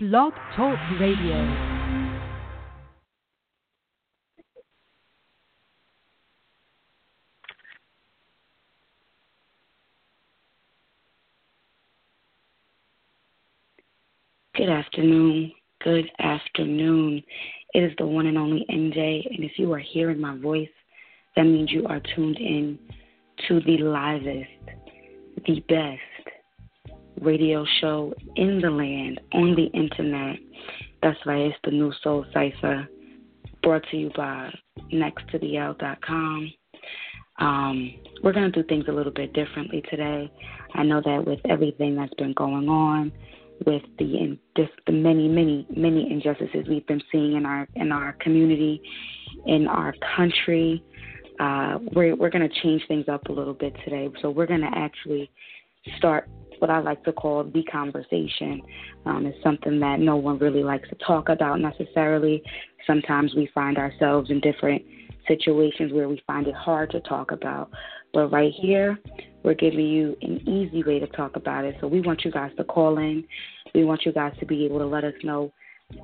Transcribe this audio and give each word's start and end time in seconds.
Blog 0.00 0.32
Talk 0.54 0.78
Radio. 1.00 1.34
Good 14.54 14.68
afternoon. 14.68 15.50
Good 15.82 16.08
afternoon. 16.20 17.24
It 17.74 17.82
is 17.82 17.92
the 17.98 18.06
one 18.06 18.26
and 18.26 18.38
only 18.38 18.64
MJ, 18.70 19.26
and 19.28 19.42
if 19.42 19.58
you 19.58 19.72
are 19.72 19.80
hearing 19.80 20.20
my 20.20 20.38
voice, 20.38 20.68
that 21.34 21.42
means 21.42 21.72
you 21.72 21.84
are 21.86 22.00
tuned 22.14 22.38
in 22.38 22.78
to 23.48 23.58
the 23.62 23.78
livest, 23.78 24.78
the 25.44 25.58
best 25.68 25.98
radio 27.22 27.64
show 27.80 28.12
in 28.36 28.60
the 28.60 28.70
land, 28.70 29.20
on 29.32 29.54
the 29.54 29.66
internet. 29.66 30.38
That's 31.02 31.18
why 31.24 31.36
it's 31.36 31.56
the 31.64 31.70
Nu 31.70 31.92
Soul 32.02 32.24
Cypher, 32.32 32.88
brought 33.62 33.84
to 33.90 33.96
you 33.96 34.10
by 34.16 34.52
nexttothe 34.92 36.52
Um, 37.38 37.94
we're 38.22 38.32
going 38.32 38.50
to 38.50 38.62
do 38.62 38.66
things 38.68 38.86
a 38.88 38.92
little 38.92 39.12
bit 39.12 39.32
differently 39.32 39.82
today. 39.90 40.30
I 40.74 40.82
know 40.82 41.00
that 41.04 41.24
with 41.24 41.40
everything 41.48 41.96
that's 41.96 42.14
been 42.14 42.34
going 42.34 42.68
on, 42.68 43.12
with 43.66 43.82
the 43.98 44.38
the 44.86 44.92
many 44.92 45.28
many 45.28 45.66
many 45.74 46.10
injustices 46.10 46.66
we've 46.68 46.86
been 46.86 47.02
seeing 47.10 47.36
in 47.36 47.44
our 47.44 47.66
in 47.74 47.92
our 47.92 48.12
community, 48.20 48.80
in 49.46 49.66
our 49.66 49.94
country, 50.16 50.82
uh, 51.40 51.78
we're 51.92 52.14
we're 52.14 52.30
going 52.30 52.48
to 52.48 52.60
change 52.62 52.82
things 52.88 53.06
up 53.08 53.28
a 53.28 53.32
little 53.32 53.54
bit 53.54 53.74
today. 53.84 54.08
So 54.22 54.30
we're 54.30 54.46
going 54.46 54.60
to 54.60 54.70
actually 54.74 55.30
start 55.96 56.28
what 56.60 56.70
I 56.70 56.80
like 56.80 57.04
to 57.04 57.12
call 57.12 57.44
the 57.44 57.62
conversation. 57.64 58.62
Um, 59.06 59.26
it's 59.26 59.42
something 59.42 59.78
that 59.80 60.00
no 60.00 60.16
one 60.16 60.38
really 60.38 60.62
likes 60.62 60.88
to 60.90 60.94
talk 60.96 61.28
about 61.28 61.60
necessarily. 61.60 62.42
Sometimes 62.86 63.34
we 63.34 63.48
find 63.54 63.78
ourselves 63.78 64.30
in 64.30 64.40
different 64.40 64.82
situations 65.26 65.92
where 65.92 66.08
we 66.08 66.22
find 66.26 66.46
it 66.46 66.54
hard 66.54 66.90
to 66.90 67.00
talk 67.00 67.32
about. 67.32 67.70
But 68.12 68.28
right 68.28 68.52
here, 68.52 68.98
we're 69.42 69.54
giving 69.54 69.86
you 69.86 70.16
an 70.22 70.48
easy 70.48 70.82
way 70.82 70.98
to 70.98 71.06
talk 71.08 71.36
about 71.36 71.64
it. 71.64 71.76
So 71.80 71.86
we 71.86 72.00
want 72.00 72.24
you 72.24 72.30
guys 72.30 72.50
to 72.56 72.64
call 72.64 72.98
in. 72.98 73.24
We 73.74 73.84
want 73.84 74.06
you 74.06 74.12
guys 74.12 74.32
to 74.40 74.46
be 74.46 74.64
able 74.64 74.78
to 74.78 74.86
let 74.86 75.04
us 75.04 75.14
know 75.22 75.52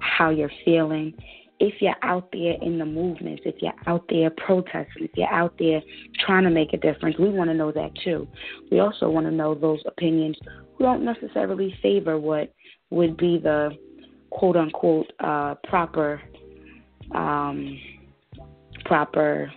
how 0.01 0.31
you're 0.31 0.51
feeling 0.65 1.15
if 1.61 1.81
you're 1.81 1.95
out 2.03 2.29
there 2.33 2.55
in 2.63 2.79
the 2.79 2.85
movements, 2.85 3.43
if 3.45 3.57
you're 3.61 3.73
out 3.87 4.05
there 4.09 4.31
protesting, 4.31 5.05
if 5.05 5.11
you're 5.15 5.33
out 5.33 5.55
there 5.59 5.81
trying 6.27 6.45
to 6.45 6.51
make 6.51 6.73
a 6.73 6.77
difference, 6.77 7.17
we 7.19 7.29
want 7.31 7.49
to 7.51 7.55
know 7.55 7.71
that 7.73 7.91
too. 8.03 8.27
We 8.71 8.81
also 8.81 9.09
want 9.09 9.27
to 9.27 9.33
know 9.33 9.55
those 9.55 9.83
opinions 9.87 10.37
who 10.77 10.85
don't 10.85 11.05
necessarily 11.05 11.75
favor 11.83 12.19
what 12.19 12.53
would 12.91 13.17
be 13.17 13.39
the 13.39 13.71
quote 14.31 14.57
unquote 14.57 15.13
uh, 15.21 15.55
proper 15.69 16.21
um, 17.15 17.79
proper 18.85 19.53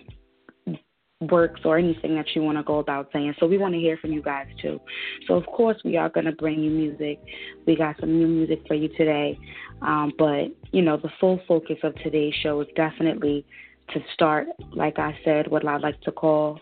works 1.30 1.60
or 1.64 1.78
anything 1.78 2.14
that 2.14 2.26
you 2.34 2.42
want 2.42 2.56
to 2.56 2.62
go 2.62 2.78
about 2.78 3.08
saying. 3.12 3.34
So 3.40 3.46
we 3.46 3.58
want 3.58 3.74
to 3.74 3.80
hear 3.80 3.96
from 3.96 4.12
you 4.12 4.22
guys 4.22 4.46
too. 4.62 4.80
So 5.26 5.34
of 5.34 5.44
course 5.46 5.76
we 5.84 5.96
are 5.96 6.08
going 6.08 6.26
to 6.26 6.32
bring 6.32 6.62
you 6.62 6.70
music. 6.70 7.20
We 7.66 7.76
got 7.76 7.96
some 7.98 8.16
new 8.18 8.28
music 8.28 8.60
for 8.68 8.74
you 8.74 8.88
today. 8.96 9.38
Um, 9.82 10.12
but 10.18 10.46
you 10.72 10.82
know 10.82 10.96
the 10.96 11.10
full 11.20 11.40
focus 11.46 11.76
of 11.82 11.94
today's 11.96 12.34
show 12.42 12.60
is 12.60 12.68
definitely 12.76 13.44
to 13.90 14.00
start, 14.12 14.46
like 14.72 14.98
I 14.98 15.16
said, 15.24 15.48
what 15.48 15.66
I 15.66 15.78
like 15.78 16.00
to 16.02 16.12
call 16.12 16.60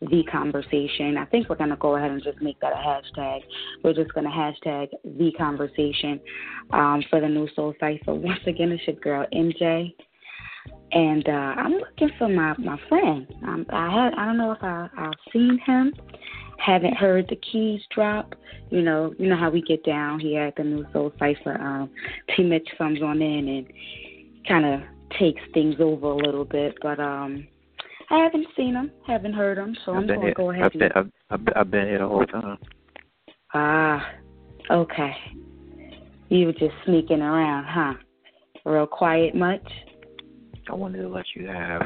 the 0.00 0.22
conversation. 0.30 1.16
I 1.16 1.24
think 1.24 1.48
we're 1.48 1.56
going 1.56 1.70
to 1.70 1.76
go 1.76 1.96
ahead 1.96 2.10
and 2.10 2.22
just 2.22 2.42
make 2.42 2.60
that 2.60 2.72
a 2.72 2.76
hashtag. 2.76 3.40
We're 3.82 3.94
just 3.94 4.12
going 4.12 4.26
to 4.26 4.30
hashtag 4.30 4.88
the 5.04 5.32
conversation 5.38 6.20
um, 6.72 7.02
for 7.08 7.20
the 7.20 7.28
Nu 7.28 7.48
Soul 7.56 7.74
Cypher. 7.80 8.12
Once 8.14 8.40
again, 8.46 8.72
it's 8.72 8.86
your 8.86 8.96
girl 8.96 9.26
MJ 9.32 9.94
and 10.92 11.28
uh, 11.28 11.32
I'm 11.32 11.72
looking 11.72 12.10
for 12.18 12.28
my 12.28 12.54
my 12.58 12.78
friend. 12.88 13.26
Um, 13.42 13.66
I 13.70 13.90
had 13.90 14.14
I 14.14 14.26
don't 14.26 14.38
know 14.38 14.52
if 14.52 14.62
I 14.62 14.88
I've 14.96 15.12
seen 15.32 15.58
him. 15.66 15.92
Haven't 16.58 16.96
heard 16.96 17.26
the 17.28 17.36
keys 17.36 17.80
drop. 17.94 18.34
You 18.70 18.82
know, 18.82 19.14
you 19.18 19.28
know 19.28 19.36
how 19.36 19.50
we 19.50 19.62
get 19.62 19.84
down 19.84 20.18
here 20.18 20.42
at 20.42 20.56
the 20.56 20.64
Nu 20.64 20.84
Soul 20.92 21.12
Cypher. 21.18 21.60
Um, 21.60 21.90
T. 22.34 22.42
Mitch 22.42 22.68
comes 22.76 23.02
on 23.02 23.22
in 23.22 23.48
and 23.48 23.66
kind 24.48 24.64
of 24.64 24.80
takes 25.18 25.40
things 25.54 25.76
over 25.78 26.06
a 26.06 26.16
little 26.16 26.44
bit, 26.44 26.76
but 26.82 26.98
um, 26.98 27.46
I 28.10 28.18
haven't 28.18 28.46
seen 28.56 28.74
him, 28.74 28.90
haven't 29.06 29.32
heard 29.32 29.58
him, 29.58 29.76
so 29.84 29.92
I've 29.92 29.98
I'm 29.98 30.06
going 30.06 30.20
to 30.20 30.32
go 30.32 30.50
ahead. 30.50 30.64
I've 30.64 30.72
been, 30.72 30.92
I've, 30.94 31.10
I've, 31.30 31.40
I've 31.56 31.70
been 31.70 31.86
here 31.86 31.98
the 31.98 32.08
whole 32.08 32.26
time. 32.26 32.58
Ah, 33.54 34.12
okay. 34.70 35.12
You 36.28 36.46
were 36.46 36.52
just 36.52 36.74
sneaking 36.84 37.22
around, 37.22 37.64
huh? 37.64 37.94
Real 38.64 38.86
quiet 38.86 39.34
much? 39.34 39.66
I 40.68 40.74
wanted 40.74 41.02
to 41.02 41.08
let 41.08 41.24
you 41.34 41.46
have 41.46 41.82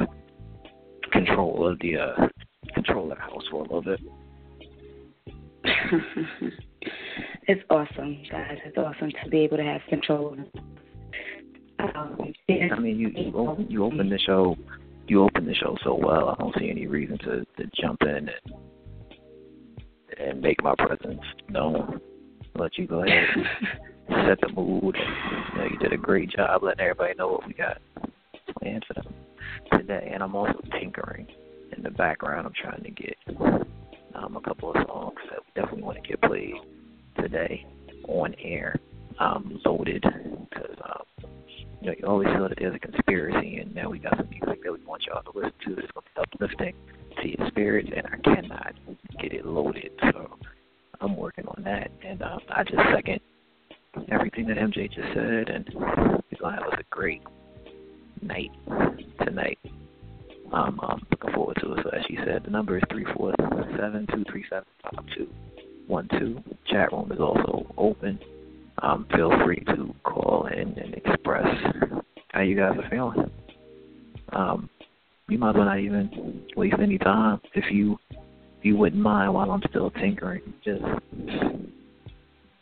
control 1.12 1.70
of 1.70 1.78
the 1.80 1.96
uh, 1.98 2.28
control 2.74 3.10
of 3.10 3.18
the 3.18 3.22
house 3.22 3.42
for 3.50 3.60
a 3.60 3.62
little 3.62 3.82
bit. 3.82 4.00
it's 7.46 7.62
awesome, 7.70 8.22
guys. 8.30 8.58
It's 8.64 8.76
awesome 8.76 9.10
to 9.22 9.30
be 9.30 9.38
able 9.38 9.58
to 9.58 9.62
have 9.64 9.80
control. 9.88 10.36
Um, 11.78 12.16
I 12.48 12.78
mean, 12.78 12.98
you 12.98 13.08
you 13.08 13.32
open, 13.36 13.70
you 13.70 13.84
open 13.84 14.08
the 14.08 14.18
show, 14.18 14.56
you 15.06 15.22
open 15.22 15.46
the 15.46 15.54
show 15.54 15.76
so 15.82 15.94
well. 15.94 16.30
I 16.30 16.42
don't 16.42 16.54
see 16.58 16.70
any 16.70 16.86
reason 16.86 17.18
to 17.18 17.44
to 17.44 17.70
jump 17.80 18.02
in 18.02 18.28
and 18.28 18.30
and 20.18 20.40
make 20.40 20.62
my 20.62 20.74
presence 20.76 21.20
known. 21.48 22.00
Let 22.56 22.76
you 22.76 22.86
go 22.86 23.02
ahead 23.04 23.24
and 23.34 23.46
set 24.28 24.40
the 24.40 24.52
mood. 24.52 24.96
You, 24.96 25.58
know, 25.58 25.68
you 25.70 25.78
did 25.78 25.92
a 25.92 25.96
great 25.96 26.30
job 26.30 26.62
letting 26.62 26.80
everybody 26.80 27.14
know 27.16 27.28
what 27.28 27.46
we 27.46 27.54
got 27.54 27.80
planned 28.58 28.84
for 28.86 28.94
them 28.94 29.14
today. 29.72 30.10
And 30.12 30.22
I'm 30.22 30.34
also 30.34 30.60
tinkering 30.78 31.26
in 31.76 31.82
the 31.82 31.90
background. 31.90 32.46
I'm 32.46 32.52
trying 32.60 32.82
to 32.82 32.90
get 32.90 33.16
um, 34.22 34.36
a 34.36 34.40
couple 34.40 34.70
of 34.70 34.76
songs 34.86 35.16
that 35.30 35.38
we 35.38 35.60
definitely 35.60 35.82
want 35.82 36.02
to 36.02 36.08
get 36.08 36.20
played 36.22 36.54
today 37.18 37.66
on 38.08 38.34
air, 38.42 38.76
um, 39.18 39.60
loaded, 39.64 40.02
because 40.02 40.76
um, 40.84 41.30
you 41.80 41.86
know 41.88 41.94
you 41.98 42.06
always 42.06 42.28
feel 42.28 42.48
that 42.48 42.58
there's 42.58 42.74
a 42.74 42.78
conspiracy, 42.78 43.58
and 43.58 43.74
now 43.74 43.88
we 43.88 43.98
got 43.98 44.16
some 44.16 44.28
music 44.30 44.62
that 44.62 44.72
we 44.72 44.84
want 44.84 45.02
y'all 45.06 45.22
to 45.22 45.38
listen 45.38 45.52
to 45.64 45.74
that's 45.76 45.90
going 45.92 46.04
to 46.04 46.10
be 46.14 46.46
uplifting 46.46 46.74
to 47.22 47.28
your 47.28 47.48
spirits, 47.48 47.90
and 47.94 48.06
I 48.06 48.16
cannot 48.18 48.74
get 49.20 49.32
it 49.32 49.46
loaded, 49.46 49.90
so 50.12 50.36
I'm 51.00 51.16
working 51.16 51.46
on 51.46 51.62
that, 51.64 51.90
and 52.04 52.22
um, 52.22 52.40
I 52.50 52.62
just 52.64 52.76
second 52.94 53.20
everything 54.10 54.46
that 54.46 54.56
MJ 54.56 54.92
just 54.92 55.08
said, 55.14 55.48
and 55.48 55.68
we're 55.74 56.20
gonna 56.40 56.62
have 56.62 56.78
a 56.78 56.82
great 56.90 57.22
night 58.22 58.50
tonight. 59.24 59.58
Um, 60.52 60.80
I'm 60.82 61.00
looking 61.10 61.32
forward 61.32 61.56
to 61.60 61.74
it. 61.74 61.80
So 61.84 61.90
as 61.90 62.04
she 62.08 62.16
said, 62.24 62.42
the 62.44 62.50
number 62.50 62.76
is 62.76 62.82
three 62.90 63.06
four 63.16 63.34
seven 63.78 64.06
two 64.12 64.24
three 64.30 64.44
seven 64.50 64.66
five 64.82 65.04
two 65.16 65.28
one 65.86 66.08
two. 66.18 66.42
Chat 66.66 66.92
room 66.92 67.10
is 67.12 67.20
also 67.20 67.66
open. 67.76 68.18
Um, 68.82 69.06
feel 69.14 69.30
free 69.44 69.62
to 69.66 69.94
call 70.04 70.46
in 70.46 70.72
and 70.78 70.94
express 70.94 71.46
how 72.28 72.40
you 72.40 72.56
guys 72.56 72.76
are 72.78 72.88
feeling. 72.90 73.30
Um, 74.32 74.68
you 75.28 75.38
might 75.38 75.50
as 75.50 75.56
well 75.56 75.64
not 75.66 75.78
even 75.80 76.42
waste 76.56 76.76
any 76.80 76.98
time 76.98 77.40
if 77.54 77.70
you 77.70 77.98
if 78.12 78.64
you 78.64 78.76
wouldn't 78.76 79.00
mind 79.00 79.32
while 79.32 79.50
I'm 79.50 79.62
still 79.70 79.90
tinkering. 79.90 80.42
Just 80.64 80.82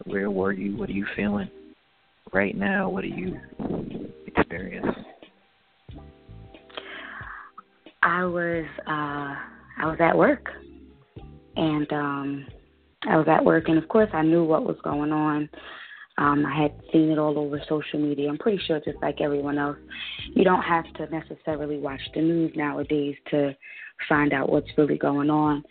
where 0.05 0.31
were 0.31 0.53
you? 0.53 0.77
What 0.77 0.89
are 0.89 0.93
you 0.93 1.07
feeling 1.17 1.51
right 2.33 2.57
now? 2.57 2.89
What 2.91 3.05
are 3.05 3.09
you 3.09 3.41
experiencing? 4.27 5.05
I 8.19 8.25
was 8.25 8.65
uh 8.81 9.35
I 9.81 9.87
was 9.87 9.99
at 10.01 10.19
work 10.19 10.49
and 11.55 11.93
um 11.93 12.47
I 13.09 13.17
was 13.17 13.29
at 13.29 13.45
work 13.45 13.69
and 13.69 13.79
of 13.79 13.89
course 13.89 14.11
I 14.13 14.23
knew 14.23 14.43
what 14.43 14.65
was 14.65 14.77
going 14.83 15.13
on. 15.13 15.49
Um, 16.17 16.45
I 16.45 16.63
had 16.63 16.73
seen 16.93 17.11
it 17.13 17.19
all 17.19 17.39
over 17.39 17.61
social 17.69 18.01
media. 18.01 18.29
I'm 18.29 18.39
pretty 18.39 18.61
sure 18.67 18.81
just 18.81 18.99
like 19.01 19.21
everyone 19.21 19.57
else, 19.57 19.77
you 20.35 20.43
don't 20.43 20.63
have 20.63 20.93
to 20.95 21.07
necessarily 21.11 21.79
watch 21.79 22.01
the 22.13 22.21
news 22.21 22.51
nowadays 22.57 23.15
to 23.31 23.55
find 24.09 24.33
out 24.33 24.51
what's 24.51 24.67
really 24.77 24.99
going 24.99 25.31
on. 25.31 25.63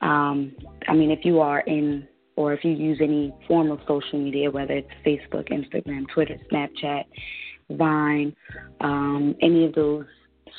Um, 0.00 0.52
I 0.86 0.94
mean, 0.94 1.10
if 1.10 1.24
you 1.24 1.40
are 1.40 1.60
in 1.62 2.06
or 2.36 2.52
if 2.52 2.62
you 2.62 2.70
use 2.70 2.98
any 3.02 3.34
form 3.48 3.72
of 3.72 3.80
social 3.88 4.22
media, 4.22 4.48
whether 4.48 4.74
it's 4.74 4.88
Facebook, 5.04 5.48
Instagram, 5.50 6.04
Twitter, 6.14 6.36
Snapchat, 6.48 7.02
Vine, 7.70 8.36
um, 8.80 9.34
any 9.42 9.64
of 9.64 9.74
those 9.74 10.06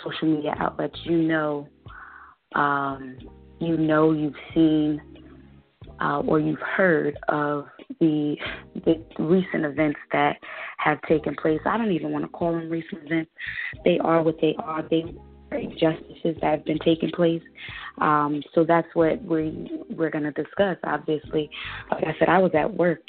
social 0.04 0.36
media 0.36 0.56
outlets, 0.60 0.98
you 1.04 1.18
know, 1.18 1.68
um, 2.56 3.18
you 3.60 3.78
know, 3.78 4.12
you've 4.12 4.34
seen 4.54 5.02
uh, 6.02 6.22
or 6.22 6.40
you've 6.40 6.60
heard 6.60 7.18
of 7.28 7.66
the 8.00 8.36
the 8.86 9.04
recent 9.18 9.66
events 9.66 10.00
that 10.12 10.38
have 10.78 11.02
taken 11.04 11.36
place. 11.36 11.60
I 11.66 11.78
don't 11.78 11.92
even 11.92 12.12
want 12.12 12.24
to 12.24 12.30
call 12.30 12.54
them 12.54 12.70
recent 12.70 13.06
events. 13.06 13.32
They 13.84 14.00
are 14.00 14.22
what 14.22 14.40
they 14.42 14.56
are. 14.60 14.84
They 14.90 15.04
are 15.52 15.58
injustices 15.58 16.38
that 16.42 16.44
have 16.44 16.66
been 16.66 16.80
taking 16.80 17.12
place. 17.12 17.42
Um, 18.00 18.42
so 18.56 18.64
that's 18.64 18.88
what 18.94 19.22
we 19.24 19.70
we're 19.90 20.10
going 20.10 20.24
to 20.24 20.32
discuss. 20.32 20.78
Obviously, 20.84 21.50
like 21.92 22.04
I 22.06 22.16
said, 22.18 22.30
I 22.30 22.40
was 22.40 22.52
at 22.54 22.74
work, 22.74 23.04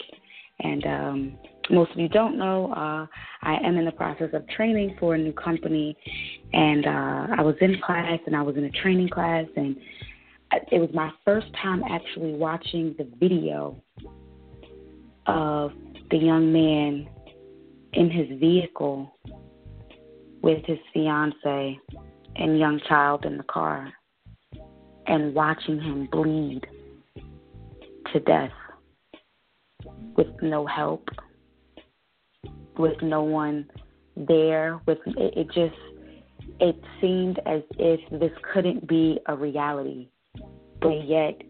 and 0.61 0.85
um, 0.87 1.39
most 1.71 1.93
of 1.93 1.99
you 1.99 2.09
don't 2.09 2.39
know, 2.39 2.73
uh, 2.73 3.07
I 3.43 3.57
am 3.65 3.77
in 3.77 3.85
the 3.85 3.93
process 3.93 4.31
of 4.33 4.49
training 4.49 4.97
for 4.99 5.15
a 5.15 5.19
new 5.19 5.33
company, 5.33 5.97
and 6.53 6.87
uh, 6.87 7.27
I 7.39 7.43
was 7.43 7.55
in 7.61 7.81
class 7.85 8.19
and 8.27 8.37
I 8.37 8.43
was 8.43 8.57
in 8.57 8.65
a 8.65 8.71
training 8.71 9.09
class, 9.09 9.47
and 9.57 9.77
it 10.73 10.79
was 10.79 10.91
my 10.93 11.11
first 11.25 11.47
time 11.63 11.83
actually 11.89 12.35
watching 12.35 12.95
the 12.99 13.09
video 13.19 13.83
of 15.27 15.73
the 16.11 16.17
young 16.17 16.53
man 16.53 17.09
in 17.93 18.11
his 18.11 18.39
vehicle 18.39 19.13
with 20.43 20.65
his 20.65 20.79
fiance 20.93 21.79
and 22.37 22.59
young 22.59 22.81
child 22.89 23.25
in 23.25 23.37
the 23.37 23.45
car 23.45 23.93
and 25.07 25.35
watching 25.35 25.81
him 25.81 26.09
bleed 26.11 26.63
to 28.13 28.21
death 28.21 28.51
with 30.17 30.29
no 30.43 30.67
help, 30.67 31.09
with 32.81 33.01
no 33.03 33.23
one 33.23 33.69
there, 34.17 34.81
with 34.87 34.99
it, 35.07 35.35
it 35.37 35.47
just 35.49 35.79
it 36.61 36.77
seemed 37.01 37.39
as 37.47 37.63
if 37.79 38.01
this 38.21 38.33
couldn't 38.53 38.87
be 38.87 39.19
a 39.27 39.37
reality, 39.37 40.09
but 40.81 41.07
yet 41.07 41.41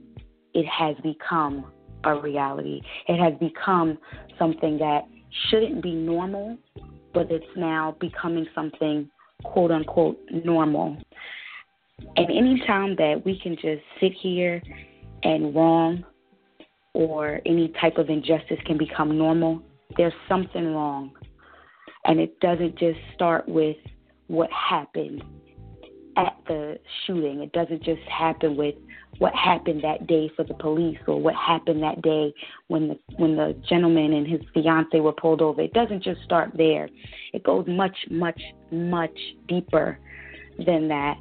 it 0.55 0.67
has 0.67 0.97
become 1.03 1.73
a 2.05 2.15
reality. 2.21 2.81
It 3.09 3.19
has 3.19 3.39
become 3.39 3.99
something 4.39 4.79
that 4.79 5.03
shouldn't 5.49 5.83
be 5.83 5.93
normal, 5.93 6.59
but 7.13 7.31
it's 7.31 7.45
now 7.57 7.97
becoming 8.01 8.47
something 8.55 9.09
quote 9.45 9.71
unquote 9.71 10.19
normal. 10.31 10.97
And 12.17 12.31
anytime 12.31 12.97
that 12.97 13.23
we 13.25 13.39
can 13.39 13.57
just 13.57 13.83
sit 14.01 14.13
here 14.21 14.63
and 15.23 15.55
wrong 15.55 16.05
or 16.95 17.41
any 17.47 17.73
type 17.81 17.99
of 17.99 18.09
injustice 18.09 18.59
can 18.67 18.79
become 18.79 19.17
normal, 19.17 19.63
there's 19.97 20.13
something 20.29 20.75
wrong. 20.75 21.13
And 22.05 22.19
it 22.19 22.39
doesn't 22.41 22.79
just 22.79 22.99
start 23.15 23.49
with 23.49 23.77
what 24.29 24.49
happened 24.51 25.23
at 26.17 26.37
the 26.47 26.79
shooting. 27.07 27.43
It 27.43 27.53
doesn't 27.53 27.83
just 27.83 28.03
happen 28.03 28.57
with 28.57 28.75
what 29.19 29.35
happened 29.35 29.83
that 29.85 30.07
day 30.07 30.31
for 30.35 30.45
the 30.45 30.55
police 30.55 30.99
or 31.07 31.21
what 31.21 31.35
happened 31.35 31.83
that 31.83 32.01
day 32.01 32.33
when 32.69 32.89
the 32.89 32.99
when 33.17 33.37
the 33.37 33.55
gentleman 33.69 34.15
and 34.15 34.27
his 34.27 34.41
fiance 34.55 34.99
were 34.99 35.13
pulled 35.13 35.43
over. 35.43 35.61
It 35.61 35.73
doesn't 35.73 36.03
just 36.03 36.23
start 36.23 36.53
there. 36.57 36.89
It 37.33 37.45
goes 37.45 37.67
much, 37.69 37.97
much, 38.11 38.41
much 38.71 39.17
deeper 39.47 39.99
than 40.65 40.89
that. 40.89 41.17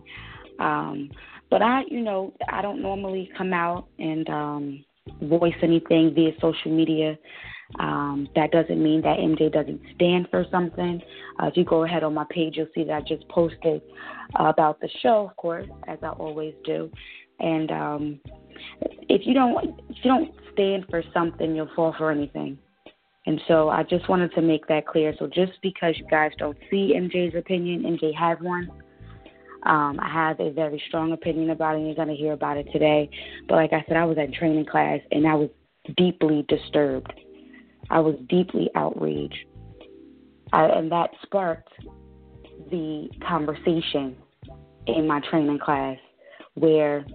Um, 0.59 1.09
but 1.49 1.61
I, 1.61 1.83
you 1.89 2.01
know, 2.01 2.33
I 2.49 2.61
don't 2.61 2.81
normally 2.81 3.29
come 3.37 3.53
out 3.53 3.87
and 3.97 4.29
um, 4.29 4.85
voice 5.23 5.55
anything 5.61 6.13
via 6.13 6.31
social 6.39 6.71
media. 6.71 7.17
Um, 7.77 8.27
that 8.35 8.51
doesn't 8.51 8.81
mean 8.81 9.01
that 9.01 9.19
MJ 9.19 9.51
doesn't 9.51 9.79
stand 9.95 10.27
for 10.31 10.43
something. 10.49 11.01
Uh, 11.39 11.47
if 11.47 11.57
you 11.57 11.63
go 11.63 11.83
ahead 11.83 12.03
on 12.03 12.13
my 12.13 12.25
page, 12.29 12.57
you'll 12.57 12.67
see 12.73 12.83
that 12.85 12.93
I 12.93 13.01
just 13.01 13.27
posted 13.29 13.81
uh, 14.39 14.45
about 14.45 14.79
the 14.81 14.89
show, 15.01 15.27
of 15.29 15.35
course, 15.37 15.67
as 15.87 15.99
I 16.01 16.09
always 16.09 16.55
do. 16.65 16.91
And 17.39 17.71
um, 17.71 18.19
if 19.07 19.21
you 19.25 19.33
don't, 19.33 19.79
if 19.89 19.97
you 20.03 20.11
don't 20.11 20.33
stand 20.53 20.85
for 20.89 21.03
something, 21.13 21.55
you'll 21.55 21.69
fall 21.75 21.93
for 21.97 22.11
anything. 22.11 22.57
And 23.25 23.39
so 23.47 23.69
I 23.69 23.83
just 23.83 24.09
wanted 24.09 24.33
to 24.33 24.41
make 24.41 24.67
that 24.67 24.87
clear. 24.87 25.13
So 25.19 25.27
just 25.27 25.51
because 25.61 25.93
you 25.97 26.05
guys 26.09 26.31
don't 26.39 26.57
see 26.71 26.93
MJ's 26.95 27.35
opinion, 27.35 27.83
MJ 27.83 28.13
has 28.15 28.37
one. 28.41 28.71
Um, 29.63 29.99
I 30.01 30.09
have 30.11 30.39
a 30.39 30.51
very 30.51 30.81
strong 30.87 31.11
opinion 31.11 31.49
about 31.49 31.75
it, 31.75 31.79
and 31.79 31.87
you're 31.87 31.95
going 31.95 32.07
to 32.07 32.15
hear 32.15 32.33
about 32.33 32.57
it 32.57 32.67
today. 32.71 33.09
But 33.47 33.55
like 33.55 33.73
I 33.73 33.83
said, 33.87 33.97
I 33.97 34.05
was 34.05 34.17
at 34.17 34.33
training 34.33 34.65
class, 34.65 34.99
and 35.11 35.27
I 35.27 35.35
was 35.35 35.49
deeply 35.97 36.45
disturbed. 36.47 37.13
I 37.89 37.99
was 37.99 38.15
deeply 38.27 38.69
outraged. 38.75 39.45
I, 40.51 40.65
and 40.65 40.91
that 40.91 41.11
sparked 41.23 41.71
the 42.71 43.09
conversation 43.27 44.15
in 44.87 45.07
my 45.07 45.21
training 45.29 45.59
class 45.59 45.97
where 46.55 47.05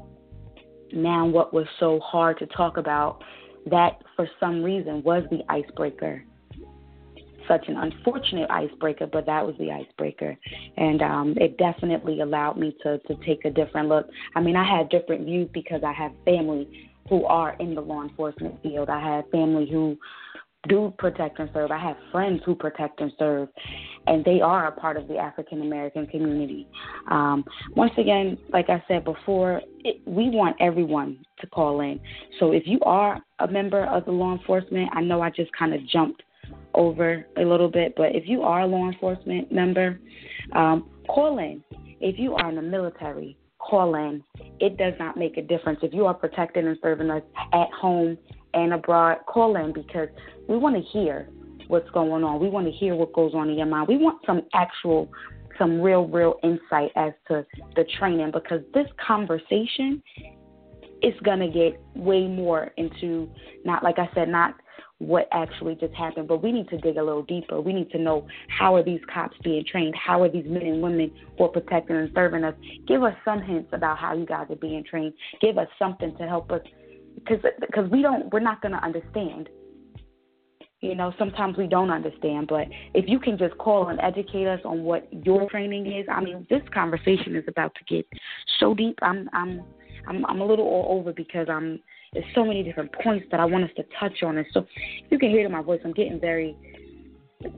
now 0.93 1.26
what 1.26 1.53
was 1.53 1.67
so 1.81 2.00
hard 2.00 2.38
to 2.38 2.47
talk 2.47 2.76
about, 2.76 3.23
that 3.67 4.03
for 4.17 4.29
some 4.38 4.62
reason 4.62 5.03
was 5.03 5.25
the 5.31 5.41
icebreaker. 5.49 6.25
Such 7.49 7.69
an 7.69 7.77
unfortunate 7.77 8.50
icebreaker, 8.50 9.06
but 9.06 9.27
that 9.27 9.44
was 9.44 9.55
the 9.59 9.70
icebreaker. 9.70 10.37
And 10.77 11.03
um, 11.03 11.35
it 11.37 11.59
definitely 11.59 12.20
allowed 12.20 12.56
me 12.56 12.75
to, 12.82 12.99
to 12.99 13.15
take 13.27 13.44
a 13.44 13.50
different 13.50 13.88
look. 13.88 14.09
I 14.35 14.41
mean, 14.41 14.56
I 14.56 14.65
had 14.65 14.88
different 14.88 15.27
views 15.27 15.50
because 15.53 15.82
I 15.85 15.93
have 15.93 16.12
family 16.25 16.91
who 17.09 17.25
are 17.27 17.55
in 17.59 17.75
the 17.75 17.82
law 17.82 18.03
enforcement 18.03 18.62
field. 18.62 18.88
I 18.88 19.00
have 19.00 19.29
family 19.31 19.69
who 19.70 19.99
do 20.69 20.93
protect 20.99 21.39
and 21.39 21.51
serve. 21.53 21.71
I 21.71 21.79
have 21.79 21.97
friends 22.11 22.43
who 22.45 22.55
protect 22.55 23.01
and 23.01 23.13
serve, 23.19 23.49
and 24.07 24.25
they 24.25 24.41
are 24.41 24.67
a 24.67 24.73
part 24.73 24.97
of 24.97 25.09
the 25.09 25.17
African 25.17 25.63
American 25.63 26.07
community. 26.07 26.67
Um, 27.11 27.45
once 27.77 27.93
again, 27.99 28.39
like 28.53 28.71
I 28.71 28.83
said 28.89 29.05
before, 29.05 29.63
it, 29.81 30.01
we 30.07 30.31
want 30.31 30.57
everyone 30.61 31.25
to 31.41 31.47
call 31.47 31.81
in. 31.81 32.01
So 32.41 32.53
if 32.53 32.65
you 32.67 32.81
are 32.81 33.21
a 33.39 33.49
member 33.49 33.85
of 33.87 34.05
the 34.05 34.13
law 34.13 34.33
enforcement, 34.33 34.91
I 34.93 35.01
know 35.01 35.21
I 35.21 35.31
just 35.31 35.51
kind 35.53 35.75
of 35.75 35.87
jumped 35.89 36.23
over 36.75 37.27
a 37.37 37.43
little 37.43 37.71
bit, 37.71 37.95
but 37.97 38.15
if 38.15 38.25
you 38.27 38.43
are 38.43 38.63
a 38.63 38.67
law 38.67 38.89
enforcement 38.91 39.51
member, 39.53 40.01
um, 40.53 40.89
call 41.09 41.39
in. 41.39 41.63
If 42.01 42.19
you 42.19 42.35
are 42.35 42.51
in 42.51 42.57
the 42.57 42.63
military, 42.63 43.37
call 43.59 43.95
in. 43.95 44.23
It 44.61 44.77
does 44.77 44.93
not 44.99 45.17
make 45.17 45.37
a 45.37 45.43
difference. 45.43 45.81
If 45.83 45.95
you 45.95 46.07
are 46.07 46.15
protecting 46.15 46.67
and 46.67 46.77
serving 46.83 47.11
us 47.11 47.23
at 47.53 47.71
home 47.71 48.19
and 48.55 48.73
abroad, 48.73 49.19
call 49.27 49.56
in 49.56 49.73
because 49.73 50.09
we 50.49 50.56
want 50.56 50.77
to 50.77 50.83
hear 50.83 51.29
what's 51.69 51.89
going 51.91 52.25
on. 52.25 52.41
We 52.41 52.49
want 52.49 52.67
to 52.67 52.73
hear 52.73 52.95
what 52.95 53.12
goes 53.12 53.33
on 53.35 53.51
in 53.51 53.56
your 53.56 53.67
mind. 53.67 53.89
We 53.89 53.97
want 53.97 54.21
some 54.27 54.43
actual, 54.53 55.11
some 55.59 55.81
real, 55.81 56.06
real 56.06 56.35
insight 56.43 56.91
as 56.97 57.12
to 57.29 57.45
the 57.77 57.85
training 57.99 58.31
because 58.33 58.61
this 58.73 58.87
conversation 59.05 60.03
is 61.03 61.15
going 61.23 61.41
to 61.41 61.49
get 61.49 61.81
way 61.95 62.27
more 62.27 62.73
into, 62.77 63.29
not 63.65 63.83
like 63.83 63.99
I 63.99 64.09
said, 64.15 64.29
not 64.29 64.55
what 64.99 65.29
actually 65.33 65.75
just 65.75 65.93
happened, 65.95 66.29
but 66.29 66.43
we 66.43 66.53
need 66.53 66.69
to 66.69 66.79
dig 66.79 66.97
a 66.97 67.03
little 67.03 67.25
deeper. 67.25 67.61
We 67.61 67.73
need 67.73 67.91
to 67.91 67.99
know 67.99 68.27
how 68.49 68.75
are 68.77 68.83
these 68.83 69.01
cops 69.12 69.37
being 69.43 69.65
trained? 69.71 69.95
How 69.95 70.23
are 70.23 70.29
these 70.31 70.47
men 70.47 70.62
and 70.62 70.81
women 70.81 71.11
who 71.37 71.45
are 71.45 71.49
protecting 71.49 71.97
and 71.97 72.11
serving 72.15 72.45
us? 72.45 72.55
Give 72.87 73.03
us 73.03 73.15
some 73.25 73.43
hints 73.43 73.71
about 73.73 73.99
how 73.99 74.15
you 74.15 74.25
guys 74.25 74.47
are 74.51 74.56
being 74.56 74.85
trained. 74.89 75.12
Give 75.41 75.59
us 75.59 75.69
something 75.79 76.17
to 76.17 76.27
help 76.27 76.51
us 76.53 76.62
because 77.15 77.39
because 77.61 77.91
we 77.91 78.03
don't 78.03 78.33
we're 78.33 78.41
not 78.41 78.61
going 78.63 78.73
to 78.73 78.83
understand. 78.83 79.49
You 80.81 80.95
know 80.95 81.15
sometimes 81.19 81.57
we 81.57 81.67
don't 81.67 81.91
understand 81.91 82.47
but 82.49 82.67
if 82.93 83.09
you 83.09 83.19
can 83.19 83.39
just 83.39 83.57
call 83.57 83.89
and 83.89 83.99
educate 84.01 84.47
us 84.47 84.61
on 84.67 84.83
what 84.83 85.09
your 85.25 85.49
training 85.49 85.87
is 85.91 86.05
i 86.13 86.21
mean 86.21 86.47
this 86.51 86.61
conversation 86.75 87.35
is 87.35 87.44
about 87.49 87.75
to 87.77 87.85
get 87.85 88.06
so 88.61 88.75
deep. 88.75 88.99
I'm 89.01 89.31
i'm 89.33 89.65
i'm, 90.06 90.27
I'm 90.27 90.43
a 90.43 90.44
little 90.44 90.67
all 90.67 90.99
over 90.99 91.15
because 91.15 91.47
i'm 91.49 91.81
there's 92.13 92.27
so 92.35 92.44
many 92.44 92.63
different 92.63 92.93
points 93.03 93.27
that 93.31 93.41
i 93.41 93.47
want 93.47 93.65
us 93.65 93.71
to 93.77 93.85
touch 93.99 94.23
on. 94.23 94.37
And 94.37 94.47
so 94.53 94.67
you 95.09 95.19
can 95.19 95.31
hear 95.31 95.47
in 95.47 95.53
my 95.53 95.63
voice 95.63 95.81
i'm 95.87 95.94
getting 95.94 96.21
very 96.21 96.55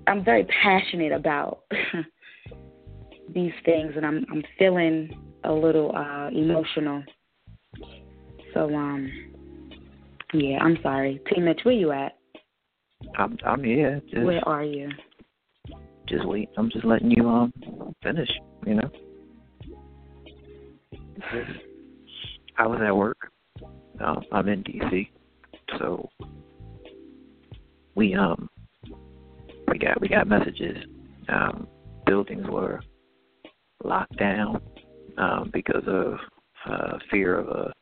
i'm 0.06 0.24
very 0.24 0.44
passionate 0.62 1.10
about 1.10 1.64
these 3.34 3.52
things 3.64 3.94
and 3.96 4.06
i'm 4.06 4.24
i'm 4.30 4.44
feeling 4.56 5.26
a 5.46 5.52
little 5.52 5.94
uh 5.96 6.28
emotional. 6.28 7.02
So 8.52 8.74
um 8.74 9.10
yeah, 10.40 10.58
I'm 10.62 10.78
sorry. 10.82 11.20
T 11.28 11.40
Mitch, 11.40 11.60
where 11.64 11.74
you 11.74 11.92
at? 11.92 12.16
I'm 13.16 13.36
I'm 13.44 13.62
here. 13.62 14.02
Just, 14.10 14.24
where 14.24 14.46
are 14.48 14.64
you? 14.64 14.90
Just 16.08 16.26
wait. 16.26 16.48
I'm 16.56 16.70
just 16.70 16.84
letting 16.84 17.10
you 17.10 17.28
um 17.28 17.52
finish. 18.02 18.30
You 18.66 18.74
know. 18.74 18.90
I 22.58 22.66
was 22.66 22.80
at 22.84 22.96
work. 22.96 23.30
Um, 24.00 24.22
I'm 24.32 24.48
in 24.48 24.62
DC, 24.62 25.08
so 25.78 26.08
we 27.94 28.14
um 28.14 28.48
we 29.68 29.78
got 29.78 30.00
we 30.00 30.08
got 30.08 30.26
messages. 30.26 30.76
Um, 31.28 31.66
buildings 32.06 32.46
were 32.48 32.80
locked 33.82 34.16
down 34.16 34.60
um, 35.18 35.50
because 35.52 35.82
of 35.86 36.18
uh, 36.70 36.98
fear 37.10 37.38
of 37.38 37.48
a 37.48 37.72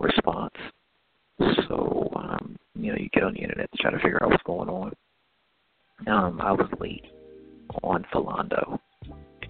response 0.00 0.54
so, 1.38 2.12
um, 2.16 2.56
you 2.74 2.92
know, 2.92 2.98
you 2.98 3.08
get 3.12 3.24
on 3.24 3.34
the 3.34 3.40
internet 3.40 3.70
to 3.72 3.78
try 3.78 3.90
to 3.90 3.98
figure 3.98 4.22
out 4.22 4.30
what's 4.30 4.42
going 4.44 4.68
on. 4.68 4.92
Um, 6.06 6.40
I 6.40 6.52
was 6.52 6.68
late 6.80 7.04
on 7.82 8.04
Philando 8.12 8.78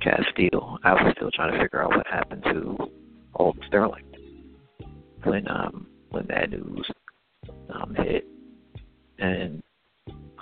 Castile. 0.00 0.78
I 0.84 0.92
was 0.92 1.14
still 1.16 1.30
trying 1.30 1.52
to 1.52 1.58
figure 1.58 1.82
out 1.82 1.90
what 1.90 2.06
happened 2.06 2.44
to 2.44 2.90
Alton 3.34 3.62
Sterling 3.66 4.04
when 5.24 5.48
um 5.48 5.86
when 6.10 6.26
that 6.28 6.50
news 6.50 6.86
um 7.70 7.94
hit. 7.96 8.26
And 9.18 9.62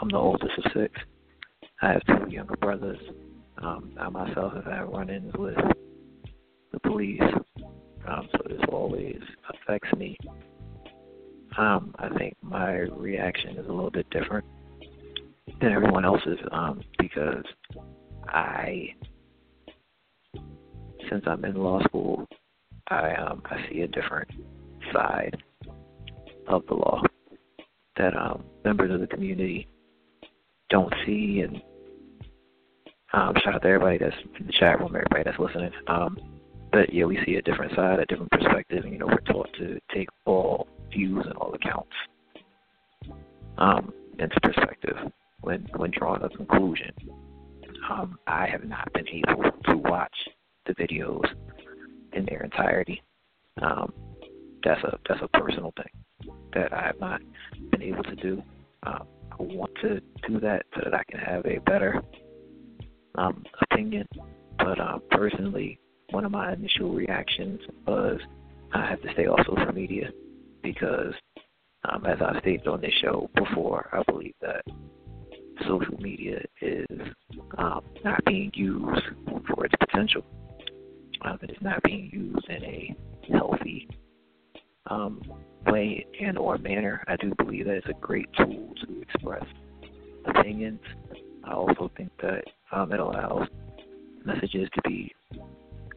I'm 0.01 0.09
the 0.09 0.17
oldest 0.17 0.59
of 0.59 0.73
six. 0.75 0.93
I 1.81 1.93
have 1.93 2.03
two 2.07 2.31
younger 2.31 2.57
brothers. 2.57 2.99
Um, 3.59 3.93
I 4.01 4.09
myself 4.09 4.55
have 4.55 4.65
had 4.65 4.93
run-ins 4.93 5.33
with 5.35 5.57
the 6.73 6.81
police, 6.81 7.21
um, 8.09 8.29
so 8.33 8.39
this 8.49 8.61
always 8.71 9.21
affects 9.51 9.93
me 9.97 10.17
um, 11.59 11.95
I 11.99 12.09
think 12.17 12.37
my 12.43 12.73
reaction 12.73 13.57
is 13.57 13.67
a 13.67 13.73
little 13.73 13.91
bit 13.91 14.09
different. 14.11 14.45
than 15.61 15.73
everyone 15.73 16.05
else's 16.05 16.39
um, 16.51 16.83
because 16.99 17.45
I, 18.27 18.95
since 21.11 21.25
I'm 21.27 21.45
in 21.45 21.55
law 21.55 21.81
school, 21.85 22.27
I 22.89 23.15
um, 23.15 23.43
I 23.47 23.69
see 23.71 23.81
a 23.81 23.89
different 23.89 24.31
side 24.93 25.37
of 26.49 26.65
the 26.67 26.75
law 26.75 27.03
that 27.97 28.17
um, 28.17 28.45
members 28.65 28.91
of 28.93 29.01
the 29.01 29.07
community 29.07 29.69
don't 30.71 30.93
see. 31.07 31.43
And 31.47 31.57
um, 33.13 33.35
shout 33.45 33.55
out 33.55 33.63
to 33.63 33.69
everybody 33.69 33.99
that's 33.99 34.17
in 34.39 34.47
the 34.47 34.53
chat 34.59 34.81
room, 34.81 34.95
everybody 34.97 35.23
that's 35.25 35.39
listening. 35.39 35.71
Um, 35.87 36.19
but 36.73 36.93
yeah, 36.93 37.05
we 37.05 37.19
see 37.27 37.37
a 37.37 37.43
different 37.43 37.75
side, 37.77 37.99
a 37.99 38.07
different 38.07 38.31
perspective. 38.31 38.85
And, 38.85 38.93
you 38.93 38.99
know, 38.99 39.07
we're 39.07 39.33
taught 39.33 39.51
to 39.59 39.79
take 39.95 40.09
all 40.25 40.67
views 40.93 41.25
and 41.27 41.37
all 41.37 41.55
accounts 41.55 41.93
um, 43.59 43.93
into 44.19 44.39
perspective 44.43 44.97
when 45.41 45.69
when 45.77 45.91
drawing 45.91 46.23
a 46.23 46.29
conclusion. 46.29 46.93
Um, 47.91 48.19
I 48.27 48.47
have 48.47 48.65
not 48.65 48.93
been 48.93 49.09
able 49.09 49.51
to 49.67 49.77
watch 49.77 50.15
the 50.67 50.75
videos 50.75 51.25
in 52.13 52.25
their 52.27 52.43
entirety. 52.43 53.03
Um, 53.61 53.93
that's 54.65 54.83
a 54.85 54.99
that's 55.09 55.21
a 55.23 55.29
personal 55.39 55.73
thing 55.77 56.33
that 56.55 56.73
I 56.73 56.87
have 56.87 57.01
not 57.01 57.21
been 57.71 57.83
able 57.83 58.05
to 58.05 58.17
do. 58.17 58.43
Um, 58.85 59.07
I 59.33 59.43
want 59.43 59.73
to 59.83 60.01
do 60.29 60.41
that 60.41 60.67
so 60.75 60.83
that 60.85 60.95
I 60.95 61.03
can 61.11 61.21
have 61.21 61.45
a 61.47 61.59
better 61.59 62.03
um, 63.17 63.45
opinion. 63.63 64.07
But 64.59 64.79
um, 64.81 65.03
personally, 65.11 65.79
one 66.11 66.25
of 66.25 66.31
my 66.31 66.53
initial 66.53 66.93
reactions 66.93 67.61
was 67.87 68.21
I 68.73 68.87
have 68.87 69.03
to 69.03 69.13
stay 69.13 69.27
off 69.27 69.41
social 69.47 69.73
media 69.73 70.11
because, 70.63 71.15
um, 71.91 72.07
as 72.07 72.19
I 72.21 72.39
stated 72.41 72.67
on 72.67 72.81
this 72.81 72.93
show 73.03 73.31
before, 73.35 73.89
I 73.93 74.03
believe 74.11 74.35
that 74.41 74.63
social 75.69 75.97
media 76.01 76.41
is 76.61 76.87
um, 77.59 77.83
not 78.05 78.25
being 78.25 78.51
used 78.55 79.03
for 79.49 79.65
its 79.67 79.75
potential. 79.81 80.25
Um, 81.23 81.39
it 81.43 81.51
is 81.51 81.57
not 81.61 81.83
being 81.83 82.11
used 82.13 82.49
in 82.49 82.65
a 82.65 82.97
healthy 83.31 83.89
um, 84.87 85.23
way 85.67 86.05
and 86.21 86.37
or 86.37 86.59
manner. 86.59 87.05
I 87.07 87.17
do 87.17 87.33
believe 87.39 87.67
that 87.67 87.75
it's 87.75 87.87
a 87.89 88.01
great 88.01 88.29
tool 88.37 88.75
to 88.85 89.03
express 89.03 89.45
opinions. 90.27 90.81
I 91.45 91.53
also 91.53 91.91
think 91.97 92.11
that 92.23 92.45
um, 92.73 92.93
it 92.93 93.01
allows 93.01 93.49
messages 94.25 94.69
to 94.75 94.83
be, 94.89 95.13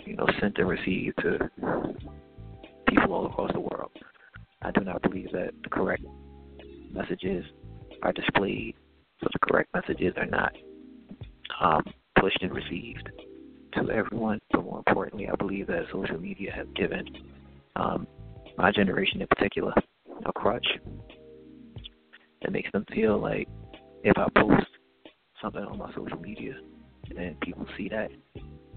you 0.05 0.15
know, 0.15 0.27
sent 0.39 0.57
and 0.57 0.67
received 0.67 1.17
to 1.21 1.49
people 2.87 3.13
all 3.13 3.27
across 3.27 3.51
the 3.53 3.59
world. 3.59 3.91
I 4.61 4.71
do 4.71 4.81
not 4.81 5.01
believe 5.01 5.31
that 5.31 5.51
the 5.63 5.69
correct 5.69 6.03
messages 6.91 7.45
are 8.01 8.13
displayed, 8.13 8.75
so 9.21 9.27
the 9.31 9.39
correct 9.39 9.69
messages 9.73 10.13
are 10.17 10.25
not 10.25 10.53
um, 11.61 11.83
pushed 12.19 12.41
and 12.41 12.53
received 12.53 13.09
to 13.73 13.89
everyone. 13.91 14.39
But 14.51 14.63
more 14.63 14.79
importantly, 14.79 15.27
I 15.29 15.35
believe 15.35 15.67
that 15.67 15.85
social 15.91 16.19
media 16.19 16.51
has 16.51 16.67
given 16.75 17.05
um, 17.75 18.07
my 18.57 18.71
generation 18.71 19.21
in 19.21 19.27
particular 19.27 19.73
a 20.25 20.33
crutch 20.33 20.67
that 22.41 22.51
makes 22.51 22.71
them 22.71 22.85
feel 22.93 23.19
like 23.19 23.47
if 24.03 24.17
I 24.17 24.27
post 24.39 24.67
something 25.41 25.63
on 25.63 25.77
my 25.77 25.93
social 25.93 26.19
media 26.19 26.53
and 27.17 27.39
people 27.41 27.65
see 27.77 27.89
that 27.89 28.09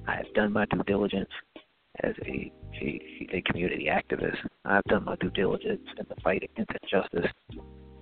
I 0.07 0.17
have 0.17 0.35
done 0.35 0.53
my 0.53 0.65
due 0.67 0.83
diligence 0.85 1.29
as 2.03 2.15
a, 2.27 2.53
a, 2.81 3.29
a 3.33 3.43
community 3.43 3.87
activist. 3.91 4.39
I've 4.65 4.85
done 4.85 5.05
my 5.05 5.17
due 5.17 5.31
diligence 5.31 5.87
in 5.99 6.07
the 6.09 6.21
fight 6.23 6.43
against 6.43 6.73
injustice, 6.83 7.31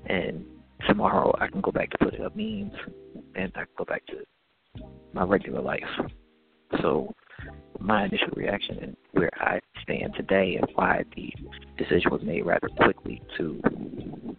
and 0.07 0.45
tomorrow 0.87 1.35
I 1.41 1.49
can 1.49 1.61
go 1.61 1.73
back 1.73 1.91
to 1.91 1.99
putting 1.99 2.25
up 2.25 2.37
memes, 2.37 2.75
and 3.35 3.53
I 3.55 3.61
can 3.61 3.75
go 3.79 3.85
back 3.85 4.05
to 4.07 4.85
my 5.13 5.25
regular 5.25 5.63
life. 5.63 5.83
So 6.83 7.13
my 7.79 8.05
initial 8.05 8.33
reaction 8.35 8.79
and 8.81 8.97
where 9.13 9.31
I 9.37 9.61
stand 9.83 10.15
today 10.17 10.59
and 10.61 10.67
why 10.75 11.05
the 11.15 11.33
decision 11.79 12.11
was 12.11 12.23
made 12.23 12.45
rather 12.45 12.69
quickly 12.69 13.23
to 13.37 13.61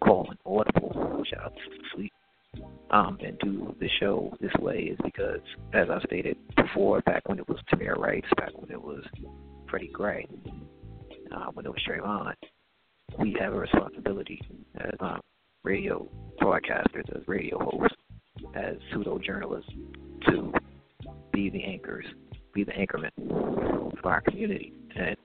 call 0.03 0.29
an 0.29 0.37
audible, 0.45 1.23
shout 1.29 1.45
out 1.45 1.53
to 1.55 1.95
Sleep, 1.95 2.13
um, 2.91 3.17
and 3.23 3.37
do 3.39 3.75
the 3.79 3.89
show 3.99 4.35
this 4.39 4.53
way 4.59 4.79
is 4.79 4.97
because, 5.03 5.41
as 5.73 5.89
I 5.89 5.99
stated 6.03 6.37
before, 6.55 7.01
back 7.01 7.27
when 7.27 7.39
it 7.39 7.47
was 7.47 7.57
Tamir 7.71 7.97
Rice, 7.97 8.23
back 8.37 8.51
when 8.55 8.71
it 8.71 8.81
was 8.81 9.03
Freddie 9.69 9.89
Gray, 9.93 10.27
uh, 11.36 11.47
when 11.53 11.65
it 11.65 11.69
was 11.69 11.81
Trayvon, 11.88 12.33
we 13.19 13.36
have 13.39 13.53
a 13.53 13.57
responsibility 13.57 14.41
as 14.79 14.93
um, 15.00 15.19
radio 15.63 16.07
broadcasters, 16.41 17.09
as 17.15 17.27
radio 17.27 17.59
hosts, 17.59 17.97
as 18.55 18.75
pseudo 18.91 19.19
journalists 19.19 19.71
to 20.27 20.53
be 21.33 21.50
the 21.50 21.63
anchors 21.63 22.05
be 22.57 22.63
the 22.63 22.71
anchorman 22.71 23.12
for 24.01 24.12
our 24.12 24.21
community. 24.21 24.74
And 24.95 25.15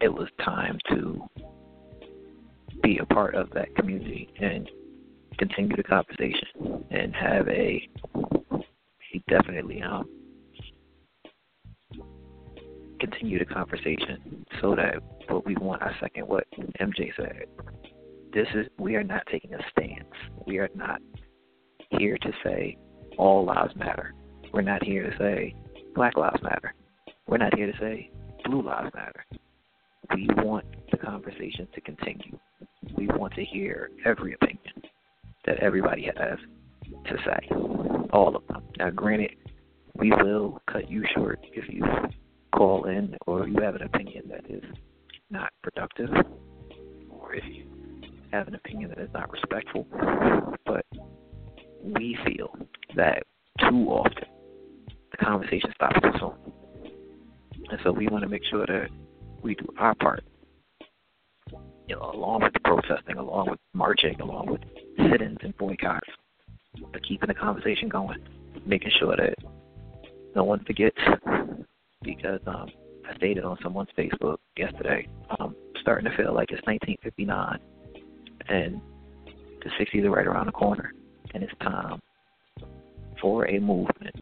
it 0.00 0.08
was 0.08 0.28
time 0.44 0.78
to 0.90 1.20
be 2.82 2.98
a 2.98 3.06
part 3.06 3.34
of 3.34 3.50
that 3.50 3.74
community 3.74 4.28
and 4.40 4.68
continue 5.38 5.76
the 5.76 5.82
conversation 5.82 6.84
and 6.90 7.14
have 7.14 7.48
a, 7.48 7.88
a 8.14 9.22
definitely 9.28 9.82
um 9.82 10.08
continue 13.02 13.38
the 13.38 13.44
conversation 13.44 14.46
so 14.60 14.76
that 14.76 14.96
what 15.28 15.44
we 15.44 15.56
want 15.56 15.82
I 15.82 15.92
second 16.00 16.26
what 16.28 16.46
MJ 16.80 17.10
said. 17.16 17.46
This 18.32 18.46
is 18.54 18.66
we 18.78 18.94
are 18.94 19.02
not 19.02 19.22
taking 19.30 19.52
a 19.54 19.58
stance. 19.70 20.14
We 20.46 20.58
are 20.58 20.70
not 20.74 21.00
here 21.90 22.16
to 22.18 22.32
say 22.44 22.78
all 23.18 23.44
lives 23.44 23.74
matter. 23.76 24.14
We're 24.52 24.62
not 24.62 24.84
here 24.84 25.10
to 25.10 25.18
say 25.18 25.54
Black 25.94 26.16
Lives 26.16 26.42
Matter. 26.42 26.74
We're 27.26 27.38
not 27.38 27.56
here 27.56 27.70
to 27.70 27.78
say 27.78 28.10
Blue 28.44 28.62
Lives 28.62 28.90
Matter. 28.94 29.24
We 30.14 30.28
want 30.36 30.66
the 30.90 30.98
conversation 30.98 31.68
to 31.74 31.80
continue. 31.80 32.38
We 32.96 33.08
want 33.08 33.34
to 33.34 33.44
hear 33.44 33.90
every 34.04 34.34
opinion 34.34 34.82
that 35.46 35.58
everybody 35.58 36.10
has 36.16 36.38
to 37.06 37.16
say, 37.24 37.54
all 38.12 38.36
of 38.36 38.46
them. 38.48 38.62
Now, 38.78 38.90
granted, 38.90 39.36
we 39.96 40.10
will 40.10 40.60
cut 40.70 40.90
you 40.90 41.04
short 41.14 41.40
if 41.52 41.68
you 41.72 41.84
call 42.62 42.84
in 42.84 43.16
or 43.26 43.48
you 43.48 43.60
have 43.60 43.74
an 43.74 43.82
opinion 43.82 44.22
that 44.28 44.48
is 44.48 44.62
not 45.30 45.52
productive 45.64 46.10
or 47.10 47.34
if 47.34 47.42
you 47.48 47.66
have 48.30 48.46
an 48.46 48.54
opinion 48.54 48.88
that 48.88 49.00
is 49.00 49.10
not 49.12 49.28
respectful. 49.32 49.84
But 50.64 50.86
we 51.82 52.16
feel 52.24 52.54
that 52.94 53.24
too 53.58 53.88
often 53.88 54.28
the 55.10 55.16
conversation 55.16 55.72
stops 55.74 55.98
too 56.02 56.12
soon. 56.20 56.34
And 57.68 57.80
so 57.82 57.90
we 57.90 58.06
want 58.06 58.22
to 58.22 58.28
make 58.28 58.44
sure 58.44 58.64
that 58.64 58.88
we 59.42 59.56
do 59.56 59.66
our 59.78 59.96
part. 59.96 60.22
You 61.88 61.96
know, 61.96 62.12
along 62.14 62.42
with 62.42 62.52
the 62.52 62.60
protesting, 62.60 63.16
along 63.16 63.50
with 63.50 63.58
marching, 63.74 64.20
along 64.20 64.46
with 64.46 64.60
sit-ins 65.10 65.38
and 65.42 65.56
boycotts, 65.58 66.08
but 66.92 67.02
keeping 67.06 67.26
the 67.26 67.34
conversation 67.34 67.88
going, 67.88 68.20
making 68.64 68.92
sure 69.00 69.16
that 69.16 69.34
no 70.36 70.44
one 70.44 70.64
forgets. 70.64 70.98
Because 72.02 72.40
um, 72.46 72.68
I 73.08 73.16
stated 73.16 73.44
on 73.44 73.58
someone's 73.62 73.90
Facebook 73.96 74.38
yesterday, 74.56 75.08
I'm 75.38 75.54
starting 75.80 76.10
to 76.10 76.16
feel 76.16 76.34
like 76.34 76.50
it's 76.50 76.66
1959, 76.66 77.58
and 78.48 78.80
the 79.62 79.70
60s 79.70 80.04
are 80.04 80.10
right 80.10 80.26
around 80.26 80.46
the 80.46 80.52
corner, 80.52 80.92
and 81.34 81.42
it's 81.42 81.52
time 81.60 82.00
for 83.20 83.46
a 83.48 83.58
movement 83.60 84.16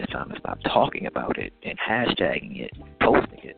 it's 0.00 0.12
time 0.12 0.30
to 0.30 0.38
stop 0.38 0.58
talking 0.64 1.06
about 1.06 1.38
it 1.38 1.52
and 1.62 1.78
hashtagging 1.78 2.60
it, 2.60 2.70
posting 3.02 3.40
it. 3.40 3.56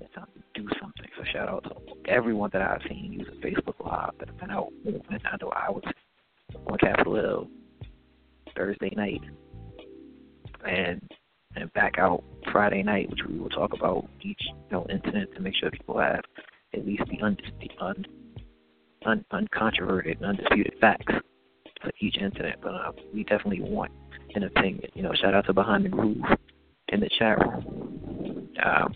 It's 0.00 0.12
time 0.14 0.26
to 0.34 0.60
do 0.60 0.68
something. 0.80 1.06
So 1.16 1.24
shout 1.32 1.48
out 1.48 1.64
to 1.64 2.10
everyone 2.10 2.50
that 2.54 2.62
I've 2.62 2.82
seen 2.88 3.12
using 3.12 3.34
Facebook 3.40 3.78
Live 3.84 4.10
that 4.18 4.28
have 4.28 4.38
been 4.38 4.50
out 4.50 4.72
moving. 4.84 5.02
I 5.10 5.36
know 5.40 5.52
I 5.54 5.70
was 5.70 5.84
on 6.66 6.78
Capitol 6.78 7.14
Hill 7.14 7.48
Thursday 8.56 8.92
night 8.96 9.20
and 10.68 11.08
and 11.56 11.72
back 11.72 11.98
out 11.98 12.22
Friday 12.52 12.82
night, 12.82 13.10
which 13.10 13.20
we 13.28 13.38
will 13.38 13.48
talk 13.48 13.72
about 13.72 14.08
each 14.22 14.40
you 14.40 14.54
know 14.70 14.86
incident 14.90 15.30
to 15.34 15.40
make 15.40 15.54
sure 15.54 15.70
people 15.70 15.98
have 15.98 16.20
at 16.74 16.86
least 16.86 17.02
the, 17.10 17.20
un, 17.24 17.36
the 17.60 17.70
un, 17.80 18.04
un, 19.06 19.24
uncontroverted 19.32 20.16
and 20.16 20.26
undisputed 20.26 20.74
facts 20.80 21.12
for 21.82 21.90
each 22.00 22.16
incident. 22.18 22.56
But 22.62 22.74
uh, 22.74 22.92
we 23.14 23.24
definitely 23.24 23.62
want 23.62 23.92
an 24.34 24.44
opinion. 24.44 24.90
You 24.94 25.02
know, 25.02 25.12
shout 25.14 25.34
out 25.34 25.46
to 25.46 25.52
Behind 25.52 25.84
the 25.84 25.88
Groove 25.88 26.22
in 26.88 27.00
the 27.00 27.10
chat 27.18 27.38
room. 27.38 28.48
Um, 28.64 28.94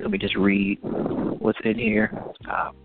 let 0.00 0.10
me 0.10 0.18
just 0.18 0.36
read 0.36 0.78
what's 0.82 1.58
in 1.64 1.78
here. 1.78 2.12
Um, 2.50 2.76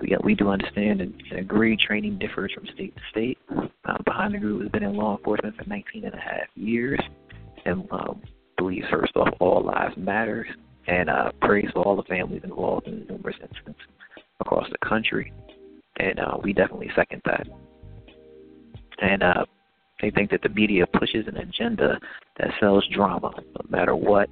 we, 0.00 0.16
we 0.24 0.34
do 0.34 0.48
understand 0.48 1.00
and, 1.02 1.22
and 1.30 1.40
agree 1.40 1.76
training 1.76 2.18
differs 2.18 2.52
from 2.54 2.66
state 2.74 2.94
to 2.96 3.02
state. 3.10 3.38
Uh, 3.84 3.98
Behind 4.04 4.34
the 4.34 4.38
Groove 4.38 4.62
has 4.62 4.70
been 4.70 4.82
in 4.82 4.94
law 4.94 5.16
enforcement 5.16 5.56
for 5.56 5.64
19 5.64 6.04
and 6.04 6.14
a 6.14 6.18
half 6.18 6.46
years 6.54 7.00
and 7.64 7.86
um, 7.90 8.22
believes, 8.56 8.86
first 8.90 9.16
off, 9.16 9.28
all 9.40 9.64
lives 9.64 9.96
matter 9.96 10.46
and 10.86 11.08
uh, 11.10 11.30
prays 11.42 11.68
for 11.72 11.82
all 11.84 11.96
the 11.96 12.02
families 12.04 12.42
involved 12.44 12.86
in 12.86 13.06
numerous 13.08 13.36
incidents 13.42 13.80
across 14.40 14.66
the 14.70 14.88
country. 14.88 15.32
And 15.98 16.18
uh, 16.18 16.38
we 16.42 16.52
definitely 16.52 16.90
second 16.96 17.22
that. 17.26 17.46
and 19.00 19.22
uh, 19.22 19.44
they 20.00 20.10
think 20.10 20.30
that 20.30 20.42
the 20.42 20.48
media 20.48 20.86
pushes 20.86 21.26
an 21.26 21.36
agenda 21.36 21.98
that 22.38 22.48
sells 22.58 22.86
drama, 22.94 23.32
no 23.36 23.66
matter 23.68 23.94
what. 23.94 24.28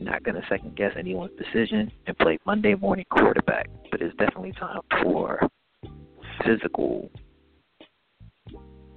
Not 0.00 0.24
going 0.24 0.34
to 0.34 0.42
second 0.48 0.74
guess 0.74 0.92
anyone's 0.98 1.32
decision 1.38 1.92
and 2.06 2.18
play 2.18 2.38
Monday 2.44 2.74
morning 2.74 3.04
quarterback, 3.10 3.68
but 3.90 4.02
it's 4.02 4.16
definitely 4.16 4.52
time 4.52 4.80
for 5.02 5.46
physical 6.44 7.08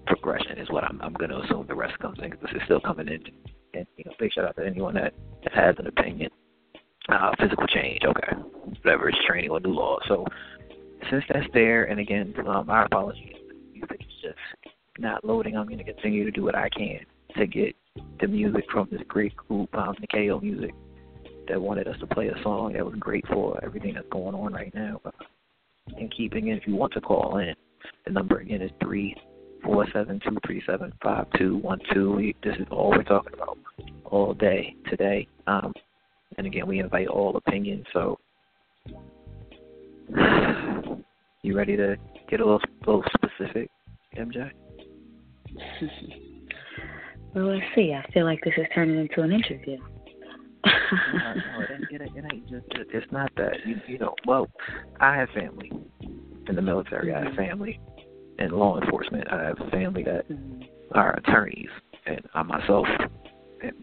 progression 0.07 0.57
is 0.57 0.69
what 0.69 0.83
I'm, 0.83 0.99
I'm 1.01 1.13
going 1.13 1.29
to 1.29 1.39
assume 1.39 1.65
the 1.67 1.75
rest 1.75 1.99
comes 1.99 2.17
in 2.19 2.29
because 2.29 2.39
this 2.41 2.55
is 2.55 2.61
still 2.65 2.79
coming 2.79 3.07
in. 3.07 3.23
And 4.19 4.27
big 4.27 4.33
shout 4.33 4.45
out 4.45 4.55
to 4.57 4.65
anyone 4.65 4.95
that, 4.95 5.13
has 5.53 5.75
an 5.77 5.85
opinion. 5.87 6.31
Uh, 7.07 7.31
physical 7.39 7.67
change, 7.67 8.01
okay, 8.03 8.33
whatever 8.81 9.09
is 9.09 9.15
training 9.27 9.51
or 9.51 9.59
new 9.59 9.69
law. 9.69 9.99
So 10.07 10.25
since 11.11 11.23
that's 11.31 11.45
there, 11.53 11.83
and 11.83 11.99
again, 11.99 12.33
um, 12.47 12.67
our 12.67 12.85
apologies, 12.85 13.35
if 13.75 13.91
it's 13.91 14.03
just 14.23 14.73
not 14.97 15.23
loading, 15.23 15.55
I'm 15.55 15.67
going 15.67 15.77
to 15.77 15.83
continue 15.83 16.25
to 16.25 16.31
do 16.31 16.43
what 16.43 16.55
I 16.55 16.67
can 16.69 17.01
to 17.37 17.45
get 17.45 17.75
the 18.19 18.27
music 18.27 18.65
from 18.71 18.87
this 18.91 19.01
great 19.07 19.35
group, 19.35 19.69
um, 19.75 19.93
Nikeo 20.01 20.41
Music, 20.41 20.71
that 21.47 21.61
wanted 21.61 21.87
us 21.87 21.95
to 21.99 22.07
play 22.07 22.29
a 22.29 22.41
song 22.41 22.73
that 22.73 22.83
was 22.83 22.95
great 22.97 23.27
for 23.27 23.63
everything 23.63 23.93
that's 23.93 24.09
going 24.09 24.33
on 24.33 24.51
right 24.51 24.73
now. 24.73 24.99
In 25.99 26.09
keeping 26.09 26.47
it, 26.47 26.57
if 26.57 26.67
you 26.67 26.75
want 26.75 26.93
to 26.93 27.01
call 27.01 27.37
in, 27.37 27.53
the 28.05 28.11
number 28.11 28.39
again 28.39 28.63
is 28.63 28.71
three 28.81 29.15
four 29.63 29.85
seven 29.93 30.19
two 30.23 30.37
three 30.45 30.61
seven 30.65 30.91
five 31.03 31.27
two 31.37 31.57
one 31.57 31.79
two. 31.93 32.33
This 32.43 32.55
is 32.57 32.67
all 32.71 32.91
we're 32.91 33.03
talking 33.03 33.33
all 34.15 34.33
day 34.33 34.75
today. 34.89 35.27
Um, 35.45 35.73
and 36.37 36.47
again, 36.47 36.65
we 36.67 36.79
invite 36.79 37.07
all 37.07 37.35
opinions. 37.35 37.85
So, 37.91 38.17
you 41.41 41.55
ready 41.55 41.75
to 41.75 41.97
get 42.29 42.39
a 42.39 42.43
little, 42.43 42.61
little 42.87 43.03
specific, 43.13 43.69
MJ? 44.17 44.51
well, 47.35 47.53
let's 47.53 47.65
see. 47.75 47.93
I 47.93 48.09
feel 48.13 48.23
like 48.23 48.39
this 48.43 48.53
is 48.57 48.65
turning 48.73 48.99
into 48.99 49.21
an 49.21 49.33
interview. 49.33 49.77
no, 50.65 50.71
no, 51.33 51.61
it, 51.61 51.69
ain't, 51.71 51.91
it, 51.91 52.09
it 52.15 52.25
ain't 52.31 52.49
just. 52.49 52.65
It, 52.71 52.87
it's 52.93 53.11
not 53.11 53.31
that. 53.35 53.65
You, 53.65 53.75
you 53.85 53.99
know. 53.99 54.15
Well, 54.25 54.47
I 54.99 55.15
have 55.15 55.29
family 55.29 55.71
in 56.47 56.55
the 56.55 56.61
military. 56.61 57.13
I 57.13 57.19
have 57.19 57.27
mm-hmm. 57.33 57.37
family 57.37 57.79
in 58.39 58.51
law 58.51 58.79
enforcement. 58.79 59.27
I 59.29 59.43
have 59.43 59.57
family 59.71 60.03
that 60.03 60.29
mm-hmm. 60.29 60.63
are 60.93 61.15
attorneys, 61.17 61.69
and 62.05 62.21
I 62.33 62.43
myself 62.43 62.87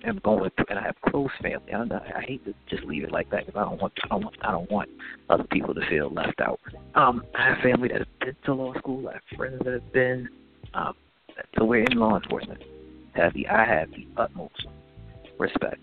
am 0.04 0.20
going 0.24 0.50
through, 0.56 0.66
and 0.70 0.78
I 0.78 0.82
have 0.82 0.96
close 1.08 1.30
family. 1.40 1.72
I, 1.72 1.82
I 2.18 2.22
hate 2.22 2.44
to 2.44 2.54
just 2.68 2.84
leave 2.84 3.04
it 3.04 3.12
like 3.12 3.30
that 3.30 3.46
because 3.46 3.58
I 3.58 3.68
don't 3.68 3.80
want 3.80 3.92
I 4.04 4.08
don't 4.08 4.24
want 4.24 4.36
I 4.42 4.50
don't 4.50 4.70
want 4.70 4.88
other 5.30 5.44
people 5.44 5.74
to 5.74 5.80
feel 5.88 6.10
left 6.10 6.40
out. 6.40 6.60
Um, 6.94 7.24
I 7.34 7.48
have 7.48 7.58
family 7.58 7.88
that 7.88 7.98
has 7.98 8.06
been 8.20 8.36
to 8.44 8.54
law 8.54 8.74
school. 8.74 9.08
I 9.08 9.14
have 9.14 9.22
friends 9.36 9.60
that 9.64 9.72
have 9.72 9.92
been. 9.92 10.28
Um, 10.74 10.94
so 11.58 11.64
we're 11.64 11.84
in 11.84 11.98
law 11.98 12.16
enforcement. 12.16 12.62
Have 13.14 13.34
the 13.34 13.48
I 13.48 13.64
have 13.64 13.90
the 13.90 14.06
utmost 14.16 14.66
respect 15.38 15.80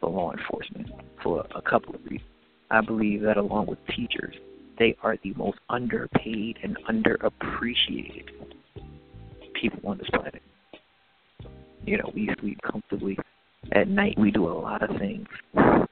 for 0.00 0.10
law 0.10 0.32
enforcement 0.32 0.90
for 1.22 1.46
a 1.54 1.62
couple 1.62 1.94
of 1.94 2.04
reasons. 2.04 2.28
I 2.70 2.80
believe 2.80 3.22
that 3.22 3.36
along 3.36 3.66
with 3.66 3.78
teachers, 3.88 4.34
they 4.78 4.96
are 5.02 5.16
the 5.22 5.34
most 5.34 5.58
underpaid 5.68 6.58
and 6.62 6.76
underappreciated 6.88 8.30
people 9.60 9.88
on 9.88 9.98
this 9.98 10.08
planet. 10.10 10.23
Night, 13.94 14.18
we 14.18 14.30
do 14.30 14.46
a 14.46 14.52
lot 14.52 14.82
of 14.82 14.96
things 14.98 15.26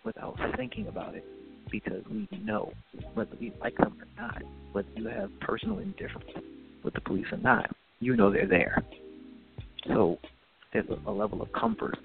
without 0.05 0.37
thinking 0.57 0.89
about 0.89 1.15
it 1.15 1.25
because 1.71 2.03
we 2.11 2.29
know 2.45 2.73
whether 3.15 3.31
we 3.41 3.53
like 3.61 3.77
them 3.79 3.97
or 4.01 4.23
not, 4.23 4.43
whether 4.73 4.89
you 4.97 5.09
have 5.09 5.31
personal 5.41 5.79
indifference 5.79 6.31
with 6.85 6.95
the 6.95 7.01
police 7.01 7.27
or 7.33 7.39
not, 7.39 7.75
you 8.01 8.17
know 8.17 8.31
they're 8.31 8.47
there. 8.47 8.83
So 9.87 10.19
there's 10.73 10.87
a, 10.89 11.11
a 11.11 11.13
level 11.13 11.41
of 11.41 11.53
comfort 11.53 11.97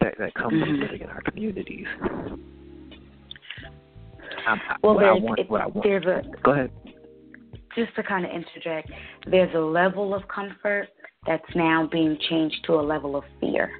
that, 0.00 0.14
that 0.18 0.34
comes 0.34 0.54
mm-hmm. 0.54 0.72
with 0.72 0.80
living 0.80 1.02
in 1.02 1.08
our 1.08 1.22
communities 1.22 1.86
um, 4.46 4.60
well, 4.82 4.94
what 4.94 5.04
I 5.04 5.12
want, 5.12 5.38
it, 5.38 5.50
what 5.50 5.60
I 5.60 5.66
want. 5.66 5.84
There's 5.84 6.04
a, 6.04 6.22
Go 6.42 6.52
ahead. 6.52 6.70
Just 7.76 7.94
to 7.96 8.02
kind 8.02 8.24
of 8.24 8.30
interject, 8.30 8.90
there's 9.30 9.54
a 9.54 9.58
level 9.58 10.14
of 10.14 10.22
comfort 10.28 10.88
that's 11.26 11.44
now 11.54 11.88
being 11.90 12.18
changed 12.28 12.56
to 12.66 12.74
a 12.74 12.82
level 12.82 13.16
of 13.16 13.24
fear. 13.40 13.70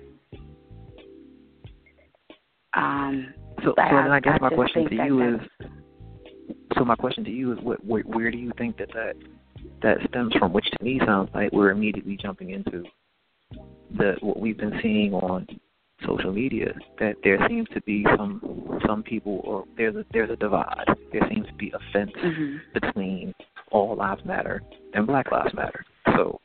Um, 2.74 3.34
so, 3.64 3.74
so 3.76 3.82
I, 3.82 4.02
then 4.02 4.10
I 4.12 4.20
guess 4.20 4.38
I 4.40 4.48
my 4.48 4.54
question 4.54 4.88
to 4.88 4.94
you 4.94 5.34
is, 5.34 5.40
so 6.76 6.84
my 6.84 6.96
question 6.96 7.24
to 7.24 7.30
you 7.30 7.52
is, 7.52 7.58
what, 7.62 7.84
where, 7.84 8.02
where 8.02 8.30
do 8.30 8.38
you 8.38 8.52
think 8.58 8.78
that 8.78 8.88
that 8.94 9.14
that 9.82 9.98
stems 10.08 10.32
from? 10.38 10.52
Which 10.52 10.66
to 10.70 10.84
me 10.84 11.00
sounds 11.04 11.30
like 11.34 11.52
we're 11.52 11.70
immediately 11.70 12.16
jumping 12.20 12.50
into 12.50 12.84
the 13.96 14.16
what 14.20 14.38
we've 14.38 14.56
been 14.56 14.78
seeing 14.82 15.12
on 15.12 15.46
social 16.06 16.32
media 16.32 16.74
that 16.98 17.14
there 17.22 17.38
seems 17.48 17.68
to 17.74 17.80
be 17.82 18.04
some 18.16 18.80
some 18.86 19.02
people 19.02 19.40
or 19.44 19.64
there's 19.76 19.94
a 19.94 20.04
there's 20.12 20.30
a 20.30 20.36
divide. 20.36 20.84
There 21.12 21.26
seems 21.28 21.46
to 21.46 21.54
be 21.54 21.70
a 21.70 21.78
fence 21.92 22.10
mm-hmm. 22.22 22.56
between 22.74 23.34
all 23.70 23.96
lives 23.96 24.24
matter 24.24 24.62
and 24.94 25.06
black 25.06 25.30
lives 25.30 25.54
matter. 25.54 25.84
So 26.16 26.40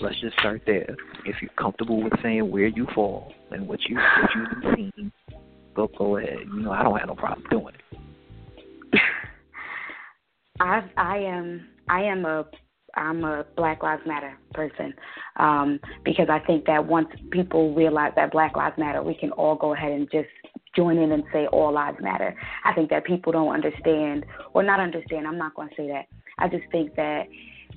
let's 0.00 0.20
just 0.20 0.38
start 0.38 0.62
there. 0.66 0.94
If 1.24 1.36
you're 1.40 1.50
comfortable 1.58 2.02
with 2.02 2.12
saying 2.22 2.50
where 2.50 2.68
you 2.68 2.86
fall 2.94 3.32
and 3.50 3.66
what 3.66 3.80
you 3.88 3.96
what 3.96 4.30
you've 4.34 4.62
been 4.62 4.74
seeing, 4.96 5.12
go 5.74 5.88
go 5.96 6.16
ahead. 6.16 6.38
You 6.54 6.62
know, 6.62 6.72
I 6.72 6.82
don't 6.82 6.98
have 6.98 7.08
no 7.08 7.14
problem 7.14 7.44
doing 7.50 7.74
it. 7.74 8.98
I 10.60 10.82
I 10.96 11.18
am 11.18 11.66
I 11.88 12.02
am 12.02 12.24
a 12.24 12.44
I'm 12.94 13.24
a 13.24 13.44
Black 13.56 13.82
Lives 13.82 14.02
Matter 14.06 14.36
person 14.52 14.92
um, 15.36 15.80
because 16.04 16.28
I 16.28 16.40
think 16.40 16.66
that 16.66 16.86
once 16.86 17.08
people 17.30 17.74
realize 17.74 18.12
that 18.16 18.32
Black 18.32 18.56
Lives 18.56 18.76
Matter, 18.78 19.02
we 19.02 19.14
can 19.14 19.32
all 19.32 19.54
go 19.54 19.72
ahead 19.72 19.92
and 19.92 20.10
just 20.10 20.28
join 20.74 20.98
in 20.98 21.12
and 21.12 21.22
say 21.32 21.46
all 21.46 21.72
lives 21.72 21.98
matter. 22.00 22.34
I 22.64 22.72
think 22.72 22.90
that 22.90 23.04
people 23.04 23.32
don't 23.32 23.52
understand, 23.52 24.24
or 24.54 24.62
not 24.62 24.80
understand. 24.80 25.26
I'm 25.26 25.38
not 25.38 25.54
going 25.54 25.68
to 25.68 25.74
say 25.76 25.88
that. 25.88 26.06
I 26.38 26.48
just 26.48 26.64
think 26.70 26.94
that 26.96 27.24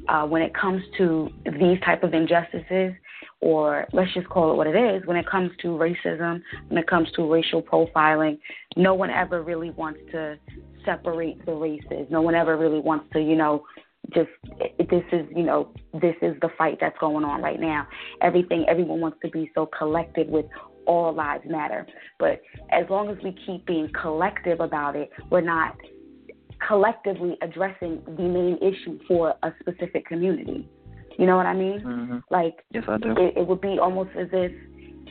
uh, 0.07 0.25
when 0.25 0.41
it 0.41 0.53
comes 0.53 0.81
to 0.97 1.29
these 1.59 1.79
type 1.85 2.03
of 2.03 2.13
injustices, 2.13 2.93
or 3.41 3.85
let's 3.93 4.13
just 4.13 4.27
call 4.29 4.51
it 4.51 4.55
what 4.55 4.67
it 4.67 4.75
is, 4.75 5.05
when 5.05 5.17
it 5.17 5.29
comes 5.29 5.51
to 5.61 5.67
racism, 5.67 6.41
when 6.69 6.77
it 6.77 6.87
comes 6.87 7.11
to 7.15 7.31
racial 7.31 7.61
profiling, 7.61 8.39
no 8.75 8.93
one 8.93 9.09
ever 9.09 9.43
really 9.43 9.69
wants 9.71 9.99
to 10.11 10.37
separate 10.83 11.45
the 11.45 11.53
races. 11.53 12.07
No 12.09 12.21
one 12.21 12.35
ever 12.35 12.57
really 12.57 12.79
wants 12.79 13.05
to, 13.13 13.19
you 13.19 13.35
know, 13.35 13.65
just 14.13 14.29
this 14.77 15.03
is 15.11 15.25
you 15.35 15.41
know 15.43 15.69
this 15.93 16.15
is 16.21 16.35
the 16.41 16.49
fight 16.57 16.77
that's 16.79 16.97
going 16.99 17.25
on 17.25 17.41
right 17.41 17.59
now. 17.59 17.87
Everything 18.21 18.65
everyone 18.67 19.01
wants 19.01 19.17
to 19.23 19.29
be 19.31 19.51
so 19.55 19.67
collective 19.77 20.27
with 20.27 20.45
all 20.85 21.13
lives 21.13 21.43
matter. 21.47 21.87
But 22.19 22.41
as 22.71 22.85
long 22.89 23.09
as 23.09 23.17
we 23.23 23.35
keep 23.45 23.65
being 23.65 23.89
collective 23.99 24.59
about 24.59 24.95
it 24.95 25.09
we're 25.31 25.41
not 25.41 25.75
collectively 26.67 27.37
addressing 27.41 28.01
the 28.05 28.23
main 28.23 28.57
issue 28.57 28.99
for 29.07 29.35
a 29.43 29.51
specific 29.59 30.05
community 30.05 30.69
you 31.17 31.25
know 31.25 31.37
what 31.37 31.45
i 31.45 31.53
mean 31.53 31.79
mm-hmm. 31.79 32.17
like 32.29 32.63
yes 32.71 32.83
i 32.87 32.97
do 32.97 33.11
it, 33.11 33.37
it 33.37 33.47
would 33.47 33.61
be 33.61 33.77
almost 33.79 34.09
as 34.17 34.27
if 34.31 34.51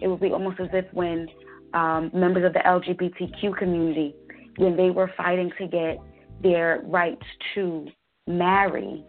it 0.02 0.08
would 0.08 0.20
be 0.20 0.30
almost 0.30 0.60
as 0.60 0.68
if 0.72 0.84
when 0.92 1.28
um, 1.72 2.10
members 2.14 2.44
of 2.44 2.52
the 2.52 2.60
lgbtq 2.60 3.56
community 3.56 4.14
when 4.56 4.76
they 4.76 4.90
were 4.90 5.10
fighting 5.16 5.50
to 5.58 5.66
get 5.66 5.98
their 6.42 6.82
rights 6.84 7.24
to 7.54 7.86
marry, 8.26 9.04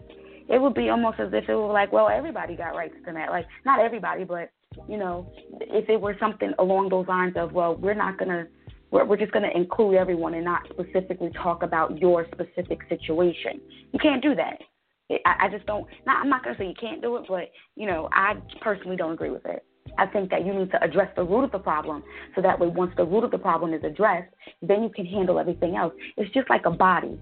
it 0.50 0.62
would 0.62 0.74
be 0.74 0.90
almost 0.90 1.20
as 1.20 1.30
if 1.34 1.50
it 1.50 1.56
were 1.56 1.72
like, 1.72 1.92
well, 1.92 2.10
everybody 2.10 2.56
got 2.56 2.76
rights 2.76 2.96
to 3.06 3.14
marry. 3.14 3.30
Like, 3.30 3.48
not 3.66 3.80
everybody, 3.80 4.24
but 4.24 4.52
you 4.90 4.98
know, 4.98 5.32
if 5.62 5.90
it 5.90 6.00
were 6.00 6.16
something 6.20 6.54
along 6.60 6.90
those 6.90 7.08
lines 7.08 7.36
of, 7.38 7.54
well, 7.54 7.76
we're 7.76 7.94
not 7.94 8.18
gonna, 8.18 8.48
we're, 8.92 9.06
we're 9.06 9.18
just 9.18 9.32
gonna 9.32 9.52
include 9.56 9.96
everyone 9.96 10.34
and 10.34 10.44
not 10.44 10.62
specifically 10.70 11.32
talk 11.32 11.64
about 11.64 12.00
your 12.00 12.28
specific 12.34 12.80
situation. 12.90 13.62
You 13.94 14.00
can't 14.00 14.22
do 14.22 14.36
that. 14.36 14.60
I, 15.10 15.46
I 15.46 15.50
just 15.50 15.66
don't. 15.66 15.86
I'm 16.08 16.30
not 16.30 16.44
gonna 16.44 16.58
say 16.58 16.68
you 16.68 16.74
can't 16.80 17.02
do 17.02 17.18
it, 17.18 17.26
but 17.28 17.52
you 17.76 17.88
know, 17.88 18.10
I 18.12 18.36
personally 18.62 18.96
don't 18.96 19.14
agree 19.14 19.30
with 19.30 19.46
it. 19.46 19.66
I 19.98 20.08
think 20.08 20.30
that 20.32 20.46
you 20.46 20.54
need 20.54 20.72
to 20.72 20.84
address 20.84 21.10
the 21.16 21.24
root 21.24 21.44
of 21.44 21.52
the 21.52 21.60
problem 21.60 22.04
so 22.36 22.42
that 22.42 22.60
way 22.60 22.68
once 22.68 22.92
the 22.98 23.06
root 23.06 23.24
of 23.24 23.32
the 23.32 23.38
problem 23.38 23.74
is 23.74 23.84
addressed, 23.84 24.34
then 24.62 24.84
you 24.84 24.90
can 24.90 25.06
handle 25.06 25.40
everything 25.40 25.76
else. 25.76 25.94
It's 26.18 26.34
just 26.34 26.50
like 26.50 26.66
a 26.66 26.72
body. 26.72 27.20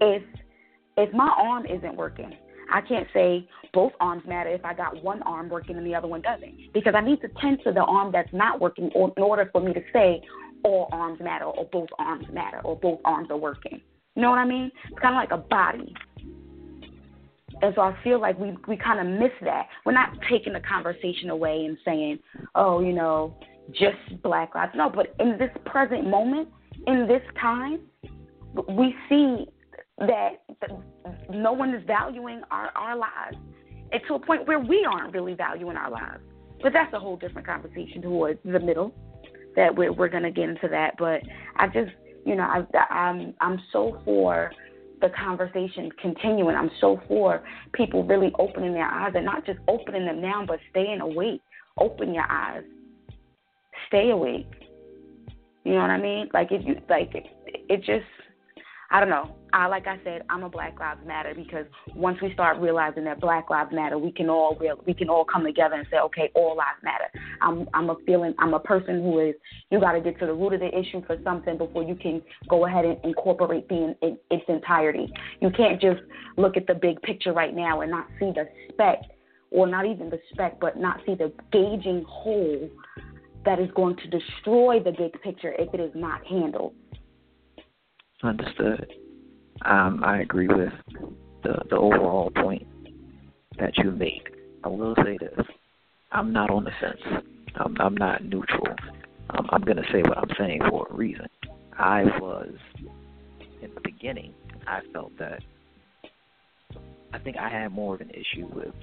If 0.00 0.22
if 0.96 1.12
my 1.12 1.32
arm 1.38 1.66
isn't 1.66 1.94
working, 1.94 2.32
I 2.72 2.80
can't 2.80 3.06
say 3.12 3.48
both 3.72 3.92
arms 4.00 4.22
matter 4.26 4.50
if 4.50 4.64
I 4.64 4.74
got 4.74 5.02
one 5.04 5.22
arm 5.22 5.48
working 5.48 5.76
and 5.76 5.86
the 5.86 5.94
other 5.94 6.08
one 6.08 6.22
doesn't. 6.22 6.72
Because 6.72 6.94
I 6.96 7.00
need 7.00 7.20
to 7.20 7.28
tend 7.40 7.60
to 7.64 7.72
the 7.72 7.82
arm 7.82 8.12
that's 8.12 8.32
not 8.32 8.60
working 8.60 8.90
in 8.94 9.22
order 9.22 9.48
for 9.52 9.60
me 9.60 9.72
to 9.74 9.82
say 9.92 10.22
all 10.64 10.88
arms 10.90 11.20
matter 11.20 11.44
or 11.44 11.66
both 11.66 11.88
arms 11.98 12.26
matter 12.32 12.60
or 12.64 12.76
both 12.76 13.00
arms 13.04 13.30
are 13.30 13.36
working. 13.36 13.80
You 14.14 14.22
know 14.22 14.30
what 14.30 14.38
I 14.38 14.46
mean? 14.46 14.70
It's 14.90 14.98
kind 14.98 15.14
of 15.14 15.20
like 15.20 15.30
a 15.30 15.48
body. 15.48 15.94
And 17.62 17.74
so 17.74 17.80
I 17.80 17.96
feel 18.04 18.20
like 18.20 18.38
we 18.38 18.56
we 18.68 18.76
kind 18.76 19.00
of 19.00 19.06
miss 19.06 19.32
that. 19.42 19.68
We're 19.84 19.92
not 19.92 20.10
taking 20.30 20.52
the 20.52 20.60
conversation 20.60 21.30
away 21.30 21.64
and 21.64 21.78
saying, 21.84 22.18
"Oh, 22.54 22.80
you 22.80 22.92
know, 22.92 23.38
just 23.72 24.22
Black 24.22 24.54
lives." 24.54 24.72
No, 24.74 24.90
but 24.90 25.14
in 25.20 25.38
this 25.38 25.50
present 25.64 26.06
moment, 26.06 26.48
in 26.86 27.06
this 27.06 27.22
time, 27.40 27.80
we 28.68 28.94
see 29.08 29.46
that 29.98 30.42
no 31.30 31.52
one 31.52 31.74
is 31.74 31.82
valuing 31.86 32.42
our, 32.50 32.70
our 32.76 32.96
lives. 32.96 33.36
And 33.92 34.02
to 34.08 34.14
a 34.14 34.18
point 34.18 34.46
where 34.46 34.58
we 34.58 34.86
aren't 34.90 35.14
really 35.14 35.34
valuing 35.34 35.76
our 35.76 35.90
lives. 35.90 36.22
But 36.62 36.72
that's 36.72 36.92
a 36.92 36.98
whole 36.98 37.16
different 37.16 37.46
conversation 37.46 38.02
towards 38.02 38.40
the 38.44 38.60
middle. 38.60 38.94
That 39.54 39.74
we're 39.74 39.92
we're 39.92 40.08
gonna 40.08 40.30
get 40.30 40.50
into 40.50 40.68
that. 40.68 40.96
But 40.98 41.22
I 41.56 41.68
just 41.68 41.92
you 42.24 42.34
know 42.34 42.42
I 42.42 42.66
I'm 42.90 43.34
I'm 43.40 43.60
so 43.72 44.00
for 44.04 44.50
the 45.06 45.14
conversation 45.14 45.90
continuing. 46.00 46.56
I'm 46.56 46.70
so 46.80 47.00
for 47.06 47.42
people 47.72 48.04
really 48.04 48.32
opening 48.38 48.72
their 48.72 48.86
eyes 48.86 49.12
and 49.14 49.24
not 49.24 49.46
just 49.46 49.58
opening 49.68 50.04
them 50.04 50.20
now, 50.20 50.44
but 50.46 50.58
staying 50.70 51.00
awake. 51.00 51.42
Open 51.78 52.14
your 52.14 52.26
eyes. 52.28 52.64
Stay 53.88 54.10
awake. 54.10 54.48
You 55.64 55.74
know 55.74 55.80
what 55.80 55.90
I 55.90 56.00
mean? 56.00 56.28
Like 56.32 56.48
if 56.50 56.66
you 56.66 56.80
like 56.88 57.14
it, 57.14 57.26
it 57.46 57.78
just 57.78 58.06
I 58.90 59.00
don't 59.00 59.08
know. 59.08 59.34
I 59.52 59.66
like 59.66 59.86
I 59.86 59.98
said, 60.04 60.22
I'm 60.28 60.42
a 60.44 60.48
Black 60.48 60.78
Lives 60.78 61.00
Matter 61.06 61.34
because 61.34 61.66
once 61.94 62.18
we 62.22 62.32
start 62.34 62.58
realizing 62.58 63.04
that 63.04 63.20
Black 63.20 63.50
Lives 63.50 63.70
Matter, 63.72 63.98
we 63.98 64.12
can 64.12 64.28
all 64.28 64.56
we 64.86 64.94
can 64.94 65.08
all 65.08 65.24
come 65.24 65.44
together 65.44 65.74
and 65.74 65.86
say, 65.90 65.98
okay, 65.98 66.30
all 66.34 66.56
lives 66.56 66.78
matter. 66.84 67.06
I'm 67.40 67.68
I'm 67.74 67.90
a 67.90 67.96
feeling 68.06 68.34
I'm 68.38 68.54
a 68.54 68.60
person 68.60 69.02
who 69.02 69.18
is 69.20 69.34
you 69.70 69.80
got 69.80 69.92
to 69.92 70.00
get 70.00 70.18
to 70.20 70.26
the 70.26 70.34
root 70.34 70.54
of 70.54 70.60
the 70.60 70.78
issue 70.78 71.04
for 71.06 71.16
something 71.24 71.58
before 71.58 71.82
you 71.82 71.96
can 71.96 72.22
go 72.48 72.66
ahead 72.66 72.84
and 72.84 72.98
incorporate 73.04 73.68
the 73.68 73.94
in, 74.02 74.18
its 74.30 74.44
entirety. 74.48 75.12
You 75.40 75.50
can't 75.50 75.80
just 75.80 76.00
look 76.36 76.56
at 76.56 76.66
the 76.66 76.74
big 76.74 77.00
picture 77.02 77.32
right 77.32 77.54
now 77.54 77.80
and 77.80 77.90
not 77.90 78.06
see 78.20 78.32
the 78.32 78.48
speck, 78.72 79.00
or 79.50 79.66
not 79.66 79.86
even 79.86 80.10
the 80.10 80.20
speck, 80.32 80.60
but 80.60 80.76
not 80.76 81.00
see 81.06 81.14
the 81.14 81.32
gauging 81.50 82.04
hole 82.06 82.70
that 83.44 83.58
is 83.60 83.70
going 83.74 83.96
to 83.96 84.08
destroy 84.08 84.80
the 84.80 84.90
big 84.92 85.20
picture 85.22 85.54
if 85.58 85.72
it 85.72 85.80
is 85.80 85.92
not 85.94 86.24
handled. 86.26 86.74
Understood. 88.26 88.92
Um, 89.64 90.02
I 90.04 90.20
agree 90.20 90.48
with 90.48 90.72
the 91.44 91.62
the 91.70 91.76
overall 91.76 92.30
point 92.30 92.66
that 93.56 93.78
you 93.78 93.92
make. 93.92 94.34
I 94.64 94.68
will 94.68 94.96
say 95.04 95.16
this: 95.16 95.46
I'm 96.10 96.32
not 96.32 96.50
on 96.50 96.64
the 96.64 96.72
fence. 96.80 97.22
I'm, 97.54 97.76
I'm 97.78 97.96
not 97.96 98.24
neutral. 98.24 98.66
Um, 99.30 99.46
I'm 99.50 99.62
going 99.62 99.76
to 99.76 99.84
say 99.92 100.02
what 100.02 100.18
I'm 100.18 100.30
saying 100.36 100.60
for 100.68 100.88
a 100.90 100.94
reason. 100.94 101.26
I 101.78 102.02
was 102.20 102.52
in 103.62 103.72
the 103.74 103.80
beginning. 103.80 104.34
I 104.66 104.80
felt 104.92 105.16
that 105.20 105.40
I 107.12 107.18
think 107.20 107.36
I 107.36 107.48
had 107.48 107.70
more 107.70 107.94
of 107.94 108.00
an 108.00 108.10
issue 108.10 108.48
with 108.52 108.74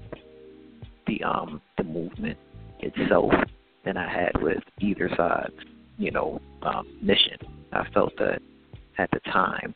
the 1.05 1.21
um 1.23 1.61
the 1.77 1.83
movement 1.83 2.37
itself 2.79 3.33
than 3.83 3.97
I 3.97 4.09
had 4.09 4.41
with 4.41 4.63
either 4.79 5.09
side's 5.17 5.53
you 5.97 6.11
know 6.11 6.41
um, 6.61 6.87
mission. 7.01 7.37
I 7.73 7.85
felt 7.93 8.13
that 8.19 8.41
at 8.97 9.09
the 9.11 9.19
time, 9.31 9.73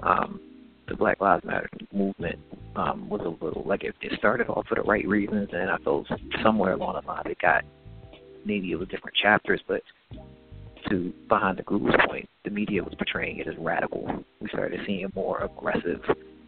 um, 0.00 0.40
the 0.88 0.96
Black 0.96 1.20
Lives 1.20 1.44
Matter 1.44 1.68
movement 1.92 2.38
um, 2.76 3.08
was 3.08 3.20
a 3.24 3.44
little 3.44 3.62
like 3.66 3.84
it, 3.84 3.94
it 4.00 4.18
started 4.18 4.48
off 4.48 4.66
for 4.66 4.74
the 4.74 4.82
right 4.82 5.06
reasons, 5.06 5.48
and 5.52 5.70
I 5.70 5.78
felt 5.78 6.06
somewhere 6.42 6.72
along 6.72 7.00
the 7.00 7.06
line 7.06 7.22
it 7.26 7.38
got 7.40 7.64
maybe 8.44 8.70
it 8.72 8.76
was 8.76 8.88
different 8.88 9.16
chapters, 9.16 9.60
but 9.66 9.82
to 10.90 11.12
behind 11.28 11.58
the 11.58 11.62
groove's 11.62 11.94
point, 12.06 12.28
the 12.44 12.50
media 12.50 12.82
was 12.82 12.94
portraying 12.94 13.38
it 13.38 13.48
as 13.48 13.54
radical. 13.58 14.06
We 14.40 14.48
started 14.48 14.80
seeing 14.86 15.10
more 15.14 15.42
aggressive 15.42 16.02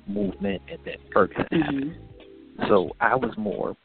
movement, 0.07 0.63
and 0.71 0.79
then 0.85 0.97
Ferguson 1.13 1.47
mm-hmm. 1.51 1.63
happened. 1.63 1.97
So 2.69 2.91
I 3.01 3.15
was 3.15 3.33
more 3.39 3.77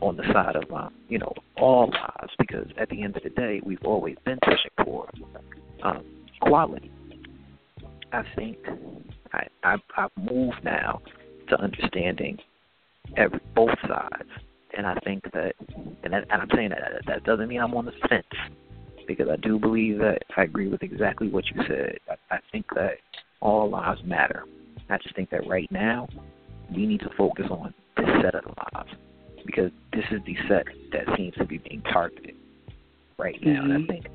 on 0.00 0.16
the 0.16 0.24
side 0.32 0.56
of 0.56 0.70
um, 0.72 0.92
you 1.08 1.18
know 1.18 1.32
all 1.56 1.90
lives 1.90 2.32
because 2.38 2.66
at 2.78 2.88
the 2.90 3.02
end 3.02 3.16
of 3.16 3.22
the 3.22 3.30
day, 3.30 3.60
we've 3.64 3.82
always 3.84 4.16
been 4.24 4.38
pushing 4.42 4.70
for 4.84 5.08
um, 5.82 6.04
equality 6.42 6.90
I 8.14 8.24
think 8.36 8.58
I, 9.32 9.46
I 9.62 9.76
I've 9.96 10.10
moved 10.16 10.62
now 10.64 11.00
to 11.48 11.60
understanding 11.60 12.38
every 13.16 13.40
both 13.54 13.76
sides, 13.86 14.30
and 14.76 14.86
I 14.86 14.94
think 15.04 15.24
that, 15.32 15.54
and, 16.02 16.12
that, 16.12 16.24
and 16.30 16.42
I'm 16.42 16.48
saying 16.54 16.70
that 16.70 17.02
that 17.06 17.24
doesn't 17.24 17.48
mean 17.48 17.60
I'm 17.60 17.74
on 17.74 17.86
the 17.86 17.92
fence 18.08 18.24
because 19.06 19.28
I 19.28 19.36
do 19.36 19.58
believe 19.58 19.98
that 19.98 20.22
I 20.36 20.44
agree 20.44 20.68
with 20.68 20.82
exactly 20.82 21.28
what 21.28 21.44
you 21.46 21.62
said. 21.68 21.98
I, 22.08 22.36
I 22.36 22.38
think 22.52 22.66
that 22.74 22.94
all 23.40 23.68
lives 23.70 24.00
matter. 24.04 24.44
I 24.88 24.98
just 24.98 25.14
think 25.14 25.30
that 25.30 25.46
right 25.46 25.70
now 25.70 26.08
we 26.74 26.86
need 26.86 27.00
to 27.00 27.10
focus 27.16 27.46
on 27.50 27.74
this 27.96 28.06
set 28.22 28.34
of 28.34 28.44
lives 28.72 28.90
because 29.44 29.70
this 29.92 30.04
is 30.10 30.20
the 30.26 30.36
set 30.48 30.66
that 30.92 31.16
seems 31.16 31.34
to 31.34 31.44
be 31.44 31.58
being 31.58 31.82
targeted 31.92 32.34
right 33.18 33.36
now. 33.42 33.62
Mm-hmm. 33.62 33.70
And 33.70 33.72
I 33.72 33.76
mm-hmm. 33.76 33.90
think 33.90 34.06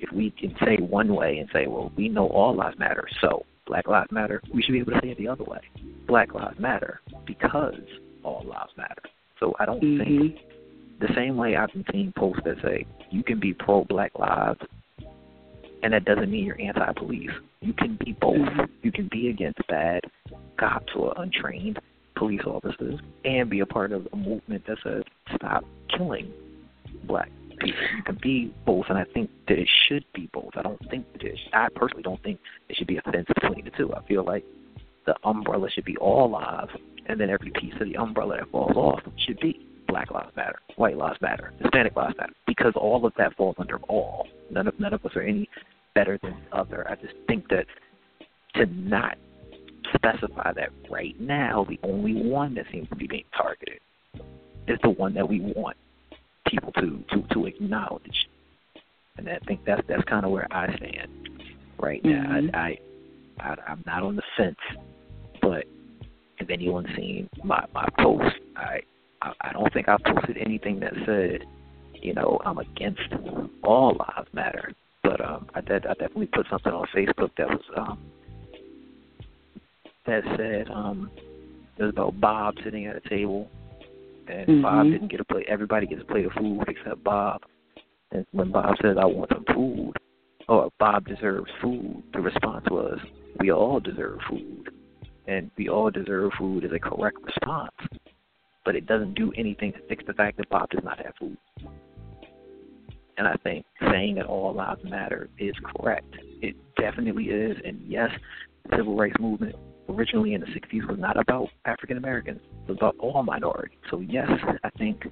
if 0.00 0.12
we 0.12 0.30
can 0.30 0.54
say 0.64 0.76
one 0.78 1.14
way 1.14 1.38
and 1.38 1.48
say, 1.52 1.66
well, 1.66 1.92
we 1.96 2.08
know 2.08 2.26
all 2.28 2.56
lives 2.56 2.78
matter, 2.78 3.06
so 3.20 3.44
Black 3.70 3.86
Lives 3.86 4.10
Matter, 4.10 4.42
we 4.52 4.62
should 4.62 4.72
be 4.72 4.80
able 4.80 4.92
to 4.92 5.00
say 5.00 5.10
it 5.10 5.18
the 5.18 5.28
other 5.28 5.44
way. 5.44 5.60
Black 6.08 6.34
Lives 6.34 6.58
Matter 6.58 7.00
because 7.24 7.74
all 8.24 8.44
lives 8.44 8.72
matter. 8.76 9.02
So 9.38 9.54
I 9.60 9.64
don't 9.64 9.80
mm-hmm. 9.80 10.02
think 10.02 10.38
the 11.00 11.14
same 11.14 11.36
way 11.36 11.56
I've 11.56 11.72
been 11.72 11.84
seeing 11.92 12.12
posts 12.18 12.42
that 12.44 12.56
say 12.62 12.84
you 13.10 13.22
can 13.22 13.38
be 13.38 13.54
pro 13.54 13.84
Black 13.84 14.18
Lives 14.18 14.60
and 15.82 15.92
that 15.92 16.04
doesn't 16.04 16.30
mean 16.30 16.44
you're 16.44 16.60
anti 16.60 16.92
police. 16.94 17.30
You 17.60 17.72
can 17.72 17.96
be 18.04 18.12
both. 18.20 18.36
Mm-hmm. 18.36 18.72
You 18.82 18.90
can 18.90 19.08
be 19.10 19.28
against 19.28 19.60
bad 19.68 20.00
cops 20.58 20.92
or 20.96 21.14
untrained 21.16 21.78
police 22.16 22.42
officers 22.44 22.98
and 23.24 23.48
be 23.48 23.60
a 23.60 23.66
part 23.66 23.92
of 23.92 24.06
a 24.12 24.16
movement 24.16 24.66
that 24.66 24.78
says 24.82 25.04
stop 25.36 25.64
killing 25.96 26.30
black 27.04 27.30
you 27.64 28.02
can 28.04 28.18
be 28.22 28.52
both, 28.66 28.86
and 28.88 28.98
I 28.98 29.04
think 29.12 29.30
that 29.48 29.58
it 29.58 29.68
should 29.88 30.04
be 30.14 30.28
both. 30.32 30.50
I 30.56 30.62
don't 30.62 30.80
think 30.90 31.10
that 31.12 31.22
it. 31.22 31.38
I 31.52 31.68
personally 31.74 32.02
don't 32.02 32.22
think 32.22 32.38
there 32.68 32.76
should 32.76 32.86
be 32.86 32.98
a 32.98 33.02
fence 33.02 33.26
between 33.34 33.64
the 33.64 33.70
two. 33.70 33.92
I 33.94 34.02
feel 34.06 34.24
like 34.24 34.44
the 35.06 35.14
umbrella 35.24 35.68
should 35.70 35.84
be 35.84 35.96
all 35.96 36.30
lives, 36.30 36.70
and 37.06 37.20
then 37.20 37.30
every 37.30 37.50
piece 37.50 37.74
of 37.80 37.86
the 37.86 37.96
umbrella 37.96 38.38
that 38.38 38.50
falls 38.50 38.76
off 38.76 39.00
should 39.26 39.40
be 39.40 39.66
Black 39.88 40.10
Lives 40.10 40.34
Matter, 40.36 40.60
White 40.76 40.96
Lives 40.96 41.20
Matter, 41.20 41.52
Hispanic 41.60 41.96
Lives 41.96 42.14
Matter, 42.18 42.32
because 42.46 42.72
all 42.76 43.04
of 43.04 43.12
that 43.18 43.36
falls 43.36 43.56
under 43.58 43.78
all. 43.88 44.28
None 44.50 44.68
of 44.68 44.78
none 44.78 44.94
of 44.94 45.04
us 45.04 45.12
are 45.16 45.22
any 45.22 45.48
better 45.94 46.18
than 46.22 46.36
the 46.50 46.56
other. 46.56 46.88
I 46.88 46.94
just 46.96 47.14
think 47.26 47.48
that 47.48 47.66
to 48.54 48.66
not 48.66 49.18
specify 49.94 50.52
that 50.52 50.70
right 50.88 51.18
now, 51.20 51.66
the 51.68 51.78
only 51.82 52.14
one 52.14 52.54
that 52.54 52.66
seems 52.70 52.88
to 52.90 52.96
be 52.96 53.06
being 53.06 53.24
targeted 53.36 53.80
is 54.68 54.78
the 54.82 54.90
one 54.90 55.14
that 55.14 55.28
we 55.28 55.40
want 55.40 55.76
people 56.50 56.72
to 56.72 57.02
to 57.10 57.22
to 57.34 57.46
acknowledge. 57.46 58.28
And 59.16 59.28
I 59.28 59.38
think 59.46 59.64
that's 59.64 59.82
that's 59.88 60.04
kind 60.04 60.24
of 60.24 60.32
where 60.32 60.46
I 60.50 60.74
stand 60.76 61.28
right 61.78 62.04
now. 62.04 62.24
Mm-hmm. 62.24 62.56
I, 62.56 62.78
I, 63.40 63.50
I 63.50 63.56
I'm 63.68 63.82
not 63.86 64.02
on 64.02 64.16
the 64.16 64.22
fence, 64.36 64.56
but 65.40 65.64
if 66.38 66.50
anyone's 66.50 66.88
seen 66.96 67.28
my 67.44 67.64
my 67.74 67.86
post, 67.98 68.36
I 68.56 68.80
I, 69.22 69.32
I 69.40 69.52
don't 69.52 69.72
think 69.72 69.88
I 69.88 69.96
posted 70.04 70.38
anything 70.38 70.80
that 70.80 70.94
said, 71.06 71.44
you 71.94 72.14
know, 72.14 72.40
I'm 72.44 72.58
against 72.58 73.12
all 73.62 73.96
lives 73.96 74.28
matter. 74.32 74.72
But 75.02 75.24
um, 75.24 75.48
I 75.54 75.60
did 75.60 75.86
I 75.86 75.94
definitely 75.94 76.26
put 76.26 76.46
something 76.50 76.72
on 76.72 76.86
Facebook 76.94 77.30
that 77.36 77.48
was 77.48 77.62
um 77.76 77.98
that 80.06 80.22
said 80.36 80.70
um 80.70 81.10
it 81.76 81.82
was 81.82 81.90
about 81.90 82.20
Bob 82.20 82.54
sitting 82.64 82.86
at 82.86 82.96
a 82.96 83.08
table 83.08 83.48
and 84.30 84.48
mm-hmm. 84.48 84.62
Bob 84.62 84.86
didn't 84.86 85.10
get 85.10 85.20
a 85.20 85.24
plate. 85.24 85.46
Everybody 85.48 85.86
gets 85.86 86.02
a 86.02 86.04
plate 86.04 86.26
of 86.26 86.32
food 86.32 86.64
except 86.68 87.02
Bob. 87.02 87.42
And 88.12 88.26
when 88.32 88.50
Bob 88.50 88.76
says, 88.82 88.96
"I 88.98 89.04
want 89.04 89.30
some 89.32 89.44
food," 89.54 89.92
or 90.48 90.70
Bob 90.78 91.06
deserves 91.06 91.50
food, 91.62 92.02
the 92.12 92.20
response 92.20 92.66
was, 92.70 92.98
"We 93.38 93.52
all 93.52 93.80
deserve 93.80 94.18
food," 94.28 94.70
and 95.26 95.50
"We 95.56 95.68
all 95.68 95.90
deserve 95.90 96.32
food" 96.38 96.64
is 96.64 96.72
a 96.72 96.78
correct 96.78 97.18
response, 97.22 97.74
but 98.64 98.76
it 98.76 98.86
doesn't 98.86 99.14
do 99.14 99.32
anything 99.36 99.72
to 99.72 99.80
fix 99.88 100.04
the 100.06 100.14
fact 100.14 100.36
that 100.38 100.48
Bob 100.48 100.70
does 100.70 100.84
not 100.84 100.98
have 100.98 101.14
food. 101.16 101.38
And 103.16 103.28
I 103.28 103.34
think 103.42 103.66
saying 103.90 104.14
that 104.14 104.26
all 104.26 104.54
lives 104.54 104.82
matter 104.84 105.28
is 105.38 105.54
correct. 105.76 106.16
It 106.40 106.56
definitely 106.76 107.24
is, 107.24 107.56
and 107.64 107.78
yes, 107.86 108.10
the 108.64 108.76
civil 108.76 108.96
rights 108.96 109.18
movement 109.20 109.54
originally 109.90 110.34
in 110.34 110.40
the 110.40 110.46
60s 110.46 110.88
was 110.88 110.98
not 110.98 111.18
about 111.18 111.48
African 111.64 111.96
Americans, 111.96 112.40
it 112.66 112.70
was 112.70 112.78
about 112.78 112.96
all 112.98 113.22
minorities. 113.22 113.78
So, 113.90 114.00
yes, 114.00 114.28
I 114.64 114.70
think 114.70 115.06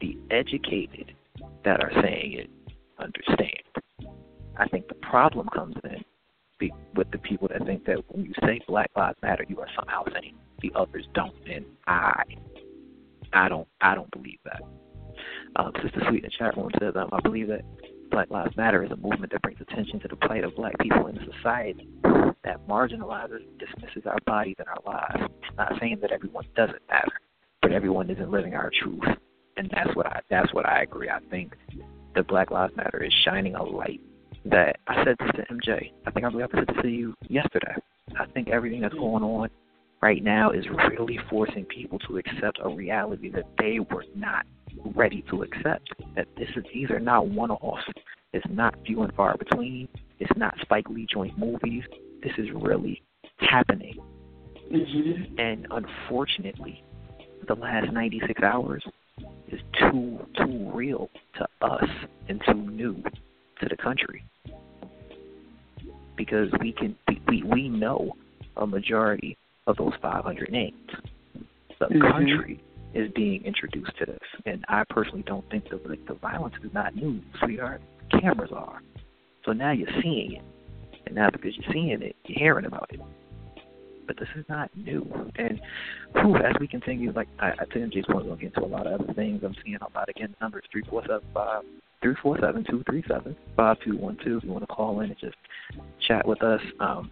the 0.00 0.16
educated 0.30 1.14
that 1.64 1.80
are 1.80 1.92
saying 2.02 2.32
it 2.34 2.50
understand. 2.98 3.62
I 4.56 4.66
think 4.68 4.88
the 4.88 4.94
problem 4.94 5.48
comes 5.54 5.76
in 5.84 6.04
with 6.94 7.10
the 7.10 7.18
people 7.18 7.48
that 7.48 7.64
think 7.66 7.84
that 7.84 7.98
when 8.08 8.24
you 8.24 8.32
say 8.42 8.60
Black 8.66 8.90
Lives 8.96 9.18
Matter, 9.22 9.44
you 9.48 9.60
are 9.60 9.68
somehow 9.76 10.04
saying 10.12 10.34
the 10.62 10.72
others 10.74 11.06
don't, 11.14 11.34
and 11.50 11.64
I, 11.86 12.22
I 13.34 13.48
don't, 13.48 13.68
I 13.82 13.94
don't 13.94 14.10
believe 14.10 14.38
that. 14.44 14.62
Um, 15.56 15.72
Sister 15.82 16.00
Sweet 16.08 16.24
in 16.24 16.30
the 16.30 16.36
chat 16.38 16.56
room 16.56 16.70
says, 16.80 16.94
um, 16.96 17.10
I 17.12 17.20
believe 17.20 17.48
that 17.48 17.62
Black 18.10 18.30
Lives 18.30 18.56
Matter 18.56 18.84
is 18.84 18.90
a 18.90 18.96
movement 18.96 19.32
that 19.32 19.42
brings 19.42 19.60
attention 19.60 20.00
to 20.00 20.08
the 20.08 20.16
plight 20.16 20.44
of 20.44 20.54
black 20.56 20.78
people 20.78 21.06
in 21.08 21.18
society 21.34 21.88
that 22.46 22.66
marginalizes 22.66 23.42
and 23.42 23.58
dismisses 23.58 24.04
our 24.06 24.18
bodies 24.24 24.54
and 24.58 24.68
our 24.68 24.80
lives. 24.86 25.30
It's 25.42 25.56
not 25.58 25.72
saying 25.80 25.98
that 26.00 26.12
everyone 26.12 26.46
doesn't 26.56 26.80
matter, 26.88 27.20
but 27.60 27.72
everyone 27.72 28.08
isn't 28.08 28.30
living 28.30 28.54
our 28.54 28.70
truth. 28.82 29.04
And 29.58 29.70
that's 29.74 29.94
what 29.94 30.06
I 30.06 30.20
that's 30.30 30.52
what 30.54 30.66
I 30.66 30.82
agree. 30.82 31.10
I 31.10 31.18
think 31.30 31.54
the 32.14 32.22
Black 32.22 32.50
Lives 32.50 32.74
Matter 32.76 33.02
is 33.02 33.12
shining 33.24 33.56
a 33.56 33.62
light 33.62 34.00
that 34.44 34.76
I 34.86 35.04
said 35.04 35.16
this 35.18 35.30
to 35.36 35.54
MJ. 35.54 35.92
I 36.06 36.10
think 36.12 36.24
I 36.24 36.30
believe 36.30 36.46
I 36.52 36.58
said 36.58 36.68
this 36.68 36.82
to 36.82 36.88
you 36.88 37.14
yesterday. 37.28 37.74
I 38.18 38.26
think 38.26 38.48
everything 38.48 38.80
that's 38.82 38.94
going 38.94 39.24
on 39.24 39.50
right 40.00 40.22
now 40.22 40.50
is 40.50 40.64
really 40.90 41.18
forcing 41.28 41.64
people 41.64 41.98
to 42.00 42.18
accept 42.18 42.60
a 42.62 42.68
reality 42.68 43.30
that 43.30 43.46
they 43.58 43.80
were 43.80 44.04
not 44.14 44.46
ready 44.94 45.24
to 45.30 45.42
accept. 45.42 45.88
That 46.14 46.28
this 46.36 46.48
is 46.56 46.64
these 46.72 46.90
are 46.90 47.00
not 47.00 47.26
one 47.28 47.50
offs. 47.50 47.82
It's 48.32 48.46
not 48.50 48.74
few 48.86 49.02
and 49.02 49.12
far 49.14 49.36
between. 49.36 49.88
It's 50.20 50.36
not 50.36 50.54
Spike 50.60 50.88
Lee 50.90 51.06
joint 51.10 51.38
movies. 51.38 51.82
This 52.26 52.44
is 52.44 52.50
really 52.52 53.02
happening. 53.38 53.94
Mm-hmm. 54.72 55.38
And 55.38 55.68
unfortunately, 55.70 56.82
the 57.46 57.54
last 57.54 57.92
96 57.92 58.42
hours 58.42 58.82
is 59.48 59.60
too 59.78 60.18
too 60.36 60.70
real 60.74 61.08
to 61.38 61.46
us 61.62 61.88
and 62.28 62.42
too 62.44 62.68
new 62.70 63.00
to 63.60 63.68
the 63.68 63.76
country 63.76 64.24
because 66.16 66.48
we 66.60 66.72
can 66.72 66.96
we 67.28 67.44
we 67.44 67.68
know 67.68 68.16
a 68.56 68.66
majority 68.66 69.38
of 69.68 69.76
those 69.76 69.92
500 70.02 70.50
names. 70.50 70.74
The 71.78 71.84
mm-hmm. 71.86 72.00
country 72.00 72.60
is 72.92 73.08
being 73.14 73.44
introduced 73.44 73.96
to 73.98 74.06
this, 74.06 74.18
and 74.46 74.64
I 74.68 74.82
personally 74.90 75.22
don't 75.28 75.48
think 75.48 75.68
that 75.70 75.88
like 75.88 76.04
the 76.08 76.14
violence 76.14 76.56
is 76.64 76.72
not 76.74 76.96
new, 76.96 77.20
sweetheart. 77.38 77.82
Cameras 78.20 78.50
are, 78.52 78.82
so 79.44 79.52
now 79.52 79.70
you're 79.70 79.88
seeing 80.02 80.32
it, 80.32 80.42
and 81.06 81.14
now 81.14 81.30
because 81.30 81.56
you're 81.56 81.72
seeing 81.72 82.02
it, 82.02 82.16
you're 82.26 82.38
hearing 82.38 82.64
about 82.64 82.90
it. 82.92 83.00
But 84.06 84.18
this 84.18 84.28
is 84.36 84.44
not 84.48 84.70
new, 84.76 85.04
and 85.36 85.60
whew, 86.14 86.36
as 86.36 86.54
we 86.60 86.68
continue, 86.68 87.10
like 87.12 87.26
I, 87.40 87.50
I 87.50 87.64
think 87.72 87.92
MJ's 87.92 88.06
point, 88.06 88.26
we'll 88.26 88.36
get 88.36 88.54
into 88.54 88.64
a 88.64 88.66
lot 88.66 88.86
of 88.86 89.00
other 89.00 89.12
things. 89.14 89.42
I'm 89.44 89.56
seeing 89.64 89.76
a 89.76 89.98
lot 89.98 90.08
again. 90.08 90.34
Numbers 90.40 90.62
three 90.70 90.84
four 90.88 91.02
seven 91.02 91.22
five 91.34 91.62
three 92.02 92.14
four 92.22 92.38
seven 92.40 92.64
two 92.70 92.84
three 92.88 93.02
seven 93.08 93.34
five 93.56 93.78
two 93.84 93.96
one 93.96 94.16
two. 94.24 94.36
If 94.36 94.44
you 94.44 94.50
want 94.50 94.62
to 94.62 94.72
call 94.72 95.00
in 95.00 95.10
and 95.10 95.18
just 95.18 95.34
chat 96.06 96.26
with 96.26 96.42
us. 96.42 96.60
Um, 96.78 97.10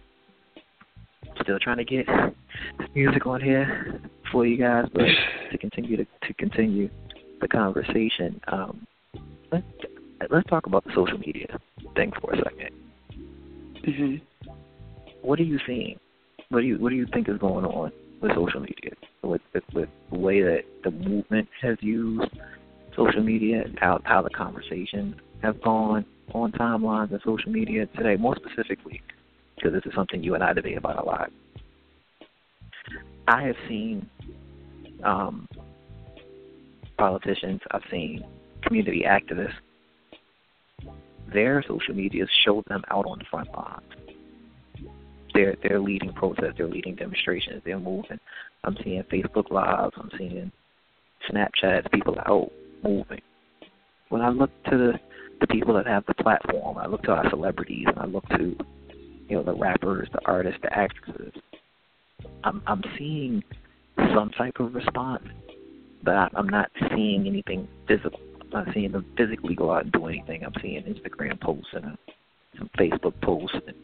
still 1.41 1.59
trying 1.59 1.77
to 1.77 1.85
get 1.85 2.07
music 2.93 3.25
on 3.25 3.41
here 3.41 4.01
for 4.31 4.45
you 4.45 4.57
guys, 4.57 4.85
but 4.93 5.05
to 5.51 5.57
continue 5.57 5.97
to, 5.97 6.05
to 6.27 6.33
continue 6.35 6.89
the 7.41 7.47
conversation, 7.47 8.39
um, 8.47 8.87
let's 9.51 9.65
let's 10.29 10.49
talk 10.49 10.65
about 10.65 10.83
the 10.85 10.91
social 10.95 11.17
media 11.17 11.59
thing 11.95 12.11
for 12.21 12.33
a 12.33 12.37
2nd 12.37 12.69
mm-hmm. 13.87 14.51
What 15.21 15.39
are 15.39 15.43
you 15.43 15.59
seeing? 15.65 15.99
What 16.49 16.61
do 16.61 16.67
you 16.67 16.77
what 16.77 16.89
do 16.89 16.95
you 16.95 17.07
think 17.13 17.27
is 17.29 17.37
going 17.37 17.65
on 17.65 17.91
with 18.21 18.31
social 18.35 18.59
media? 18.59 18.91
With, 19.23 19.41
with 19.53 19.63
with 19.73 19.89
the 20.11 20.19
way 20.19 20.41
that 20.41 20.63
the 20.83 20.91
movement 20.91 21.47
has 21.61 21.77
used 21.81 22.29
social 22.95 23.23
media, 23.23 23.65
how 23.77 23.99
how 24.03 24.21
the 24.21 24.29
conversations 24.29 25.15
have 25.41 25.61
gone 25.61 26.05
on 26.33 26.51
timelines 26.51 27.11
and 27.11 27.21
social 27.25 27.51
media 27.51 27.87
today, 27.97 28.15
more 28.15 28.35
specifically, 28.35 29.01
because 29.55 29.73
this 29.73 29.83
is 29.85 29.93
something 29.95 30.23
you 30.23 30.35
and 30.35 30.43
I 30.43 30.53
debate 30.53 30.77
about 30.77 31.01
a 31.01 31.05
lot. 31.05 31.31
I 33.27 33.43
have 33.43 33.55
seen 33.67 34.07
um, 35.03 35.47
politicians, 36.97 37.61
I've 37.71 37.81
seen 37.89 38.23
community 38.63 39.03
activists, 39.07 39.53
their 41.35 41.63
social 41.67 41.93
medias 41.93 42.29
show 42.43 42.63
them 42.67 42.83
out 42.89 43.05
on 43.05 43.19
the 43.19 43.25
front 43.29 43.49
lines. 43.53 43.83
They're 45.33 45.55
they're 45.61 45.79
leading 45.79 46.13
protests, 46.13 46.53
they're 46.57 46.67
leading 46.67 46.95
demonstrations, 46.95 47.61
they're 47.65 47.79
moving. 47.79 48.19
I'm 48.63 48.77
seeing 48.83 49.03
Facebook 49.03 49.51
lives, 49.51 49.93
I'm 49.97 50.09
seeing 50.17 50.51
Snapchats, 51.29 51.91
people 51.91 52.17
out 52.25 52.51
moving. 52.83 53.21
When 54.09 54.21
I 54.21 54.29
look 54.29 54.49
to 54.71 54.77
the 54.77 54.93
the 55.41 55.47
people 55.47 55.73
that 55.75 55.85
have 55.85 56.05
the 56.07 56.13
platform, 56.15 56.77
I 56.77 56.87
look 56.87 57.03
to 57.03 57.11
our 57.11 57.29
celebrities 57.29 57.85
and 57.87 57.99
I 57.99 58.05
look 58.05 58.27
to 58.29 58.55
you 59.27 59.35
know 59.35 59.43
the 59.43 59.55
rappers, 59.55 60.07
the 60.13 60.21
artists, 60.25 60.59
the 60.63 60.73
actresses. 60.75 61.33
I'm 62.43 62.61
I'm 62.65 62.81
seeing 62.97 63.43
some 64.15 64.29
type 64.31 64.59
of 64.59 64.73
response, 64.73 65.27
but 66.03 66.15
I, 66.15 66.29
I'm 66.35 66.47
not 66.47 66.71
seeing 66.95 67.27
anything 67.27 67.67
physical. 67.87 68.19
Not 68.55 68.73
seeing 68.73 68.93
them 68.93 69.05
physically 69.17 69.53
go 69.53 69.73
out 69.73 69.83
and 69.83 69.91
do 69.91 70.05
anything. 70.05 70.45
I'm 70.45 70.53
seeing 70.61 70.81
Instagram 70.83 71.41
posts 71.41 71.67
and 71.73 71.85
a, 71.85 71.97
some 72.57 72.69
Facebook 72.79 73.19
posts 73.21 73.57
and 73.67 73.75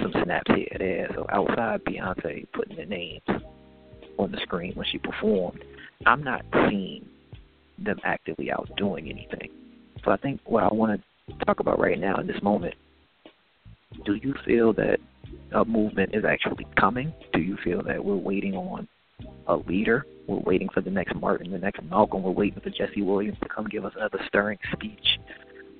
some 0.00 0.12
snaps 0.22 0.48
here 0.54 0.68
and 0.70 0.80
there. 0.80 1.08
So 1.12 1.26
outside 1.28 1.82
Beyonce 1.84 2.46
putting 2.52 2.76
the 2.76 2.86
names 2.86 3.22
on 4.16 4.30
the 4.30 4.38
screen 4.42 4.74
when 4.74 4.86
she 4.92 4.98
performed, 4.98 5.64
I'm 6.06 6.22
not 6.22 6.44
seeing 6.68 7.04
them 7.84 7.98
actively 8.04 8.52
out 8.52 8.70
doing 8.76 9.10
anything. 9.10 9.50
So 10.04 10.12
I 10.12 10.16
think 10.18 10.40
what 10.44 10.62
I 10.62 10.72
want 10.72 11.00
to 11.28 11.44
talk 11.44 11.58
about 11.58 11.80
right 11.80 11.98
now 11.98 12.14
in 12.18 12.28
this 12.28 12.40
moment 12.44 12.74
do 14.04 14.14
you 14.14 14.34
feel 14.46 14.72
that 14.74 14.98
a 15.52 15.64
movement 15.64 16.14
is 16.14 16.24
actually 16.24 16.64
coming? 16.78 17.12
Do 17.32 17.40
you 17.40 17.56
feel 17.64 17.82
that 17.82 18.04
we're 18.04 18.14
waiting 18.14 18.54
on 18.54 18.86
a 19.46 19.56
leader? 19.56 20.06
We're 20.26 20.38
waiting 20.38 20.68
for 20.72 20.80
the 20.80 20.90
next 20.90 21.14
Martin, 21.16 21.50
the 21.50 21.58
next 21.58 21.82
Malcolm. 21.82 22.22
We're 22.22 22.30
waiting 22.30 22.60
for 22.60 22.70
Jesse 22.70 23.02
Williams 23.02 23.38
to 23.42 23.48
come 23.48 23.66
give 23.66 23.84
us 23.84 23.92
another 23.96 24.20
stirring 24.28 24.58
speech. 24.72 25.18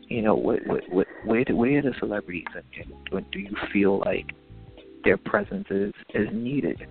You 0.08 0.22
know, 0.22 0.34
what, 0.34 0.66
what, 0.66 0.82
what, 0.90 1.06
where, 1.24 1.44
do, 1.44 1.56
where 1.56 1.78
are 1.78 1.82
the 1.82 1.94
celebrities, 2.00 2.46
and, 2.54 2.92
and 3.12 3.30
do 3.30 3.38
you 3.38 3.54
feel 3.72 4.00
like 4.00 4.32
their 5.04 5.16
presence 5.16 5.66
is 5.70 5.92
is 6.14 6.28
needed 6.32 6.86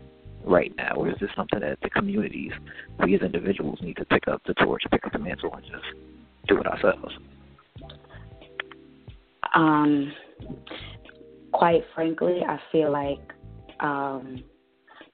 right 0.46 0.74
now, 0.78 0.94
or 0.96 1.10
is 1.10 1.16
this 1.20 1.30
something 1.36 1.60
that 1.60 1.80
the 1.82 1.90
communities, 1.90 2.52
we 3.04 3.16
as 3.16 3.22
individuals, 3.22 3.80
need 3.82 3.98
to 3.98 4.06
pick 4.06 4.28
up 4.28 4.42
the 4.46 4.54
torch, 4.54 4.84
pick 4.90 5.06
up 5.06 5.12
the 5.12 5.20
mantle, 5.20 5.54
and 5.54 5.64
just 5.66 5.86
do 6.48 6.60
it 6.60 6.66
ourselves? 6.66 7.14
Um, 9.54 10.14
quite 11.52 11.84
frankly, 11.94 12.42
I 12.48 12.60
feel 12.72 12.92
like 12.92 13.34
um, 13.80 14.44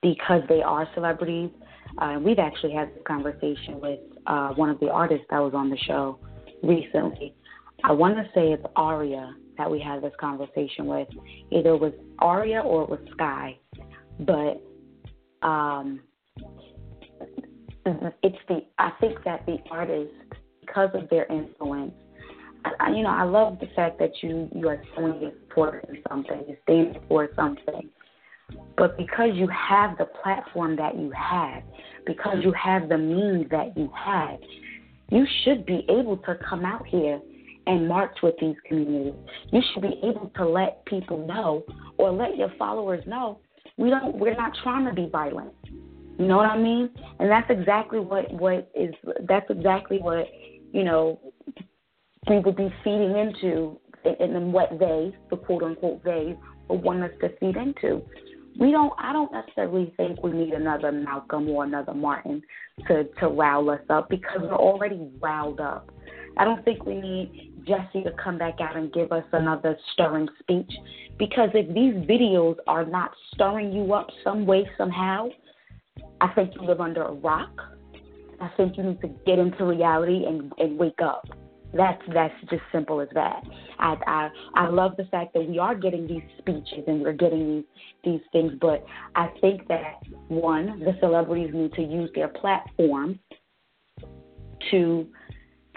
because 0.02 0.42
they 0.48 0.62
are 0.62 0.88
celebrities, 0.94 1.50
uh, 1.98 2.18
we've 2.20 2.38
actually 2.38 2.72
had 2.72 2.88
this 2.94 3.02
conversation 3.06 3.80
with 3.80 4.00
uh, 4.26 4.50
one 4.50 4.70
of 4.70 4.78
the 4.80 4.90
artists 4.90 5.26
that 5.30 5.38
was 5.38 5.54
on 5.54 5.70
the 5.70 5.78
show 5.78 6.18
recently. 6.62 7.34
I 7.84 7.92
want 7.92 8.16
to 8.16 8.24
say 8.34 8.52
it's 8.52 8.64
Aria 8.76 9.34
that 9.58 9.70
we 9.70 9.80
had 9.80 10.02
this 10.02 10.12
conversation 10.20 10.86
with. 10.86 11.08
Either 11.50 11.74
it 11.74 11.80
was 11.80 11.92
Aria 12.18 12.60
or 12.60 12.82
it 12.82 12.90
was 12.90 13.00
Sky, 13.12 13.58
but 14.20 14.62
um, 15.46 16.00
it's 18.22 18.38
the. 18.48 18.62
I 18.78 18.92
think 19.00 19.22
that 19.24 19.46
the 19.46 19.58
artist, 19.70 20.12
because 20.60 20.90
of 20.94 21.08
their 21.08 21.26
influence, 21.26 21.92
I, 22.80 22.90
you 22.90 23.02
know, 23.02 23.10
I 23.10 23.22
love 23.22 23.58
the 23.60 23.68
fact 23.76 23.98
that 23.98 24.10
you 24.22 24.48
you 24.54 24.68
are 24.68 24.82
standing 24.92 25.32
for 25.54 25.82
something, 26.08 26.44
you're 26.48 26.58
standing 26.64 27.00
for 27.08 27.28
something. 27.36 27.88
But 28.76 28.96
because 28.98 29.30
you 29.34 29.48
have 29.48 29.96
the 29.98 30.04
platform 30.04 30.76
that 30.76 30.96
you 30.96 31.10
have, 31.12 31.62
because 32.06 32.36
you 32.42 32.52
have 32.52 32.88
the 32.88 32.98
means 32.98 33.46
that 33.50 33.76
you 33.76 33.90
have, 33.96 34.38
you 35.10 35.26
should 35.44 35.64
be 35.64 35.86
able 35.88 36.18
to 36.18 36.36
come 36.48 36.64
out 36.64 36.86
here 36.86 37.20
and 37.66 37.88
march 37.88 38.16
with 38.22 38.34
these 38.40 38.56
communities. 38.66 39.14
You 39.50 39.62
should 39.72 39.82
be 39.82 39.98
able 40.02 40.30
to 40.36 40.46
let 40.46 40.84
people 40.84 41.26
know 41.26 41.64
or 41.98 42.12
let 42.12 42.36
your 42.36 42.52
followers 42.58 43.02
know 43.06 43.40
we 43.76 43.90
don't 43.90 44.16
we're 44.16 44.34
not 44.34 44.52
trying 44.62 44.86
to 44.86 44.92
be 44.92 45.08
violent. 45.10 45.52
You 46.18 46.26
know 46.26 46.38
what 46.38 46.50
I 46.50 46.58
mean? 46.58 46.90
And 47.18 47.30
that's 47.30 47.50
exactly 47.50 48.00
what 48.00 48.32
what 48.32 48.70
is 48.74 48.94
that's 49.28 49.48
exactly 49.50 49.98
what, 49.98 50.26
you 50.72 50.84
know, 50.84 51.20
would 52.28 52.56
be 52.56 52.72
feeding 52.82 53.16
into, 53.16 53.78
and 54.04 54.52
what 54.52 54.70
they, 54.78 55.14
the 55.30 55.36
quote 55.36 55.62
unquote 55.62 56.02
they, 56.04 56.36
want 56.68 57.02
us 57.02 57.10
to 57.20 57.28
feed 57.38 57.56
into. 57.56 58.02
We 58.58 58.70
don't. 58.70 58.92
I 58.98 59.12
don't 59.12 59.32
necessarily 59.32 59.92
think 59.96 60.22
we 60.22 60.32
need 60.32 60.54
another 60.54 60.90
Malcolm 60.92 61.48
or 61.48 61.64
another 61.64 61.94
Martin 61.94 62.42
to 62.88 63.04
to 63.20 63.28
rile 63.28 63.68
us 63.70 63.80
up 63.90 64.08
because 64.08 64.40
we're 64.40 64.54
already 64.54 65.10
riled 65.20 65.60
up. 65.60 65.90
I 66.38 66.44
don't 66.44 66.64
think 66.64 66.84
we 66.84 66.94
need 66.94 67.52
Jesse 67.66 68.02
to 68.04 68.12
come 68.22 68.38
back 68.38 68.60
out 68.60 68.76
and 68.76 68.92
give 68.92 69.12
us 69.12 69.24
another 69.32 69.76
stirring 69.92 70.28
speech 70.40 70.70
because 71.18 71.50
if 71.54 71.66
these 71.68 71.94
videos 72.08 72.56
are 72.66 72.84
not 72.84 73.12
stirring 73.34 73.72
you 73.72 73.92
up 73.94 74.08
some 74.22 74.46
way 74.46 74.68
somehow, 74.78 75.28
I 76.20 76.28
think 76.28 76.54
you 76.54 76.62
live 76.66 76.80
under 76.80 77.02
a 77.02 77.12
rock. 77.12 77.50
I 78.40 78.50
think 78.56 78.76
you 78.76 78.82
need 78.82 79.00
to 79.00 79.08
get 79.26 79.38
into 79.38 79.64
reality 79.64 80.24
and, 80.26 80.52
and 80.58 80.78
wake 80.78 81.00
up. 81.02 81.26
That's 81.74 82.00
that's 82.14 82.34
just 82.48 82.62
simple 82.72 83.00
as 83.00 83.08
that. 83.14 83.42
I 83.78 83.96
I 84.06 84.30
I 84.54 84.68
love 84.68 84.92
the 84.96 85.04
fact 85.04 85.34
that 85.34 85.46
we 85.46 85.58
are 85.58 85.74
getting 85.74 86.06
these 86.06 86.22
speeches 86.38 86.84
and 86.86 87.02
we're 87.02 87.12
getting 87.12 87.56
these 87.56 87.64
these 88.04 88.20
things, 88.32 88.52
but 88.60 88.84
I 89.14 89.28
think 89.40 89.66
that 89.68 90.00
one, 90.28 90.80
the 90.80 90.96
celebrities 91.00 91.50
need 91.52 91.72
to 91.74 91.82
use 91.82 92.10
their 92.14 92.28
platform 92.28 93.18
to 94.70 95.06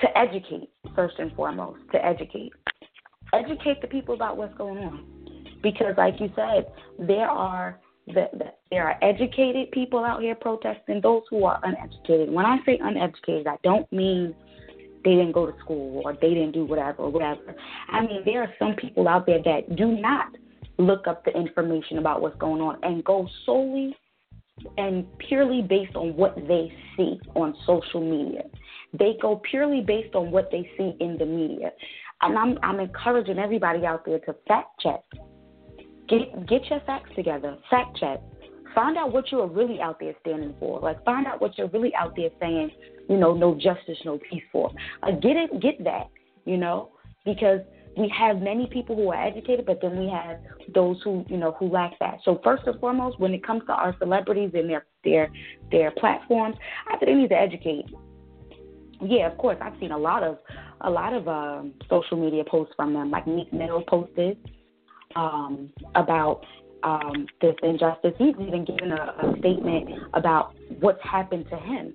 to 0.01 0.17
educate 0.17 0.69
first 0.95 1.15
and 1.19 1.33
foremost, 1.35 1.79
to 1.91 2.05
educate. 2.05 2.51
Educate 3.33 3.81
the 3.81 3.87
people 3.87 4.15
about 4.15 4.37
what's 4.37 4.57
going 4.57 4.77
on. 4.77 5.05
Because 5.61 5.93
like 5.97 6.19
you 6.19 6.31
said, 6.35 6.65
there 6.97 7.29
are 7.29 7.79
the, 8.07 8.27
the, 8.33 8.45
there 8.71 8.87
are 8.87 8.97
educated 9.03 9.71
people 9.71 10.03
out 10.03 10.21
here 10.21 10.35
protesting, 10.35 11.01
those 11.01 11.23
who 11.29 11.43
are 11.43 11.59
uneducated. 11.63 12.31
When 12.31 12.45
I 12.45 12.57
say 12.65 12.79
uneducated, 12.81 13.45
I 13.45 13.57
don't 13.63 13.91
mean 13.91 14.33
they 15.03 15.11
didn't 15.11 15.31
go 15.31 15.45
to 15.45 15.57
school 15.59 16.01
or 16.03 16.13
they 16.13 16.33
didn't 16.33 16.51
do 16.51 16.65
whatever 16.65 17.03
or 17.03 17.09
whatever. 17.09 17.55
I 17.89 18.01
mean, 18.01 18.21
there 18.25 18.41
are 18.41 18.53
some 18.59 18.75
people 18.75 19.07
out 19.07 19.25
there 19.25 19.41
that 19.43 19.75
do 19.75 19.99
not 19.99 20.27
look 20.77 21.07
up 21.07 21.25
the 21.25 21.31
information 21.31 21.97
about 21.97 22.21
what's 22.21 22.37
going 22.37 22.61
on 22.61 22.77
and 22.83 23.03
go 23.03 23.27
solely 23.45 23.95
and 24.77 25.05
purely 25.19 25.61
based 25.61 25.95
on 25.95 26.15
what 26.15 26.35
they 26.35 26.71
see 26.95 27.19
on 27.35 27.55
social 27.65 28.01
media. 28.01 28.43
They 28.97 29.17
go 29.21 29.41
purely 29.49 29.81
based 29.81 30.15
on 30.15 30.31
what 30.31 30.49
they 30.51 30.69
see 30.77 30.95
in 30.99 31.17
the 31.17 31.25
media. 31.25 31.71
And 32.21 32.37
I'm 32.37 32.57
I'm 32.63 32.79
encouraging 32.79 33.39
everybody 33.39 33.85
out 33.85 34.05
there 34.05 34.19
to 34.19 34.35
fact 34.47 34.81
check. 34.81 35.01
Get 36.09 36.47
get 36.47 36.65
your 36.69 36.81
facts 36.81 37.11
together. 37.15 37.57
Fact 37.69 37.97
check. 37.97 38.19
Find 38.75 38.97
out 38.97 39.11
what 39.11 39.31
you 39.31 39.39
are 39.41 39.47
really 39.47 39.81
out 39.81 39.99
there 39.99 40.13
standing 40.21 40.55
for. 40.59 40.79
Like 40.79 41.03
find 41.03 41.25
out 41.27 41.41
what 41.41 41.57
you're 41.57 41.69
really 41.69 41.93
out 41.95 42.15
there 42.15 42.29
saying, 42.39 42.71
you 43.09 43.17
know, 43.17 43.33
no 43.33 43.55
justice, 43.55 43.97
no 44.05 44.19
peace 44.29 44.43
for. 44.51 44.71
Like 45.01 45.21
get 45.21 45.35
it 45.35 45.61
get 45.61 45.83
that, 45.83 46.07
you 46.45 46.57
know, 46.57 46.91
because 47.25 47.61
we 47.97 48.11
have 48.17 48.41
many 48.41 48.67
people 48.67 48.95
who 48.95 49.11
are 49.11 49.27
educated, 49.27 49.65
but 49.65 49.79
then 49.81 49.97
we 49.97 50.09
have 50.09 50.39
those 50.73 50.97
who 51.03 51.25
you 51.27 51.37
know 51.37 51.55
who 51.59 51.69
lack 51.69 51.97
that. 51.99 52.19
So 52.23 52.39
first 52.43 52.63
and 52.65 52.79
foremost, 52.79 53.19
when 53.19 53.33
it 53.33 53.45
comes 53.45 53.63
to 53.67 53.73
our 53.73 53.95
celebrities 53.99 54.51
and 54.53 54.69
their 54.69 54.85
their 55.03 55.31
their 55.71 55.91
platforms, 55.91 56.55
I 56.87 56.97
think 56.97 57.09
they 57.09 57.15
need 57.15 57.29
to 57.29 57.39
educate. 57.39 57.85
Yeah, 59.01 59.31
of 59.31 59.37
course, 59.37 59.57
I've 59.61 59.79
seen 59.79 59.91
a 59.91 59.97
lot 59.97 60.23
of 60.23 60.37
a 60.81 60.89
lot 60.89 61.13
of 61.13 61.27
um, 61.27 61.73
social 61.89 62.17
media 62.17 62.43
posts 62.49 62.73
from 62.75 62.93
them, 62.93 63.11
like 63.11 63.27
Meek 63.27 63.51
Mill 63.51 63.83
posted 63.87 64.37
um, 65.15 65.69
about 65.95 66.45
um, 66.83 67.27
this 67.41 67.55
injustice. 67.63 68.13
He's 68.17 68.35
even 68.39 68.65
given 68.65 68.91
a, 68.91 69.13
a 69.23 69.35
statement 69.39 69.89
about 70.13 70.53
what's 70.79 71.03
happened 71.03 71.45
to 71.49 71.57
him 71.57 71.93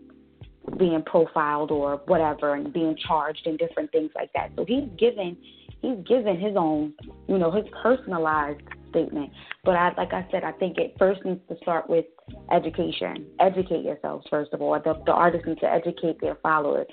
being 0.79 1.03
profiled 1.05 1.71
or 1.71 2.01
whatever 2.07 2.55
and 2.55 2.73
being 2.73 2.97
charged 3.07 3.47
and 3.47 3.59
different 3.59 3.93
things 3.93 4.11
like 4.15 4.33
that. 4.35 4.51
So 4.57 4.65
he's 4.65 4.89
given 4.99 5.37
he's 5.83 5.99
given 6.07 6.41
his 6.41 6.57
own, 6.57 6.95
you 7.29 7.39
know, 7.39 7.51
his 7.51 7.65
personalized 7.83 8.63
statement. 8.89 9.31
But 9.65 9.77
I, 9.77 9.93
like 9.97 10.13
I 10.13 10.27
said, 10.31 10.45
I 10.45 10.53
think 10.53 10.79
it 10.79 10.95
first 10.99 11.25
needs 11.25 11.41
to 11.49 11.57
start 11.59 11.89
with 11.91 12.07
education. 12.51 13.27
Educate 13.41 13.85
yourselves 13.85 14.27
first 14.31 14.53
of 14.53 14.63
all. 14.63 14.79
The, 14.83 14.95
the 15.05 15.13
artists 15.13 15.47
need 15.47 15.61
to 15.61 15.71
educate 15.71 16.21
their 16.21 16.37
followers. 16.37 16.87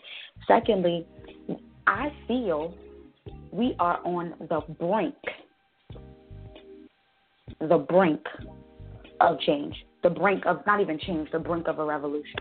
Secondly, 0.47 1.05
I 1.87 2.11
feel 2.27 2.73
we 3.51 3.75
are 3.79 3.99
on 4.05 4.33
the 4.39 4.61
brink, 4.79 5.15
the 7.67 7.77
brink 7.77 8.21
of 9.19 9.39
change, 9.41 9.75
the 10.03 10.09
brink 10.09 10.45
of 10.45 10.65
not 10.65 10.81
even 10.81 10.99
change, 10.99 11.29
the 11.31 11.39
brink 11.39 11.67
of 11.67 11.79
a 11.79 11.85
revolution. 11.85 12.39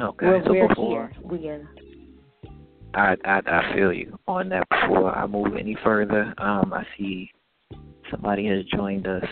Okay, 0.00 0.26
we're, 0.26 0.44
so 0.44 0.52
we're 0.52 0.68
before, 0.68 1.08
here. 1.08 1.22
We 1.24 1.48
are 1.48 1.68
I, 2.94 3.16
I 3.24 3.40
I 3.46 3.74
feel 3.74 3.92
you 3.92 4.18
on 4.26 4.48
that. 4.50 4.66
Before 4.68 5.16
I 5.16 5.26
move 5.26 5.56
any 5.58 5.76
further, 5.84 6.34
um, 6.38 6.72
I 6.72 6.84
see 6.96 7.30
somebody 8.10 8.46
has 8.48 8.64
joined 8.66 9.06
us 9.06 9.24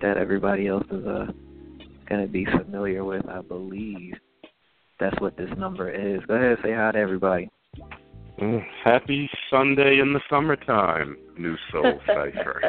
that 0.00 0.16
everybody 0.16 0.68
else 0.68 0.84
is 0.90 1.06
uh 1.06 1.26
gonna 2.08 2.26
be 2.26 2.44
familiar 2.44 3.04
with. 3.04 3.28
I 3.28 3.40
believe 3.40 4.14
that's 4.98 5.18
what 5.20 5.36
this 5.36 5.50
number 5.56 5.90
is. 5.90 6.20
Go 6.26 6.34
ahead, 6.34 6.58
say 6.62 6.72
hi 6.72 6.92
to 6.92 6.98
everybody. 6.98 7.50
Mm, 8.42 8.60
happy 8.82 9.30
Sunday 9.50 10.00
in 10.00 10.12
the 10.12 10.20
summertime, 10.28 11.16
New 11.38 11.56
Soul 11.70 12.00
Cipher. 12.08 12.60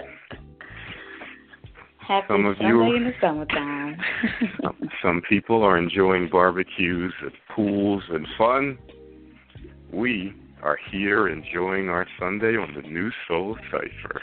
Happy 1.98 2.26
Some 2.30 2.46
of 2.46 2.58
Sunday 2.58 2.68
you- 2.70 2.96
in 2.96 3.04
the 3.06 3.14
summertime. 3.20 3.98
some, 4.62 4.90
some 5.02 5.22
people 5.28 5.64
are 5.64 5.78
enjoying 5.80 6.30
barbecues 6.32 7.12
and 7.24 7.32
pools 7.56 8.04
and 8.12 8.28
fun. 8.38 8.78
We 9.92 10.36
are 10.62 10.78
here 10.92 11.28
enjoying 11.30 11.90
our 11.90 12.06
Sunday 12.20 12.56
on 12.56 12.76
the 12.76 12.88
Nu 12.88 13.10
Soul 13.28 13.58
Cypher. 13.72 14.22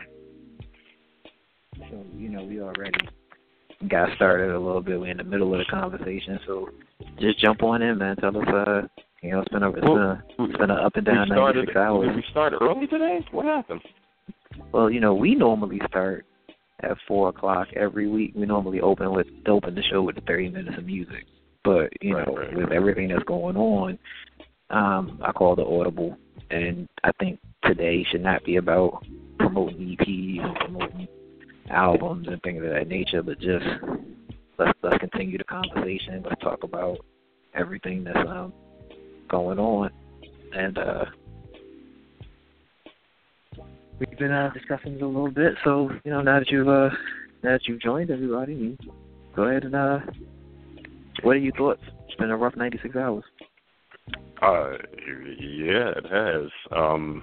So 1.91 2.05
you 2.17 2.29
know 2.29 2.45
we 2.45 2.61
already 2.61 3.09
got 3.89 4.15
started 4.15 4.55
a 4.55 4.59
little 4.61 4.83
bit. 4.83 5.01
We're 5.01 5.11
in 5.11 5.17
the 5.17 5.25
middle 5.25 5.53
of 5.53 5.59
the 5.59 5.65
conversation, 5.65 6.39
so 6.47 6.69
just 7.19 7.41
jump 7.41 7.65
on 7.65 7.83
in, 7.83 7.99
man. 7.99 8.15
Tell 8.17 8.37
us, 8.37 8.47
uh, 8.47 8.83
you 9.23 9.33
know, 9.33 9.41
it's 9.41 9.49
been 9.49 9.63
a 9.63 9.71
it's 9.71 9.81
been 9.81 9.99
a, 9.99 10.25
it's 10.39 10.57
been 10.59 10.71
an 10.71 10.79
up 10.79 10.97
and 10.97 11.05
down 11.05 11.29
we 11.29 11.35
started, 11.35 11.55
ninety 11.55 11.67
six 11.67 11.77
hours. 11.77 12.09
Did 12.09 12.17
we 12.17 12.25
start 12.31 12.53
early 12.61 12.87
today? 12.87 13.27
What 13.33 13.45
happened? 13.45 13.83
Well, 14.73 14.91
you 14.91 15.01
know, 15.01 15.15
we 15.15 15.35
normally 15.35 15.81
start 15.89 16.25
at 16.83 16.97
four 17.07 17.29
o'clock 17.29 17.69
every 17.77 18.09
week. 18.09 18.33
We 18.35 18.47
normally 18.47 18.81
open 18.81 19.13
with 19.13 19.27
open 19.47 19.75
the 19.75 19.83
show 19.83 20.03
with 20.03 20.17
thirty 20.27 20.49
minutes 20.49 20.79
of 20.79 20.85
music. 20.85 21.27
But 21.65 21.93
you 22.01 22.17
Right, 22.17 22.27
know, 22.27 22.37
right, 22.37 22.55
with 22.55 22.65
right. 22.65 22.73
everything 22.73 23.09
that's 23.09 23.25
going 23.25 23.57
on, 23.57 23.99
um, 24.71 25.21
I 25.23 25.33
call 25.33 25.55
the 25.55 25.65
audible, 25.65 26.17
and 26.51 26.89
I 27.05 27.11
think 27.19 27.39
today 27.65 28.05
should 28.11 28.23
not 28.23 28.43
be 28.45 28.57
about 28.57 29.05
promoting 29.39 29.97
EPs 29.99 30.45
and 30.45 30.57
promoting 30.57 31.09
albums 31.69 32.29
and 32.29 32.43
things 32.43 32.65
of 32.65 32.71
that 32.71 32.89
nature, 32.89 33.23
but 33.23 33.39
just 33.39 33.67
let's 34.59 34.73
let's 34.83 34.99
continue 34.99 35.37
the 35.37 35.45
conversation. 35.45 36.23
Let's 36.27 36.41
talk 36.41 36.63
about 36.63 36.99
everything 37.55 38.05
that's 38.05 38.19
um 38.27 38.55
going 39.31 39.59
on, 39.59 39.91
and 40.53 40.79
uh 40.79 41.05
we've 44.01 44.19
been 44.19 44.33
uh, 44.33 44.51
discussing 44.53 44.95
it 44.95 45.03
a 45.03 45.07
little 45.07 45.31
bit. 45.31 45.55
So 45.63 45.91
you 46.05 46.11
know, 46.11 46.23
now 46.23 46.41
that 46.41 46.51
you've 46.51 46.69
uh, 46.69 46.89
now 47.43 47.53
that 47.53 47.61
you've 47.67 47.81
joined 47.81 48.11
everybody, 48.11 48.77
go 49.37 49.45
ahead 49.45 49.65
and 49.65 49.75
uh, 49.75 49.99
what 51.23 51.33
are 51.33 51.39
your 51.39 51.55
thoughts? 51.55 51.83
It's 52.07 52.17
been 52.17 52.31
a 52.31 52.37
rough 52.37 52.57
96 52.57 52.97
hours. 52.97 53.25
Uh, 54.43 54.73
yeah, 55.39 55.93
it 55.97 56.07
has. 56.11 56.51
Um, 56.75 57.23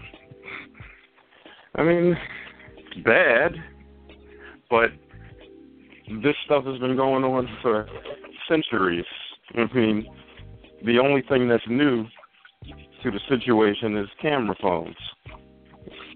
I 1.76 1.84
mean, 1.84 2.16
bad, 3.04 3.54
but 4.70 4.92
this 6.22 6.36
stuff 6.46 6.64
has 6.66 6.80
been 6.80 6.96
going 6.96 7.24
on 7.24 7.48
for 7.62 7.88
centuries. 8.48 9.06
I 9.56 9.66
mean, 9.74 10.08
the 10.86 11.00
only 11.00 11.24
thing 11.28 11.48
that's 11.48 11.64
new 11.68 12.06
to 13.04 13.12
the 13.12 13.20
situation 13.30 13.98
is 13.98 14.08
camera 14.22 14.56
phones. 14.62 14.96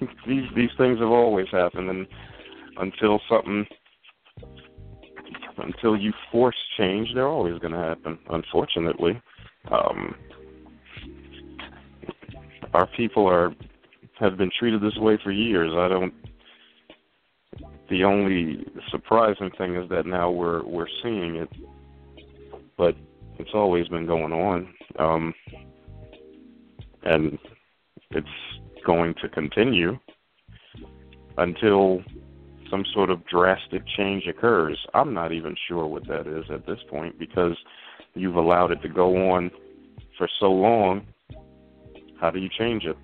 these 0.28 0.44
these 0.56 0.70
things 0.78 1.00
have 1.00 1.10
always 1.10 1.48
happened, 1.52 1.90
and 1.90 2.08
until 2.78 3.20
something, 3.30 3.66
until 5.58 5.96
you 5.96 6.12
force 6.32 6.56
change, 6.78 7.10
they're 7.14 7.28
always 7.28 7.60
going 7.60 7.74
to 7.74 7.80
happen. 7.80 8.18
Unfortunately, 8.30 9.22
um, 9.72 10.16
our 12.74 12.88
people 12.98 13.28
are 13.28 13.54
have 14.20 14.38
been 14.38 14.52
treated 14.58 14.82
this 14.82 14.98
way 14.98 15.18
for 15.24 15.32
years. 15.32 15.72
I 15.76 15.88
don't. 15.88 16.14
The 17.90 18.04
only 18.04 18.66
surprising 18.90 19.52
thing 19.58 19.76
is 19.76 19.90
that 19.90 20.06
now 20.06 20.32
we're 20.32 20.64
we're 20.64 20.88
seeing 21.04 21.36
it, 21.36 21.50
but 22.78 22.96
it's 23.42 23.52
always 23.54 23.88
been 23.88 24.06
going 24.06 24.32
on, 24.32 24.74
um, 25.00 25.34
and 27.04 27.38
it's 28.12 28.28
going 28.86 29.16
to 29.22 29.28
continue 29.30 29.98
until 31.38 32.04
some 32.70 32.86
sort 32.94 33.10
of 33.10 33.26
drastic 33.26 33.84
change 33.98 34.28
occurs. 34.28 34.78
I'm 34.94 35.14
not 35.14 35.32
even 35.32 35.56
sure 35.68 35.86
what 35.88 36.08
that 36.08 36.28
is 36.28 36.46
at 36.52 36.66
this 36.66 36.80
point 36.90 37.18
because 37.20 37.58
you've 38.14 38.36
allowed 38.36 38.72
it 38.72 38.82
to 38.84 38.90
go 38.90 39.32
on 39.32 39.52
for 40.18 40.30
so 40.40 40.52
long. 40.52 41.08
How 42.20 42.30
do 42.30 42.40
you 42.40 42.50
change 42.50 42.86
it? 42.86 42.98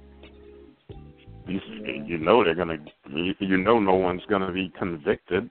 You, 1.48 1.60
you 2.06 2.18
know 2.18 2.44
they're 2.44 2.56
gonna. 2.56 2.78
You, 3.10 3.58
know 3.58 3.80
no 3.80 3.96
one's 3.96 4.24
gonna 4.30 4.52
be 4.52 4.72
convicted. 4.78 5.50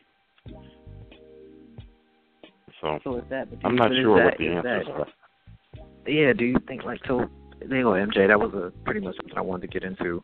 So 2.86 3.00
So 3.04 3.16
is 3.18 3.24
that? 3.30 3.50
But 3.50 3.68
I'm 3.68 3.76
not 3.76 3.90
sure 3.92 4.12
what 4.24 4.24
that- 4.24 4.38
the 4.38 4.46
is 4.46 4.56
answers 4.64 4.86
that- 4.86 4.94
are. 4.94 5.06
Yeah, 6.10 6.32
do 6.32 6.44
you 6.44 6.58
think 6.68 6.84
like 6.84 7.00
so? 7.06 7.28
You 7.60 7.82
go, 7.82 7.94
MJ. 7.94 8.26
That 8.28 8.38
was 8.38 8.54
a 8.54 8.72
pretty 8.84 9.00
much 9.00 9.16
something 9.16 9.36
I 9.36 9.40
wanted 9.40 9.62
to 9.72 9.78
get 9.80 9.82
into 9.82 10.22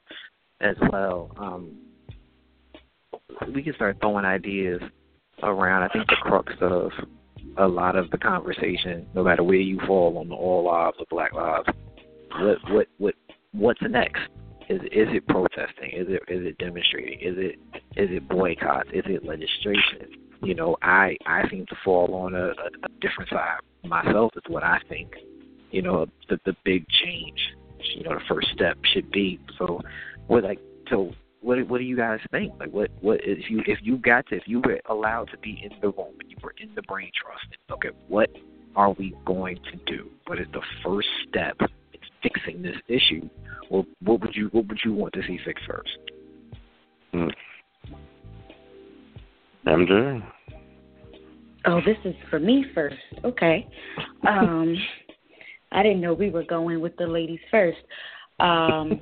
as 0.60 0.76
well. 0.90 1.30
Um, 1.36 1.76
we 3.52 3.62
can 3.62 3.74
start 3.74 3.96
throwing 4.00 4.24
ideas 4.24 4.80
around. 5.42 5.82
I 5.82 5.88
think 5.88 6.08
the 6.08 6.16
crux 6.16 6.52
of 6.60 6.92
a 7.56 7.66
lot 7.66 7.96
of 7.96 8.10
the 8.10 8.18
conversation, 8.18 9.06
no 9.14 9.24
matter 9.24 9.42
where 9.42 9.56
you 9.56 9.80
fall 9.86 10.16
on 10.18 10.28
the 10.28 10.34
all 10.34 10.64
lives 10.64 10.96
or 11.00 11.06
black 11.10 11.32
lives, 11.32 11.68
what 12.38 12.58
what 12.70 12.88
what 12.98 13.14
what's 13.52 13.82
next? 13.82 14.22
Is 14.68 14.80
is 14.92 15.08
it 15.12 15.26
protesting? 15.26 15.90
Is 15.90 16.06
it 16.08 16.22
is 16.28 16.46
it 16.46 16.58
demonstrating? 16.58 17.18
Is 17.20 17.36
it 17.38 17.58
is 17.96 18.10
it 18.10 18.28
boycotts? 18.28 18.90
Is 18.92 19.04
it 19.06 19.24
legislation? 19.24 20.31
You 20.42 20.54
know, 20.54 20.76
I 20.82 21.16
I 21.26 21.48
seem 21.48 21.66
to 21.66 21.76
fall 21.84 22.14
on 22.14 22.34
a, 22.34 22.48
a, 22.48 22.88
different 23.00 23.30
side 23.30 23.58
myself. 23.84 24.32
Is 24.36 24.42
what 24.48 24.64
I 24.64 24.80
think. 24.88 25.12
You 25.70 25.82
know, 25.82 26.06
the 26.28 26.38
the 26.44 26.56
big 26.64 26.86
change. 26.88 27.38
You 27.96 28.04
know, 28.04 28.14
the 28.14 28.24
first 28.28 28.48
step 28.52 28.76
should 28.92 29.10
be. 29.10 29.38
So, 29.58 29.80
what 30.26 30.42
like 30.42 30.58
so 30.90 31.12
what 31.42 31.66
what 31.68 31.78
do 31.78 31.84
you 31.84 31.96
guys 31.96 32.20
think? 32.30 32.54
Like 32.58 32.72
what 32.72 32.90
what 33.00 33.20
if 33.22 33.50
you 33.50 33.62
if 33.66 33.78
you 33.82 33.98
got 33.98 34.26
to 34.28 34.36
if 34.36 34.44
you 34.46 34.60
were 34.60 34.80
allowed 34.88 35.30
to 35.30 35.38
be 35.38 35.60
in 35.62 35.70
the 35.80 35.88
room 35.88 36.14
and 36.20 36.30
you 36.30 36.36
were 36.42 36.54
in 36.60 36.74
the 36.74 36.82
brain 36.82 37.10
trust, 37.20 37.46
okay, 37.70 37.90
what 38.08 38.30
are 38.74 38.92
we 38.92 39.14
going 39.24 39.58
to 39.70 39.76
do? 39.86 40.08
What 40.26 40.40
is 40.40 40.46
the 40.52 40.62
first 40.84 41.08
step 41.28 41.56
in 41.60 42.00
fixing 42.22 42.62
this 42.62 42.76
issue? 42.88 43.28
Well, 43.70 43.86
what 44.02 44.20
would 44.20 44.34
you 44.34 44.48
what 44.52 44.68
would 44.68 44.80
you 44.84 44.92
want 44.92 45.14
to 45.14 45.22
see 45.26 45.38
fixed 45.44 45.64
first? 45.66 45.98
Hmm. 47.12 47.28
MJ, 49.66 50.31
Oh, 51.64 51.80
this 51.84 51.96
is 52.04 52.14
for 52.28 52.38
me 52.38 52.64
first. 52.74 52.96
Okay. 53.24 53.68
Um, 54.26 54.76
I 55.70 55.82
didn't 55.82 56.00
know 56.00 56.12
we 56.12 56.30
were 56.30 56.44
going 56.44 56.80
with 56.80 56.96
the 56.96 57.06
ladies 57.06 57.40
first. 57.50 57.78
Um, 58.40 59.00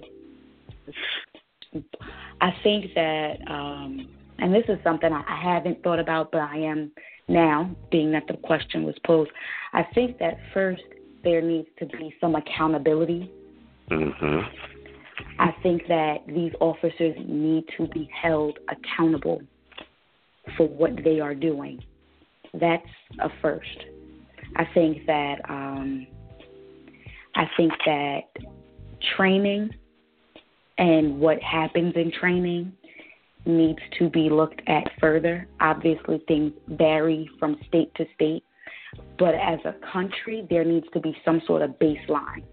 I 2.41 2.51
think 2.63 2.93
that, 2.95 3.37
um, 3.49 4.09
and 4.39 4.55
this 4.55 4.65
is 4.69 4.79
something 4.85 5.13
I 5.13 5.41
haven't 5.43 5.83
thought 5.83 5.99
about, 5.99 6.33
but 6.33 6.43
I 6.43 6.57
am 6.57 6.91
now, 7.29 7.75
being 7.91 8.11
that 8.13 8.25
the 8.27 8.37
question 8.37 8.83
was 8.85 8.95
posed. 9.07 9.31
I 9.73 9.85
think 9.95 10.19
that 10.19 10.37
first 10.53 10.83
there 11.23 11.41
needs 11.41 11.69
to 11.79 11.87
be 11.87 12.13
some 12.21 12.35
accountability. 12.35 13.31
Mm-hmm. 13.91 14.41
I 15.39 15.55
think 15.63 15.87
that 15.89 16.19
these 16.27 16.53
officers 16.61 17.17
need 17.27 17.65
to 17.77 17.87
be 17.89 18.11
held 18.21 18.59
accountable 18.69 19.41
for 20.57 20.69
what 20.69 20.91
they 21.05 21.21
are 21.21 21.35
doing. 21.35 21.83
That's 22.55 22.87
a 23.21 23.29
first. 23.41 23.85
I 24.57 24.65
think 24.75 25.07
that 25.07 25.37
um, 25.49 26.07
I 27.35 27.45
think 27.57 27.73
that 27.87 28.21
training 29.17 29.71
and 30.79 31.21
what 31.21 31.41
happens 31.43 31.95
in 31.95 32.11
training 32.11 32.73
needs 33.47 33.79
to 33.99 34.11
be 34.11 34.29
looked 34.29 34.61
at 34.67 34.91
further. 35.01 35.47
Obviously, 35.61 36.23
things 36.27 36.53
vary 36.69 37.31
from 37.39 37.57
state 37.69 37.95
to 37.95 38.05
state, 38.15 38.43
but 39.19 39.35
as 39.35 39.59
a 39.65 39.75
country, 39.93 40.47
there 40.51 40.65
needs 40.65 40.87
to 40.93 41.01
be 41.01 41.17
some 41.25 41.41
sort 41.47 41.63
of 41.63 41.71
baseline 41.79 42.45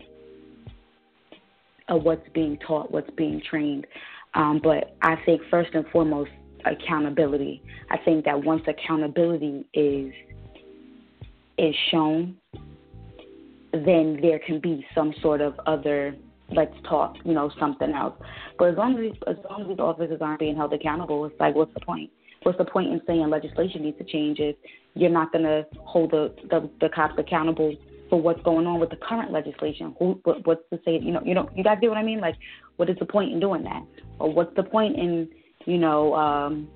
of 1.90 2.04
what's 2.04 2.28
being 2.34 2.58
taught, 2.66 2.92
what's 2.92 3.10
being 3.12 3.42
trained. 3.50 3.88
Um, 4.34 4.60
but 4.62 4.96
I 5.02 5.16
think 5.26 5.42
first 5.50 5.74
and 5.74 5.86
foremost, 5.88 6.32
accountability. 6.66 7.62
I 7.90 7.98
think 7.98 8.26
that 8.26 8.44
once 8.44 8.64
accountability 8.68 9.66
is 9.74 10.14
is 11.58 11.76
shown, 11.90 12.38
then 13.74 14.20
there 14.22 14.40
can 14.40 14.60
be 14.60 14.86
some 14.94 15.14
sort 15.22 15.42
of 15.42 15.60
other 15.66 16.16
let's 16.52 16.74
talk, 16.88 17.16
you 17.26 17.34
know, 17.34 17.52
something 17.60 17.92
else. 17.92 18.14
But 18.58 18.70
as 18.70 18.78
long 18.78 18.94
as 18.94 19.00
these, 19.00 19.22
as 19.28 19.36
long 19.50 19.64
as 19.64 19.68
these 19.68 19.80
officers 19.80 20.22
aren't 20.22 20.40
being 20.40 20.56
held 20.56 20.74
accountable, 20.74 21.26
it's 21.26 21.40
like 21.40 21.56
what's 21.56 21.74
the 21.74 21.82
point? 21.82 22.10
What's 22.44 22.58
the 22.58 22.66
point 22.66 22.92
in 22.92 23.02
saying 23.06 23.30
legislation 23.30 23.82
needs 23.82 23.98
to 23.98 24.04
change 24.04 24.40
if 24.40 24.56
you're 24.94 25.10
not 25.10 25.32
going 25.32 25.44
to 25.44 25.66
hold 25.80 26.12
the, 26.12 26.34
the 26.50 26.70
the 26.80 26.90
cops 26.90 27.16
accountable 27.18 27.76
for 28.10 28.22
what's 28.22 28.42
going 28.44 28.66
on 28.68 28.80
with 28.80 28.90
the 28.90 28.96
current 28.98 29.32
legislation? 29.32 29.96
Who 30.00 30.20
what, 30.24 30.46
what's 30.46 30.62
to 30.72 30.80
say? 30.86 31.00
You 31.00 31.12
know, 31.12 31.22
you 31.26 31.34
know, 31.34 31.50
you 31.56 31.64
guys 31.64 31.78
get 31.82 31.90
what 31.90 31.98
I 31.98 32.04
mean? 32.04 32.20
Like, 32.20 32.36
what 32.78 32.90
is 32.90 32.98
the 33.00 33.06
point 33.06 33.34
in 33.34 33.40
doing 33.40 33.64
that? 33.64 33.84
Or 34.20 34.32
what's 34.32 34.56
the 34.56 34.64
point 34.64 34.96
in 34.96 35.28
you 35.68 35.78
know, 35.78 36.16
um, 36.16 36.68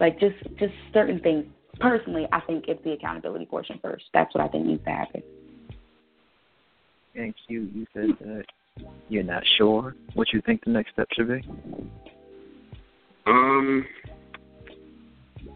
like 0.00 0.18
just 0.20 0.36
just 0.58 0.74
certain 0.92 1.20
things. 1.20 1.46
Personally, 1.78 2.26
I 2.30 2.40
think 2.40 2.64
it's 2.68 2.82
the 2.84 2.92
accountability 2.92 3.46
portion 3.46 3.78
first. 3.80 4.04
That's 4.12 4.34
what 4.34 4.44
I 4.44 4.48
think 4.48 4.66
needs 4.66 4.84
to 4.84 4.90
happen. 4.90 5.22
Thank 7.16 7.36
you. 7.48 7.70
You 7.72 7.86
said 7.94 8.10
that 8.20 8.44
you're 9.08 9.22
not 9.22 9.42
sure 9.56 9.94
what 10.14 10.28
you 10.32 10.42
think 10.44 10.64
the 10.64 10.72
next 10.72 10.92
step 10.92 11.08
should 11.12 11.28
be. 11.28 11.40
Um, 13.26 13.86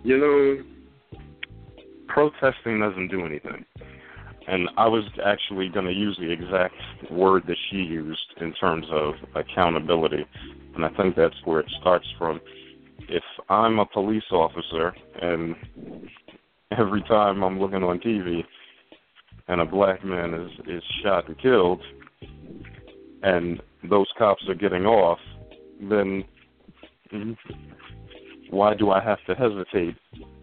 you 0.03 0.19
know, 0.19 1.19
protesting 2.09 2.81
doesn't 2.81 3.09
do 3.09 3.27
anything. 3.27 3.65
And 4.47 4.69
I 4.77 4.87
was 4.87 5.05
actually 5.25 5.69
going 5.69 5.87
to 5.87 5.93
use 5.93 6.17
the 6.21 6.31
exact 6.31 6.75
word 7.11 7.45
that 7.49 7.57
she 7.71 7.77
used 7.77 8.35
in 8.41 8.53
terms 8.55 8.87
of 8.91 9.15
accountability. 9.35 10.27
And 10.75 10.85
I 10.85 10.91
think 10.91 11.17
that's 11.17 11.37
where 11.45 11.61
it 11.61 11.71
starts 11.81 12.07
from 12.19 12.41
if 13.09 13.23
I'm 13.49 13.79
a 13.79 13.87
police 13.87 14.31
officer 14.31 14.95
and 15.21 15.55
every 16.77 17.03
time 17.03 17.43
I'm 17.43 17.61
looking 17.61 17.83
on 17.83 17.99
TV 18.01 18.43
and 19.49 19.61
a 19.61 19.65
black 19.65 20.05
man 20.05 20.35
is 20.35 20.51
is 20.67 20.83
shot 21.03 21.29
and 21.29 21.39
killed 21.39 21.81
and 23.23 23.61
those 23.89 24.07
cops 24.19 24.43
are 24.49 24.55
getting 24.55 24.85
off, 24.85 25.19
then 25.81 26.25
why 28.51 28.75
do 28.75 28.91
I 28.91 29.03
have 29.03 29.19
to 29.27 29.35
hesitate 29.35 29.97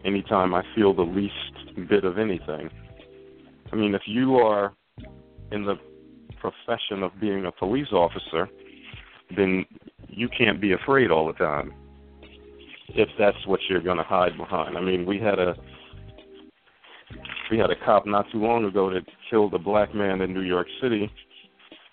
anytime 0.03 0.53
I 0.53 0.63
feel 0.75 0.93
the 0.93 1.03
least 1.03 1.87
bit 1.89 2.03
of 2.03 2.17
anything? 2.17 2.69
I 3.71 3.75
mean, 3.75 3.95
if 3.95 4.01
you 4.05 4.35
are 4.37 4.73
in 5.51 5.65
the 5.65 5.75
profession 6.39 7.03
of 7.03 7.11
being 7.19 7.45
a 7.45 7.51
police 7.51 7.91
officer, 7.91 8.49
then 9.35 9.65
you 10.07 10.27
can't 10.27 10.59
be 10.59 10.73
afraid 10.73 11.11
all 11.11 11.27
the 11.27 11.33
time 11.33 11.73
if 12.95 13.09
that's 13.17 13.45
what 13.45 13.59
you're 13.69 13.81
going 13.81 13.97
to 13.97 14.03
hide 14.03 14.37
behind. 14.37 14.77
I 14.77 14.81
mean, 14.81 15.05
we 15.05 15.19
had 15.19 15.39
a 15.39 15.55
we 17.49 17.57
had 17.57 17.69
a 17.69 17.75
cop 17.85 18.05
not 18.05 18.25
too 18.31 18.39
long 18.39 18.65
ago 18.65 18.89
that 18.93 19.03
killed 19.29 19.53
a 19.53 19.59
black 19.59 19.93
man 19.93 20.21
in 20.21 20.33
New 20.33 20.41
York 20.41 20.67
City 20.81 21.11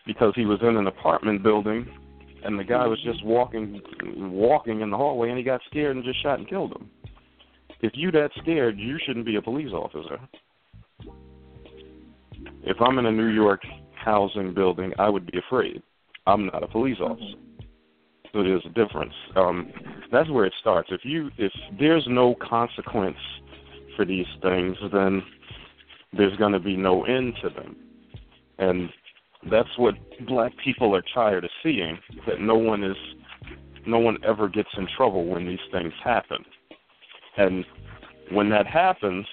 because 0.07 0.33
he 0.37 0.47
was 0.47 0.61
in 0.63 0.77
an 0.77 0.87
apartment 0.87 1.43
building 1.43 1.87
and 2.45 2.59
the 2.59 2.65
guy 2.65 2.87
was 2.87 3.03
just 3.03 3.25
walking 3.25 3.81
walking 4.17 4.81
in 4.81 4.91
the 4.91 4.97
hallway 4.97 5.29
and 5.31 5.39
he 5.39 5.45
got 5.45 5.61
scared 5.69 5.97
and 5.97 6.05
just 6.05 6.23
shot 6.23 6.39
and 6.39 6.49
killed 6.49 6.73
him. 6.73 6.89
If 7.81 7.93
you 7.95 8.11
that 8.13 8.31
scared, 8.41 8.79
you 8.79 8.99
shouldn't 9.05 9.27
be 9.27 9.37
a 9.37 9.43
police 9.43 9.73
officer. 9.73 10.19
If 12.63 12.77
I'm 12.81 12.99
in 12.99 13.07
a 13.07 13.13
New 13.13 13.29
York 13.29 13.63
housing 13.95 14.55
building, 14.55 14.93
I 14.99 15.09
would 15.09 15.31
be 15.31 15.39
afraid. 15.39 15.83
I'm 16.27 16.47
not 16.47 16.63
a 16.63 16.69
police 16.69 16.99
officer. 17.01 17.37
So 18.33 18.43
there's 18.43 18.65
a 18.67 18.71
difference. 18.71 19.15
Um, 19.37 19.73
that's 20.13 20.31
where 20.31 20.45
it 20.45 20.55
starts. 20.61 20.89
If 20.93 21.01
you 21.05 21.31
if 21.39 21.53
there's 21.79 22.07
no 22.09 22.35
consequence 22.41 23.17
for 23.97 24.05
these 24.05 24.27
things, 24.43 24.77
then 24.93 25.23
there's 26.13 26.37
going 26.37 26.53
to 26.53 26.61
be 26.61 26.77
no 26.77 27.05
end 27.05 27.35
to 27.43 27.51
them, 27.51 27.77
and 28.59 28.91
that's 29.51 29.69
what 29.77 29.95
black 30.27 30.53
people 30.63 30.95
are 30.95 31.03
tired 31.15 31.45
of 31.45 31.51
seeing. 31.63 31.99
That 32.27 32.41
no 32.41 32.57
one 32.57 32.85
is, 32.85 32.97
no 33.87 33.99
one 33.99 34.19
ever 34.27 34.49
gets 34.49 34.69
in 34.77 34.87
trouble 34.97 35.27
when 35.27 35.47
these 35.47 35.59
things 35.73 35.93
happen, 36.05 36.45
and 37.37 37.65
when 38.31 38.51
that 38.51 38.67
happens, 38.67 39.27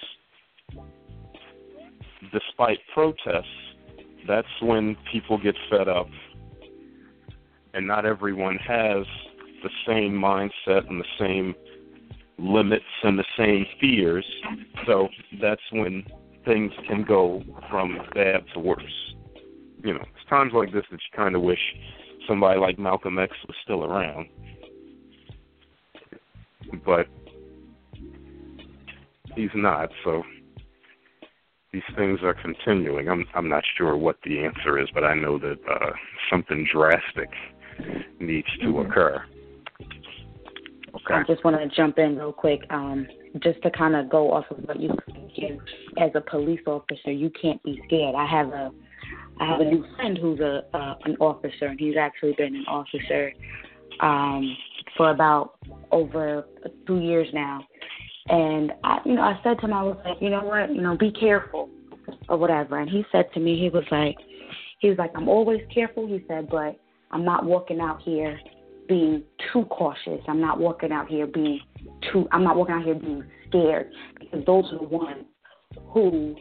despite 2.32 2.78
protests, 2.94 3.44
that's 4.26 4.48
when 4.62 4.96
people 5.12 5.38
get 5.38 5.54
fed 5.70 5.88
up 5.88 6.08
and 7.76 7.86
not 7.86 8.06
everyone 8.06 8.56
has 8.56 9.04
the 9.62 9.68
same 9.86 10.12
mindset 10.12 10.88
and 10.88 10.98
the 10.98 11.04
same 11.20 11.54
limits 12.38 12.84
and 13.02 13.18
the 13.18 13.24
same 13.36 13.66
fears. 13.78 14.24
So 14.86 15.08
that's 15.40 15.60
when 15.72 16.02
things 16.46 16.72
can 16.88 17.04
go 17.04 17.42
from 17.70 17.98
bad 18.14 18.44
to 18.54 18.60
worse. 18.60 19.14
You 19.84 19.92
know, 19.92 20.00
it's 20.00 20.28
times 20.30 20.52
like 20.54 20.72
this 20.72 20.84
that 20.90 20.96
you 20.96 21.16
kind 21.16 21.36
of 21.36 21.42
wish 21.42 21.60
somebody 22.26 22.58
like 22.58 22.78
Malcolm 22.78 23.18
X 23.18 23.32
was 23.46 23.56
still 23.62 23.84
around. 23.84 24.26
But 26.84 27.06
he's 29.36 29.50
not, 29.54 29.90
so 30.02 30.22
these 31.72 31.82
things 31.94 32.20
are 32.22 32.34
continuing. 32.34 33.08
I'm 33.08 33.26
I'm 33.34 33.48
not 33.50 33.62
sure 33.76 33.96
what 33.96 34.16
the 34.24 34.44
answer 34.44 34.78
is, 34.78 34.88
but 34.94 35.04
I 35.04 35.14
know 35.14 35.38
that 35.38 35.58
uh 35.70 35.90
something 36.30 36.66
drastic 36.72 37.28
needs 38.20 38.48
to 38.60 38.66
mm-hmm. 38.66 38.90
occur. 38.90 39.22
Okay. 40.94 41.14
I 41.14 41.22
just 41.24 41.44
want 41.44 41.56
to 41.56 41.76
jump 41.76 41.98
in 41.98 42.16
real 42.16 42.32
quick, 42.32 42.60
um, 42.70 43.06
just 43.42 43.60
to 43.62 43.70
kind 43.70 43.94
of 43.94 44.08
go 44.08 44.32
off 44.32 44.46
of 44.50 44.58
what 44.64 44.80
you 44.80 44.90
said. 45.38 45.58
As 45.98 46.10
a 46.14 46.20
police 46.20 46.60
officer, 46.66 47.12
you 47.12 47.30
can't 47.40 47.62
be 47.62 47.80
scared. 47.86 48.14
I 48.14 48.26
have 48.26 48.48
a 48.48 48.70
I 49.38 49.46
have 49.46 49.60
a 49.60 49.64
new 49.64 49.84
friend 49.94 50.16
who's 50.16 50.40
a 50.40 50.62
uh, 50.72 50.94
an 51.04 51.16
officer, 51.20 51.66
and 51.66 51.78
he's 51.78 51.96
actually 51.98 52.32
been 52.38 52.56
an 52.56 52.64
officer 52.66 53.32
um, 54.00 54.56
for 54.96 55.10
about 55.10 55.58
over 55.92 56.46
two 56.86 57.00
years 57.00 57.28
now. 57.34 57.60
And 58.28 58.72
I, 58.82 58.98
you 59.04 59.14
know, 59.14 59.22
I 59.22 59.38
said 59.44 59.58
to 59.60 59.66
him, 59.66 59.72
I 59.72 59.82
was 59.82 59.98
like, 60.04 60.16
you 60.20 60.30
know 60.30 60.42
what, 60.42 60.74
you 60.74 60.80
know, 60.80 60.96
be 60.96 61.12
careful 61.12 61.68
or 62.28 62.36
whatever. 62.36 62.78
And 62.78 62.90
he 62.90 63.04
said 63.12 63.26
to 63.34 63.40
me, 63.40 63.58
he 63.58 63.68
was 63.68 63.84
like, 63.90 64.16
he 64.78 64.88
was 64.88 64.98
like, 64.98 65.12
I'm 65.14 65.28
always 65.28 65.60
careful. 65.72 66.06
He 66.06 66.24
said, 66.26 66.48
but 66.50 66.78
I'm 67.10 67.24
not 67.24 67.44
walking 67.44 67.80
out 67.80 68.02
here 68.02 68.38
being 68.88 69.22
too 69.52 69.64
cautious. 69.66 70.20
I'm 70.28 70.40
not 70.40 70.58
walking 70.58 70.92
out 70.92 71.08
here 71.08 71.26
being 71.26 71.60
too 72.12 72.28
I'm 72.32 72.44
not 72.44 72.56
walking 72.56 72.74
out 72.74 72.84
here 72.84 72.94
being 72.94 73.24
scared 73.48 73.90
because 74.18 74.44
those 74.44 74.64
are 74.72 74.78
the 74.78 74.84
ones 74.84 75.24
who 75.92 76.36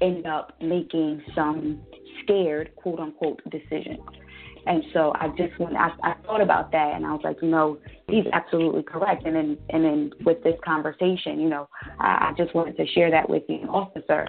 end 0.00 0.26
up 0.26 0.56
making 0.60 1.22
some 1.34 1.80
scared 2.22 2.74
quote 2.76 3.00
unquote 3.00 3.40
decisions. 3.50 4.00
And 4.66 4.82
so 4.92 5.12
I 5.16 5.28
just 5.28 5.58
went 5.58 5.76
I, 5.76 5.90
I 6.02 6.14
thought 6.26 6.40
about 6.40 6.72
that 6.72 6.94
and 6.94 7.06
I 7.06 7.12
was 7.12 7.20
like, 7.24 7.38
you 7.42 7.48
know, 7.48 7.78
he's 8.08 8.26
absolutely 8.32 8.82
correct. 8.82 9.24
And 9.24 9.34
then 9.34 9.58
and 9.70 9.84
then 9.84 10.10
with 10.24 10.42
this 10.42 10.56
conversation, 10.64 11.40
you 11.40 11.48
know, 11.48 11.68
I, 11.98 12.30
I 12.30 12.34
just 12.36 12.54
wanted 12.54 12.76
to 12.76 12.86
share 12.86 13.10
that 13.10 13.28
with 13.28 13.44
you. 13.48 13.60
An 13.62 13.68
officer 13.68 14.28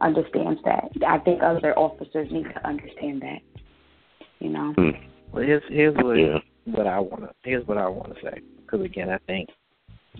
understands 0.00 0.60
that. 0.64 0.90
I 1.06 1.18
think 1.18 1.42
other 1.42 1.78
officers 1.78 2.28
need 2.30 2.44
to 2.44 2.66
understand 2.66 3.22
that 3.22 3.38
you 4.42 4.50
know. 4.50 4.72
Hmm. 4.76 4.90
Well, 5.32 5.44
here's 5.44 5.62
here's 5.68 5.94
what 5.96 6.14
yeah. 6.14 6.38
what 6.64 6.86
I 6.86 6.98
want 6.98 7.22
to 7.22 7.30
here's 7.44 7.66
what 7.66 7.78
I 7.78 7.88
want 7.88 8.14
to 8.14 8.20
say 8.22 8.40
because 8.62 8.84
again, 8.84 9.08
I 9.08 9.18
think 9.26 9.48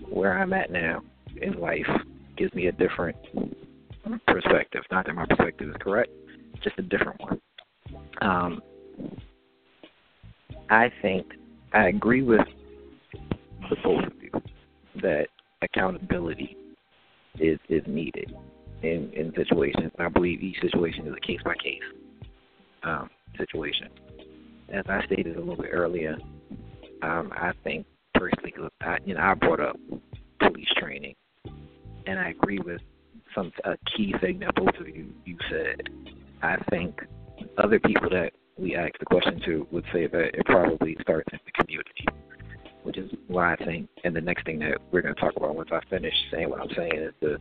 where 0.09 0.39
I'm 0.39 0.53
at 0.53 0.70
now 0.70 1.03
in 1.41 1.59
life, 1.61 1.87
gives 2.37 2.55
me 2.55 2.66
a 2.66 2.73
different 2.73 3.16
perspective. 4.27 4.83
Not 4.91 5.07
that 5.07 5.14
my 5.14 5.27
perspective 5.27 5.68
is 5.68 5.77
correct, 5.81 6.11
just 6.62 6.79
a 6.79 6.83
different 6.83 7.20
one. 7.20 7.41
Um, 8.20 8.62
I 10.70 10.91
think 11.03 11.27
I 11.73 11.89
agree 11.89 12.23
with 12.23 12.47
the 13.68 13.77
both 13.83 14.05
of 14.05 14.12
you 14.20 14.31
that 15.03 15.27
accountability 15.62 16.57
is 17.39 17.59
is 17.68 17.83
needed 17.87 18.33
in 18.83 19.11
in 19.14 19.33
situations. 19.37 19.93
I 19.99 20.09
believe 20.09 20.43
each 20.43 20.61
situation 20.61 21.07
is 21.07 21.14
a 21.16 21.27
case 21.27 21.41
by 21.45 21.55
case 21.55 21.83
um, 22.83 23.11
situation. 23.37 23.89
As 24.69 24.85
I 24.89 25.05
stated 25.07 25.37
a 25.37 25.41
little 25.41 25.57
bit 25.57 25.71
earlier, 25.73 26.17
um, 27.03 27.33
I 27.33 27.53
think 27.65 27.87
personally, 28.15 28.55
you 29.05 29.15
know, 29.15 29.21
I 29.21 29.35
brought 29.35 29.61
up 29.61 29.77
police 30.41 30.69
training, 30.77 31.15
and 32.07 32.19
I 32.19 32.31
agree 32.31 32.59
with 32.59 32.81
some 33.35 33.53
a 33.65 33.77
key 33.97 34.15
thing 34.21 34.41
that 34.41 34.55
both 34.55 34.75
of 34.79 34.89
you 34.89 35.13
you 35.25 35.37
said. 35.51 35.89
I 36.43 36.57
think 36.71 37.01
other 37.59 37.79
people 37.79 38.09
that 38.11 38.33
we 38.59 38.77
asked 38.77 38.99
the 39.01 39.07
question 39.07 39.41
to 39.47 39.67
would 39.71 39.85
say 39.93 40.07
that 40.07 40.35
it 40.35 40.45
probably 40.47 40.97
starts 41.01 41.29
in 41.33 41.39
the 41.45 41.53
community, 41.53 42.07
which 42.83 42.99
is 42.99 43.11
why 43.29 43.55
I 43.55 43.65
think. 43.65 43.89
And 44.05 44.15
the 44.15 44.21
next 44.21 44.45
thing 44.45 44.59
that 44.61 44.79
we're 44.91 45.03
going 45.03 45.15
to 45.15 45.21
talk 45.21 45.35
about 45.37 45.55
once 45.55 45.71
I 45.73 45.81
finish 45.89 46.15
saying 46.31 46.51
what 46.51 46.61
I'm 46.61 46.71
saying 46.77 46.95
is 46.95 47.13
the 47.21 47.39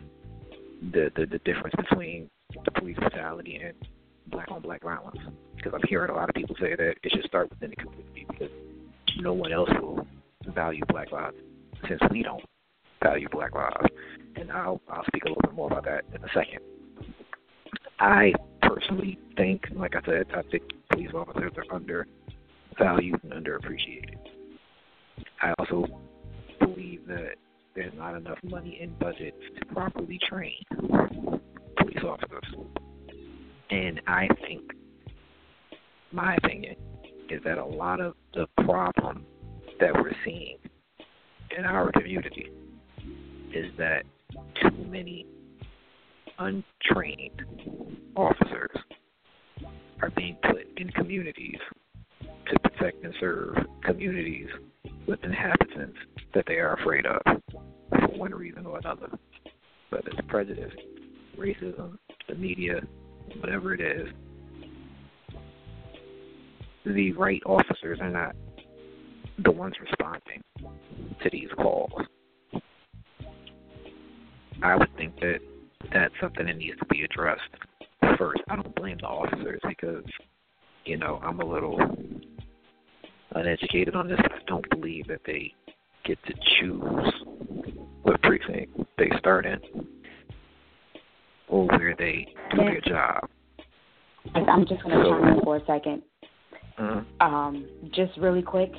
the 0.91 1.11
the, 1.15 1.25
the 1.25 1.39
difference 1.39 1.75
between 1.75 2.29
the 2.65 2.71
police 2.71 2.97
brutality 2.97 3.59
and 3.63 3.73
black 4.27 4.51
on 4.51 4.61
black 4.61 4.83
violence. 4.83 5.19
Because 5.61 5.79
I'm 5.79 5.87
hearing 5.87 6.09
a 6.09 6.15
lot 6.15 6.29
of 6.29 6.35
people 6.35 6.55
say 6.59 6.75
that 6.75 6.95
it 7.03 7.11
should 7.13 7.25
start 7.25 7.49
within 7.49 7.69
the 7.69 7.75
community 7.75 8.25
because 8.27 8.49
no 9.17 9.33
one 9.33 9.51
else 9.51 9.69
will 9.79 10.07
value 10.47 10.83
black 10.89 11.11
lives 11.11 11.37
since 11.87 12.01
we 12.09 12.23
don't 12.23 12.43
value 13.03 13.27
black 13.31 13.53
lives. 13.53 13.87
And 14.35 14.51
I'll 14.51 14.81
I'll 14.89 15.05
speak 15.05 15.23
a 15.25 15.27
little 15.27 15.41
bit 15.43 15.53
more 15.53 15.67
about 15.67 15.85
that 15.85 16.03
in 16.15 16.23
a 16.23 16.27
second. 16.33 16.59
I 17.99 18.33
personally 18.63 19.19
think, 19.37 19.65
like 19.75 19.95
I 19.95 20.01
said, 20.05 20.25
I 20.35 20.41
think 20.49 20.63
police 20.91 21.11
officers 21.13 21.51
are 21.57 21.75
undervalued 21.75 23.19
and 23.23 23.33
underappreciated. 23.33 24.17
I 25.41 25.53
also 25.59 25.85
believe 26.59 27.05
that 27.07 27.35
there's 27.75 27.93
not 27.95 28.15
enough 28.15 28.39
money 28.43 28.79
in 28.81 28.95
budgets 28.99 29.37
to 29.59 29.65
properly 29.67 30.19
train 30.27 30.55
police 31.77 32.03
officers. 32.03 32.55
And 33.69 34.01
I 34.07 34.27
think, 34.47 34.63
my 36.11 36.35
opinion, 36.43 36.75
is 37.29 37.41
that 37.45 37.57
a 37.57 37.65
lot 37.65 37.99
of 37.99 38.15
the 38.33 38.47
problem 38.63 39.25
that 39.79 39.93
we're 39.93 40.11
seeing 40.25 40.57
in 41.57 41.65
our 41.65 41.91
community 41.93 42.49
is 43.53 43.65
that 43.77 44.03
too 44.61 44.85
many 44.89 45.25
untrained 46.39 47.41
officers 48.15 48.71
are 50.01 50.09
being 50.15 50.37
put 50.43 50.67
in 50.77 50.89
communities 50.89 51.59
to 52.21 52.59
protect 52.59 53.03
and 53.03 53.13
serve 53.19 53.55
communities 53.83 54.47
with 55.07 55.23
inhabitants 55.23 55.97
that 56.33 56.43
they 56.47 56.55
are 56.55 56.73
afraid 56.75 57.05
of 57.05 57.21
for 57.89 58.17
one 58.17 58.33
reason 58.33 58.65
or 58.65 58.77
another. 58.79 59.09
Whether 59.89 60.09
it's 60.09 60.27
prejudice, 60.27 60.73
racism, 61.37 61.97
the 62.27 62.35
media, 62.35 62.81
whatever 63.39 63.73
it 63.73 63.81
is, 63.81 64.07
the 66.85 67.11
right 67.13 67.41
officers 67.45 67.99
are 68.01 68.09
not 68.09 68.35
the 69.43 69.51
ones 69.51 69.75
responding 69.79 70.41
to 71.23 71.29
these 71.31 71.49
calls. 71.57 71.91
I 74.63 74.75
would 74.75 74.95
think 74.97 75.19
that 75.19 75.39
that's 75.91 76.13
something 76.21 76.45
that 76.45 76.57
needs 76.57 76.77
to 76.79 76.85
be 76.85 77.03
addressed 77.03 77.41
first. 78.17 78.41
I 78.49 78.55
don't 78.55 78.75
blame 78.75 78.97
the 79.01 79.07
officers 79.07 79.59
because, 79.67 80.03
you 80.85 80.97
know, 80.97 81.19
I'm 81.23 81.39
a 81.39 81.45
little 81.45 81.79
uneducated 83.33 83.95
on 83.95 84.07
this. 84.07 84.19
I 84.19 84.39
don't 84.47 84.67
believe 84.69 85.07
that 85.07 85.21
they 85.25 85.53
get 86.05 86.19
to 86.25 86.33
choose 86.59 87.13
what 88.03 88.21
precinct 88.21 88.79
they 88.97 89.09
start 89.17 89.45
in 89.45 89.59
or 91.47 91.65
where 91.67 91.95
they 91.97 92.27
do 92.51 92.57
their 92.57 92.81
job. 92.81 93.29
I'm 94.35 94.65
just 94.67 94.83
going 94.83 94.97
to 94.97 95.03
chime 95.03 95.37
in 95.37 95.41
for 95.43 95.57
a 95.57 95.61
2nd 95.61 96.01
uh-huh. 96.77 97.01
Um, 97.25 97.69
just 97.93 98.17
really 98.17 98.41
quick, 98.41 98.71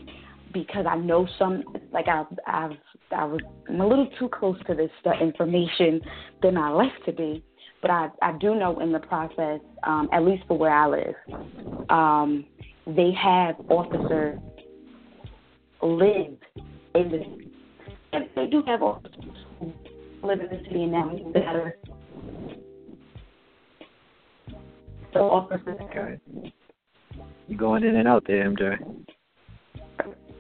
because 0.52 0.86
I 0.88 0.96
know 0.96 1.26
some, 1.38 1.64
like 1.92 2.08
I, 2.08 2.24
I've, 2.46 2.76
I 3.16 3.24
was, 3.24 3.40
I'm 3.68 3.80
a 3.80 3.86
little 3.86 4.08
too 4.18 4.28
close 4.28 4.56
to 4.66 4.74
this 4.74 4.90
information 5.20 6.00
than 6.42 6.56
I 6.56 6.70
like 6.70 7.04
to 7.06 7.12
be, 7.12 7.42
but 7.80 7.90
I, 7.90 8.08
I 8.20 8.32
do 8.38 8.54
know 8.54 8.80
in 8.80 8.92
the 8.92 8.98
process, 8.98 9.60
um, 9.84 10.08
at 10.12 10.24
least 10.24 10.44
for 10.48 10.58
where 10.58 10.74
I 10.74 10.86
live, 10.86 11.14
um, 11.90 12.44
they 12.86 13.12
have 13.12 13.56
officers 13.68 14.38
live 15.82 16.36
in 16.94 17.10
the, 17.10 17.38
they 18.34 18.46
do 18.46 18.62
have 18.66 18.82
officers 18.82 19.24
who 19.60 19.72
live 20.22 20.40
in 20.40 20.46
the 20.46 20.62
city 20.64 20.82
and 20.82 20.92
now 20.92 21.16
that 21.34 21.56
are 21.56 21.76
so 25.12 25.30
officers. 25.30 25.78
Okay. 25.82 26.18
You 27.48 27.56
going 27.56 27.84
in 27.84 27.96
and 27.96 28.08
out 28.08 28.24
there, 28.26 28.48
MJ? 28.48 28.78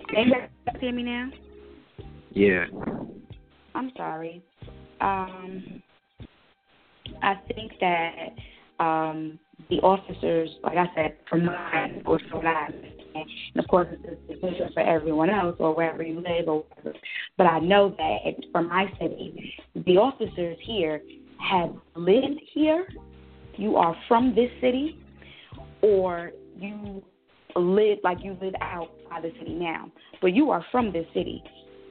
Can 0.08 0.28
you 0.28 0.34
hear 0.80 0.92
me 0.92 1.02
now? 1.02 1.30
Yeah. 2.30 2.64
I'm 3.74 3.92
sorry. 3.96 4.42
Um, 5.00 5.82
I 7.22 7.34
think 7.54 7.72
that 7.80 8.28
um, 8.78 9.38
the 9.70 9.76
officers, 9.76 10.50
like 10.62 10.76
I 10.76 10.86
said, 10.94 11.16
from 11.28 11.46
my 11.46 12.02
or 12.06 12.20
from 12.30 12.46
I 12.46 12.68
and 13.14 13.62
of 13.62 13.68
course 13.68 13.88
it's 14.04 14.20
different 14.28 14.72
for 14.72 14.80
everyone 14.80 15.30
else 15.30 15.56
or 15.58 15.74
wherever 15.74 16.02
you 16.02 16.16
live 16.16 16.48
or 16.48 16.64
whatever. 16.68 16.96
But 17.36 17.46
I 17.46 17.58
know 17.58 17.94
that 17.96 18.34
from 18.50 18.68
my 18.68 18.86
city, 19.00 19.54
the 19.74 19.96
officers 19.98 20.56
here 20.62 21.02
have 21.50 21.74
lived 21.94 22.40
here. 22.54 22.86
You 23.56 23.76
are 23.76 23.94
from 24.08 24.34
this 24.34 24.50
city, 24.60 24.98
or 25.82 26.32
you 26.56 27.02
live 27.56 27.98
like 28.02 28.18
you 28.22 28.36
live 28.40 28.54
outside 28.60 29.22
the 29.22 29.32
city 29.38 29.54
now, 29.54 29.90
but 30.20 30.34
you 30.34 30.50
are 30.50 30.64
from 30.70 30.92
this 30.92 31.06
city. 31.14 31.42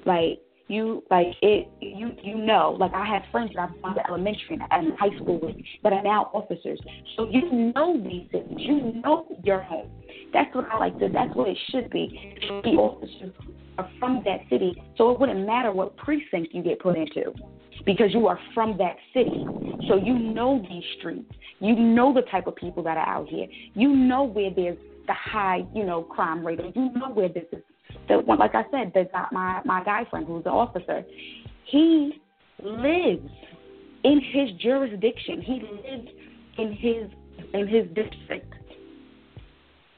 Like 0.05 0.39
you 0.67 1.03
like 1.11 1.27
it 1.41 1.69
you 1.81 2.11
you 2.23 2.35
know. 2.35 2.75
Like 2.79 2.93
i 2.93 3.05
have 3.05 3.23
friends 3.31 3.51
that 3.55 3.69
i've 3.69 3.81
gone 3.81 3.95
to 3.95 4.07
elementary 4.07 4.59
and 4.71 4.97
high 4.97 5.15
school 5.17 5.39
with 5.41 5.55
that 5.83 5.93
are 5.93 6.03
now 6.03 6.31
officers. 6.33 6.79
So 7.15 7.27
you 7.29 7.71
know 7.75 8.01
these 8.01 8.27
things 8.31 8.47
you 8.57 9.01
know 9.03 9.27
your 9.43 9.61
home. 9.61 9.89
That's 10.33 10.53
what 10.55 10.65
i 10.71 10.77
like 10.77 10.97
to 10.99 11.09
that's 11.09 11.35
what 11.35 11.49
it 11.49 11.57
should 11.69 11.89
be. 11.89 12.37
The 12.63 12.71
officers 12.71 13.33
are 13.77 13.89
from 13.99 14.23
that 14.25 14.41
city. 14.49 14.81
So 14.97 15.11
it 15.11 15.19
wouldn't 15.19 15.45
matter 15.45 15.71
what 15.71 15.95
precinct 15.97 16.53
you 16.53 16.63
get 16.63 16.79
put 16.79 16.97
into 16.97 17.33
because 17.85 18.13
you 18.13 18.27
are 18.27 18.39
from 18.53 18.77
that 18.77 18.95
city 19.13 19.45
so 19.87 19.95
you 19.95 20.17
know 20.17 20.63
these 20.69 20.83
streets 20.97 21.31
you 21.59 21.75
know 21.75 22.13
the 22.13 22.21
type 22.23 22.47
of 22.47 22.55
people 22.55 22.83
that 22.83 22.97
are 22.97 23.07
out 23.07 23.27
here 23.27 23.47
you 23.73 23.95
know 23.95 24.23
where 24.23 24.51
there's 24.55 24.77
the 25.07 25.13
high 25.13 25.65
you 25.73 25.83
know 25.83 26.03
crime 26.03 26.45
rate 26.45 26.59
or 26.59 26.71
you 26.75 26.91
know 26.93 27.09
where 27.13 27.29
this 27.29 27.45
is 27.51 27.61
the 28.07 28.19
one, 28.19 28.39
like 28.39 28.55
I 28.55 28.63
said, 28.71 28.91
the 28.93 29.07
my 29.31 29.61
my 29.65 29.83
guy 29.83 30.05
friend 30.09 30.25
who's 30.25 30.45
an 30.45 30.51
officer, 30.51 31.03
he 31.65 32.21
lives 32.63 33.29
in 34.03 34.21
his 34.21 34.51
jurisdiction. 34.59 35.41
He 35.41 35.61
lives 35.61 36.09
in 36.57 36.73
his 36.73 37.11
in 37.53 37.67
his 37.67 37.87
district. 37.87 38.53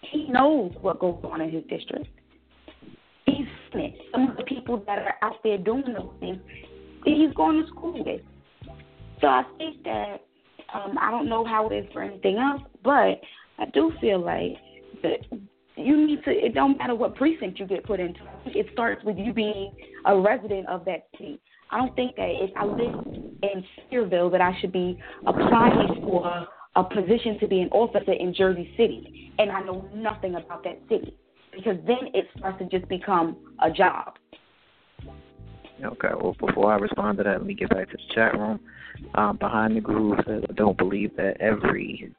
He 0.01 0.27
knows 0.29 0.73
what 0.81 0.99
goes 0.99 1.19
on 1.23 1.41
in 1.41 1.51
his 1.51 1.63
district. 1.69 2.07
He's 3.25 3.47
seen 3.71 3.81
it. 3.81 3.95
Some 4.11 4.29
of 4.29 4.37
the 4.37 4.43
people 4.43 4.83
that 4.85 4.99
are 4.99 5.15
out 5.21 5.41
there 5.43 5.57
doing 5.57 5.85
those 5.87 6.13
things, 6.19 6.39
he's 7.03 7.33
going 7.33 7.61
to 7.61 7.67
school 7.67 8.03
with. 8.03 8.21
So 9.23 9.29
I 9.29 9.43
think 9.57 9.81
that 9.85 10.17
um, 10.73 10.97
I 10.99 11.09
don't 11.09 11.29
know 11.29 11.45
how 11.45 11.69
it 11.69 11.73
is 11.73 11.85
for 11.93 12.03
anything 12.03 12.37
else, 12.37 12.61
but 12.83 13.21
I 13.57 13.65
do 13.73 13.93
feel 14.01 14.19
like 14.19 14.57
that 15.01 15.19
you 15.77 16.05
need 16.05 16.21
to 16.25 16.31
it 16.31 16.53
don't 16.53 16.77
matter 16.77 16.93
what 16.93 17.15
precinct 17.15 17.57
you 17.57 17.65
get 17.65 17.85
put 17.85 18.01
into 18.01 18.19
it 18.45 18.67
starts 18.73 19.01
with 19.05 19.17
you 19.17 19.33
being 19.33 19.73
a 20.05 20.19
resident 20.19 20.67
of 20.69 20.85
that 20.85 21.07
city 21.17 21.39
i 21.71 21.77
don't 21.79 21.95
think 21.95 22.15
that 22.15 22.29
if 22.29 22.51
i 22.55 22.63
live 22.63 22.93
in 23.41 23.63
Sayreville 23.91 24.31
that 24.31 24.39
i 24.39 24.55
should 24.61 24.71
be 24.71 24.99
applying 25.25 25.99
for 26.03 26.47
a 26.75 26.83
position 26.83 27.39
to 27.39 27.47
be 27.47 27.61
an 27.61 27.69
officer 27.69 28.13
in 28.13 28.35
jersey 28.35 28.71
city 28.77 29.33
and 29.39 29.49
i 29.49 29.61
know 29.61 29.89
nothing 29.95 30.35
about 30.35 30.63
that 30.63 30.79
city 30.87 31.17
because 31.51 31.77
then 31.87 32.11
it 32.13 32.27
starts 32.37 32.59
to 32.59 32.65
just 32.65 32.87
become 32.87 33.35
a 33.63 33.71
job 33.71 34.13
Okay, 35.83 36.09
well, 36.15 36.35
before 36.39 36.71
I 36.71 36.77
respond 36.77 37.17
to 37.17 37.23
that, 37.23 37.39
let 37.39 37.45
me 37.45 37.53
get 37.53 37.69
back 37.69 37.89
to 37.89 37.97
the 37.97 38.13
chat 38.13 38.37
room. 38.37 38.59
Um, 39.15 39.37
behind 39.37 39.75
the 39.75 39.81
groove 39.81 40.19
says, 40.27 40.43
I 40.49 40.53
don't 40.53 40.77
believe 40.77 41.15
that 41.17 41.39
every 41.39 42.11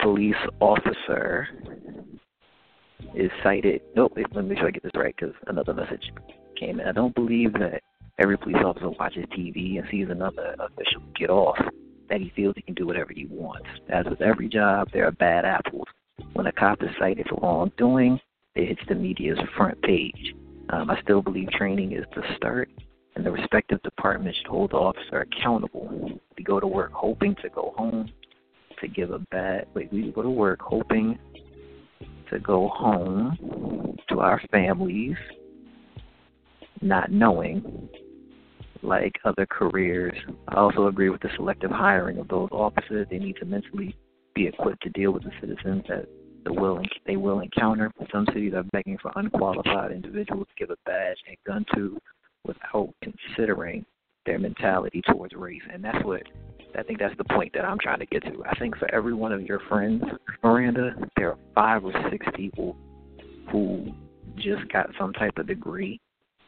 police 0.00 0.34
officer 0.60 1.48
is 3.14 3.30
cited. 3.42 3.80
Nope, 3.96 4.12
let 4.16 4.34
me 4.34 4.42
make 4.42 4.58
sure 4.58 4.68
I 4.68 4.70
get 4.70 4.82
this 4.82 4.92
right 4.94 5.14
because 5.18 5.34
another 5.46 5.74
message 5.74 6.12
came 6.58 6.80
in. 6.80 6.86
I 6.86 6.92
don't 6.92 7.14
believe 7.14 7.52
that 7.54 7.82
every 8.18 8.36
police 8.36 8.62
officer 8.64 8.90
watches 8.90 9.24
TV 9.36 9.78
and 9.78 9.86
sees 9.90 10.08
another 10.10 10.54
official 10.58 11.02
get 11.18 11.30
off, 11.30 11.58
that 12.10 12.20
he 12.20 12.32
feels 12.34 12.54
he 12.56 12.62
can 12.62 12.74
do 12.74 12.86
whatever 12.86 13.12
he 13.14 13.26
wants. 13.26 13.68
As 13.88 14.04
with 14.06 14.20
every 14.20 14.48
job, 14.48 14.88
there 14.92 15.06
are 15.06 15.12
bad 15.12 15.44
apples. 15.44 15.86
When 16.32 16.46
a 16.46 16.52
cop 16.52 16.82
is 16.82 16.90
cited 16.98 17.26
for 17.28 17.38
wrongdoing, 17.40 18.20
it 18.54 18.68
hits 18.68 18.80
the 18.88 18.94
media's 18.94 19.38
front 19.56 19.80
page. 19.82 20.34
Um, 20.70 20.90
I 20.90 21.00
still 21.02 21.22
believe 21.22 21.48
training 21.50 21.92
is 21.92 22.04
the 22.14 22.22
start, 22.36 22.68
and 23.18 23.26
the 23.26 23.32
respective 23.32 23.82
departments 23.82 24.38
should 24.38 24.46
hold 24.46 24.70
the 24.70 24.76
officer 24.76 25.20
accountable. 25.20 26.20
We 26.36 26.44
go 26.44 26.60
to 26.60 26.66
work 26.68 26.92
hoping 26.92 27.34
to 27.42 27.48
go 27.48 27.74
home 27.76 28.12
to 28.80 28.88
give 28.88 29.10
a 29.10 29.18
bad. 29.18 29.66
Wait, 29.74 29.92
we 29.92 30.12
go 30.12 30.22
to 30.22 30.30
work 30.30 30.60
hoping 30.62 31.18
to 32.30 32.38
go 32.38 32.68
home 32.68 33.96
to 34.08 34.20
our 34.20 34.40
families, 34.52 35.16
not 36.80 37.10
knowing 37.10 37.88
like 38.82 39.16
other 39.24 39.46
careers. 39.46 40.16
I 40.46 40.54
also 40.54 40.86
agree 40.86 41.10
with 41.10 41.20
the 41.20 41.30
selective 41.34 41.72
hiring 41.72 42.18
of 42.18 42.28
those 42.28 42.50
officers. 42.52 43.08
They 43.10 43.18
need 43.18 43.34
to 43.40 43.44
mentally 43.44 43.96
be 44.36 44.46
equipped 44.46 44.84
to 44.84 44.90
deal 44.90 45.10
with 45.10 45.24
the 45.24 45.32
citizens 45.40 45.82
that 45.88 46.06
the 46.44 46.52
will 46.52 46.80
they 47.04 47.16
will 47.16 47.40
encounter. 47.40 47.90
Some 48.12 48.26
cities 48.26 48.54
are 48.54 48.62
begging 48.62 48.96
for 49.02 49.10
unqualified 49.16 49.90
individuals 49.90 50.46
to 50.46 50.54
give 50.56 50.70
a 50.70 50.76
badge 50.86 51.18
and 51.26 51.36
gun 51.44 51.64
to 51.74 51.98
without 52.48 52.92
considering 53.02 53.84
their 54.26 54.38
mentality 54.38 55.00
towards 55.08 55.34
race. 55.34 55.62
And 55.72 55.84
that's 55.84 56.04
what 56.04 56.22
I 56.76 56.82
think 56.82 56.98
that's 56.98 57.16
the 57.16 57.24
point 57.24 57.52
that 57.54 57.64
I'm 57.64 57.78
trying 57.78 58.00
to 58.00 58.06
get 58.06 58.22
to. 58.24 58.44
I 58.44 58.58
think 58.58 58.76
for 58.76 58.92
every 58.94 59.14
one 59.14 59.32
of 59.32 59.42
your 59.42 59.60
friends, 59.68 60.02
Miranda, 60.42 60.94
there 61.16 61.30
are 61.30 61.38
five 61.54 61.84
or 61.84 61.92
six 62.10 62.26
people 62.34 62.76
who 63.50 63.92
just 64.36 64.70
got 64.72 64.88
some 64.98 65.12
type 65.12 65.38
of 65.38 65.46
degree 65.46 66.00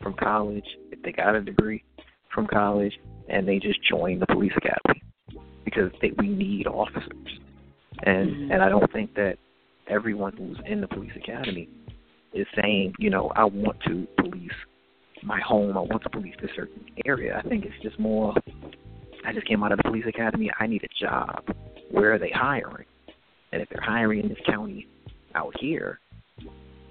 from 0.03 0.15
college, 0.15 0.65
if 0.91 1.03
they 1.03 1.13
got 1.13 1.35
a 1.35 1.41
degree 1.41 1.83
from 2.35 2.47
college, 2.47 2.93
and 3.29 3.47
they 3.47 3.59
just 3.59 3.79
joined 3.89 4.23
the 4.23 4.27
police 4.27 4.53
academy 4.57 5.03
because 5.65 5.91
they, 6.01 6.13
we 6.19 6.29
need 6.29 6.67
officers. 6.67 7.41
And 8.03 8.31
mm-hmm. 8.31 8.53
and 8.53 8.63
I 8.63 8.69
don't 8.69 8.91
think 8.93 9.15
that 9.15 9.37
everyone 9.89 10.37
who's 10.37 10.59
in 10.67 10.81
the 10.81 10.89
police 10.89 11.13
academy 11.17 11.69
is 12.33 12.47
saying, 12.61 12.95
you 12.99 13.11
know, 13.11 13.33
I 13.35 13.45
want 13.45 13.77
to 13.87 14.07
police 14.19 14.51
my 15.23 15.41
home, 15.41 15.77
I 15.77 15.81
want 15.81 16.03
to 16.03 16.11
police 16.11 16.35
this 16.41 16.51
certain 16.57 16.85
area. 17.05 17.41
I 17.45 17.49
think 17.49 17.65
it's 17.65 17.83
just 17.83 17.99
more 17.99 18.35
I 19.25 19.33
just 19.33 19.47
came 19.47 19.63
out 19.63 19.73
of 19.73 19.79
the 19.79 19.85
police 19.85 20.05
academy, 20.09 20.51
I 20.59 20.67
need 20.67 20.83
a 20.85 21.05
job. 21.05 21.45
Where 21.91 22.15
are 22.15 22.19
they 22.19 22.31
hiring? 22.35 22.87
And 23.53 23.61
if 23.61 23.69
they're 23.69 23.83
hiring 23.83 24.21
in 24.21 24.29
this 24.29 24.39
county 24.47 24.87
out 25.35 25.55
here, 25.61 26.01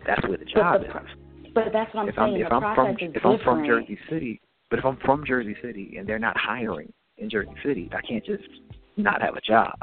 that's 0.05 0.21
where 0.27 0.37
the 0.37 0.45
job 0.45 0.81
but 0.81 0.93
the, 0.93 0.99
is. 0.99 1.53
But 1.53 1.63
that's 1.73 1.93
what 1.93 2.01
I'm 2.01 2.09
if 2.09 2.15
saying. 2.15 2.35
I'm, 2.35 2.41
if 2.41 2.49
the 2.49 2.55
I'm 2.55 2.75
from 2.75 2.89
if 2.99 3.13
different. 3.13 3.39
I'm 3.39 3.43
from 3.43 3.65
Jersey 3.65 3.97
City, 4.09 4.41
but 4.69 4.79
if 4.79 4.85
I'm 4.85 4.97
from 5.05 5.23
Jersey 5.25 5.55
City 5.61 5.95
and 5.97 6.07
they're 6.07 6.19
not 6.19 6.37
hiring 6.37 6.91
in 7.17 7.29
Jersey 7.29 7.53
City, 7.63 7.89
I 7.91 8.01
can't 8.05 8.25
just 8.25 8.43
not 8.97 9.21
have 9.21 9.35
a 9.35 9.41
job. 9.41 9.73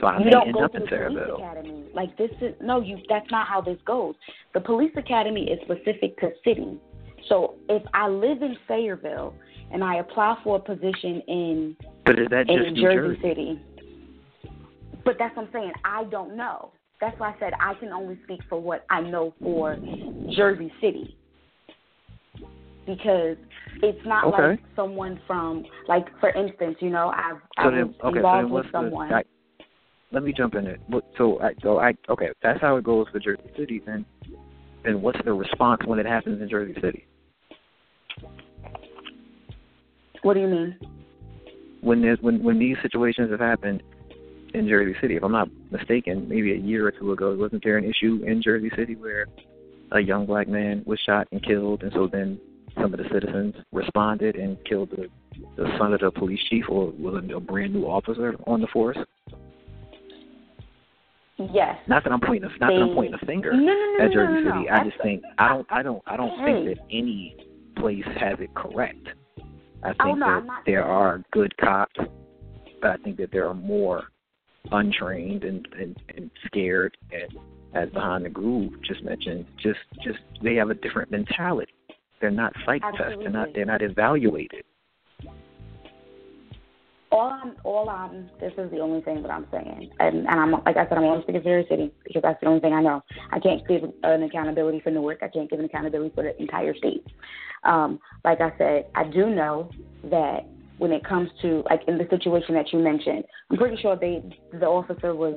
So 0.00 0.06
I 0.06 0.18
you 0.18 0.24
may 0.24 0.30
don't 0.30 0.48
end 0.48 0.54
go 0.54 0.64
up 0.64 0.72
to 0.72 0.82
in 0.82 0.88
Sayreville. 0.88 1.36
academy. 1.36 1.84
Like 1.94 2.16
this 2.16 2.30
is 2.40 2.54
no, 2.60 2.80
you. 2.80 2.98
That's 3.08 3.30
not 3.30 3.46
how 3.46 3.60
this 3.60 3.78
goes. 3.86 4.14
The 4.54 4.60
police 4.60 4.92
academy 4.96 5.44
is 5.44 5.60
specific 5.64 6.18
to 6.18 6.30
city. 6.42 6.78
So 7.28 7.54
if 7.68 7.82
I 7.94 8.08
live 8.08 8.42
in 8.42 8.56
Sayreville 8.68 9.34
and 9.72 9.82
I 9.82 9.96
apply 9.96 10.36
for 10.44 10.56
a 10.56 10.60
position 10.60 11.22
in 11.26 11.76
But 12.04 12.18
is 12.18 12.28
that 12.30 12.48
in 12.50 12.76
Jersey 12.76 12.94
Jersey? 12.94 13.18
City, 13.22 13.62
but 15.04 15.16
that's 15.18 15.36
what 15.36 15.46
I'm 15.46 15.52
saying. 15.52 15.72
I 15.84 16.04
don't 16.04 16.36
know. 16.36 16.70
That's 17.00 17.18
why 17.18 17.30
I 17.30 17.34
said 17.38 17.52
I 17.60 17.74
can 17.74 17.90
only 17.90 18.18
speak 18.24 18.40
for 18.48 18.60
what 18.60 18.84
I 18.90 19.00
know 19.00 19.34
for 19.42 19.76
Jersey 20.30 20.72
City. 20.80 21.16
Because 22.86 23.36
it's 23.82 24.06
not 24.06 24.26
Okay. 24.26 24.50
like 24.50 24.60
someone 24.76 25.18
from, 25.26 25.64
like 25.88 26.06
for 26.20 26.30
instance, 26.30 26.76
you 26.80 26.90
know, 26.90 27.12
I've 27.14 27.40
So 27.62 27.70
was 27.70 27.72
then, 27.74 27.94
okay, 28.04 28.16
involved 28.16 28.44
then 28.44 28.50
with 28.52 28.72
someone. 28.72 29.08
the? 29.08 29.14
I, 29.16 29.24
let 30.12 30.22
me 30.22 30.32
jump 30.32 30.54
in 30.54 30.66
it. 30.66 30.80
So 31.16 31.40
I, 31.40 31.54
so 31.62 31.78
I, 31.78 31.94
okay, 32.08 32.28
that's 32.42 32.60
how 32.60 32.76
it 32.76 32.84
goes 32.84 33.06
for 33.10 33.18
Jersey 33.18 33.50
City. 33.56 33.82
Then, 33.84 34.04
then 34.84 35.02
what's 35.02 35.18
the 35.24 35.32
response 35.32 35.80
when 35.86 35.98
it 35.98 36.06
happens 36.06 36.40
in 36.40 36.48
Jersey 36.48 36.74
City? 36.80 37.06
What 40.22 40.34
do 40.34 40.40
you 40.40 40.48
mean? 40.48 40.78
When 41.80 42.00
there's 42.00 42.18
when 42.20 42.42
when 42.42 42.58
these 42.58 42.76
situations 42.82 43.30
have 43.30 43.40
happened 43.40 43.82
in 44.54 44.68
Jersey 44.68 44.94
City, 45.00 45.16
if 45.16 45.24
I'm 45.24 45.32
not 45.32 45.48
mistaken, 45.70 46.28
maybe 46.28 46.52
a 46.52 46.56
year 46.56 46.86
or 46.86 46.92
two 46.92 47.12
ago, 47.12 47.34
wasn't 47.34 47.62
there 47.62 47.76
an 47.76 47.84
issue 47.84 48.22
in 48.26 48.42
Jersey 48.42 48.70
City 48.76 48.94
where 48.96 49.26
a 49.92 50.00
young 50.00 50.26
black 50.26 50.48
man 50.48 50.82
was 50.86 50.98
shot 51.04 51.28
and 51.32 51.44
killed, 51.44 51.82
and 51.82 51.92
so 51.92 52.08
then 52.10 52.40
some 52.80 52.92
of 52.94 52.98
the 52.98 53.08
citizens 53.12 53.54
responded 53.72 54.36
and 54.36 54.56
killed 54.64 54.90
the 54.90 55.08
the 55.56 55.76
son 55.78 55.92
of 55.92 56.00
the 56.00 56.10
police 56.10 56.40
chief 56.48 56.64
or 56.68 56.90
was 56.92 57.22
a, 57.22 57.36
a 57.36 57.40
brand 57.40 57.74
new 57.74 57.84
officer 57.84 58.36
on 58.46 58.60
the 58.60 58.68
force. 58.68 58.98
Yes. 61.36 61.76
Not 61.88 62.04
that 62.04 62.12
I'm 62.12 62.20
pointing 62.20 62.44
a, 62.48 62.58
not 62.58 62.68
that 62.68 62.80
I'm 62.80 62.94
pointing 62.94 63.14
a 63.14 63.26
finger 63.26 63.52
No, 63.52 63.58
no, 63.58 63.96
no, 63.98 64.04
at 64.04 64.12
Jersey 64.12 64.48
City. 64.48 64.70
I 64.70 64.84
just 64.84 65.02
think 65.02 65.22
I 65.38 65.48
don't 65.48 65.66
I 65.70 65.82
don't 65.82 66.02
I 66.06 66.16
don't 66.16 66.38
Hey. 66.38 66.64
think 66.64 66.78
that 66.78 66.84
any 66.90 67.36
place 67.76 68.04
has 68.18 68.38
it 68.40 68.54
correct. 68.54 69.08
I 69.82 69.90
oh, 69.90 69.92
think 69.92 70.00
Oh, 70.00 70.14
no, 70.14 70.26
that 70.26 70.46
not 70.46 70.62
there 70.66 70.84
are 70.84 71.22
good 71.32 71.56
cops, 71.58 72.00
but 72.80 72.90
I 72.90 72.96
think 72.98 73.16
that 73.18 73.30
there 73.32 73.48
are 73.48 73.54
more 73.54 74.04
untrained 74.72 75.44
and 75.44 75.66
and, 75.78 75.96
and 76.16 76.30
scared 76.46 76.96
and 77.12 77.38
as 77.74 77.90
behind 77.90 78.24
the 78.24 78.30
groove 78.30 78.72
just 78.82 79.02
mentioned, 79.02 79.46
just 79.56 79.80
just 80.02 80.18
they 80.42 80.54
have 80.54 80.70
a 80.70 80.74
different 80.74 81.10
mentality. 81.10 81.72
They're 82.20 82.30
not 82.30 82.52
psych 82.64 82.82
tests. 82.96 83.16
They're 83.18 83.30
not 83.30 83.48
they're 83.54 83.66
not 83.66 83.82
evaluated. 83.82 84.64
All 87.14 87.30
I'm, 87.30 87.56
all 87.62 87.88
I'm, 87.88 88.28
this 88.40 88.52
is 88.58 88.70
the 88.72 88.80
only 88.80 89.00
thing 89.02 89.22
that 89.22 89.30
I'm 89.30 89.46
saying, 89.52 89.90
and, 90.00 90.26
and 90.26 90.28
I'm 90.28 90.50
like 90.50 90.76
I 90.76 90.84
said, 90.88 90.98
I'm 90.98 91.04
only 91.04 91.22
speaking 91.22 91.42
Jersey 91.44 91.68
City 91.70 91.92
because 92.04 92.22
that's 92.22 92.40
the 92.40 92.48
only 92.48 92.60
thing 92.60 92.72
I 92.72 92.82
know. 92.82 93.02
I 93.30 93.38
can't 93.38 93.66
give 93.68 93.82
an 94.02 94.22
accountability 94.24 94.80
for 94.80 94.90
Newark. 94.90 95.18
I 95.22 95.28
can't 95.28 95.48
give 95.48 95.60
an 95.60 95.64
accountability 95.64 96.12
for 96.12 96.24
the 96.24 96.36
entire 96.40 96.74
state. 96.74 97.06
Um, 97.62 98.00
like 98.24 98.40
I 98.40 98.52
said, 98.58 98.86
I 98.96 99.04
do 99.04 99.30
know 99.30 99.70
that 100.10 100.40
when 100.78 100.90
it 100.90 101.04
comes 101.04 101.30
to 101.42 101.62
like 101.70 101.82
in 101.86 101.98
the 101.98 102.06
situation 102.10 102.56
that 102.56 102.72
you 102.72 102.80
mentioned, 102.80 103.24
I'm 103.48 103.58
pretty 103.58 103.80
sure 103.80 103.96
they 103.96 104.22
the 104.52 104.66
officer 104.66 105.14
was 105.14 105.36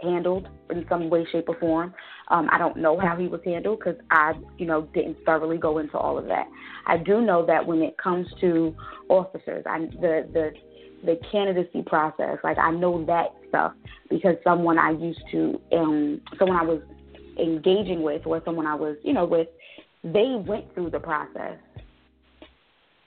handled 0.00 0.48
in 0.70 0.86
some 0.88 1.10
way, 1.10 1.26
shape, 1.30 1.50
or 1.50 1.58
form. 1.60 1.92
Um, 2.28 2.48
I 2.50 2.56
don't 2.56 2.78
know 2.78 2.98
how 2.98 3.14
he 3.16 3.26
was 3.26 3.42
handled 3.44 3.80
because 3.80 4.00
I, 4.10 4.32
you 4.56 4.64
know, 4.64 4.88
didn't 4.94 5.18
thoroughly 5.26 5.58
go 5.58 5.78
into 5.78 5.98
all 5.98 6.16
of 6.16 6.24
that. 6.28 6.46
I 6.86 6.96
do 6.96 7.20
know 7.20 7.44
that 7.44 7.66
when 7.66 7.82
it 7.82 7.98
comes 7.98 8.26
to 8.40 8.74
officers, 9.10 9.64
I 9.66 9.80
the 10.00 10.26
the 10.32 10.52
the 11.04 11.18
candidacy 11.30 11.82
process. 11.82 12.38
Like 12.44 12.58
I 12.58 12.70
know 12.70 13.04
that 13.06 13.34
stuff 13.48 13.72
because 14.08 14.36
someone 14.44 14.78
I 14.78 14.90
used 14.90 15.22
to, 15.32 15.60
um, 15.72 16.20
someone 16.38 16.58
I 16.58 16.64
was 16.64 16.80
engaging 17.38 18.02
with, 18.02 18.26
or 18.26 18.42
someone 18.44 18.66
I 18.66 18.74
was, 18.74 18.96
you 19.02 19.12
know, 19.12 19.24
with, 19.24 19.48
they 20.04 20.36
went 20.46 20.72
through 20.74 20.90
the 20.90 21.00
process. 21.00 21.58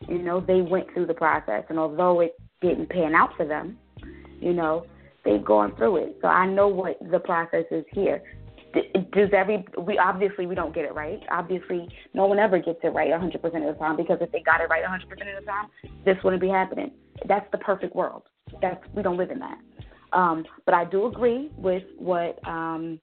You 0.08 0.20
know, 0.20 0.42
they 0.42 0.62
went 0.62 0.94
through 0.94 1.06
the 1.06 1.14
process, 1.14 1.64
and 1.70 1.80
although 1.80 2.20
it 2.20 2.36
didn't 2.62 2.90
pan 2.90 3.16
out 3.16 3.36
for 3.38 3.46
them, 3.46 3.78
you 4.42 4.54
know, 4.54 4.86
they've 5.24 5.44
gone 5.44 5.76
through 5.78 5.98
it. 5.98 6.18
So 6.22 6.28
I 6.28 6.46
know 6.46 6.68
what 6.68 6.98
the 7.12 7.20
process 7.20 7.66
is 7.72 7.86
here. 7.92 8.22
Does 9.14 9.30
every 9.34 9.64
we 9.78 10.00
obviously 10.00 10.48
we 10.48 10.56
don't 10.56 10.74
get 10.74 10.84
it 10.84 10.96
right. 10.96 11.22
Obviously, 11.30 11.88
no 12.14 12.26
one 12.26 12.40
ever 12.40 12.58
gets 12.58 12.80
it 12.84 12.88
right 12.88 13.12
100% 13.12 13.36
of 13.36 13.52
the 13.52 13.80
time 13.80 13.96
because 13.96 14.18
if 14.20 14.32
they 14.32 14.42
got 14.42 14.62
it 14.62 14.70
right 14.70 14.84
100% 14.84 15.04
of 15.04 15.10
the 15.10 15.46
time, 15.46 15.68
this 16.06 16.18
wouldn't 16.24 16.42
be 16.42 16.50
happening. 16.50 16.92
That's 17.28 17.50
the 17.52 17.58
perfect 17.58 17.96
world. 17.96 18.24
That's 18.62 18.84
we 18.96 19.04
don't 19.04 19.18
live 19.18 19.32
in 19.32 19.40
that. 19.40 19.58
Um, 20.12 20.46
but 20.66 20.74
I 20.74 20.86
do 20.86 21.08
agree 21.08 21.52
with 21.58 21.84
what 21.98 22.40
um, 22.48 23.00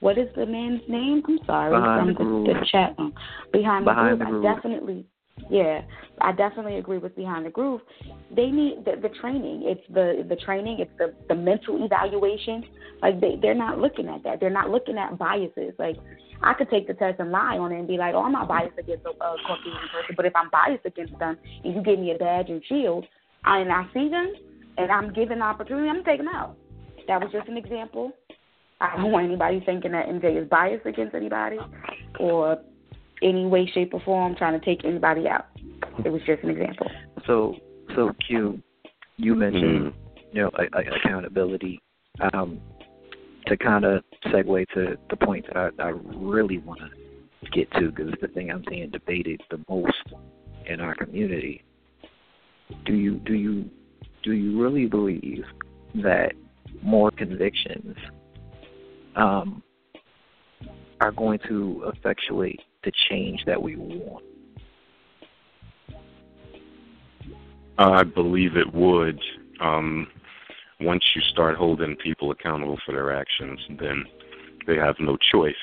what 0.00 0.16
is 0.16 0.28
the 0.36 0.46
man's 0.46 0.82
name? 0.88 1.22
I'm 1.26 1.38
sorry 1.44 1.78
Behind 1.78 2.16
from 2.16 2.26
Groove. 2.26 2.46
the, 2.46 2.66
chat 2.70 2.94
room. 2.98 3.12
Behind, 3.52 3.84
Behind 3.84 4.20
the 4.20 4.24
the 4.24 4.30
groove. 4.30 4.42
Groove. 4.42 4.46
I 4.46 4.54
definitely, 4.54 5.06
yeah, 5.50 5.82
I 6.20 6.32
definitely 6.32 6.76
agree 6.76 6.98
with 6.98 7.16
behind 7.16 7.46
the 7.46 7.50
groove. 7.50 7.80
They 8.34 8.46
need 8.46 8.84
the, 8.84 8.92
the 9.00 9.08
training. 9.20 9.62
It's 9.64 9.82
the 9.92 10.24
the 10.28 10.36
training. 10.36 10.78
It's 10.80 10.90
the 10.98 11.14
the 11.28 11.34
mental 11.34 11.84
evaluation. 11.84 12.64
Like 13.02 13.20
they 13.20 13.38
they're 13.40 13.54
not 13.54 13.78
looking 13.78 14.08
at 14.08 14.22
that. 14.22 14.40
They're 14.40 14.50
not 14.50 14.70
looking 14.70 14.96
at 14.98 15.18
biases. 15.18 15.74
Like 15.78 15.96
I 16.42 16.54
could 16.54 16.70
take 16.70 16.86
the 16.86 16.94
test 16.94 17.18
and 17.18 17.32
lie 17.32 17.58
on 17.58 17.72
it 17.72 17.78
and 17.80 17.88
be 17.88 17.96
like, 17.96 18.14
oh, 18.14 18.22
I'm 18.22 18.32
not 18.32 18.46
biased 18.48 18.78
against 18.78 19.04
a, 19.04 19.10
a 19.10 19.36
Caucasian 19.46 19.88
person. 19.92 20.14
But 20.16 20.26
if 20.26 20.32
I'm 20.36 20.50
biased 20.50 20.86
against 20.86 21.18
them 21.18 21.36
and 21.64 21.74
you 21.74 21.82
give 21.82 21.98
me 21.98 22.12
a 22.12 22.18
badge 22.18 22.48
and 22.48 22.62
shield, 22.68 23.04
and 23.44 23.72
I 23.72 23.86
see 23.94 24.08
them 24.08 24.32
and 24.76 24.90
I'm 24.90 25.12
given 25.12 25.38
the 25.40 25.44
opportunity, 25.44 25.88
I'm 25.88 25.96
gonna 25.96 26.04
take 26.04 26.18
them 26.18 26.28
out. 26.28 26.56
That 27.06 27.20
was 27.20 27.32
just 27.32 27.48
an 27.48 27.56
example. 27.56 28.12
I 28.80 28.96
don't 28.96 29.10
want 29.10 29.26
anybody 29.26 29.60
thinking 29.64 29.92
that 29.92 30.06
MJ 30.06 30.42
is 30.42 30.48
biased 30.48 30.86
against 30.86 31.14
anybody 31.14 31.58
or 32.20 32.58
any 33.22 33.46
way, 33.46 33.66
shape, 33.72 33.92
or 33.92 34.00
form 34.00 34.36
trying 34.36 34.58
to 34.58 34.64
take 34.64 34.84
anybody 34.84 35.26
out. 35.26 35.46
It 36.04 36.10
was 36.10 36.22
just 36.26 36.42
an 36.44 36.50
example. 36.50 36.86
So 37.26 37.56
so 37.96 38.12
Q, 38.26 38.62
you 39.16 39.34
mentioned 39.34 39.92
Mhm. 39.92 39.94
you 40.32 40.42
know 40.42 40.50
a, 40.54 40.78
a, 40.78 40.96
accountability. 40.96 41.80
Um, 42.32 42.60
to 43.48 43.56
kind 43.56 43.84
of 43.84 44.04
segue 44.26 44.66
to 44.74 44.98
the 45.08 45.16
point 45.16 45.46
that 45.46 45.56
I, 45.56 45.82
I 45.82 45.88
really 45.88 46.58
want 46.58 46.80
to 46.80 47.50
get 47.50 47.70
to 47.72 47.90
because 47.90 48.12
it's 48.12 48.20
the 48.20 48.28
thing 48.28 48.50
I'm 48.50 48.64
seeing 48.68 48.90
debated 48.90 49.40
the 49.50 49.60
most 49.68 49.94
in 50.66 50.80
our 50.80 50.94
community. 50.94 51.64
Do 52.84 52.94
you 52.94 53.16
do 53.18 53.34
you 53.34 53.70
do 54.22 54.32
you 54.32 54.60
really 54.60 54.86
believe 54.86 55.44
that 55.96 56.32
more 56.82 57.10
convictions 57.10 57.96
um, 59.16 59.62
are 61.00 61.12
going 61.12 61.38
to 61.48 61.90
effectuate 61.94 62.60
the 62.84 62.92
change 63.08 63.44
that 63.46 63.60
we 63.60 63.76
want? 63.76 64.24
I 67.78 68.02
believe 68.02 68.56
it 68.56 68.72
would. 68.74 69.20
Um, 69.60 70.08
once 70.80 71.02
you 71.14 71.22
start 71.22 71.56
holding 71.56 71.96
people 71.96 72.30
accountable 72.30 72.78
for 72.84 72.92
their 72.92 73.12
actions, 73.16 73.60
then 73.80 74.04
they 74.66 74.76
have 74.76 74.96
no 75.00 75.16
choice. 75.32 75.54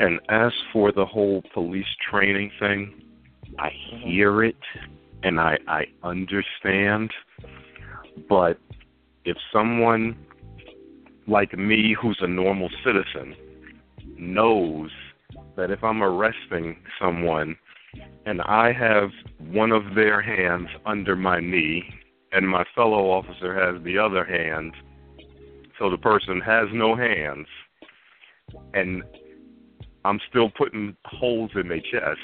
And 0.00 0.20
as 0.28 0.52
for 0.72 0.92
the 0.92 1.06
whole 1.06 1.42
police 1.54 1.86
training 2.10 2.50
thing, 2.58 3.02
I 3.58 3.68
mm-hmm. 3.68 4.08
hear 4.08 4.44
it 4.44 4.56
and 5.22 5.40
I 5.40 5.58
I 5.66 5.84
understand, 6.02 7.10
but 8.28 8.58
if 9.24 9.36
someone 9.52 10.16
like 11.26 11.56
me 11.56 11.94
who's 12.00 12.18
a 12.20 12.26
normal 12.26 12.68
citizen 12.84 13.36
knows 14.18 14.90
that 15.56 15.70
if 15.70 15.84
I'm 15.84 16.02
arresting 16.02 16.76
someone 17.00 17.56
and 18.26 18.40
I 18.42 18.72
have 18.72 19.10
one 19.38 19.70
of 19.70 19.94
their 19.94 20.20
hands 20.20 20.68
under 20.86 21.14
my 21.14 21.40
knee 21.40 21.84
and 22.32 22.48
my 22.48 22.64
fellow 22.74 23.10
officer 23.10 23.54
has 23.54 23.82
the 23.84 23.98
other 23.98 24.24
hand, 24.24 24.72
so 25.78 25.90
the 25.90 25.98
person 25.98 26.40
has 26.40 26.68
no 26.72 26.96
hands, 26.96 27.46
and 28.74 29.02
I'm 30.04 30.18
still 30.28 30.50
putting 30.50 30.96
holes 31.04 31.50
in 31.54 31.68
their 31.68 31.80
chest. 31.80 32.20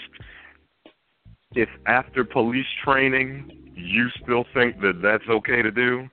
If 1.55 1.69
after 1.87 2.25
police 2.25 2.67
training 2.85 3.73
you 3.75 4.09
still 4.23 4.45
think 4.53 4.81
that 4.81 5.01
that's 5.03 5.29
okay 5.29 5.63
to 5.63 5.71
do, 5.71 6.09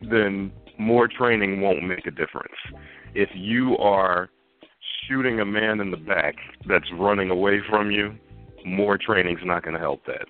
then 0.00 0.52
more 0.78 1.08
training 1.08 1.60
won't 1.60 1.82
make 1.82 2.06
a 2.06 2.10
difference. 2.10 2.54
If 3.14 3.30
you 3.34 3.76
are 3.78 4.30
shooting 5.08 5.40
a 5.40 5.44
man 5.44 5.80
in 5.80 5.90
the 5.90 5.96
back 5.96 6.36
that's 6.68 6.86
running 6.92 7.30
away 7.30 7.60
from 7.68 7.90
you, 7.90 8.14
more 8.64 8.98
training's 8.98 9.40
not 9.42 9.64
going 9.64 9.74
to 9.74 9.80
help 9.80 10.04
that. 10.06 10.26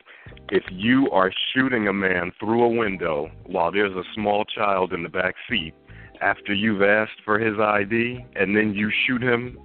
If 0.48 0.64
you 0.70 1.10
are 1.10 1.30
shooting 1.52 1.88
a 1.88 1.92
man 1.92 2.32
through 2.38 2.62
a 2.62 2.68
window 2.68 3.30
while 3.46 3.70
there's 3.72 3.94
a 3.94 4.04
small 4.14 4.44
child 4.44 4.92
in 4.92 5.02
the 5.02 5.08
back 5.08 5.34
seat 5.48 5.74
after 6.22 6.52
you've 6.54 6.82
asked 6.82 7.20
for 7.24 7.38
his 7.38 7.58
ID 7.58 8.24
and 8.36 8.56
then 8.56 8.72
you 8.74 8.90
shoot 9.06 9.22
him 9.22 9.58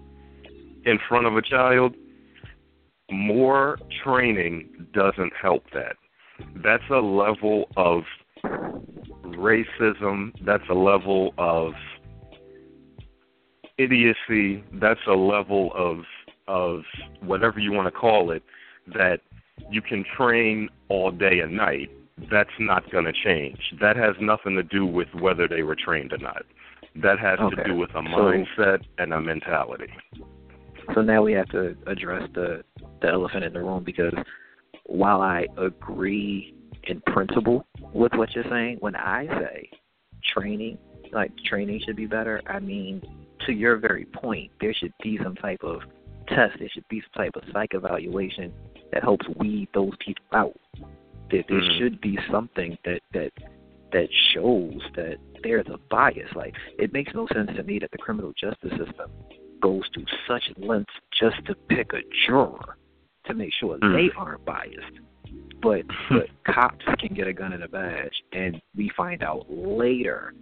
in 0.86 1.00
front 1.08 1.28
of 1.28 1.36
a 1.36 1.42
child, 1.42 1.96
more 3.12 3.78
training 4.04 4.88
doesn't 4.94 5.34
help 5.40 5.64
that. 5.74 5.96
That's 6.64 6.84
a 6.90 7.00
level 7.00 7.70
of 7.78 8.04
racism, 9.24 10.34
that's 10.46 10.64
a 10.70 10.74
level 10.74 11.34
of 11.38 11.74
idiocy, 13.78 14.64
that's 14.74 15.00
a 15.08 15.14
level 15.14 15.72
of 15.76 16.04
of 16.48 16.84
whatever 17.22 17.60
you 17.60 17.72
want 17.72 17.88
to 17.88 17.92
call 17.92 18.30
it 18.30 18.44
that 18.88 19.22
you 19.72 19.82
can 19.82 20.06
train 20.16 20.70
all 20.90 21.10
day 21.12 21.40
and 21.40 21.56
night, 21.56 21.90
that's 22.30 22.52
not 22.60 22.90
going 22.92 23.06
to 23.06 23.14
change. 23.14 23.58
That 23.82 23.96
has 23.96 24.16
nothing 24.22 24.56
to 24.56 24.64
do 24.64 24.86
with 24.86 25.08
whether 25.16 25.48
they 25.48 25.64
were 25.64 25.76
trained 25.76 26.14
or 26.14 26.18
not. 26.18 26.44
That 26.96 27.20
has 27.20 27.40
okay. 27.40 27.56
to 27.56 27.64
do 27.64 27.76
with 27.76 27.90
a 27.92 28.02
mindset 28.02 28.80
so, 28.80 28.86
and 29.00 29.14
a 29.14 29.20
mentality. 29.20 29.92
So 30.94 31.02
now 31.02 31.24
we 31.24 31.34
have 31.34 31.50
to 31.50 31.76
address 31.88 32.30
the 32.34 32.64
the 33.02 33.10
elephant 33.10 33.44
in 33.44 33.54
the 33.54 33.60
room 33.60 33.84
because 33.84 34.14
while 34.86 35.22
I 35.22 35.48
agree 35.58 36.54
in 36.84 37.02
principle 37.02 37.66
with 37.94 38.14
what 38.14 38.34
you're 38.36 38.46
saying, 38.50 38.78
when 38.80 38.96
I 38.96 39.26
say 39.28 39.70
training, 40.34 40.78
like 41.12 41.32
training 41.46 41.82
should 41.86 41.96
be 41.96 42.06
better, 42.06 42.42
I 42.48 42.60
mean 42.60 43.02
to 43.46 43.52
your 43.52 43.78
very 43.78 44.06
point, 44.06 44.52
there 44.62 44.74
should 44.74 44.94
be 45.02 45.20
some 45.24 45.36
type 45.36 45.64
of 45.64 45.82
test, 46.28 46.58
there 46.60 46.70
should 46.74 46.88
be 46.90 47.02
some 47.02 47.24
type 47.24 47.36
of 47.36 47.44
psych 47.52 47.74
evaluation 47.74 48.54
that 48.92 49.04
helps 49.04 49.28
weed 49.40 49.68
those 49.74 49.94
people 50.00 50.26
out. 50.34 50.60
That 51.32 51.46
there 51.50 51.60
mm-hmm. 51.60 51.80
should 51.80 52.02
be 52.02 52.18
something 52.32 52.78
that 52.86 53.02
that 53.14 53.32
that 53.92 54.08
shows 54.34 54.80
that 54.96 55.18
there's 55.44 55.66
a 55.68 55.78
bias. 55.90 56.30
Like 56.36 56.54
it 56.78 56.94
makes 56.94 57.14
no 57.14 57.28
sense 57.34 57.50
to 57.56 57.64
me 57.64 57.80
that 57.80 57.92
the 57.92 57.98
criminal 57.98 58.34
justice 58.40 58.72
system 58.72 59.12
goes 59.66 59.90
to 59.96 60.06
such 60.28 60.44
lengths 60.58 60.94
just 61.20 61.44
to 61.48 61.56
pick 61.70 61.92
a 61.94 62.02
juror 62.28 62.78
to 63.26 63.34
make 63.34 63.52
sure 63.60 63.80
mm. 63.80 63.94
they 63.96 64.14
aren't 64.16 64.46
biased. 64.46 65.00
But 65.62 65.82
but 66.10 66.28
cops 66.46 66.86
can 67.00 67.16
get 67.16 67.28
a 67.28 67.34
gun 67.34 67.54
and 67.54 67.64
a 67.64 67.68
badge, 67.68 68.14
and 68.32 68.62
we 68.76 68.92
find 68.96 69.24
out 69.24 69.46
later 69.50 70.36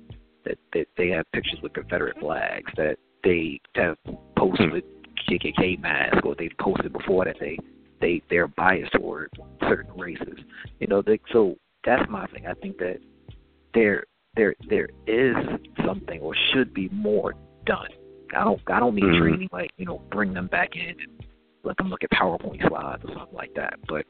that 0.44 0.58
that 0.74 0.88
they 0.98 1.08
have 1.10 1.26
pictures 1.32 1.60
with 1.64 1.72
Confederate 1.72 2.20
flags, 2.20 2.70
that 2.76 2.98
they 3.24 3.62
have 3.76 3.96
posted 4.38 4.74
with 4.74 4.84
KKK 5.30 5.80
masks, 5.80 6.20
or 6.26 6.36
they 6.36 6.50
posted 6.60 6.92
before 6.92 7.24
that 7.24 7.38
they 7.40 7.58
they 8.02 8.22
they're 8.30 8.50
biased 8.50 8.92
toward 8.92 9.30
certain 9.62 9.98
races. 9.98 10.38
You 10.82 10.88
know, 10.88 11.02
they, 11.02 11.20
so 11.32 11.56
that's 11.86 12.10
my 12.10 12.28
thing. 12.28 12.46
I 12.46 12.56
think 12.56 12.78
that 12.80 12.98
there 13.74 14.04
there 14.36 14.56
there 14.70 14.90
is 15.08 15.38
something 15.86 16.20
or 16.20 16.36
should 16.52 16.74
be 16.74 16.90
more 16.90 17.36
done. 17.66 17.88
I 18.36 18.44
don't 18.44 18.62
I 18.68 18.80
don't 18.80 18.96
mean 18.96 19.06
mm-hmm. 19.06 19.22
training 19.22 19.50
like 19.52 19.72
you 19.78 19.86
know 19.86 20.02
bring 20.12 20.34
them 20.34 20.48
back 20.48 20.76
in 20.76 21.00
and 21.00 21.26
let 21.64 21.78
them 21.78 21.90
look 21.90 22.04
at 22.04 22.12
PowerPoint 22.12 22.68
slides 22.68 23.04
or 23.06 23.14
something 23.16 23.36
like 23.36 23.54
that. 23.56 23.76
But 23.88 24.06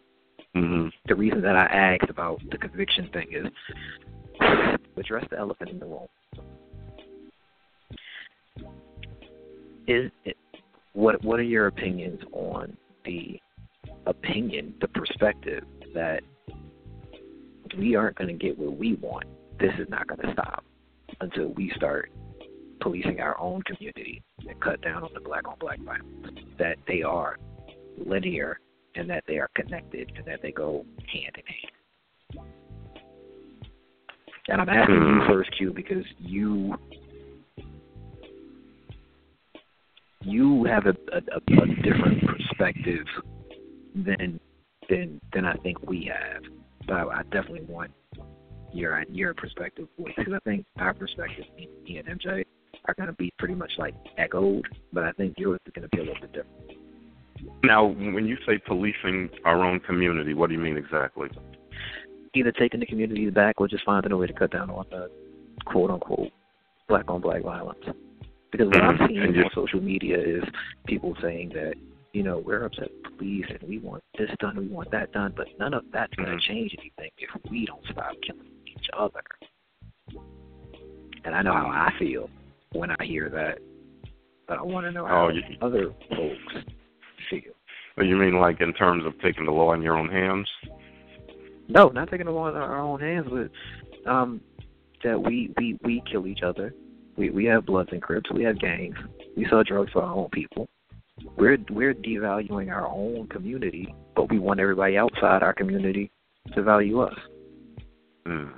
mm-hmm. 0.55 0.87
the 1.07 1.15
reason 1.15 1.41
that 1.41 1.55
I 1.55 1.65
asked 1.65 2.09
about 2.09 2.41
the 2.51 2.57
conviction 2.57 3.09
thing 3.13 3.27
is 3.31 3.47
to 4.39 4.77
address 4.97 5.25
the 5.29 5.37
elephant 5.37 5.69
in 5.69 5.79
the 5.79 5.85
room. 5.85 6.07
Is 9.87 10.11
it, 10.25 10.37
what 10.93 11.23
what 11.23 11.39
are 11.39 11.43
your 11.43 11.67
opinions 11.67 12.21
on 12.31 12.77
the 13.05 13.39
opinion, 14.05 14.73
the 14.81 14.87
perspective 14.89 15.63
that 15.93 16.21
we 17.77 17.95
aren't 17.95 18.17
going 18.17 18.27
to 18.27 18.45
get 18.45 18.57
what 18.57 18.77
we 18.77 18.95
want. 18.95 19.25
This 19.59 19.73
is 19.79 19.87
not 19.89 20.07
going 20.07 20.21
to 20.21 20.33
stop 20.33 20.63
until 21.21 21.49
we 21.49 21.71
start 21.75 22.11
policing 22.81 23.19
our 23.19 23.39
own 23.39 23.61
community 23.63 24.21
and 24.47 24.59
cut 24.61 24.81
down 24.81 25.03
on 25.03 25.09
the 25.13 25.19
black 25.19 25.47
on 25.47 25.55
black 25.59 25.79
violence. 25.79 26.39
That 26.59 26.77
they 26.87 27.01
are 27.01 27.37
linear 28.05 28.59
and 28.95 29.09
that 29.09 29.23
they 29.27 29.37
are 29.37 29.49
connected 29.55 30.11
and 30.15 30.25
that 30.25 30.41
they 30.41 30.51
go 30.51 30.85
hand 30.97 31.35
in 31.37 31.43
hand. 31.45 32.47
And 34.49 34.61
I'm 34.61 34.69
asking 34.69 34.95
you 34.95 35.21
hmm. 35.21 35.27
first, 35.27 35.49
Q, 35.57 35.71
because 35.73 36.03
you 36.19 36.75
you 40.21 40.65
have 40.65 40.85
a, 40.85 40.95
a, 41.13 41.17
a 41.17 41.65
different 41.81 42.23
perspective 42.25 43.05
than 43.95 44.39
than 44.89 45.21
than 45.33 45.45
I 45.45 45.53
think 45.55 45.81
we 45.87 46.11
have. 46.13 46.43
But 46.87 46.93
I, 46.93 47.03
I 47.03 47.23
definitely 47.23 47.65
want 47.67 47.91
your 48.73 49.03
your 49.09 49.33
perspective 49.33 49.87
because 49.97 50.33
I 50.33 50.39
think 50.39 50.65
our 50.77 50.93
perspective, 50.93 51.45
me 51.57 51.97
and 51.97 52.19
MJ, 52.19 52.43
are 52.85 52.93
going 52.95 53.07
to 53.07 53.13
be 53.13 53.33
pretty 53.39 53.55
much 53.55 53.71
like 53.77 53.95
echoed, 54.17 54.65
but 54.91 55.03
I 55.03 55.11
think 55.13 55.35
yours 55.37 55.59
is 55.65 55.73
going 55.73 55.87
to 55.89 55.95
be 55.95 56.01
a 56.01 56.05
little 56.05 56.21
bit 56.21 56.33
different. 56.33 57.63
Now, 57.63 57.85
when 57.85 58.25
you 58.25 58.37
say 58.45 58.57
policing 58.57 59.29
our 59.45 59.63
own 59.63 59.79
community, 59.79 60.33
what 60.33 60.47
do 60.47 60.55
you 60.55 60.61
mean 60.61 60.77
exactly? 60.77 61.29
Either 62.35 62.51
taking 62.51 62.79
the 62.79 62.85
communities 62.85 63.33
back 63.33 63.59
or 63.59 63.67
just 63.67 63.83
finding 63.85 64.11
a 64.11 64.17
way 64.17 64.27
to 64.27 64.33
cut 64.33 64.51
down 64.51 64.69
on 64.69 64.85
the 64.89 65.09
quote 65.65 65.91
unquote 65.91 66.31
black 66.87 67.05
on 67.07 67.21
black 67.21 67.43
violence. 67.43 67.83
Because 68.51 68.67
what 68.67 68.75
mm-hmm. 68.75 69.03
I'm 69.03 69.07
seeing 69.07 69.21
on 69.21 69.49
social 69.53 69.81
media 69.81 70.17
is 70.19 70.43
people 70.85 71.15
saying 71.21 71.49
that 71.49 71.73
you 72.13 72.21
know, 72.21 72.41
we're 72.45 72.63
upset 72.63 72.89
with 73.03 73.17
police 73.17 73.45
and 73.49 73.67
we 73.67 73.79
want 73.79 74.03
this 74.17 74.29
done, 74.39 74.55
we 74.55 74.67
want 74.67 74.91
that 74.91 75.11
done, 75.11 75.33
but 75.35 75.47
none 75.59 75.73
of 75.73 75.83
that's 75.91 76.13
going 76.13 76.29
to 76.29 76.35
mm-hmm. 76.35 76.53
change 76.53 76.75
anything 76.79 77.09
if 77.17 77.51
we 77.51 77.65
don't 77.65 77.83
stop 77.91 78.13
killing 78.25 78.47
each 78.67 78.87
other. 78.97 79.23
And 81.25 81.33
I 81.33 81.41
know 81.41 81.53
how 81.53 81.67
I 81.67 81.91
feel 81.97 82.29
when 82.73 82.91
I 82.91 83.05
hear 83.05 83.29
that, 83.29 83.59
but 84.47 84.57
I 84.57 84.61
want 84.61 84.85
to 84.85 84.91
know 84.91 85.05
how 85.05 85.25
oh, 85.25 85.29
you, 85.29 85.41
other 85.61 85.93
folks 86.09 86.67
feel. 87.29 87.41
Well, 87.97 88.05
You 88.05 88.15
mean 88.15 88.39
like 88.39 88.61
in 88.61 88.73
terms 88.73 89.05
of 89.05 89.13
taking 89.21 89.45
the 89.45 89.51
law 89.51 89.73
in 89.73 89.81
your 89.81 89.97
own 89.97 90.09
hands? 90.09 90.47
No, 91.67 91.89
not 91.89 92.09
taking 92.09 92.25
the 92.25 92.31
law 92.31 92.49
in 92.49 92.55
our 92.55 92.79
own 92.79 92.99
hands, 92.99 93.27
but 93.29 94.09
um, 94.09 94.41
that 95.03 95.21
we 95.21 95.53
we 95.57 95.79
we 95.83 96.03
kill 96.11 96.27
each 96.27 96.41
other. 96.43 96.73
We 97.15 97.29
we 97.29 97.45
have 97.45 97.65
Bloods 97.65 97.89
and 97.91 98.01
Crips. 98.01 98.31
We 98.31 98.43
have 98.43 98.59
gangs. 98.59 98.95
We 99.37 99.47
sell 99.49 99.63
drugs 99.63 99.91
for 99.93 100.03
our 100.03 100.13
own 100.13 100.29
people 100.29 100.67
we're 101.37 101.57
we're 101.69 101.93
devaluing 101.93 102.71
our 102.71 102.87
own 102.87 103.27
community, 103.27 103.93
but 104.15 104.29
we 104.29 104.39
want 104.39 104.59
everybody 104.59 104.97
outside 104.97 105.43
our 105.43 105.53
community 105.53 106.11
to 106.55 106.63
value 106.63 107.01
us. 107.01 107.13
Mm. 108.25 108.53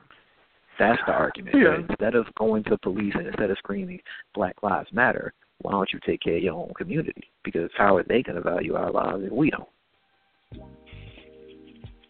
That's 0.78 1.02
the 1.08 1.14
argument. 1.14 1.56
Yeah. 1.58 1.78
Instead 1.90 2.16
of 2.16 2.26
going 2.38 2.64
to 2.66 2.78
police 2.78 3.14
and 3.16 3.28
instead 3.28 3.50
of 3.50 3.58
screaming 3.58 4.00
Black 4.34 4.56
Lives 4.62 4.90
Matter, 4.92 5.34
why 5.62 5.72
don't 5.72 5.92
you 5.94 6.00
take 6.06 6.22
care 6.22 6.36
of 6.36 6.44
your 6.44 6.56
own 6.56 6.74
community? 6.78 7.30
Because 7.44 7.70
how 7.78 7.96
are 7.96 8.04
they 8.04 8.22
going 8.22 8.36
to 8.36 8.42
value 8.42 8.76
our 8.76 8.92
lives 8.92 9.24
if 9.26 9.32
we 9.32 9.52
don't? 9.52 9.70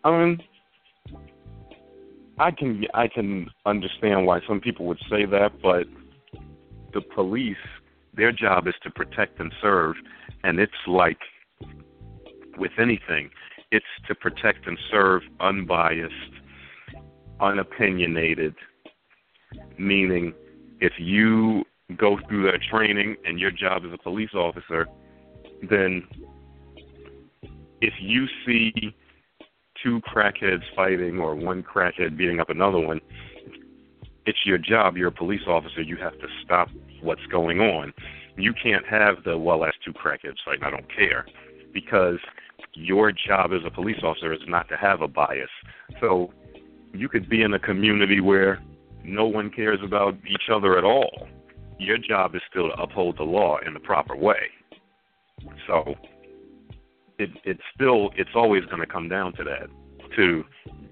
I 0.03 0.11
mean, 0.11 0.39
I 2.38 2.51
can 2.51 2.84
I 2.93 3.07
can 3.07 3.47
understand 3.66 4.26
why 4.26 4.39
some 4.47 4.59
people 4.59 4.86
would 4.88 4.99
say 5.09 5.26
that, 5.26 5.51
but 5.61 5.86
the 6.93 7.01
police, 7.01 7.55
their 8.16 8.32
job 8.32 8.68
is 8.68 8.74
to 8.84 8.91
protect 8.91 9.39
and 9.39 9.53
serve, 9.61 9.95
and 10.43 10.59
it's 10.59 10.72
like 10.88 11.20
with 12.57 12.72
anything, 12.80 13.30
it's 13.72 13.86
to 14.07 14.16
protect 14.16 14.68
and 14.68 14.78
serve 14.91 15.22
unbiased, 15.39 16.13
unopinionated. 17.39 18.55
Meaning, 19.77 20.33
if 20.79 20.93
you 20.97 21.63
go 21.97 22.17
through 22.27 22.51
that 22.51 22.61
training 22.69 23.15
and 23.25 23.39
your 23.39 23.51
job 23.51 23.86
is 23.86 23.91
a 23.93 23.97
police 23.97 24.33
officer, 24.33 24.88
then 25.69 26.07
if 27.81 27.93
you 27.99 28.25
see 28.45 28.95
two 29.83 30.01
crackheads 30.01 30.63
fighting 30.75 31.19
or 31.19 31.36
one 31.36 31.63
crackhead 31.63 32.17
beating 32.17 32.39
up 32.39 32.49
another 32.49 32.79
one, 32.79 32.99
it's 34.25 34.39
your 34.45 34.57
job. 34.57 34.97
You're 34.97 35.09
a 35.09 35.11
police 35.11 35.43
officer. 35.47 35.81
You 35.81 35.97
have 35.97 36.17
to 36.19 36.27
stop 36.43 36.69
what's 37.01 37.25
going 37.27 37.59
on. 37.59 37.93
You 38.38 38.53
can't 38.53 38.86
have 38.88 39.23
the 39.23 39.38
well, 39.38 39.59
that's 39.59 39.77
two 39.86 39.93
crackheads 39.93 40.38
fighting. 40.43 40.63
I 40.63 40.71
don't 40.71 40.93
care, 40.93 41.25
because 41.73 42.17
your 42.73 43.11
job 43.11 43.51
as 43.53 43.61
a 43.65 43.69
police 43.69 43.99
officer 44.03 44.33
is 44.33 44.41
not 44.47 44.67
to 44.69 44.77
have 44.77 45.01
a 45.01 45.07
bias. 45.07 45.49
So 46.01 46.33
you 46.99 47.09
could 47.09 47.29
be 47.29 47.41
in 47.41 47.53
a 47.53 47.59
community 47.59 48.21
where 48.21 48.61
no 49.03 49.25
one 49.25 49.49
cares 49.49 49.79
about 49.83 50.15
each 50.27 50.49
other 50.51 50.77
at 50.77 50.83
all. 50.83 51.27
Your 51.77 51.97
job 51.97 52.35
is 52.35 52.41
still 52.49 52.69
to 52.69 52.81
uphold 52.81 53.17
the 53.17 53.23
law 53.23 53.57
in 53.65 53.73
the 53.73 53.79
proper 53.79 54.15
way. 54.15 54.49
So 55.67 55.95
it 57.19 57.29
it's 57.43 57.61
still 57.73 58.11
it's 58.15 58.31
always 58.35 58.65
going 58.65 58.81
to 58.81 58.87
come 58.87 59.09
down 59.09 59.33
to 59.33 59.43
that. 59.43 59.67
To 60.15 60.43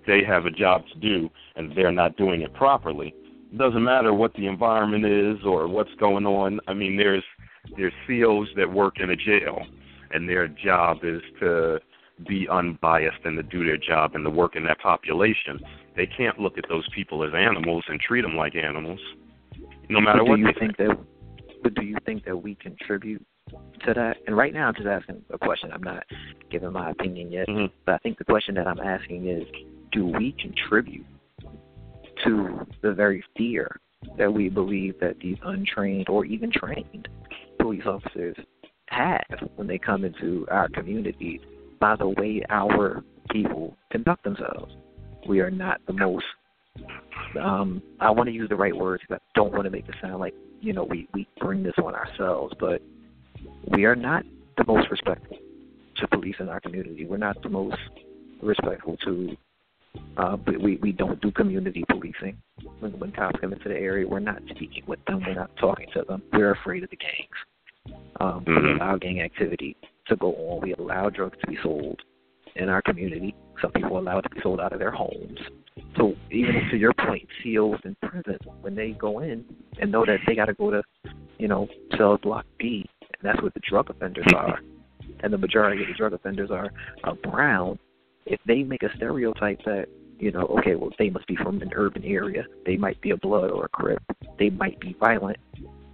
they 0.05 0.23
have 0.23 0.45
a 0.45 0.51
job 0.51 0.83
to 0.93 0.99
do 0.99 1.29
and 1.55 1.75
they're 1.75 1.91
not 1.91 2.17
doing 2.17 2.41
it 2.41 2.53
properly. 2.53 3.15
It 3.51 3.57
doesn't 3.57 3.83
matter 3.83 4.13
what 4.13 4.33
the 4.33 4.47
environment 4.47 5.05
is 5.05 5.37
or 5.45 5.67
what's 5.67 5.93
going 5.99 6.25
on. 6.25 6.59
I 6.67 6.73
mean, 6.73 6.97
there's 6.97 7.23
there's 7.77 7.93
COs 8.07 8.49
that 8.57 8.71
work 8.71 8.99
in 8.99 9.09
a 9.11 9.15
jail, 9.15 9.65
and 10.11 10.27
their 10.27 10.47
job 10.47 10.99
is 11.03 11.21
to 11.39 11.79
be 12.27 12.47
unbiased 12.49 13.19
and 13.25 13.37
to 13.37 13.43
do 13.43 13.65
their 13.65 13.77
job 13.77 14.15
and 14.15 14.23
to 14.25 14.29
work 14.29 14.55
in 14.55 14.63
that 14.65 14.79
population. 14.79 15.59
They 15.95 16.05
can't 16.05 16.39
look 16.39 16.57
at 16.57 16.65
those 16.69 16.87
people 16.93 17.23
as 17.23 17.33
animals 17.33 17.83
and 17.87 17.99
treat 17.99 18.21
them 18.21 18.35
like 18.35 18.55
animals, 18.55 18.99
no 19.89 20.01
matter 20.01 20.19
but 20.19 20.27
what. 20.27 20.35
Do 20.37 20.41
you 20.41 20.47
they 20.47 20.59
think 20.59 20.77
that? 20.77 20.97
But 21.61 21.75
do 21.75 21.83
you 21.83 21.97
think 22.05 22.25
that 22.25 22.35
we 22.35 22.55
contribute 22.55 23.25
to 23.85 23.93
that? 23.93 24.17
And 24.27 24.35
right 24.35 24.53
now, 24.53 24.67
I'm 24.67 24.75
just 24.75 24.87
asking 24.87 25.21
a 25.31 25.37
question. 25.37 25.71
I'm 25.71 25.83
not 25.83 26.03
giving 26.49 26.71
my 26.71 26.91
opinion 26.91 27.31
yet, 27.31 27.47
mm-hmm. 27.47 27.73
but 27.85 27.95
I 27.95 27.97
think 27.99 28.17
the 28.17 28.25
question 28.25 28.55
that 28.55 28.67
I'm 28.67 28.79
asking 28.79 29.27
is, 29.27 29.43
do 29.91 30.05
we 30.05 30.35
contribute 30.41 31.05
to 32.23 32.65
the 32.81 32.93
very 32.93 33.23
fear 33.37 33.79
that 34.17 34.31
we 34.31 34.49
believe 34.49 34.99
that 34.99 35.19
these 35.19 35.37
untrained 35.43 36.09
or 36.09 36.25
even 36.25 36.51
trained 36.51 37.07
police 37.59 37.83
officers 37.85 38.35
have 38.87 39.23
when 39.55 39.67
they 39.67 39.77
come 39.77 40.03
into 40.03 40.45
our 40.51 40.67
community 40.69 41.39
by 41.79 41.95
the 41.95 42.07
way 42.07 42.43
our 42.49 43.03
people 43.29 43.75
conduct 43.91 44.23
themselves. 44.23 44.73
We 45.27 45.39
are 45.39 45.51
not 45.51 45.81
the 45.87 45.93
most 45.93 46.25
um 47.39 47.81
I 47.99 48.09
want 48.09 48.27
to 48.27 48.33
use 48.33 48.49
the 48.49 48.55
right 48.55 48.75
words 48.75 49.03
but 49.07 49.21
I 49.21 49.25
don't 49.35 49.51
want 49.51 49.65
to 49.65 49.69
make 49.69 49.87
it 49.87 49.95
sound 50.01 50.19
like, 50.19 50.33
you 50.59 50.73
know, 50.73 50.83
we, 50.83 51.07
we 51.13 51.27
bring 51.39 51.61
this 51.61 51.75
on 51.77 51.93
ourselves, 51.93 52.53
but 52.59 52.81
we 53.69 53.85
are 53.85 53.95
not 53.95 54.23
the 54.57 54.65
most 54.65 54.89
respectful 54.89 55.37
to 55.97 56.07
police 56.07 56.35
in 56.39 56.49
our 56.49 56.59
community. 56.59 57.05
We're 57.05 57.17
not 57.17 57.41
the 57.43 57.49
most 57.49 57.77
respectful 58.41 58.97
to 59.05 59.37
uh, 60.17 60.35
but 60.35 60.59
we, 60.59 60.77
we 60.77 60.91
don't 60.91 61.21
do 61.21 61.31
community 61.31 61.83
policing. 61.89 62.37
When, 62.79 62.97
when 62.99 63.11
cops 63.11 63.39
come 63.39 63.53
into 63.53 63.69
the 63.69 63.75
area, 63.75 64.07
we're 64.07 64.19
not 64.19 64.41
speaking 64.49 64.83
with 64.87 65.03
them. 65.05 65.21
We're 65.25 65.35
not 65.35 65.55
talking 65.57 65.87
to 65.93 66.03
them. 66.07 66.23
We're 66.31 66.51
afraid 66.51 66.83
of 66.83 66.89
the 66.89 66.97
gangs. 66.97 67.99
Um, 68.19 68.45
mm-hmm. 68.45 68.65
We 68.65 68.73
allow 68.73 68.97
gang 68.97 69.21
activity 69.21 69.75
to 70.07 70.15
go 70.15 70.33
on. 70.33 70.61
We 70.61 70.73
allow 70.73 71.09
drugs 71.09 71.37
to 71.41 71.47
be 71.47 71.57
sold 71.61 72.01
in 72.55 72.69
our 72.69 72.81
community. 72.81 73.35
Some 73.61 73.71
people 73.71 73.99
allow 73.99 74.19
it 74.19 74.23
to 74.23 74.29
be 74.29 74.39
sold 74.41 74.59
out 74.59 74.73
of 74.73 74.79
their 74.79 74.91
homes. 74.91 75.39
So 75.97 76.13
even 76.31 76.69
to 76.71 76.77
your 76.77 76.93
point, 76.93 77.27
COs 77.43 77.79
in 77.83 77.95
prison, 78.01 78.37
when 78.61 78.75
they 78.75 78.91
go 78.91 79.19
in 79.19 79.45
and 79.79 79.91
know 79.91 80.05
that 80.05 80.19
they 80.27 80.35
got 80.35 80.45
to 80.45 80.53
go 80.53 80.71
to, 80.71 80.83
you 81.37 81.47
know, 81.47 81.67
cell 81.97 82.17
block 82.17 82.45
B, 82.59 82.85
and 83.01 83.21
that's 83.21 83.41
where 83.41 83.51
the 83.53 83.61
drug 83.67 83.89
offenders 83.89 84.27
are, 84.35 84.59
and 85.21 85.33
the 85.33 85.37
majority 85.37 85.81
of 85.81 85.87
the 85.87 85.95
drug 85.95 86.13
offenders 86.13 86.51
are, 86.51 86.71
are 87.03 87.15
brown, 87.15 87.79
if 88.25 88.39
they 88.47 88.63
make 88.63 88.83
a 88.83 88.95
stereotype 88.95 89.59
that 89.65 89.87
you 90.19 90.31
know, 90.31 90.45
okay, 90.59 90.75
well, 90.75 90.91
they 90.97 91.09
must 91.09 91.27
be 91.27 91.35
from 91.35 91.61
an 91.61 91.71
urban 91.75 92.03
area. 92.05 92.45
They 92.65 92.77
might 92.77 93.01
be 93.01 93.11
a 93.11 93.17
blood 93.17 93.51
or 93.51 93.65
a 93.65 93.69
crip. 93.69 94.01
They 94.39 94.49
might 94.49 94.79
be 94.79 94.95
violent. 94.97 95.37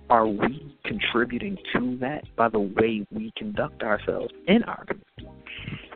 Are 0.09 0.27
we 0.27 0.75
contributing 0.85 1.57
to 1.73 1.97
that 2.01 2.23
by 2.35 2.49
the 2.49 2.59
way 2.59 3.05
we 3.11 3.31
conduct 3.35 3.81
ourselves 3.81 4.31
in 4.47 4.63
our 4.63 4.85
community? 4.85 5.88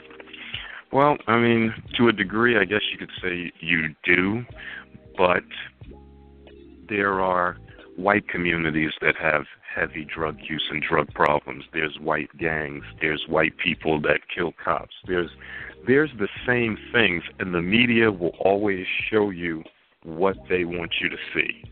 Well, 0.93 1.17
I 1.25 1.39
mean, 1.39 1.73
to 1.97 2.09
a 2.09 2.11
degree, 2.11 2.55
I 2.55 2.65
guess 2.65 2.81
you 2.91 2.99
could 2.99 3.09
say 3.19 3.51
you 3.59 3.95
do, 4.03 4.45
but 5.17 5.43
there 6.87 7.19
are 7.19 7.57
white 7.95 8.29
communities 8.29 8.91
that 9.01 9.15
have 9.19 9.45
heavy 9.75 10.05
drug 10.05 10.37
use 10.47 10.67
and 10.69 10.83
drug 10.83 11.11
problems. 11.15 11.63
There's 11.73 11.97
white 11.99 12.29
gangs. 12.37 12.83
There's 13.01 13.25
white 13.27 13.57
people 13.57 13.99
that 14.01 14.19
kill 14.33 14.53
cops. 14.63 14.93
There's 15.07 15.31
there's 15.87 16.11
the 16.19 16.29
same 16.45 16.77
things, 16.93 17.23
and 17.39 17.55
the 17.55 17.61
media 17.61 18.11
will 18.11 18.35
always 18.39 18.85
show 19.09 19.31
you 19.31 19.63
what 20.03 20.37
they 20.47 20.63
want 20.63 20.93
you 21.01 21.09
to 21.09 21.17
see, 21.33 21.63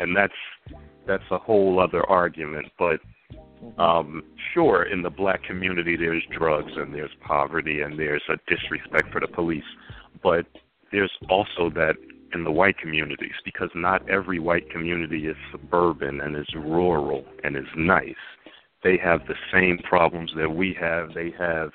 and 0.00 0.16
that's 0.16 0.32
that's 1.06 1.30
a 1.30 1.38
whole 1.38 1.78
other 1.78 2.02
argument. 2.08 2.72
But 2.78 3.00
um, 3.78 4.22
sure, 4.52 4.84
in 4.84 5.02
the 5.02 5.10
black 5.10 5.42
community, 5.44 5.96
there's 5.96 6.22
drugs 6.36 6.72
and 6.76 6.94
there's 6.94 7.10
poverty 7.20 7.80
and 7.80 7.98
there's 7.98 8.22
a 8.28 8.36
disrespect 8.48 9.12
for 9.12 9.20
the 9.20 9.28
police, 9.28 9.64
but 10.22 10.46
there's 10.92 11.12
also 11.28 11.70
that 11.70 11.96
in 12.34 12.44
the 12.44 12.50
white 12.50 12.78
communities 12.78 13.34
because 13.44 13.70
not 13.74 14.08
every 14.08 14.38
white 14.38 14.70
community 14.70 15.26
is 15.26 15.36
suburban 15.52 16.20
and 16.20 16.36
is 16.36 16.48
rural 16.54 17.24
and 17.44 17.56
is 17.56 17.64
nice. 17.76 18.14
They 18.82 18.98
have 18.98 19.26
the 19.26 19.36
same 19.52 19.78
problems 19.78 20.32
that 20.36 20.50
we 20.50 20.76
have. 20.78 21.14
They 21.14 21.32
have 21.38 21.70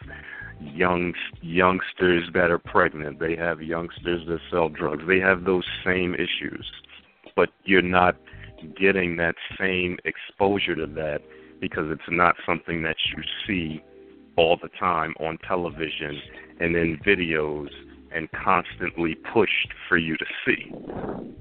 young 0.61 1.13
youngsters 1.41 2.29
that 2.33 2.51
are 2.51 2.59
pregnant. 2.59 3.19
They 3.19 3.35
have 3.35 3.61
youngsters 3.61 4.27
that 4.27 4.39
sell 4.51 4.69
drugs. 4.69 5.03
They 5.07 5.19
have 5.19 5.45
those 5.45 5.65
same 5.85 6.13
issues, 6.13 6.69
but 7.35 7.49
you're 7.63 7.81
not 7.81 8.17
getting 8.79 9.15
that 9.17 9.35
same 9.57 9.97
exposure 10.05 10.75
to 10.75 10.85
that 10.85 11.21
because 11.59 11.85
it's 11.89 12.01
not 12.09 12.35
something 12.45 12.81
that 12.83 12.95
you 13.15 13.23
see 13.47 13.83
all 14.37 14.57
the 14.61 14.69
time 14.79 15.13
on 15.19 15.37
television 15.47 16.19
and 16.59 16.75
in 16.75 16.97
videos 17.05 17.69
and 18.13 18.29
constantly 18.31 19.15
pushed 19.33 19.73
for 19.87 19.97
you 19.97 20.15
to 20.17 20.25
see. 20.45 20.71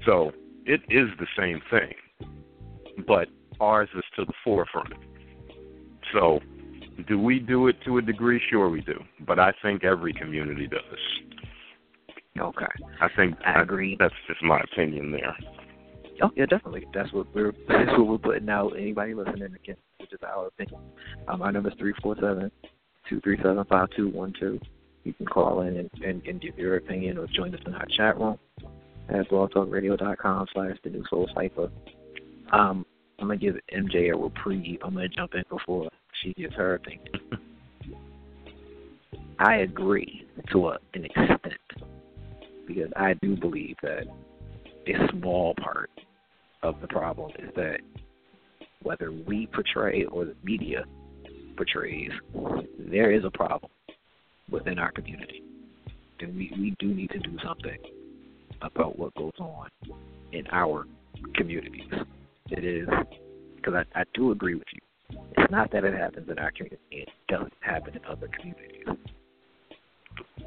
So 0.05 0.31
it 0.65 0.81
is 0.89 1.07
the 1.19 1.27
same 1.37 1.61
thing, 1.71 1.93
but 3.07 3.27
ours 3.59 3.89
is 3.95 4.03
to 4.17 4.25
the 4.25 4.33
forefront. 4.43 4.93
So 6.13 6.39
do 7.07 7.19
we 7.19 7.39
do 7.39 7.67
it 7.67 7.77
to 7.85 7.97
a 7.97 8.01
degree? 8.01 8.41
Sure, 8.49 8.69
we 8.69 8.81
do. 8.81 8.99
But 9.25 9.39
I 9.39 9.53
think 9.61 9.83
every 9.83 10.13
community 10.13 10.67
does. 10.67 10.81
Okay. 12.39 12.65
I 13.01 13.07
think 13.15 13.35
I 13.45 13.61
agree. 13.61 13.97
that's 13.99 14.13
just 14.27 14.41
my 14.43 14.59
opinion 14.61 15.11
there. 15.11 15.35
Oh 16.21 16.31
yeah, 16.35 16.45
definitely. 16.45 16.85
That's 16.93 17.11
what 17.13 17.27
we're 17.33 17.51
that's 17.67 17.91
what 17.97 18.07
we're 18.07 18.17
putting 18.17 18.49
out. 18.49 18.73
Anybody 18.77 19.13
listening 19.13 19.53
again, 19.55 19.77
which 19.99 20.13
is 20.13 20.19
our 20.23 20.47
opinion. 20.47 20.81
Um, 21.27 21.41
our 21.41 21.51
number 21.51 21.69
is 21.69 21.75
three 21.77 21.93
four 22.01 22.15
seven 22.15 22.51
two 23.09 23.19
three 23.21 23.37
seven 23.37 23.63
five 23.65 23.89
two 23.95 24.09
one 24.09 24.33
two. 24.39 24.59
You 25.03 25.13
can 25.13 25.25
call 25.25 25.61
in 25.61 25.77
and, 25.77 25.89
and, 26.05 26.21
and 26.25 26.41
give 26.41 26.57
your 26.57 26.77
opinion 26.77 27.17
or 27.17 27.27
join 27.27 27.55
us 27.55 27.61
in 27.65 27.73
our 27.73 27.85
chat 27.97 28.19
room 28.19 28.37
at 29.09 29.29
blogtalkradio.com 29.29 30.47
slash 30.53 30.77
the 30.83 30.89
new 30.89 31.03
soul 31.09 31.29
cipher. 31.33 31.69
Um, 32.51 32.85
I'm 33.19 33.27
gonna 33.27 33.37
give 33.37 33.55
MJ 33.73 34.13
a 34.13 34.17
reprieve. 34.17 34.79
I'm 34.83 34.93
gonna 34.93 35.07
jump 35.09 35.33
in 35.35 35.43
before 35.49 35.89
she 36.21 36.33
gives 36.33 36.55
her 36.55 36.75
opinion. 36.75 37.07
I 39.39 39.57
agree 39.57 40.27
to 40.51 40.69
a, 40.69 40.77
an 40.93 41.05
extent 41.05 41.41
because 42.67 42.91
I 42.95 43.13
do 43.21 43.35
believe 43.35 43.77
that 43.81 44.03
a 44.87 45.07
small 45.11 45.55
part 45.55 45.89
of 46.61 46.75
the 46.81 46.87
problem 46.87 47.31
is 47.39 47.49
that 47.55 47.79
whether 48.83 49.11
we 49.11 49.47
portray 49.47 50.05
or 50.05 50.25
the 50.25 50.35
media 50.43 50.85
portrays, 51.57 52.11
there 52.77 53.11
is 53.11 53.23
a 53.25 53.31
problem 53.31 53.71
within 54.49 54.79
our 54.79 54.91
community. 54.91 55.43
And 56.19 56.35
we, 56.35 56.51
we 56.57 56.75
do 56.79 56.87
need 56.93 57.09
to 57.11 57.19
do 57.19 57.37
something 57.45 57.77
about 58.61 58.97
what 58.97 59.13
goes 59.15 59.33
on 59.39 59.69
in 60.31 60.45
our 60.51 60.85
communities. 61.35 61.89
It 62.49 62.63
is, 62.63 62.87
because 63.55 63.73
I, 63.73 63.99
I 63.99 64.03
do 64.13 64.31
agree 64.31 64.55
with 64.55 64.67
you. 64.73 65.19
It's 65.37 65.51
not 65.51 65.71
that 65.71 65.83
it 65.83 65.93
happens 65.93 66.29
in 66.29 66.37
our 66.39 66.51
community, 66.51 66.81
it 66.91 67.09
doesn't 67.27 67.53
happen 67.61 67.95
in 67.95 68.05
other 68.05 68.27
communities. 68.27 68.85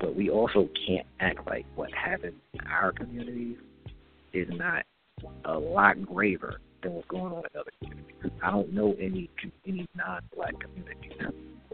But 0.00 0.16
we 0.16 0.30
also 0.30 0.68
can't 0.86 1.06
act 1.20 1.46
like 1.46 1.66
what 1.74 1.90
happens 1.92 2.34
in 2.54 2.60
our 2.66 2.92
communities 2.92 3.56
is 4.32 4.48
not 4.50 4.84
a 5.44 5.58
lot 5.58 6.04
graver 6.04 6.60
than 6.82 6.94
what's 6.94 7.08
going 7.08 7.32
on 7.32 7.42
in 7.52 7.60
other 7.60 7.70
communities. 7.80 8.30
I 8.42 8.50
don't 8.50 8.72
know 8.72 8.94
any 9.00 9.30
any 9.66 9.86
non-black 9.94 10.54
communities 10.60 11.12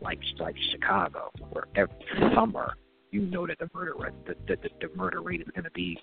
like 0.03 0.21
like 0.39 0.57
Chicago, 0.71 1.31
where 1.51 1.65
every 1.75 1.97
summer 2.35 2.75
you 3.11 3.23
know 3.23 3.47
that 3.47 3.59
the 3.59 3.69
murder 3.75 3.95
rate 3.99 4.13
the, 4.27 4.35
the, 4.47 4.57
the, 4.57 4.89
the 4.89 4.97
murder 4.97 5.23
rate 5.23 5.41
is 5.41 5.49
going 5.55 5.65
to 5.65 5.71
be 5.71 5.99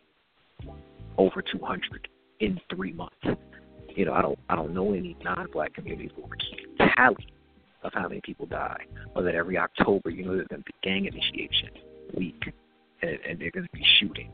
over 1.18 1.42
200 1.42 2.08
in 2.40 2.60
three 2.74 2.94
months. 2.94 3.16
You 3.96 4.06
know, 4.06 4.14
I 4.14 4.22
don't 4.22 4.40
I 4.50 4.56
don't 4.56 4.74
know 4.74 4.94
any 4.94 5.16
non-black 5.24 5.74
communities 5.74 6.12
where 6.16 6.28
we're 6.28 6.36
keeping 6.36 6.76
tally 6.96 7.28
of 7.84 7.94
how 7.94 8.08
many 8.08 8.22
people 8.22 8.46
die, 8.48 8.84
or 9.16 9.24
that 9.24 9.36
every 9.36 9.58
October 9.58 10.10
you 10.10 10.26
know 10.26 10.36
there's 10.36 10.48
going 10.48 10.64
to 10.64 10.66
be 10.66 10.74
gang 10.84 11.06
initiation 11.06 11.70
week, 12.16 12.42
and, 13.02 13.18
and 13.28 13.40
they're 13.40 13.52
going 13.52 13.66
to 13.66 13.72
be 13.74 13.86
shootings 14.00 14.34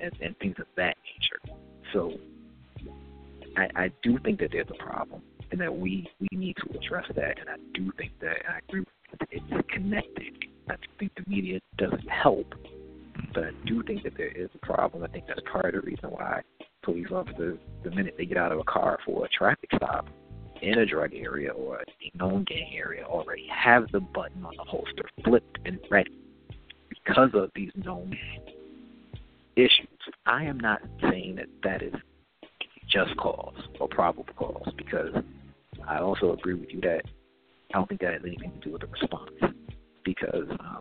and, 0.00 0.12
and 0.20 0.38
things 0.38 0.56
of 0.58 0.66
that 0.76 0.96
nature. 1.06 1.58
So 1.92 2.12
I, 3.56 3.84
I 3.84 3.92
do 4.02 4.18
think 4.18 4.40
that 4.40 4.50
there's 4.52 4.68
a 4.70 4.82
problem 4.82 5.22
and 5.50 5.60
that 5.60 5.74
we, 5.74 6.08
we 6.20 6.28
need 6.32 6.56
to 6.56 6.78
address 6.78 7.04
that. 7.14 7.38
And 7.38 7.48
I 7.48 7.56
do 7.74 7.92
think 7.98 8.12
that 8.20 8.36
I 8.48 8.58
agree 8.66 8.84
it's 9.30 9.68
connected. 9.68 10.44
I 10.70 10.74
think 10.98 11.12
the 11.14 11.24
media 11.26 11.60
doesn't 11.76 12.08
help, 12.08 12.54
but 13.34 13.44
I 13.44 13.50
do 13.66 13.82
think 13.82 14.02
that 14.04 14.16
there 14.16 14.28
is 14.28 14.48
a 14.54 14.66
problem. 14.66 15.02
I 15.02 15.08
think 15.08 15.26
that's 15.26 15.40
part 15.50 15.66
of 15.66 15.72
the 15.72 15.80
reason 15.80 16.10
why 16.10 16.40
police 16.82 17.08
officers, 17.10 17.58
the 17.84 17.90
minute 17.90 18.14
they 18.16 18.24
get 18.24 18.36
out 18.36 18.52
of 18.52 18.58
a 18.58 18.64
car 18.64 18.98
for 19.04 19.26
a 19.26 19.28
traffic 19.28 19.68
stop 19.76 20.06
in 20.62 20.78
a 20.78 20.86
drug 20.86 21.12
area 21.14 21.50
or 21.50 21.80
a 21.80 22.16
known 22.16 22.44
gang 22.44 22.72
area, 22.74 23.04
already 23.04 23.46
have 23.48 23.90
the 23.92 24.00
button 24.00 24.44
on 24.44 24.54
the 24.56 24.64
holster 24.64 25.04
flipped 25.24 25.58
and 25.66 25.78
ready 25.90 26.16
because 26.88 27.30
of 27.34 27.50
these 27.54 27.70
known 27.74 28.16
issues. 29.56 29.88
I 30.26 30.44
am 30.44 30.58
not 30.58 30.80
saying 31.02 31.36
that 31.36 31.48
that 31.64 31.82
is 31.82 31.94
just 32.92 33.16
cause 33.16 33.54
or 33.80 33.88
probable 33.88 34.26
cause 34.36 34.72
because 34.76 35.14
I 35.88 35.98
also 35.98 36.32
agree 36.32 36.54
with 36.54 36.68
you 36.70 36.80
that 36.82 37.02
I 37.72 37.78
don't 37.78 37.88
think 37.88 38.00
that 38.02 38.12
has 38.12 38.22
anything 38.24 38.52
to 38.52 38.58
do 38.60 38.72
with 38.72 38.82
the 38.82 38.86
response. 38.88 39.30
Because, 40.04 40.48
um, 40.60 40.80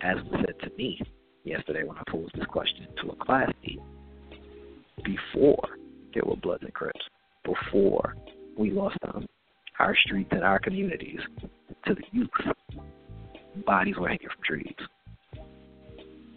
as 0.00 0.16
was 0.24 0.44
said 0.46 0.68
to 0.68 0.76
me 0.76 1.00
yesterday 1.44 1.84
when 1.84 1.96
I 1.96 2.02
posed 2.10 2.34
this 2.34 2.46
question 2.46 2.86
to 3.02 3.10
a 3.10 3.16
classmate, 3.16 3.80
before 5.04 5.68
there 6.14 6.22
were 6.24 6.36
Bloods 6.36 6.62
and 6.64 6.72
Crips, 6.72 7.00
before 7.44 8.16
we 8.56 8.70
lost 8.70 8.96
um, 9.06 9.26
our 9.78 9.96
streets 10.06 10.30
and 10.32 10.42
our 10.42 10.58
communities 10.58 11.20
to 11.86 11.94
the 11.94 12.02
youth, 12.12 12.28
bodies 13.66 13.96
were 13.98 14.08
hanging 14.08 14.28
from 14.28 14.42
trees, 14.44 14.74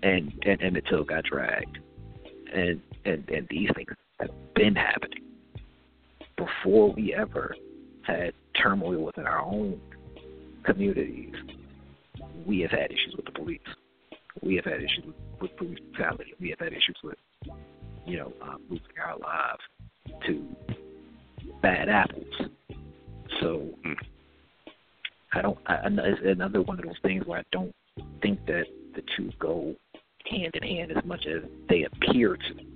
and 0.03 0.33
and 0.43 0.61
Emmett 0.61 0.85
Till 0.89 1.03
got 1.03 1.23
dragged, 1.23 1.77
and 2.53 2.81
and 3.05 3.27
and 3.29 3.47
these 3.49 3.69
things 3.75 3.91
have 4.27 4.53
been 4.55 4.75
happening 4.75 5.23
before 6.37 6.91
we 6.91 7.13
ever 7.13 7.55
had 8.03 8.33
turmoil 8.61 9.03
within 9.03 9.25
our 9.25 9.41
own 9.41 9.79
communities. 10.63 11.33
We 12.45 12.59
have 12.61 12.71
had 12.71 12.91
issues 12.91 13.13
with 13.15 13.25
the 13.25 13.31
police. 13.31 13.59
We 14.41 14.55
have 14.55 14.65
had 14.65 14.77
issues 14.77 15.05
with, 15.39 15.55
police 15.57 15.79
brutality. 15.91 16.33
We 16.39 16.49
have 16.49 16.59
had 16.59 16.73
issues 16.73 16.97
with, 17.03 17.17
you 18.05 18.17
know, 18.17 18.33
um, 18.41 18.61
losing 18.69 18.85
our 19.03 19.17
lives 19.17 19.61
to 20.27 20.45
bad 21.61 21.89
apples. 21.89 22.25
So 23.41 23.69
I 25.33 25.41
don't. 25.41 25.57
I, 25.67 25.79
it's 25.85 26.21
another 26.23 26.61
one 26.61 26.79
of 26.79 26.85
those 26.85 26.95
things 27.03 27.25
where 27.25 27.39
I 27.39 27.43
don't 27.51 27.73
think 28.21 28.45
that 28.47 28.65
the 28.95 29.01
two 29.15 29.31
go 29.39 29.75
hand 30.29 30.55
in 30.55 30.63
hand 30.63 30.91
as 30.91 31.03
much 31.05 31.25
as 31.27 31.43
they 31.69 31.83
appear 31.83 32.35
to. 32.35 32.74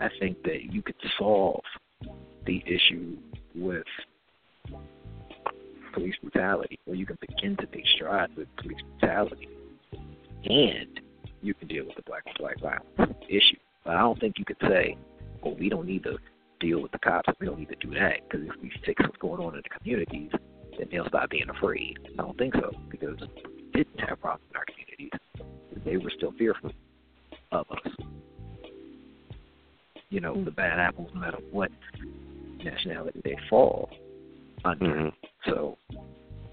I 0.00 0.08
think 0.20 0.42
that 0.44 0.72
you 0.72 0.82
could 0.82 0.94
solve 1.18 1.62
the 2.46 2.62
issue 2.66 3.16
with 3.54 3.84
police 5.92 6.14
brutality, 6.22 6.78
or 6.86 6.94
you 6.94 7.06
can 7.06 7.18
begin 7.20 7.56
to 7.56 7.66
take 7.66 7.86
strides 7.96 8.32
with 8.36 8.48
police 8.56 8.78
brutality, 9.00 9.48
and 10.44 11.00
you 11.42 11.54
can 11.54 11.68
deal 11.68 11.86
with 11.86 11.96
the 11.96 12.02
black 12.02 12.22
black 12.38 12.60
violence 12.60 13.16
issue. 13.28 13.58
But 13.84 13.96
I 13.96 14.00
don't 14.00 14.18
think 14.20 14.38
you 14.38 14.44
could 14.44 14.60
say, 14.62 14.96
well, 15.42 15.56
we 15.58 15.68
don't 15.68 15.86
need 15.86 16.04
to 16.04 16.18
deal 16.60 16.80
with 16.82 16.92
the 16.92 16.98
cops. 16.98 17.28
We 17.40 17.46
don't 17.46 17.58
need 17.58 17.68
to 17.68 17.76
do 17.76 17.94
that 17.94 18.28
because 18.28 18.46
if 18.46 18.62
we 18.62 18.70
fix 18.84 19.02
what's 19.02 19.16
going 19.18 19.40
on 19.40 19.54
in 19.56 19.62
the 19.62 19.78
communities, 19.78 20.30
then 20.78 20.88
they'll 20.90 21.08
stop 21.08 21.30
being 21.30 21.48
afraid. 21.48 21.98
I 22.18 22.22
don't 22.22 22.36
think 22.38 22.54
so 22.54 22.72
because 22.90 23.16
we 23.20 23.64
didn't 23.72 24.00
have 24.00 24.20
problems 24.20 24.44
in 24.50 24.56
our 24.56 24.64
communities. 24.66 25.10
They 25.84 25.96
were 25.96 26.12
still 26.16 26.32
fearful 26.32 26.72
of 27.52 27.66
us. 27.70 27.92
You 30.10 30.20
know, 30.20 30.42
the 30.42 30.50
bad 30.50 30.78
apples, 30.78 31.10
no 31.14 31.20
matter 31.20 31.38
what 31.50 31.70
nationality 32.64 33.20
they 33.24 33.36
fall 33.50 33.90
under. 34.64 34.84
Mm-hmm. 34.84 35.50
So 35.50 35.76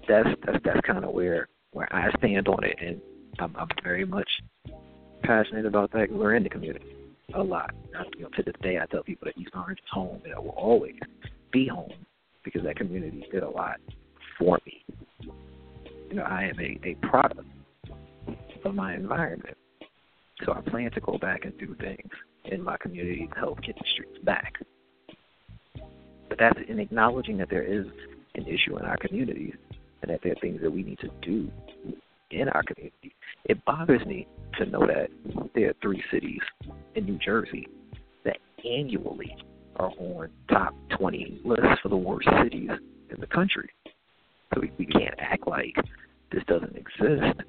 that's 0.08 0.28
that's 0.44 0.58
that's 0.64 0.80
kind 0.86 1.04
of 1.04 1.12
where 1.12 1.48
where 1.72 1.92
I 1.94 2.10
stand 2.18 2.48
on 2.48 2.64
it, 2.64 2.76
and 2.80 3.00
I'm, 3.38 3.54
I'm 3.56 3.68
very 3.82 4.04
much 4.04 4.28
passionate 5.22 5.66
about 5.66 5.92
that. 5.92 6.10
We're 6.10 6.34
in 6.34 6.42
the 6.42 6.48
community 6.48 6.86
a 7.34 7.42
lot. 7.42 7.74
You 8.16 8.22
know, 8.22 8.28
to 8.36 8.42
this 8.42 8.54
day, 8.62 8.78
I 8.78 8.86
tell 8.86 9.02
people 9.02 9.26
that 9.26 9.40
East 9.40 9.50
Orange 9.54 9.78
is 9.78 9.90
home, 9.90 10.20
and 10.24 10.32
it 10.32 10.42
will 10.42 10.50
always 10.50 10.96
be 11.52 11.66
home 11.66 11.92
because 12.44 12.62
that 12.62 12.76
community 12.76 13.26
did 13.32 13.42
a 13.42 13.50
lot 13.50 13.76
for 14.38 14.58
me. 14.66 14.84
You 16.08 16.16
know, 16.16 16.22
I 16.22 16.44
am 16.44 16.58
a, 16.60 16.78
a 16.88 16.94
product 17.06 17.48
of 18.64 18.74
my 18.74 18.94
environment, 18.94 19.56
so 20.44 20.52
I 20.52 20.60
plan 20.70 20.90
to 20.92 21.00
go 21.00 21.18
back 21.18 21.44
and 21.44 21.58
do 21.58 21.74
things 21.74 22.10
in 22.50 22.62
my 22.62 22.76
community 22.78 23.28
to 23.32 23.38
help 23.38 23.62
get 23.62 23.76
the 23.76 23.84
streets 23.92 24.18
back. 24.24 24.54
But 26.28 26.38
that's 26.38 26.58
in 26.68 26.78
acknowledging 26.80 27.38
that 27.38 27.50
there 27.50 27.62
is 27.62 27.86
an 28.34 28.46
issue 28.46 28.76
in 28.78 28.84
our 28.84 28.96
communities 28.96 29.54
and 30.02 30.10
that 30.10 30.20
there 30.22 30.32
are 30.32 30.40
things 30.40 30.60
that 30.62 30.70
we 30.70 30.82
need 30.82 30.98
to 31.00 31.08
do 31.22 31.50
in 32.30 32.48
our 32.48 32.62
community. 32.62 33.14
It 33.44 33.64
bothers 33.64 34.04
me 34.04 34.26
to 34.58 34.66
know 34.66 34.86
that 34.86 35.08
there 35.54 35.70
are 35.70 35.74
three 35.80 36.02
cities 36.10 36.40
in 36.94 37.04
New 37.04 37.18
Jersey 37.18 37.68
that 38.24 38.38
annually 38.64 39.36
are 39.76 39.90
on 39.98 40.28
top 40.50 40.74
20 40.98 41.42
lists 41.44 41.80
for 41.82 41.88
the 41.88 41.96
worst 41.96 42.28
cities 42.42 42.70
in 43.10 43.20
the 43.20 43.26
country. 43.26 43.70
So 44.54 44.60
we, 44.60 44.72
we 44.78 44.86
can't 44.86 45.14
act 45.18 45.46
like 45.46 45.76
this 46.32 46.42
doesn't 46.48 46.76
exist. 46.76 47.40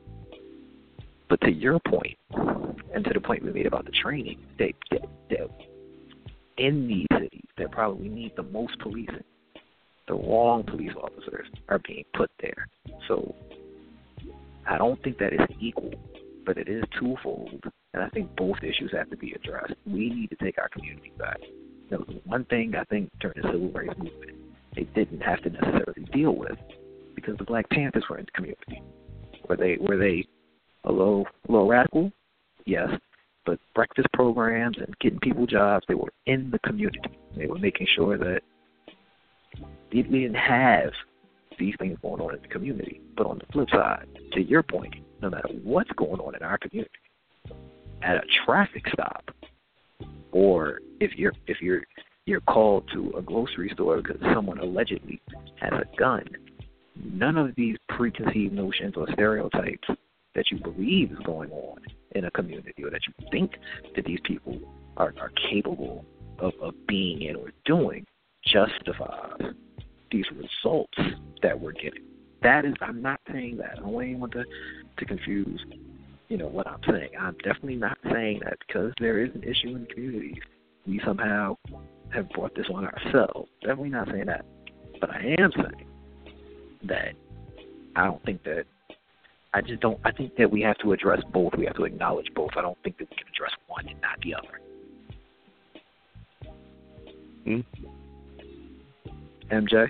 But 1.30 1.42
to 1.42 1.52
your 1.52 1.80
point, 1.80 2.18
and 2.32 3.04
to 3.04 3.12
the 3.14 3.20
point 3.20 3.44
we 3.44 3.52
made 3.52 3.66
about 3.66 3.86
the 3.86 3.92
training, 3.92 4.40
they, 4.58 4.74
they, 4.92 5.00
they 5.30 5.38
in 6.58 6.88
these 6.88 7.06
cities 7.14 7.46
that 7.58 7.72
probably 7.72 8.10
need 8.10 8.34
the 8.36 8.44
most 8.44 8.80
policing, 8.80 9.24
the 10.08 10.14
wrong 10.14 10.64
police 10.64 10.94
officers 11.02 11.48
are 11.70 11.80
being 11.80 12.04
put 12.16 12.32
there. 12.42 12.68
So 13.08 13.36
I 14.68 14.78
don't 14.78 15.02
think 15.04 15.18
that 15.20 15.34
is 15.34 15.40
equal, 15.60 15.94
but 16.46 16.58
it 16.58 16.68
is 16.68 16.84
twofold. 17.00 17.64
And 17.94 18.04
I 18.04 18.10
think 18.10 18.36
both 18.36 18.58
issues 18.64 18.92
have 18.94 19.10
to 19.10 19.18
be 19.18 19.34
addressed. 19.34 19.74
We 19.86 20.10
need 20.10 20.30
to 20.30 20.36
take 20.38 20.58
our 20.58 20.70
community 20.70 21.12
back. 21.18 21.40
That 21.90 22.08
was 22.08 22.18
one 22.26 22.46
thing 22.46 22.74
I 22.76 22.84
think 22.86 23.10
during 23.20 23.42
the 23.42 23.50
civil 23.52 23.72
rights 23.72 23.98
movement 23.98 24.38
they 24.76 24.84
didn't 24.96 25.22
have 25.22 25.42
to 25.42 25.50
necessarily 25.50 26.04
deal 26.14 26.36
with 26.36 26.58
because 27.16 27.36
the 27.38 27.44
Black 27.44 27.68
Panthers 27.72 28.04
were 28.10 28.20
in 28.20 28.26
the 28.26 28.32
community. 28.32 28.84
Were 29.50 29.58
they 29.58 29.78
were 29.80 29.98
they 29.98 30.28
a 30.88 30.92
little 30.92 31.28
a 31.48 31.52
little 31.52 31.68
radical? 31.68 32.12
Yes 32.66 32.90
but 33.48 33.60
breakfast 33.74 34.08
programs 34.14 34.78
and 34.78 34.94
getting 35.00 35.20
people 35.20 35.48
jobs, 35.48 35.86
they 35.88 35.96
were 35.96 36.12
in 36.28 36.52
the 36.52 36.60
community. 36.60 37.00
They 37.36 37.48
were 37.48 37.58
making 37.58 37.88
sure 37.96 38.18
that 38.18 38.42
we 39.92 40.02
didn't 40.04 40.36
have 40.36 40.92
these 41.58 41.74
things 41.80 41.98
going 42.02 42.22
on 42.22 42.36
in 42.36 42.42
the 42.42 42.48
community. 42.50 43.02
But 43.16 43.26
on 43.26 43.40
the 43.40 43.46
flip 43.52 43.70
side, 43.72 44.06
to 44.34 44.42
your 44.42 44.62
point, 44.62 44.94
no 45.22 45.30
matter 45.30 45.48
what's 45.64 45.90
going 45.94 46.20
on 46.20 46.36
in 46.36 46.44
our 46.44 46.58
community, 46.58 46.92
at 48.04 48.18
a 48.18 48.22
traffic 48.46 48.84
stop, 48.92 49.32
or 50.32 50.82
if 51.00 51.16
you're 51.16 51.34
if 51.48 51.62
you're 51.62 51.84
you're 52.26 52.42
called 52.42 52.84
to 52.94 53.14
a 53.18 53.22
grocery 53.22 53.70
store 53.74 54.02
because 54.02 54.22
someone 54.34 54.60
allegedly 54.60 55.22
has 55.56 55.72
a 55.72 55.98
gun, 55.98 56.26
none 56.96 57.38
of 57.38 57.56
these 57.56 57.78
preconceived 57.88 58.54
notions 58.54 58.94
or 58.98 59.08
stereotypes 59.14 59.88
that 60.38 60.52
you 60.52 60.60
believe 60.60 61.12
is 61.12 61.18
going 61.26 61.52
on 61.52 61.80
in 62.12 62.24
a 62.24 62.32
community 62.32 62.84
or 62.84 62.92
that 62.92 63.02
you 63.08 63.28
think 63.32 63.58
that 63.96 64.06
these 64.06 64.20
people 64.24 64.58
are, 64.96 65.14
are 65.20 65.32
capable 65.50 66.06
of, 66.40 66.54
of 66.62 66.74
being 66.88 67.24
in 67.24 67.36
or 67.36 67.52
doing 67.66 68.06
justifies 68.46 69.42
these 70.12 70.26
results 70.32 70.98
that 71.42 71.60
we're 71.60 71.74
getting. 71.74 72.04
That 72.44 72.66
is, 72.66 72.76
I'm 72.82 73.02
not 73.02 73.20
saying 73.32 73.58
that. 73.58 73.74
I 73.74 73.82
don't 73.82 73.88
want 73.88 74.08
anyone 74.08 74.30
to, 74.32 74.46
to 74.98 75.06
confuse, 75.06 75.60
you 76.30 76.38
know, 76.38 76.48
what 76.48 76.68
I'm 76.68 76.80
saying. 76.88 77.10
I'm 77.20 77.36
definitely 77.44 77.76
not 77.76 77.98
saying 78.12 78.42
that 78.44 78.60
because 78.66 78.94
there 79.00 79.26
is 79.26 79.34
an 79.34 79.44
issue 79.44 79.76
in 79.76 79.82
the 79.82 79.94
communities, 79.94 80.38
we 80.86 81.02
somehow 81.04 81.58
have 82.14 82.30
brought 82.30 82.56
this 82.56 82.68
on 82.72 82.86
ourselves. 82.86 83.50
Definitely 83.62 83.90
not 83.90 84.08
saying 84.10 84.28
that. 84.28 84.46
But 85.02 85.10
I 85.10 85.36
am 85.40 85.52
saying 85.52 85.88
that 86.84 87.14
I 87.96 88.06
don't 88.06 88.24
think 88.24 88.44
that 88.44 88.66
I 89.54 89.62
just 89.62 89.82
don't. 89.82 90.00
I 90.04 90.12
think 90.12 90.36
that 90.38 90.52
we 90.52 90.62
have 90.62 90.78
to 90.80 90.92
address 90.94 91.22
both. 91.34 91.54
We 91.58 91.66
have 91.66 91.76
to 91.78 91.86
acknowledge 91.86 92.28
both. 92.36 92.52
I 92.58 92.62
don't 92.62 92.78
think 92.84 92.98
that 92.98 93.10
we 93.10 93.16
can 93.16 93.28
address 93.28 93.52
one 93.68 93.88
and 93.88 94.00
not 94.02 94.20
the 94.22 94.36
other. 94.36 94.60
Hmm? 97.46 97.62
MJ. 99.52 99.88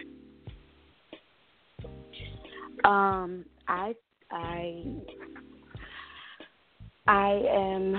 Um, 2.85 3.45
I 3.67 3.95
I 4.31 4.83
I 7.07 7.41
am. 7.49 7.95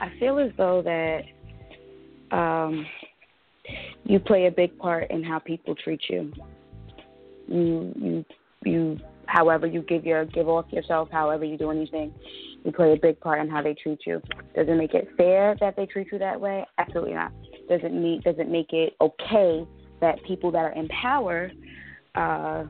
I 0.00 0.12
feel 0.18 0.38
as 0.38 0.50
though 0.56 0.82
that 0.82 1.22
um, 2.36 2.86
you 4.04 4.18
play 4.20 4.46
a 4.46 4.50
big 4.50 4.76
part 4.78 5.10
in 5.10 5.22
how 5.22 5.38
people 5.38 5.74
treat 5.74 6.02
you. 6.08 6.32
You 7.48 7.92
you 7.96 8.24
you. 8.64 8.98
However, 9.26 9.66
you 9.66 9.82
give 9.82 10.04
your 10.04 10.24
give 10.24 10.48
off 10.48 10.66
yourself. 10.70 11.08
However, 11.10 11.44
you 11.44 11.56
do 11.56 11.70
anything, 11.70 12.12
you 12.64 12.72
play 12.72 12.92
a 12.92 12.96
big 12.96 13.20
part 13.20 13.40
in 13.40 13.48
how 13.48 13.62
they 13.62 13.74
treat 13.74 14.00
you. 14.06 14.20
Does 14.54 14.68
it 14.68 14.76
make 14.76 14.94
it 14.94 15.08
fair 15.16 15.56
that 15.60 15.76
they 15.76 15.86
treat 15.86 16.08
you 16.12 16.18
that 16.18 16.40
way? 16.40 16.64
Absolutely 16.78 17.14
not. 17.14 17.32
Does 17.68 17.80
it 17.82 17.92
meet? 17.92 18.24
Does 18.24 18.36
it 18.38 18.48
make 18.48 18.72
it 18.72 18.94
okay 19.00 19.66
that 20.00 20.22
people 20.24 20.50
that 20.52 20.58
are 20.58 20.72
in 20.72 20.88
power 20.88 21.50
uh, 22.14 22.64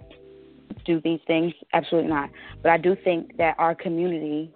do 0.85 1.01
these 1.03 1.21
things? 1.27 1.53
Absolutely 1.73 2.11
not. 2.11 2.31
But 2.63 2.73
I 2.73 2.79
do 2.79 2.97
think 3.03 3.37
that 3.39 3.57
our 3.59 3.75
community, 3.75 4.55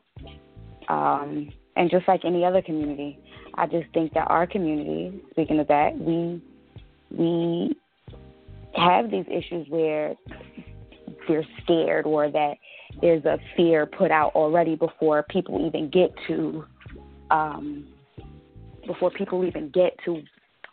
um, 0.88 1.50
and 1.76 1.90
just 1.90 2.06
like 2.06 2.24
any 2.24 2.44
other 2.44 2.62
community, 2.62 3.18
I 3.54 3.66
just 3.66 3.86
think 3.94 4.12
that 4.14 4.28
our 4.28 4.46
community, 4.46 5.20
speaking 5.30 5.58
of 5.60 5.68
that, 5.68 5.98
we 5.98 6.42
we 7.10 7.76
have 8.76 9.10
these 9.10 9.24
issues 9.30 9.66
where 9.68 10.14
they're 11.28 11.46
scared 11.62 12.06
or 12.06 12.30
that 12.30 12.54
there's 13.00 13.24
a 13.24 13.38
fear 13.56 13.86
put 13.86 14.10
out 14.10 14.34
already 14.34 14.76
before 14.76 15.24
people 15.24 15.66
even 15.66 15.90
get 15.90 16.12
to 16.26 16.64
um, 17.30 17.86
before 18.86 19.10
people 19.10 19.44
even 19.44 19.70
get 19.70 19.96
to 20.04 20.22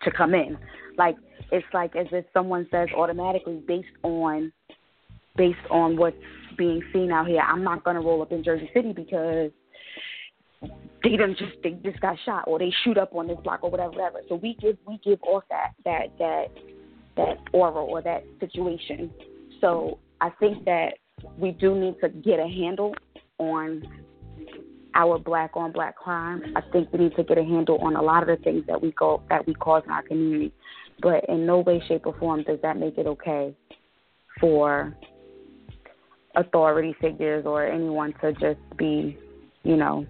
to 0.03 0.11
come 0.11 0.33
in. 0.33 0.57
Like 0.97 1.15
it's 1.51 1.65
like 1.73 1.95
as 1.95 2.07
if 2.11 2.25
someone 2.33 2.67
says 2.71 2.89
automatically 2.95 3.61
based 3.67 3.87
on 4.03 4.51
based 5.35 5.57
on 5.69 5.97
what's 5.97 6.17
being 6.57 6.81
seen 6.93 7.11
out 7.11 7.27
here, 7.27 7.41
I'm 7.41 7.63
not 7.63 7.83
gonna 7.83 8.01
roll 8.01 8.21
up 8.21 8.31
in 8.31 8.43
Jersey 8.43 8.69
City 8.73 8.93
because 8.93 9.51
they 11.03 11.15
done 11.17 11.35
just 11.37 11.53
they 11.63 11.71
just 11.83 11.99
got 11.99 12.17
shot 12.25 12.45
or 12.47 12.59
they 12.59 12.73
shoot 12.83 12.97
up 12.97 13.13
on 13.15 13.27
this 13.27 13.37
block 13.43 13.63
or 13.63 13.69
whatever, 13.69 13.91
whatever. 13.91 14.19
So 14.29 14.35
we 14.35 14.55
give 14.55 14.77
we 14.87 14.99
give 15.03 15.21
off 15.23 15.43
that 15.49 15.71
that 15.85 16.17
that 16.19 16.45
that 17.17 17.37
aura 17.51 17.83
or 17.83 18.01
that 18.01 18.23
situation. 18.39 19.11
So 19.59 19.99
I 20.21 20.29
think 20.39 20.65
that 20.65 20.93
we 21.37 21.51
do 21.51 21.75
need 21.75 21.95
to 22.01 22.09
get 22.09 22.39
a 22.39 22.47
handle 22.47 22.95
on 23.37 23.83
our 24.95 25.17
black 25.17 25.51
on 25.55 25.71
black 25.71 25.95
crime. 25.95 26.41
I 26.55 26.61
think 26.71 26.91
we 26.91 26.99
need 26.99 27.15
to 27.15 27.23
get 27.23 27.37
a 27.37 27.43
handle 27.43 27.77
on 27.79 27.95
a 27.95 28.01
lot 28.01 28.27
of 28.27 28.37
the 28.37 28.43
things 28.43 28.63
that 28.67 28.81
we 28.81 28.91
go 28.91 29.21
that 29.29 29.45
we 29.47 29.53
cause 29.55 29.83
in 29.85 29.91
our 29.91 30.03
community. 30.03 30.53
But 31.01 31.25
in 31.27 31.45
no 31.45 31.59
way, 31.59 31.81
shape, 31.87 32.05
or 32.05 32.17
form 32.17 32.43
does 32.43 32.59
that 32.61 32.77
make 32.77 32.97
it 32.97 33.07
okay 33.07 33.55
for 34.39 34.95
authority 36.35 36.95
figures 37.01 37.45
or 37.45 37.65
anyone 37.65 38.13
to 38.21 38.31
just 38.33 38.59
be, 38.77 39.17
you 39.63 39.75
know, 39.75 40.05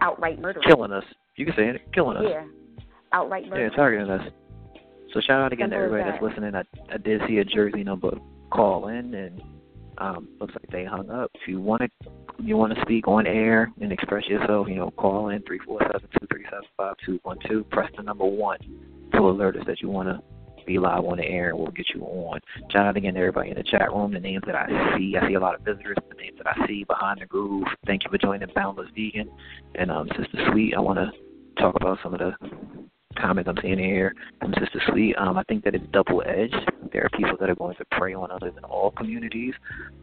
outright 0.00 0.40
murdering. 0.40 0.66
Killing 0.66 0.92
us. 0.92 1.04
You 1.36 1.46
can 1.46 1.54
say 1.54 1.68
it. 1.68 1.92
Killing 1.92 2.16
us. 2.16 2.24
Yeah. 2.28 2.44
Outright 3.12 3.48
murder. 3.48 3.64
Yeah, 3.64 3.76
targeting 3.76 4.10
us. 4.10 4.32
So 5.12 5.20
shout 5.20 5.40
out 5.40 5.52
again 5.52 5.70
to 5.70 5.76
everybody 5.76 6.10
that's 6.10 6.22
listening. 6.22 6.54
I, 6.54 6.62
I 6.92 6.98
did 6.98 7.22
see 7.26 7.38
a 7.38 7.44
Jersey 7.44 7.82
number 7.82 8.12
call 8.50 8.88
in, 8.88 9.14
and 9.14 9.42
um, 9.98 10.28
looks 10.40 10.54
like 10.54 10.70
they 10.70 10.84
hung 10.84 11.10
up. 11.10 11.30
If 11.34 11.48
you 11.48 11.60
want 11.60 11.82
to, 11.82 12.10
you 12.42 12.56
want 12.56 12.74
to 12.74 12.80
speak 12.82 13.08
on 13.08 13.26
air 13.26 13.72
and 13.80 13.90
express 13.92 14.26
yourself, 14.26 14.68
you 14.68 14.76
know, 14.76 14.90
call 14.92 15.30
in 15.30 15.42
three 15.42 15.58
four 15.64 15.80
seven 15.80 16.08
two 16.20 16.26
three 16.30 16.44
seven 16.44 16.64
five 16.76 16.94
two 17.04 17.18
one 17.22 17.38
two. 17.46 17.64
Press 17.70 17.90
the 17.96 18.02
number 18.02 18.24
one 18.24 18.58
to 19.12 19.18
alert 19.20 19.56
us 19.56 19.64
that 19.66 19.80
you 19.80 19.88
want 19.88 20.08
to 20.08 20.22
be 20.66 20.78
live 20.78 21.04
on 21.04 21.16
the 21.16 21.24
air, 21.24 21.48
and 21.48 21.58
we'll 21.58 21.70
get 21.70 21.86
you 21.94 22.02
on. 22.02 22.38
Shout 22.70 22.86
out 22.86 22.96
again 22.96 23.14
to 23.14 23.20
everybody 23.20 23.50
in 23.50 23.56
the 23.56 23.62
chat 23.62 23.90
room. 23.90 24.12
The 24.12 24.20
names 24.20 24.42
that 24.46 24.54
I 24.54 24.96
see, 24.96 25.16
I 25.16 25.26
see 25.26 25.34
a 25.34 25.40
lot 25.40 25.54
of 25.54 25.62
visitors. 25.62 25.96
The 26.10 26.22
names 26.22 26.36
that 26.36 26.46
I 26.46 26.66
see 26.66 26.84
behind 26.84 27.22
the 27.22 27.26
groove. 27.26 27.66
Thank 27.86 28.04
you 28.04 28.10
for 28.10 28.18
joining 28.18 28.46
Boundless 28.54 28.88
Vegan 28.94 29.30
and 29.74 29.90
um, 29.90 30.08
Sister 30.08 30.50
Sweet. 30.52 30.74
I 30.76 30.80
want 30.80 30.98
to 30.98 31.10
talk 31.60 31.74
about 31.76 31.98
some 32.02 32.12
of 32.12 32.20
the 32.20 32.34
comments 33.16 33.48
I'm 33.48 33.56
seeing 33.62 33.78
here 33.78 34.14
from 34.40 34.52
Sister 34.60 34.80
Sweet. 34.90 35.14
Um, 35.16 35.38
I 35.38 35.42
think 35.44 35.64
that 35.64 35.74
it's 35.74 35.84
double 35.92 36.22
edged. 36.26 36.54
There 36.92 37.04
are 37.04 37.10
people 37.10 37.36
that 37.40 37.50
are 37.50 37.54
going 37.54 37.76
to 37.76 37.84
prey 37.92 38.14
on 38.14 38.30
others 38.30 38.52
in 38.56 38.64
all 38.64 38.90
communities. 38.92 39.54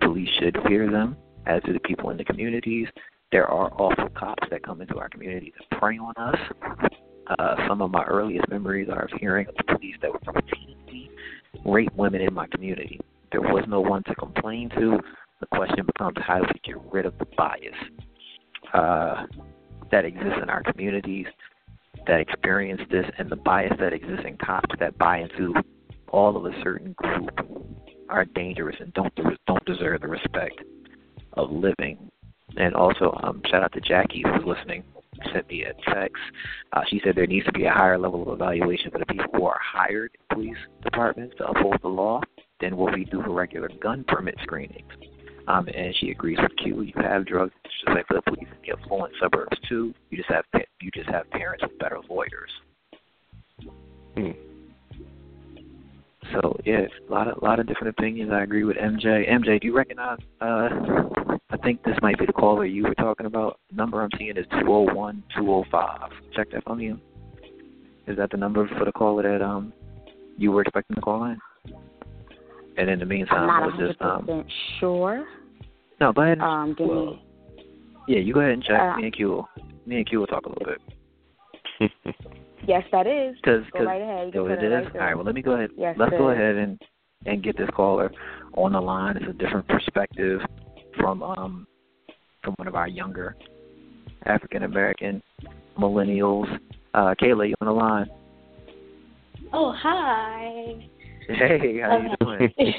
Police 0.02 0.30
should 0.40 0.58
fear 0.68 0.90
them, 0.90 1.16
as 1.46 1.62
do 1.64 1.74
the 1.74 1.80
people 1.80 2.10
in 2.10 2.18
the 2.18 2.26
communities. 2.26 2.88
There 3.32 3.48
are 3.48 3.72
awful 3.74 4.10
cops 4.10 4.48
that 4.50 4.64
come 4.64 4.82
into 4.82 4.98
our 4.98 5.10
communities 5.10 5.54
and 5.58 5.80
prey 5.80 5.98
on 5.98 6.14
us. 6.18 6.40
Uh, 7.40 7.56
some 7.68 7.82
of 7.82 7.92
my 7.92 8.04
earliest 8.04 8.48
memories 8.50 8.88
are 8.90 9.06
of 9.06 9.12
hearing 9.20 9.48
of 9.48 9.56
police 9.68 9.96
that 10.02 10.12
would 10.12 10.22
routinely 10.22 11.10
rape 11.66 11.94
women 11.96 12.22
in 12.22 12.34
my 12.34 12.48
community. 12.48 13.00
There 13.32 13.42
was 13.42 13.64
no 13.68 13.82
one 13.82 14.04
to 14.04 14.16
complain 14.16 14.70
to. 14.78 15.00
The 15.40 15.48
question 15.48 15.86
becomes 15.86 16.18
how 16.26 16.40
do 16.40 16.46
we 16.54 16.74
get 16.74 16.82
rid 16.92 17.06
of 17.06 17.18
the 17.18 17.26
bias 17.36 17.74
uh, 18.74 19.26
that 19.92 20.06
exists 20.06 20.40
in 20.42 20.50
our 20.50 20.64
communities? 20.64 21.26
That 22.08 22.20
experience 22.20 22.82
this 22.90 23.06
and 23.18 23.30
the 23.30 23.36
bias 23.36 23.74
that 23.80 23.94
exists 23.94 24.26
in 24.26 24.38
cops 24.38 24.74
that 24.80 24.98
buy 24.98 25.20
into 25.20 25.54
all 26.10 26.38
of 26.38 26.46
a 26.46 26.62
certain 26.64 26.94
group 26.94 27.30
are 28.10 28.26
dangerous 28.26 28.76
and 28.80 28.94
don't 28.94 29.14
don't 29.48 29.66
deserve 29.66 30.02
the 30.02 30.08
respect 30.08 30.62
of 31.34 31.52
living. 31.52 32.10
And 32.58 32.74
also, 32.74 33.18
um, 33.24 33.42
shout 33.50 33.64
out 33.64 33.74
to 33.74 33.82
Jackie 33.82 34.24
who's 34.24 34.46
listening. 34.46 34.84
Sent 35.34 35.48
me 35.48 35.64
a 35.64 35.74
text. 35.94 36.22
Uh, 36.74 36.82
she 36.90 37.00
said 37.04 37.16
there 37.16 37.26
needs 37.26 37.46
to 37.46 37.52
be 37.54 37.64
a 37.64 37.72
higher 37.72 37.98
level 37.98 38.22
of 38.22 38.34
evaluation 38.34 38.92
for 38.92 39.00
the 39.00 39.06
people 39.06 39.28
who 39.34 39.46
are 39.46 39.60
hired 39.62 40.12
in 40.14 40.36
police 40.36 40.58
departments 40.84 41.36
to 41.38 41.48
uphold 41.48 41.78
the 41.82 41.88
law 41.88 42.20
than 42.60 42.76
what 42.76 42.94
we 42.94 43.06
do 43.06 43.22
for 43.24 43.32
regular 43.32 43.70
gun 43.82 44.04
permit 44.08 44.36
screenings. 44.44 44.92
Um, 45.48 45.68
and 45.68 45.96
she 46.00 46.10
agrees 46.10 46.40
with 46.42 46.52
Q. 46.58 46.82
You 46.82 46.94
have 46.96 47.26
drugs, 47.26 47.54
just 47.64 47.96
like 47.96 48.08
for 48.08 48.16
the 48.16 48.22
police 48.22 48.48
in 48.50 48.58
the 48.66 48.80
affluent 48.80 49.14
suburbs 49.22 49.58
too. 49.70 49.94
You 50.10 50.18
just 50.18 50.30
have 50.30 50.46
you 50.82 50.92
just 50.92 51.10
have 51.10 51.30
parents 51.32 51.64
with 51.64 51.78
better 51.78 52.00
lawyers. 52.10 52.50
Hmm. 54.16 54.32
So 56.34 56.60
yeah, 56.66 56.82
a 57.08 57.12
lot 57.12 57.28
of 57.28 57.42
lot 57.44 57.60
of 57.60 57.68
different 57.68 57.90
opinions. 57.90 58.32
I 58.34 58.44
agree 58.44 58.64
with 58.64 58.78
MJ. 58.78 59.30
MJ, 59.30 59.62
do 59.62 59.68
you 59.68 59.76
recognize? 59.76 60.18
Uh, 60.42 60.70
I 61.50 61.58
think 61.64 61.84
this 61.84 61.96
might 62.02 62.18
be 62.18 62.26
the 62.26 62.34
caller 62.34 62.66
you 62.66 62.84
were 62.84 62.96
talking 62.96 63.28
about. 63.28 63.60
The 63.70 63.76
number 63.76 64.02
I'm 64.02 64.10
seeing 64.18 64.36
is 64.36 64.46
two 64.52 64.66
zero 64.66 64.94
one 64.94 65.24
two 65.36 65.44
zero 65.44 65.64
five. 65.72 66.10
Check 66.36 66.52
that 66.52 66.64
for 66.64 66.76
me. 66.76 66.96
Is 68.08 68.18
that 68.18 68.32
the 68.32 68.38
number 68.38 68.68
for 68.78 68.86
the 68.86 68.92
caller 68.92 69.24
that 69.24 69.44
um 69.44 69.74
you 70.38 70.52
were 70.52 70.62
expecting 70.62 70.96
to 70.96 71.02
call 71.02 71.26
in? 71.26 71.38
And 72.78 72.90
in 72.90 73.00
the 73.00 73.04
I'm 73.04 73.10
meantime, 73.10 73.48
not 73.48 73.68
let's 73.68 73.78
just 73.90 74.02
um 74.02 74.26
100% 74.28 74.46
sure. 74.80 75.26
no, 76.02 76.12
go 76.14 76.22
ahead. 76.22 76.40
and- 76.40 76.42
Um, 76.42 76.74
give 76.78 76.88
well, 76.88 77.06
me. 77.06 77.22
yeah, 78.08 78.20
you 78.20 78.34
go 78.34 78.40
ahead 78.42 78.52
and 78.54 78.64
check. 78.64 78.80
Uh, 78.80 78.98
me 78.98 79.04
and 79.06 79.16
Q, 79.16 79.30
will, 79.30 79.50
me 79.86 79.98
and 79.98 80.06
Q 80.10 80.20
will 80.20 80.28
talk 80.28 80.46
a 80.46 80.50
little 80.50 80.66
bit. 80.66 81.92
Yes, 82.68 82.84
that 82.92 83.06
is. 83.06 83.36
Cause, 83.46 83.62
Go 83.74 83.80
'cause- 83.80 83.86
right 83.88 84.02
ahead. 84.02 84.34
You 84.34 84.42
Oh, 84.42 84.48
can 84.48 84.54
it 84.58 84.64
it 84.64 84.72
is. 84.88 84.94
right 84.96 85.12
All 85.12 85.18
Well, 85.18 85.26
let 85.26 85.36
me 85.36 85.44
go 85.44 85.52
ahead. 85.52 85.70
Yes, 85.78 85.96
Let's 86.00 86.12
go 86.18 86.30
is. 86.32 86.36
ahead 86.38 86.56
and 86.56 86.82
and 87.28 87.44
get 87.44 87.56
this 87.58 87.70
caller 87.76 88.12
on 88.54 88.72
the 88.74 88.82
line. 88.82 89.18
It's 89.18 89.28
a 89.30 89.34
different 89.34 89.68
perspective 89.68 90.42
from 90.98 91.22
um 91.22 91.68
from 92.44 92.56
one 92.58 92.68
of 92.68 92.74
our 92.76 92.88
younger 92.88 93.36
African 94.26 94.64
American 94.64 95.22
millennials. 95.78 96.48
Uh, 96.96 97.14
Kayla, 97.22 97.50
you 97.50 97.56
on 97.62 97.68
the 97.68 97.74
line? 97.74 98.08
Oh, 99.54 99.72
hi. 99.78 100.88
Hey, 101.28 101.80
how 101.82 101.98
you 101.98 102.16
doing? 102.20 102.54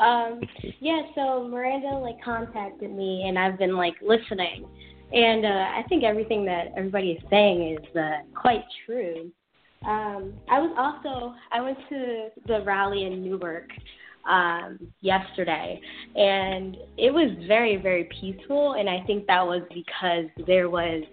um, 0.00 0.40
yeah, 0.80 1.02
so 1.14 1.46
Miranda 1.48 1.98
like 1.98 2.22
contacted 2.22 2.90
me, 2.90 3.24
and 3.28 3.38
I've 3.38 3.58
been 3.58 3.76
like 3.76 3.94
listening, 4.02 4.66
and 5.12 5.44
uh, 5.44 5.48
I 5.48 5.84
think 5.88 6.04
everything 6.04 6.44
that 6.46 6.72
everybody 6.76 7.12
is 7.12 7.22
saying 7.30 7.78
is 7.78 7.96
uh, 7.96 8.22
quite 8.34 8.64
true. 8.86 9.30
Um, 9.86 10.34
I 10.50 10.58
was 10.58 10.74
also 10.76 11.34
I 11.52 11.60
went 11.60 11.78
to 11.90 12.28
the 12.46 12.62
rally 12.64 13.04
in 13.04 13.22
Newark 13.22 13.68
um, 14.28 14.78
yesterday, 15.00 15.80
and 16.16 16.76
it 16.98 17.12
was 17.12 17.30
very 17.46 17.76
very 17.76 18.08
peaceful, 18.20 18.72
and 18.72 18.88
I 18.88 19.04
think 19.06 19.26
that 19.28 19.46
was 19.46 19.62
because 19.72 20.26
there 20.46 20.68
was 20.68 21.04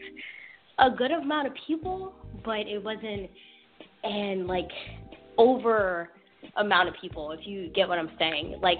a 0.79 0.89
good 0.89 1.11
amount 1.11 1.47
of 1.47 1.53
people, 1.67 2.13
but 2.43 2.61
it 2.61 2.83
wasn't 2.83 3.29
and 4.03 4.47
like 4.47 4.69
over 5.39 6.09
amount 6.57 6.89
of 6.89 6.95
people 7.01 7.31
if 7.31 7.45
you 7.47 7.69
get 7.69 7.87
what 7.87 7.97
i'm 7.97 8.11
saying. 8.19 8.59
Like 8.61 8.77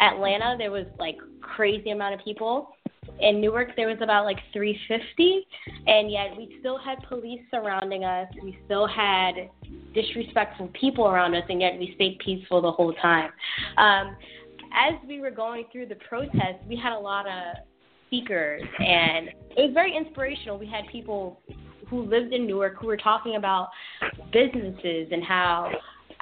atlanta 0.00 0.56
there 0.58 0.70
was 0.70 0.86
like 0.98 1.16
crazy 1.40 1.90
amount 1.90 2.14
of 2.14 2.20
people. 2.24 2.76
In 3.20 3.40
newark 3.40 3.74
there 3.76 3.88
was 3.88 3.98
about 4.00 4.24
like 4.24 4.38
350 4.52 5.46
and 5.86 6.10
yet 6.10 6.36
we 6.36 6.56
still 6.60 6.78
had 6.78 6.98
police 7.08 7.40
surrounding 7.50 8.04
us. 8.04 8.28
We 8.42 8.58
still 8.66 8.86
had 8.86 9.50
disrespectful 9.94 10.70
people 10.78 11.06
around 11.08 11.34
us 11.34 11.44
and 11.48 11.60
yet 11.60 11.78
we 11.78 11.92
stayed 11.94 12.18
peaceful 12.18 12.60
the 12.62 12.72
whole 12.72 12.92
time. 12.94 13.30
Um 13.78 14.16
as 14.76 14.94
we 15.06 15.20
were 15.20 15.30
going 15.30 15.64
through 15.72 15.86
the 15.86 15.96
protest 16.08 16.58
we 16.68 16.76
had 16.76 16.92
a 16.92 16.98
lot 16.98 17.26
of 17.26 17.56
speakers, 18.14 18.62
and 18.78 19.28
it 19.28 19.62
was 19.62 19.70
very 19.72 19.96
inspirational. 19.96 20.58
We 20.58 20.66
had 20.66 20.84
people 20.90 21.40
who 21.88 22.02
lived 22.02 22.32
in 22.32 22.46
Newark 22.46 22.76
who 22.80 22.86
were 22.86 22.96
talking 22.96 23.36
about 23.36 23.68
businesses 24.32 25.08
and 25.12 25.22
how 25.22 25.70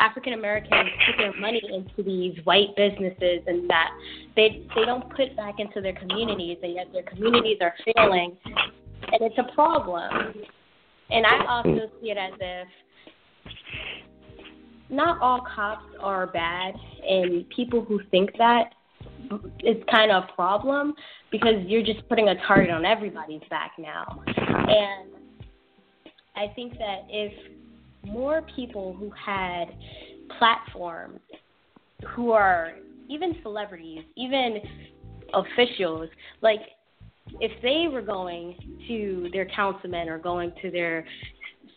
African 0.02 0.32
Americans 0.32 0.90
put 1.06 1.16
their 1.16 1.40
money 1.40 1.62
into 1.72 2.02
these 2.02 2.34
white 2.44 2.74
businesses 2.76 3.40
and 3.46 3.70
that 3.70 3.90
they 4.34 4.66
they 4.74 4.84
don't 4.84 5.08
put 5.10 5.36
back 5.36 5.54
into 5.58 5.80
their 5.80 5.94
communities 5.94 6.58
and 6.62 6.74
yet 6.74 6.92
their 6.92 7.04
communities 7.04 7.58
are 7.60 7.74
failing 7.94 8.36
and 8.44 9.20
it's 9.20 9.38
a 9.38 9.54
problem. 9.54 10.34
And 11.10 11.26
I 11.26 11.44
also 11.46 11.68
mm. 11.68 11.90
see 12.00 12.10
it 12.10 12.16
as 12.16 12.32
if 12.40 12.68
not 14.90 15.20
all 15.20 15.40
cops 15.54 15.84
are 16.00 16.26
bad 16.26 16.74
and 17.08 17.48
people 17.50 17.82
who 17.82 18.00
think 18.10 18.30
that 18.38 18.74
it's 19.60 19.82
kind 19.90 20.10
of 20.10 20.24
a 20.24 20.32
problem 20.34 20.94
because 21.30 21.54
you're 21.66 21.82
just 21.82 22.06
putting 22.08 22.28
a 22.28 22.34
target 22.46 22.70
on 22.70 22.84
everybody's 22.84 23.42
back 23.50 23.72
now. 23.78 24.22
And 24.26 25.10
I 26.34 26.52
think 26.54 26.72
that 26.78 27.06
if 27.08 27.32
more 28.04 28.42
people 28.54 28.94
who 28.94 29.10
had 29.10 29.66
platforms, 30.38 31.20
who 32.14 32.32
are 32.32 32.72
even 33.08 33.36
celebrities, 33.42 34.02
even 34.16 34.58
officials, 35.34 36.08
like 36.40 36.60
if 37.40 37.52
they 37.62 37.86
were 37.92 38.02
going 38.02 38.56
to 38.88 39.28
their 39.32 39.46
councilman 39.46 40.08
or 40.08 40.18
going 40.18 40.52
to 40.62 40.70
their 40.70 41.04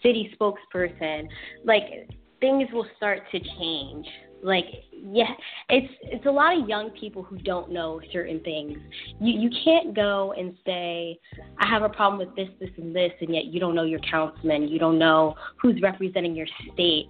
city 0.02 0.36
spokesperson, 0.40 1.28
like 1.64 2.10
things 2.40 2.68
will 2.74 2.88
start 2.98 3.20
to 3.32 3.40
change. 3.40 4.06
Like 4.46 4.66
yeah, 4.92 5.32
it's 5.70 5.92
it's 6.04 6.26
a 6.28 6.32
lot 6.32 6.56
of 6.56 6.70
young 6.70 6.92
people 6.92 7.24
who 7.24 7.36
don't 7.40 7.72
know 7.72 8.00
certain 8.14 8.40
things. 8.42 8.78
You 9.20 9.40
you 9.40 9.50
can't 9.64 9.96
go 9.96 10.36
and 10.38 10.56
say 10.64 11.20
I 11.58 11.68
have 11.68 11.82
a 11.82 11.90
problem 11.90 12.20
with 12.20 12.36
this 12.36 12.50
this 12.60 12.70
and 12.78 12.96
this 12.96 13.12
and 13.22 13.34
yet 13.34 13.46
you 13.46 13.60
don't 13.60 13.74
know 13.74 13.86
your 13.86 14.02
councilman, 14.02 14.68
you 14.68 14.78
don't 14.78 15.00
know 15.00 15.34
who's 15.60 15.82
representing 15.82 16.36
your 16.36 16.46
state. 16.72 17.08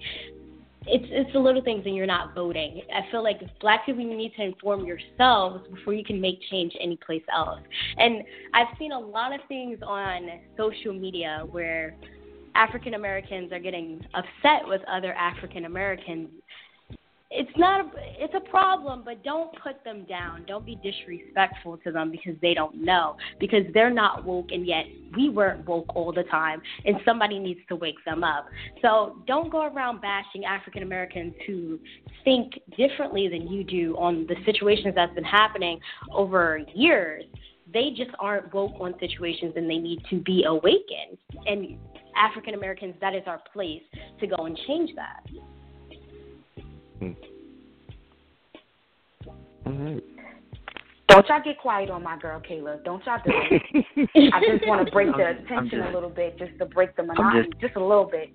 It's 0.88 1.06
it's 1.10 1.34
the 1.34 1.40
little 1.40 1.62
things 1.62 1.84
and 1.86 1.94
you're 1.94 2.08
not 2.08 2.34
voting. 2.34 2.84
I 2.94 3.12
feel 3.12 3.22
like 3.22 3.42
black 3.60 3.86
people 3.86 4.02
you 4.02 4.16
need 4.16 4.32
to 4.38 4.44
inform 4.44 4.86
yourselves 4.86 5.68
before 5.70 5.94
you 5.94 6.06
can 6.06 6.22
make 6.22 6.40
change 6.50 6.72
anyplace 6.80 7.24
else. 7.36 7.60
And 7.98 8.24
I've 8.54 8.78
seen 8.80 8.94
a 8.94 9.00
lot 9.00 9.34
of 9.34 9.42
things 9.50 9.80
on 9.86 10.30
social 10.56 10.94
media 10.94 11.44
where 11.52 11.98
African 12.56 12.94
Americans 12.94 13.52
are 13.52 13.60
getting 13.60 14.06
upset 14.14 14.66
with 14.66 14.82
other 14.90 15.14
African 15.14 15.66
Americans 15.66 16.30
it's 17.32 17.52
not 17.58 17.82
a, 17.82 17.90
it's 17.96 18.34
a 18.36 18.50
problem 18.50 19.02
but 19.04 19.24
don't 19.24 19.52
put 19.62 19.84
them 19.84 20.06
down. 20.08 20.46
Don't 20.48 20.66
be 20.66 20.78
disrespectful 20.84 21.78
to 21.80 21.92
them 21.92 22.12
because 22.12 22.36
they 22.42 22.54
don't 22.54 22.76
know 22.76 23.18
because 23.40 23.64
they're 23.74 23.94
not 23.94 24.24
woke 24.24 24.52
and 24.52 24.66
yet 24.66 24.86
we 25.18 25.30
weren't 25.30 25.66
woke 25.68 25.96
all 25.96 26.14
the 26.14 26.24
time 26.24 26.62
and 26.86 26.98
somebody 27.04 27.40
needs 27.40 27.60
to 27.70 27.76
wake 27.76 27.98
them 28.06 28.24
up. 28.24 28.46
So 28.82 29.18
don't 29.26 29.52
go 29.52 29.66
around 29.66 30.02
bashing 30.02 30.46
african 30.46 30.84
americans 30.84 31.34
who 31.48 31.80
think 32.24 32.60
differently 32.78 33.28
than 33.28 33.48
you 33.48 33.64
do 33.64 33.96
on 33.98 34.28
the 34.28 34.36
situations 34.46 34.94
that's 34.96 35.14
been 35.16 35.24
happening 35.24 35.80
over 36.14 36.62
years. 36.74 37.24
They 37.74 37.90
just 37.98 38.12
aren't 38.20 38.54
woke 38.54 38.76
on 38.80 38.94
situations 39.00 39.54
and 39.56 39.68
they 39.68 39.78
need 39.78 40.04
to 40.12 40.20
be 40.20 40.44
awakened. 40.44 41.18
And 41.48 41.78
african 42.16 42.54
americans 42.54 42.94
that 43.02 43.16
is 43.16 43.24
our 43.26 43.42
place 43.52 43.82
to 44.20 44.28
go 44.28 44.46
and 44.46 44.58
change 44.68 44.92
that 44.96 45.24
Mm. 47.02 47.16
Don't 51.08 51.28
y'all 51.30 51.42
get 51.44 51.60
quiet 51.60 51.90
on 51.90 52.04
my 52.04 52.18
girl 52.18 52.42
Kayla. 52.42 52.84
Don't 52.84 53.04
y'all 53.06 53.20
do 53.24 53.32
it. 53.34 53.62
I 54.34 54.42
just 54.42 54.68
want 54.68 54.86
to 54.86 54.92
break 54.92 55.08
the 55.16 55.30
attention 55.30 55.80
just, 55.80 55.90
a 55.90 55.94
little 55.94 56.10
bit, 56.10 56.38
just 56.38 56.52
to 56.60 56.66
break 56.66 56.96
the 56.96 57.04
monotony, 57.04 57.48
just, 57.50 57.62
just, 57.62 57.76
a 57.76 57.84
little 57.84 58.06
bit. 58.06 58.32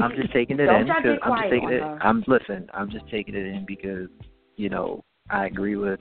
I'm 0.00 0.14
just 0.16 0.32
taking 0.32 0.58
it 0.58 0.66
Don't 0.66 0.82
in 0.82 0.86
because 0.86 1.18
I'm 1.22 1.38
just 1.38 1.50
taking 1.50 1.70
it. 1.70 1.80
Her. 1.80 1.98
I'm 2.02 2.24
listen. 2.26 2.68
I'm 2.74 2.90
just 2.90 3.08
taking 3.08 3.34
it 3.34 3.46
in 3.46 3.64
because 3.66 4.08
you 4.56 4.68
know 4.68 5.02
I 5.30 5.46
agree 5.46 5.76
with 5.76 6.00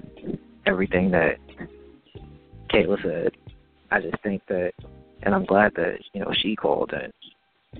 everything 0.65 1.11
that 1.11 1.37
Kayla 2.73 3.01
said. 3.01 3.31
I 3.91 4.01
just 4.01 4.21
think 4.23 4.41
that, 4.49 4.73
and 5.21 5.33
I'm 5.33 5.45
glad 5.45 5.73
that 5.75 5.97
you 6.13 6.21
know 6.21 6.31
she 6.41 6.55
called 6.55 6.91
and 6.93 7.13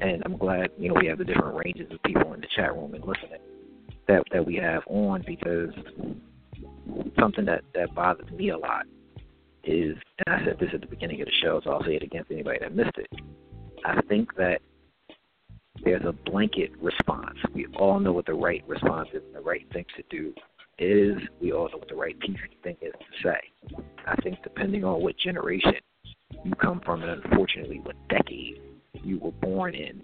and 0.02 0.22
I'm 0.26 0.38
glad 0.38 0.69
you 0.77 0.90
know 0.90 0.95
we 0.99 1.07
have 1.07 1.18
the 1.18 1.26
different 1.26 1.57
ranges 1.57 1.91
of 1.91 2.02
people 2.03 2.34
in 2.34 2.41
the 2.41 2.48
chat 2.56 2.73
room 2.73 2.94
and 2.94 3.03
listening 3.03 3.41
that 4.07 4.23
that 4.31 4.45
we 4.45 4.55
have 4.55 4.84
on 4.88 5.23
because 5.25 5.71
something 7.19 7.45
that 7.45 7.63
that 7.73 7.93
bothers 7.95 8.30
me 8.31 8.49
a 8.49 8.57
lot 8.57 8.85
is, 9.63 9.95
and 10.25 10.35
I 10.35 10.45
said 10.45 10.57
this 10.59 10.69
at 10.73 10.81
the 10.81 10.88
beginning 10.88 11.21
of 11.21 11.27
the 11.27 11.34
show, 11.41 11.61
so 11.63 11.71
I'll 11.71 11.84
say 11.84 11.95
it 11.95 12.03
again 12.03 12.23
for 12.25 12.34
anybody 12.34 12.59
that 12.61 12.75
missed 12.75 12.97
it. 12.97 13.09
I 13.85 14.01
think 14.03 14.35
that 14.35 14.61
there's 15.84 16.05
a 16.05 16.13
blanket 16.30 16.71
response. 16.81 17.38
We 17.53 17.67
all 17.77 17.99
know 17.99 18.13
what 18.13 18.25
the 18.25 18.34
right 18.34 18.63
response 18.67 19.09
is 19.13 19.21
and 19.25 19.35
the 19.35 19.41
right 19.41 19.65
thing 19.73 19.85
to 19.97 20.03
do 20.09 20.34
is. 20.80 21.17
We 21.41 21.51
all 21.51 21.69
know 21.69 21.77
what 21.77 21.88
the 21.88 21.95
right 21.95 22.17
piece 22.19 22.38
thing 22.63 22.77
is 22.81 22.93
to 22.93 23.30
say. 23.30 23.77
I 24.05 24.15
think 24.21 24.43
depending 24.43 24.84
on 24.84 25.01
what 25.01 25.17
generation 25.17 25.73
you 26.43 26.53
come 26.55 26.81
from, 26.84 27.03
and 27.03 27.23
unfortunately 27.23 27.80
what 27.80 27.95
decade 28.09 28.59
you 29.03 29.19
were 29.19 29.31
born 29.31 29.75
in, 29.75 30.01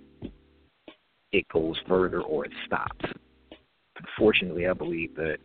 it 1.32 1.48
goes 1.50 1.78
further 1.88 2.22
or 2.22 2.46
it 2.46 2.52
stops 2.66 3.06
unfortunately, 4.20 4.68
I 4.68 4.74
believe 4.74 5.16
that 5.16 5.38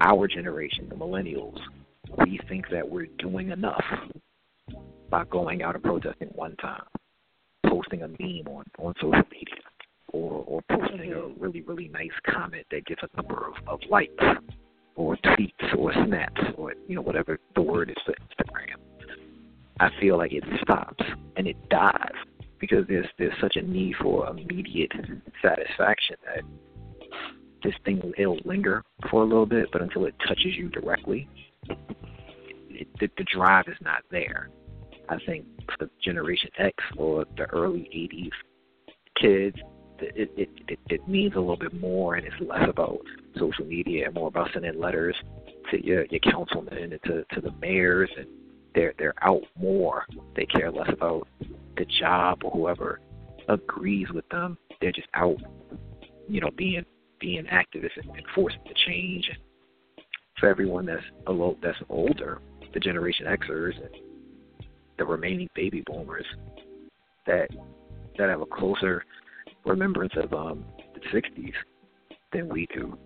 our 0.00 0.28
generation, 0.28 0.88
the 0.88 0.94
millennials, 0.94 1.58
we 2.18 2.38
think 2.48 2.66
that 2.70 2.88
we're 2.88 3.08
doing 3.18 3.50
enough 3.50 3.82
by 5.10 5.24
going 5.24 5.62
out 5.62 5.74
and 5.74 5.82
protesting 5.82 6.28
one 6.36 6.54
time, 6.56 6.84
posting 7.66 8.02
a 8.02 8.08
meme 8.08 8.46
on, 8.46 8.64
on 8.78 8.94
social 9.00 9.10
media, 9.32 9.56
or, 10.12 10.44
or 10.46 10.62
posting 10.70 11.12
a 11.12 11.26
really, 11.40 11.62
really 11.62 11.88
nice 11.88 12.12
comment 12.24 12.64
that 12.70 12.86
gets 12.86 13.02
a 13.02 13.16
number 13.16 13.48
of, 13.48 13.54
of 13.66 13.80
likes, 13.90 14.12
or 14.94 15.16
tweets, 15.16 15.76
or 15.76 15.92
snaps, 16.06 16.40
or 16.56 16.74
you 16.86 16.94
know 16.94 17.02
whatever 17.02 17.40
the 17.56 17.62
word 17.62 17.90
is 17.90 17.96
for 18.06 18.12
Instagram. 18.12 18.76
I 19.80 19.90
feel 20.00 20.16
like 20.16 20.32
it 20.32 20.44
stops 20.62 21.04
and 21.36 21.48
it 21.48 21.56
dies 21.70 22.14
because 22.60 22.84
there's 22.88 23.06
there's 23.18 23.34
such 23.40 23.56
a 23.56 23.62
need 23.62 23.94
for 24.00 24.28
immediate 24.28 24.92
satisfaction 25.42 26.16
that 26.26 26.44
this 27.62 27.74
thing 27.84 28.00
it'll 28.16 28.38
linger 28.44 28.82
for 29.10 29.22
a 29.22 29.26
little 29.26 29.46
bit, 29.46 29.68
but 29.72 29.82
until 29.82 30.04
it 30.06 30.14
touches 30.26 30.54
you 30.56 30.68
directly, 30.68 31.28
it, 32.70 32.88
the, 33.00 33.08
the 33.16 33.24
drive 33.24 33.66
is 33.68 33.76
not 33.80 34.02
there. 34.10 34.50
I 35.08 35.16
think 35.26 35.46
for 35.78 35.88
Generation 36.02 36.50
X 36.58 36.74
or 36.96 37.24
the 37.36 37.44
early 37.44 37.88
'80s 37.94 38.30
kids, 39.20 39.56
it, 40.00 40.30
it 40.36 40.48
it 40.68 40.78
it 40.88 41.08
means 41.08 41.34
a 41.34 41.38
little 41.38 41.56
bit 41.56 41.78
more, 41.78 42.14
and 42.14 42.26
it's 42.26 42.36
less 42.40 42.68
about 42.68 43.00
social 43.38 43.64
media 43.64 44.06
and 44.06 44.14
more 44.14 44.28
about 44.28 44.50
sending 44.52 44.78
letters 44.78 45.16
to 45.70 45.84
your 45.84 46.04
your 46.06 46.20
councilmen 46.20 46.92
and 46.92 47.02
to 47.04 47.24
to 47.34 47.40
the 47.40 47.52
mayors, 47.60 48.10
and 48.16 48.26
they're 48.74 48.94
they're 48.98 49.14
out 49.22 49.42
more. 49.58 50.04
They 50.36 50.46
care 50.46 50.70
less 50.70 50.90
about 50.92 51.26
the 51.76 51.86
job 51.98 52.42
or 52.44 52.50
whoever 52.50 53.00
agrees 53.48 54.08
with 54.12 54.28
them. 54.28 54.58
They're 54.80 54.92
just 54.92 55.08
out, 55.14 55.38
you 56.28 56.40
know, 56.40 56.50
being 56.56 56.84
being 57.20 57.44
activists 57.44 57.96
and 58.02 58.16
enforcing 58.16 58.60
the 58.66 58.74
change. 58.86 59.28
For 60.38 60.48
everyone 60.48 60.86
that's 60.86 61.02
a 61.26 61.32
little 61.32 61.56
that's 61.62 61.78
older, 61.88 62.40
the 62.72 62.80
Generation 62.80 63.26
Xers 63.26 63.74
and 63.76 63.94
the 64.98 65.04
remaining 65.04 65.48
baby 65.54 65.82
boomers 65.86 66.26
that 67.26 67.48
that 68.18 68.28
have 68.28 68.40
a 68.40 68.46
closer 68.46 69.04
remembrance 69.64 70.12
of 70.16 70.32
um, 70.32 70.64
the 70.94 71.00
'60s 71.18 71.52
than 72.32 72.48
we 72.48 72.66
do. 72.74 72.96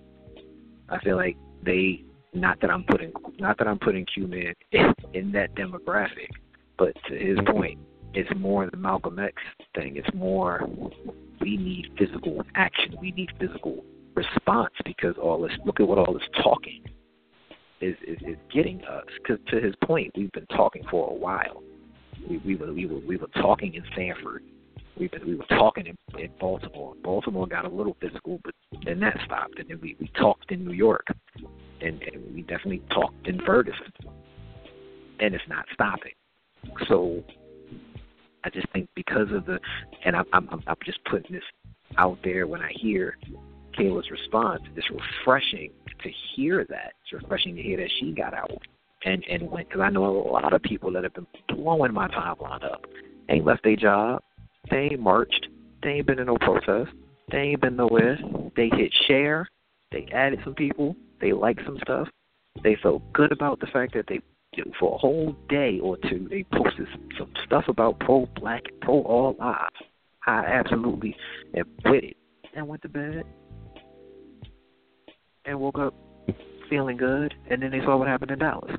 I 0.88 0.98
feel 1.00 1.16
like 1.16 1.36
they 1.64 2.04
not 2.34 2.60
that 2.60 2.70
I'm 2.70 2.84
putting 2.84 3.12
not 3.38 3.58
that 3.58 3.66
I'm 3.66 3.78
putting 3.78 4.06
Q-Man 4.06 4.54
in, 4.72 4.94
in 5.14 5.32
that 5.32 5.54
demographic, 5.54 6.30
but 6.78 6.92
to 7.08 7.14
his 7.14 7.38
point, 7.46 7.78
it's 8.14 8.30
more 8.36 8.68
the 8.70 8.76
Malcolm 8.76 9.18
X 9.18 9.34
thing. 9.74 9.96
It's 9.96 10.14
more 10.14 10.68
we 11.40 11.56
need 11.56 11.90
physical 11.98 12.42
action. 12.54 12.96
We 13.00 13.12
need 13.12 13.30
physical 13.38 13.84
response 14.14 14.74
because 14.84 15.14
all 15.20 15.40
this 15.42 15.52
look 15.64 15.80
at 15.80 15.88
what 15.88 15.98
all 15.98 16.12
this 16.12 16.28
talking 16.42 16.84
is 17.80 17.96
is, 18.06 18.18
is 18.22 18.36
getting 18.52 18.82
us. 18.84 19.04
Because 19.22 19.38
to 19.48 19.60
his 19.60 19.74
point, 19.84 20.12
we've 20.16 20.32
been 20.32 20.46
talking 20.46 20.82
for 20.90 21.10
a 21.10 21.14
while. 21.14 21.62
We 22.28 22.38
we 22.38 22.56
were 22.56 22.72
we 22.72 22.86
were 22.86 23.00
we 23.00 23.16
were 23.16 23.30
talking 23.40 23.74
in 23.74 23.82
Sanford. 23.96 24.44
We've 24.98 25.10
been 25.10 25.26
we 25.26 25.34
were 25.34 25.46
talking 25.46 25.86
in, 25.86 26.20
in 26.20 26.30
Baltimore. 26.38 26.94
Baltimore 27.02 27.46
got 27.46 27.64
a 27.64 27.68
little 27.68 27.96
physical, 28.00 28.40
but 28.44 28.54
then 28.84 29.00
that 29.00 29.18
stopped, 29.24 29.58
and 29.58 29.68
then 29.68 29.78
we 29.82 29.96
we 29.98 30.10
talked 30.18 30.50
in 30.50 30.64
New 30.64 30.74
York, 30.74 31.06
and 31.80 32.02
and 32.02 32.34
we 32.34 32.42
definitely 32.42 32.82
talked 32.90 33.26
in 33.26 33.40
Ferguson, 33.44 33.92
and 35.20 35.34
it's 35.34 35.44
not 35.48 35.64
stopping. 35.72 36.12
So 36.88 37.24
I 38.44 38.50
just 38.50 38.66
think 38.72 38.88
because 38.94 39.28
of 39.32 39.46
the, 39.46 39.58
and 40.04 40.16
I'm 40.16 40.26
I'm, 40.32 40.48
I'm 40.66 40.76
just 40.84 40.98
putting 41.10 41.32
this 41.32 41.42
out 41.98 42.18
there 42.22 42.46
when 42.46 42.60
I 42.60 42.70
hear 42.74 43.16
Kayla's 43.78 44.10
response. 44.10 44.62
It's 44.76 44.88
refreshing 44.90 45.70
to 46.02 46.10
hear 46.34 46.64
that. 46.68 46.92
It's 47.02 47.22
refreshing 47.22 47.56
to 47.56 47.62
hear 47.62 47.76
that 47.78 47.90
she 47.98 48.12
got 48.12 48.34
out 48.34 48.50
and 49.04 49.24
and 49.28 49.50
went 49.50 49.68
because 49.68 49.82
I 49.82 49.90
know 49.90 50.04
a 50.04 50.30
lot 50.30 50.52
of 50.52 50.62
people 50.62 50.92
that 50.92 51.04
have 51.04 51.14
been 51.14 51.26
blowing 51.48 51.92
my 51.92 52.08
timeline 52.08 52.64
up. 52.64 52.84
Ain't 53.28 53.44
left 53.44 53.64
their 53.64 53.76
job. 53.76 54.22
They 54.70 54.88
ain't 54.92 55.00
marched. 55.00 55.48
They 55.82 55.90
ain't 55.90 56.06
been 56.06 56.18
in 56.18 56.26
no 56.26 56.36
protest. 56.36 56.90
They 57.30 57.38
ain't 57.38 57.60
been 57.60 57.76
nowhere. 57.76 58.18
They 58.56 58.68
hit 58.68 58.92
share. 59.06 59.48
They 59.90 60.06
added 60.12 60.40
some 60.44 60.54
people. 60.54 60.96
They 61.20 61.32
liked 61.32 61.60
some 61.64 61.78
stuff. 61.82 62.08
They 62.62 62.76
felt 62.82 63.02
good 63.12 63.32
about 63.32 63.60
the 63.60 63.66
fact 63.66 63.94
that 63.94 64.06
they 64.08 64.20
for 64.78 64.94
a 64.94 64.98
whole 64.98 65.34
day 65.48 65.80
or 65.82 65.96
two 66.08 66.28
they 66.28 66.44
posted 66.52 66.86
some 67.16 67.32
stuff 67.46 67.64
about 67.68 67.98
pro 68.00 68.28
black, 68.36 68.62
pro 68.82 69.00
all 69.02 69.34
lives. 69.38 69.76
I 70.26 70.44
absolutely 70.44 71.16
am 71.56 71.64
with 71.84 72.04
it 72.04 72.16
and 72.54 72.68
went 72.68 72.82
to 72.82 72.88
bed 72.88 73.24
and 75.44 75.58
woke 75.58 75.78
up 75.78 75.94
feeling 76.68 76.96
good, 76.96 77.34
and 77.50 77.62
then 77.62 77.70
they 77.70 77.80
saw 77.80 77.96
what 77.96 78.08
happened 78.08 78.30
in 78.30 78.38
Dallas. 78.38 78.72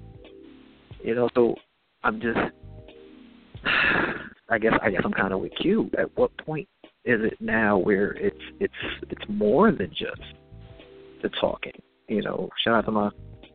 You 1.04 1.16
know, 1.16 1.30
so 1.36 1.56
I'm 2.04 2.20
just, 2.20 2.40
I 4.50 4.58
guess, 4.58 4.74
I 4.82 4.90
guess 4.90 5.02
I'm 5.04 5.14
kind 5.14 5.34
of 5.34 5.42
with 5.42 5.52
Q. 5.62 5.90
At 5.98 6.16
what 6.18 6.36
point 6.38 6.68
is 7.06 7.20
it 7.24 7.38
now 7.40 7.78
where 7.78 8.12
it's 8.14 8.36
it's 8.60 8.74
it's 9.10 9.24
more 9.28 9.72
than 9.72 9.90
just 9.90 10.22
the 11.22 11.30
talking? 11.42 11.80
You 12.08 12.22
know, 12.22 12.50
shout 12.64 12.76
out 12.76 12.86
to 12.86 12.92
my 12.92 13.10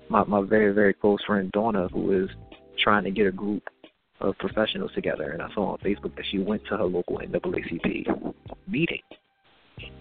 my 0.08 0.24
my 0.24 0.42
very 0.42 0.72
very 0.72 0.94
close 0.94 1.22
friend 1.26 1.50
Donna, 1.52 1.88
who 1.92 2.24
is 2.24 2.30
trying 2.82 3.04
to 3.04 3.10
get 3.10 3.26
a 3.26 3.32
group 3.32 3.64
of 4.20 4.36
professionals 4.38 4.92
together, 4.94 5.30
and 5.30 5.42
I 5.42 5.48
saw 5.54 5.72
on 5.72 5.78
Facebook 5.78 6.14
that 6.16 6.24
she 6.30 6.38
went 6.38 6.62
to 6.68 6.76
her 6.76 6.84
local 6.84 7.18
NAACP 7.18 8.34
meeting 8.66 9.00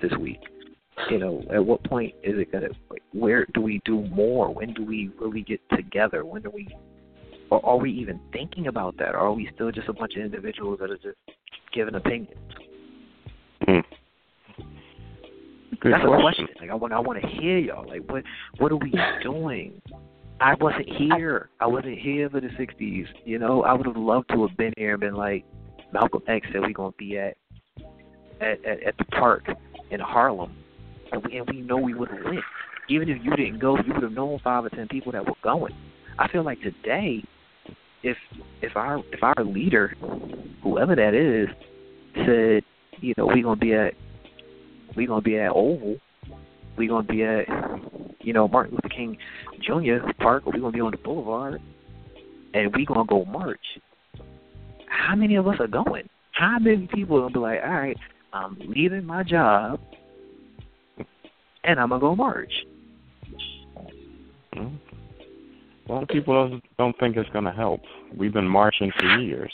this 0.01 0.11
week 0.19 0.39
you 1.09 1.19
know, 1.19 1.43
at 1.53 1.63
what 1.63 1.83
point 1.83 2.13
is 2.23 2.37
it 2.37 2.51
gonna? 2.51 2.69
Where 3.13 3.45
do 3.53 3.61
we 3.61 3.81
do 3.85 4.01
more? 4.07 4.53
When 4.53 4.73
do 4.73 4.83
we 4.83 5.11
really 5.19 5.41
get 5.41 5.61
together? 5.75 6.25
When 6.25 6.41
do 6.41 6.49
we? 6.49 6.67
Or 7.49 7.65
are 7.65 7.77
we 7.77 7.91
even 7.91 8.19
thinking 8.33 8.67
about 8.67 8.97
that? 8.97 9.09
Or 9.15 9.19
are 9.19 9.33
we 9.33 9.49
still 9.55 9.71
just 9.71 9.87
a 9.87 9.93
bunch 9.93 10.15
of 10.15 10.23
individuals 10.23 10.79
that 10.81 10.89
are 10.89 10.97
just 10.97 11.17
giving 11.73 11.95
opinions? 11.95 12.33
Hmm. 13.65 13.79
Good 15.79 15.93
That's 15.93 16.03
question. 16.03 16.13
a 16.13 16.21
question. 16.21 16.47
Like 16.59 16.69
I 16.71 16.75
want, 16.75 16.93
I 16.93 16.99
want 16.99 17.21
to 17.21 17.27
hear 17.27 17.57
y'all. 17.59 17.87
Like, 17.87 18.09
what, 18.09 18.23
what 18.57 18.71
are 18.71 18.77
we 18.77 18.93
doing? 19.21 19.79
I 20.41 20.55
wasn't 20.55 20.89
here. 20.89 21.49
I 21.59 21.67
wasn't 21.67 21.97
here 21.97 22.29
for 22.29 22.41
the 22.41 22.47
'60s. 22.47 23.05
You 23.25 23.39
know, 23.39 23.63
I 23.63 23.73
would 23.73 23.85
have 23.85 23.97
loved 23.97 24.29
to 24.29 24.45
have 24.45 24.57
been 24.57 24.73
here 24.77 24.91
and 24.91 24.99
been 24.99 25.15
like, 25.15 25.45
Malcolm 25.93 26.21
X 26.27 26.47
said 26.51 26.61
we're 26.61 26.73
gonna 26.73 26.91
be 26.97 27.17
at 27.17 27.37
at 28.41 28.63
at, 28.65 28.83
at 28.83 28.97
the 28.97 29.05
park 29.05 29.45
in 29.89 29.99
Harlem 29.99 30.55
and 31.11 31.25
we, 31.25 31.37
and 31.37 31.47
we 31.49 31.61
know 31.61 31.77
we 31.77 31.93
would 31.93 32.09
have 32.09 32.23
went. 32.23 32.39
Even 32.89 33.09
if 33.09 33.23
you 33.23 33.35
didn't 33.35 33.59
go, 33.59 33.77
you 33.77 33.93
would 33.93 34.03
have 34.03 34.11
known 34.11 34.39
five 34.43 34.65
or 34.65 34.69
ten 34.69 34.87
people 34.87 35.11
that 35.11 35.25
were 35.25 35.33
going. 35.43 35.73
I 36.19 36.27
feel 36.29 36.43
like 36.43 36.59
today, 36.61 37.23
if 38.03 38.17
if 38.61 38.75
our 38.75 38.99
if 39.11 39.21
our 39.21 39.43
leader, 39.43 39.95
whoever 40.63 40.95
that 40.95 41.13
is, 41.13 41.49
said, 42.25 42.63
you 43.01 43.13
know, 43.17 43.27
we're 43.27 43.43
gonna 43.43 43.55
be 43.55 43.73
at 43.73 43.93
we 44.95 45.05
gonna 45.05 45.21
be 45.21 45.37
at 45.37 45.51
Oval, 45.51 45.97
we're 46.77 46.89
gonna 46.89 47.07
be 47.07 47.23
at 47.23 47.45
you 48.21 48.33
know 48.33 48.47
Martin 48.47 48.73
Luther 48.75 48.95
King 48.95 49.17
Jr. 49.61 50.11
Park, 50.19 50.47
or 50.47 50.53
we 50.53 50.59
gonna 50.59 50.71
be 50.71 50.81
on 50.81 50.91
the 50.91 50.97
Boulevard, 50.97 51.61
and 52.53 52.75
we're 52.75 52.85
gonna 52.85 53.05
go 53.05 53.25
march. 53.25 53.59
How 54.87 55.15
many 55.15 55.35
of 55.35 55.47
us 55.47 55.55
are 55.59 55.67
going? 55.67 56.07
How 56.31 56.57
many 56.59 56.87
people 56.93 57.17
are 57.17 57.21
gonna 57.21 57.33
be 57.33 57.39
like, 57.39 57.59
all 57.63 57.71
right, 57.71 57.97
I'm 58.33 58.57
leaving 58.59 59.05
my 59.05 59.23
job 59.23 59.79
and 61.67 61.79
I'm 61.79 61.89
gonna 61.89 62.01
go 62.01 62.15
march. 62.15 62.51
Hmm. 64.53 64.75
Well, 65.87 66.05
people 66.09 66.59
don't 66.77 66.97
think 66.99 67.15
it's 67.15 67.29
to 67.29 67.51
help. 67.51 67.81
We've 68.15 68.33
been 68.33 68.47
marching 68.47 68.91
for 68.97 69.19
years. 69.19 69.53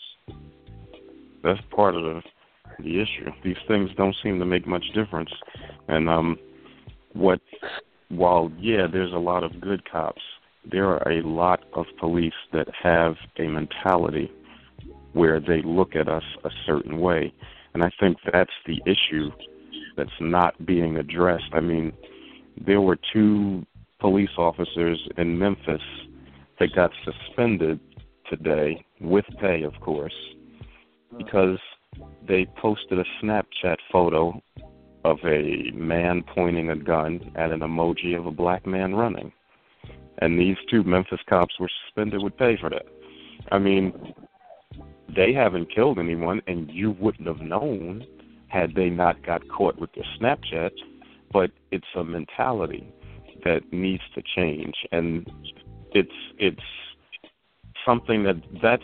That's 1.43 1.59
part 1.75 1.95
of 1.95 2.03
the 2.03 2.21
the 2.79 3.01
issue. 3.01 3.29
These 3.43 3.57
things 3.67 3.89
don't 3.97 4.15
seem 4.23 4.39
to 4.39 4.45
make 4.45 4.65
much 4.65 4.83
difference. 4.95 5.29
And 5.87 6.09
um, 6.09 6.39
what, 7.13 7.39
while 8.09 8.51
yeah, 8.57 8.87
there's 8.91 9.13
a 9.13 9.17
lot 9.17 9.43
of 9.43 9.61
good 9.61 9.87
cops, 9.89 10.21
there 10.69 10.87
are 10.87 11.11
a 11.11 11.21
lot 11.21 11.61
of 11.73 11.85
police 11.99 12.33
that 12.51 12.67
have 12.81 13.15
a 13.37 13.43
mentality 13.43 14.31
where 15.11 15.39
they 15.39 15.61
look 15.63 15.95
at 15.95 16.07
us 16.07 16.23
a 16.43 16.49
certain 16.65 16.99
way, 16.99 17.31
and 17.73 17.83
I 17.83 17.91
think 17.99 18.17
that's 18.31 18.53
the 18.65 18.81
issue 18.87 19.29
that's 19.95 20.09
not 20.19 20.65
being 20.65 20.97
addressed. 20.97 21.51
I 21.53 21.59
mean, 21.59 21.93
there 22.65 22.81
were 22.81 22.97
two 23.13 23.65
police 23.99 24.29
officers 24.37 24.99
in 25.17 25.37
Memphis 25.37 25.81
that 26.59 26.75
got 26.75 26.91
suspended 27.03 27.79
today 28.29 28.85
with 29.01 29.25
pay, 29.39 29.63
of 29.63 29.73
course, 29.81 30.13
because 31.17 31.59
they 32.27 32.45
posted 32.57 32.99
a 32.99 33.05
Snapchat 33.21 33.77
photo 33.91 34.41
of 35.05 35.17
a 35.25 35.71
man 35.73 36.23
pointing 36.33 36.69
a 36.69 36.75
gun 36.75 37.31
at 37.35 37.51
an 37.51 37.59
emoji 37.59 38.17
of 38.17 38.25
a 38.25 38.31
black 38.31 38.65
man 38.65 38.95
running. 38.95 39.31
And 40.19 40.39
these 40.39 40.57
two 40.69 40.83
Memphis 40.83 41.19
cops 41.27 41.59
were 41.59 41.69
suspended 41.85 42.21
with 42.21 42.37
pay 42.37 42.57
for 42.59 42.69
that. 42.69 42.85
I 43.51 43.59
mean, 43.59 44.13
they 45.13 45.33
haven't 45.33 45.73
killed 45.73 45.99
anyone, 45.99 46.41
and 46.47 46.69
you 46.71 46.91
wouldn't 46.91 47.27
have 47.27 47.41
known 47.41 48.05
had 48.53 48.75
they 48.75 48.89
not 48.89 49.25
got 49.25 49.41
caught 49.49 49.79
with 49.79 49.89
their 49.95 50.05
Snapchat, 50.19 50.71
but 51.31 51.49
it's 51.71 51.87
a 51.95 52.03
mentality 52.03 52.87
that 53.43 53.61
needs 53.71 54.03
to 54.13 54.21
change, 54.35 54.75
and 54.91 55.27
it's 55.91 56.11
it's 56.37 56.61
something 57.85 58.23
that 58.23 58.35
that's 58.61 58.83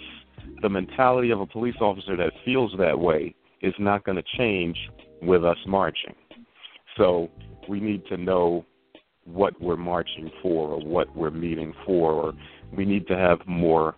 the 0.62 0.70
mentality 0.70 1.30
of 1.30 1.40
a 1.40 1.46
police 1.46 1.76
officer 1.80 2.18
that 2.18 2.32
feels 2.44 2.74
that 2.80 3.00
way 3.00 3.36
is 3.62 3.74
not 3.78 4.04
going 4.04 4.16
to 4.16 4.24
change 4.38 4.78
with 5.22 5.46
us 5.46 5.58
marching. 5.68 6.16
So 6.98 7.30
we 7.68 7.80
need 7.80 8.06
to 8.08 8.18
know 8.18 8.66
what 9.26 9.62
we're 9.62 9.78
marching 9.78 10.32
for 10.42 10.70
or 10.70 10.80
what 10.84 11.16
we're 11.16 11.30
meeting 11.30 11.74
for, 11.86 12.12
or 12.14 12.34
we 12.76 12.86
need 12.86 13.06
to 13.08 13.16
have 13.16 13.40
more 13.46 13.96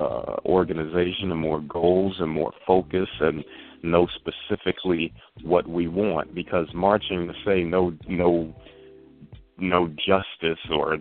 uh, 0.00 0.36
organization 0.44 1.30
and 1.30 1.38
more 1.38 1.60
goals 1.60 2.16
and 2.18 2.30
more 2.30 2.52
focus 2.66 3.08
and 3.20 3.44
know 3.82 4.06
specifically 4.16 5.12
what 5.42 5.68
we 5.68 5.88
want 5.88 6.34
because 6.34 6.66
marching 6.74 7.26
to 7.26 7.34
say 7.44 7.62
no 7.62 7.92
no 8.08 8.54
no 9.58 9.88
justice 9.88 10.58
or 10.70 10.98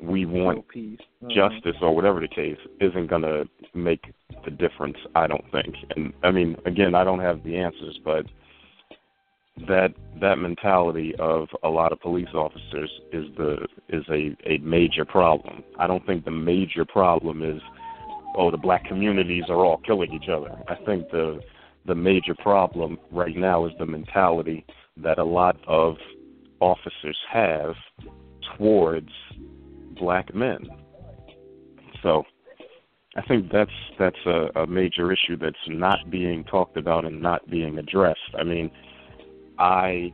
we 0.00 0.24
want 0.24 0.64
mm-hmm. 0.68 1.28
justice 1.28 1.76
or 1.82 1.94
whatever 1.94 2.20
the 2.20 2.28
case 2.28 2.58
isn't 2.80 3.08
going 3.08 3.22
to 3.22 3.44
make 3.74 4.12
the 4.44 4.50
difference 4.50 4.96
i 5.14 5.26
don't 5.26 5.44
think. 5.50 5.74
And 5.96 6.12
i 6.22 6.30
mean 6.30 6.56
again 6.66 6.94
i 6.94 7.04
don't 7.04 7.20
have 7.20 7.42
the 7.44 7.56
answers 7.56 7.98
but 8.04 8.26
that 9.66 9.92
that 10.20 10.38
mentality 10.38 11.14
of 11.18 11.48
a 11.64 11.68
lot 11.68 11.92
of 11.92 12.00
police 12.00 12.28
officers 12.34 12.90
is 13.12 13.24
the 13.36 13.66
is 13.88 14.04
a 14.10 14.36
a 14.48 14.58
major 14.58 15.04
problem. 15.04 15.64
I 15.78 15.86
don't 15.86 16.04
think 16.06 16.24
the 16.24 16.30
major 16.30 16.84
problem 16.84 17.42
is 17.42 17.60
oh 18.36 18.50
the 18.50 18.56
black 18.56 18.84
communities 18.84 19.44
are 19.48 19.64
all 19.64 19.78
killing 19.78 20.12
each 20.12 20.28
other. 20.28 20.50
I 20.68 20.74
think 20.84 21.10
the 21.10 21.40
the 21.88 21.94
major 21.94 22.34
problem 22.34 22.98
right 23.10 23.36
now 23.36 23.64
is 23.66 23.72
the 23.78 23.86
mentality 23.86 24.64
that 24.98 25.18
a 25.18 25.24
lot 25.24 25.56
of 25.66 25.96
officers 26.60 27.16
have 27.32 27.74
towards 28.56 29.08
black 29.98 30.32
men. 30.34 30.68
So 32.02 32.24
I 33.16 33.22
think 33.22 33.50
that's 33.50 33.70
that's 33.98 34.18
a, 34.26 34.60
a 34.60 34.66
major 34.66 35.10
issue 35.12 35.36
that's 35.36 35.56
not 35.66 36.10
being 36.10 36.44
talked 36.44 36.76
about 36.76 37.04
and 37.04 37.20
not 37.20 37.48
being 37.50 37.78
addressed. 37.78 38.34
I 38.38 38.44
mean, 38.44 38.70
I 39.58 40.12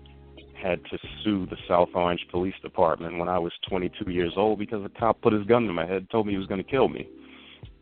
had 0.63 0.83
to 0.87 0.99
sue 1.23 1.47
the 1.47 1.57
South 1.69 1.91
Orange 1.95 2.25
Police 2.31 2.55
Department 2.63 3.19
when 3.19 3.29
I 3.29 3.39
was 3.39 3.53
22 3.69 4.11
years 4.11 4.33
old 4.37 4.59
because 4.59 4.83
a 4.85 4.99
cop 4.99 5.21
put 5.21 5.33
his 5.33 5.45
gun 5.45 5.67
to 5.67 5.73
my 5.73 5.85
head, 5.85 6.09
told 6.11 6.27
me 6.27 6.33
he 6.33 6.39
was 6.39 6.47
going 6.47 6.63
to 6.63 6.71
kill 6.71 6.89
me. 6.89 7.07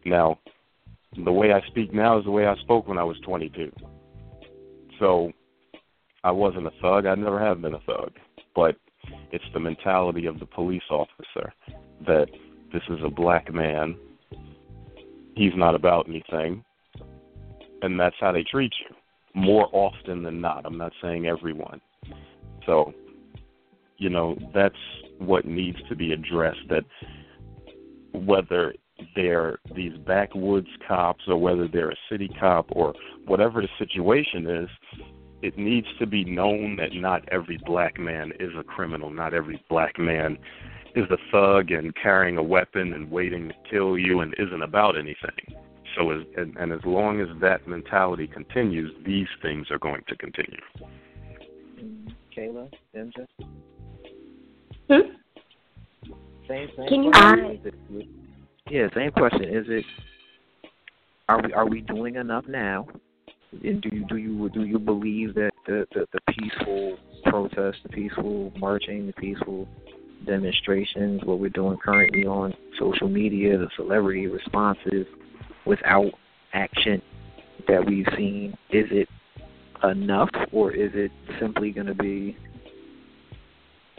Now, 0.05 0.41
the 1.17 1.33
way 1.33 1.53
I 1.53 1.61
speak 1.69 1.93
now 1.93 2.19
is 2.19 2.25
the 2.25 2.31
way 2.31 2.47
I 2.47 2.57
spoke 2.57 2.89
when 2.89 2.99
I 2.99 3.05
was 3.05 3.17
22. 3.25 3.71
So 4.99 5.33
I 6.25 6.31
wasn't 6.31 6.67
a 6.67 6.73
thug. 6.81 7.07
I 7.07 7.15
never 7.15 7.39
have 7.39 7.61
been 7.61 7.75
a 7.75 7.81
thug. 7.81 8.13
But 8.55 8.77
it's 9.33 9.45
the 9.53 9.61
mentality 9.61 10.27
of 10.27 10.39
the 10.39 10.47
police 10.47 10.83
officer 10.91 11.53
that 12.07 12.27
this 12.73 12.83
is 12.89 12.99
a 13.05 13.11
black 13.11 13.53
man. 13.53 13.97
He's 15.35 15.53
not 15.57 15.75
about 15.75 16.09
anything. 16.09 16.65
And 17.83 17.99
that's 17.99 18.17
how 18.21 18.33
they 18.33 18.45
treat 18.45 18.73
you 18.89 18.95
more 19.35 19.69
often 19.73 20.23
than 20.23 20.41
not. 20.41 20.65
I'm 20.65 20.79
not 20.79 20.93
saying 21.03 21.27
everyone. 21.27 21.81
So, 22.67 22.93
you 23.99 24.09
know, 24.09 24.37
that's 24.55 24.75
what 25.19 25.45
needs 25.45 25.79
to 25.89 25.97
be 25.97 26.13
addressed 26.13 26.69
that 26.69 26.85
whether 28.13 28.75
they're 29.15 29.59
these 29.75 29.97
backwoods 30.07 30.69
cops 30.87 31.25
or 31.29 31.37
whether 31.37 31.69
they're 31.69 31.91
a 31.91 31.97
city 32.11 32.31
cop 32.41 32.67
or 32.73 32.95
whatever 33.27 33.63
the 33.63 33.69
situation 33.79 34.47
is, 34.47 34.69
it 35.43 35.59
needs 35.59 35.89
to 35.99 36.07
be 36.07 36.25
known 36.25 36.77
that 36.77 36.95
not 36.95 37.29
every 37.31 37.59
black 37.67 37.99
man 37.99 38.33
is 38.39 38.51
a 38.59 38.63
criminal. 38.63 39.11
Not 39.11 39.35
every 39.35 39.63
black 39.69 39.99
man 39.99 40.39
is 40.95 41.07
a 41.11 41.17
thug 41.31 41.71
and 41.71 41.95
carrying 41.97 42.37
a 42.37 42.43
weapon 42.43 42.93
and 42.93 43.11
waiting 43.11 43.49
to 43.49 43.55
kill 43.69 43.99
you 43.99 44.21
and 44.21 44.35
isn't 44.39 44.63
about 44.63 44.97
anything. 44.97 45.57
So, 45.97 46.11
as, 46.11 46.23
and, 46.37 46.57
and 46.57 46.73
as 46.73 46.81
long 46.85 47.21
as 47.21 47.29
that 47.41 47.67
mentality 47.67 48.27
continues, 48.27 48.93
these 49.05 49.27
things 49.43 49.71
are 49.71 49.79
going 49.79 50.03
to 50.09 50.17
continue. 50.17 50.61
Kayla, 52.37 52.71
MJ. 52.97 53.27
Hmm? 54.89 54.95
Same, 56.49 56.69
same 56.77 56.89
Can 56.89 57.03
you 57.05 57.11
question. 57.11 58.22
Yeah, 58.73 58.89
same 58.95 59.13
question. 59.13 59.45
Is 59.45 59.67
it 59.69 59.85
are 61.29 61.43
we 61.43 61.53
are 61.53 61.69
we 61.69 61.83
doing 61.83 62.17
enough 62.17 62.47
now? 62.49 62.89
And 63.63 63.83
do 63.83 63.91
you 63.93 64.07
do 64.07 64.17
you 64.17 64.49
do 64.49 64.65
you 64.65 64.79
believe 64.79 65.35
that 65.35 65.51
the, 65.67 65.87
the, 65.93 66.07
the 66.13 66.21
peaceful 66.33 66.97
protest, 67.25 67.79
the 67.83 67.91
peaceful 67.91 68.51
marching, 68.57 69.07
the 69.07 69.13
peaceful 69.13 69.69
demonstrations, 70.25 71.23
what 71.25 71.39
we're 71.39 71.51
doing 71.51 71.77
currently 71.85 72.25
on 72.25 72.55
social 72.79 73.09
media, 73.09 73.59
the 73.59 73.69
celebrity 73.77 74.27
responses 74.27 75.07
without 75.67 76.11
action 76.55 77.03
that 77.69 77.85
we've 77.85 78.07
seen, 78.17 78.57
is 78.71 78.87
it 78.91 79.09
enough 79.85 80.31
or 80.51 80.73
is 80.73 80.93
it 80.95 81.11
simply 81.39 81.73
going 81.73 81.89
to 81.89 81.95
be 81.95 82.37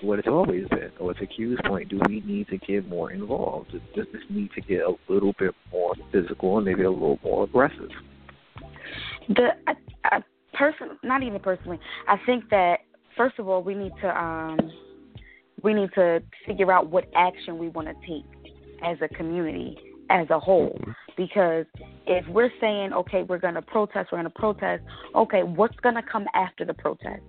what 0.04 0.20
it's 0.20 0.28
always 0.28 0.68
been, 0.70 0.92
or 1.00 1.12
a 1.12 1.26
Q's 1.26 1.58
point. 1.66 1.90
Do 1.90 2.00
we 2.08 2.22
need 2.22 2.48
to 2.50 2.58
get 2.58 2.88
more 2.88 3.12
involved? 3.12 3.72
Does 3.72 4.06
this 4.12 4.22
need 4.30 4.52
to 4.54 4.62
get 4.62 4.82
a 4.82 4.94
little 5.08 5.34
bit 5.40 5.56
more 5.72 5.94
physical 6.12 6.58
and 6.58 6.66
maybe 6.66 6.84
a 6.84 6.92
little 6.92 7.20
more 7.24 7.46
aggressive? 7.46 7.90
The 9.30 9.50
I, 9.68 9.74
I 10.06 10.24
person, 10.54 10.98
not 11.04 11.24
even 11.24 11.40
personally, 11.40 11.80
I 12.08 12.18
think 12.26 12.50
that 12.50 12.80
first 13.18 13.40
of 13.40 13.48
all 13.48 13.64
we 13.64 13.76
need 13.76 13.94
to 14.02 14.10
um 14.18 14.58
we 15.62 15.74
need 15.74 15.90
to 15.96 16.22
figure 16.46 16.72
out 16.72 16.90
what 16.90 17.06
action 17.16 17.58
we 17.58 17.70
want 17.70 17.88
to 17.88 17.94
take 18.08 18.26
as 18.84 18.98
a 19.02 19.08
community 19.16 19.78
as 20.10 20.30
a 20.30 20.40
whole 20.40 20.78
because 21.16 21.66
if 22.06 22.28
we're 22.28 22.52
saying 22.60 22.92
okay 22.92 23.24
we're 23.24 23.38
going 23.38 23.54
to 23.54 23.62
protest 23.62 24.10
we're 24.12 24.18
going 24.18 24.24
to 24.24 24.40
protest 24.40 24.84
okay 25.16 25.44
what's 25.44 25.78
going 25.78 25.96
to 25.96 26.02
come 26.04 26.26
after 26.34 26.66
the 26.66 26.74
protest 26.74 27.22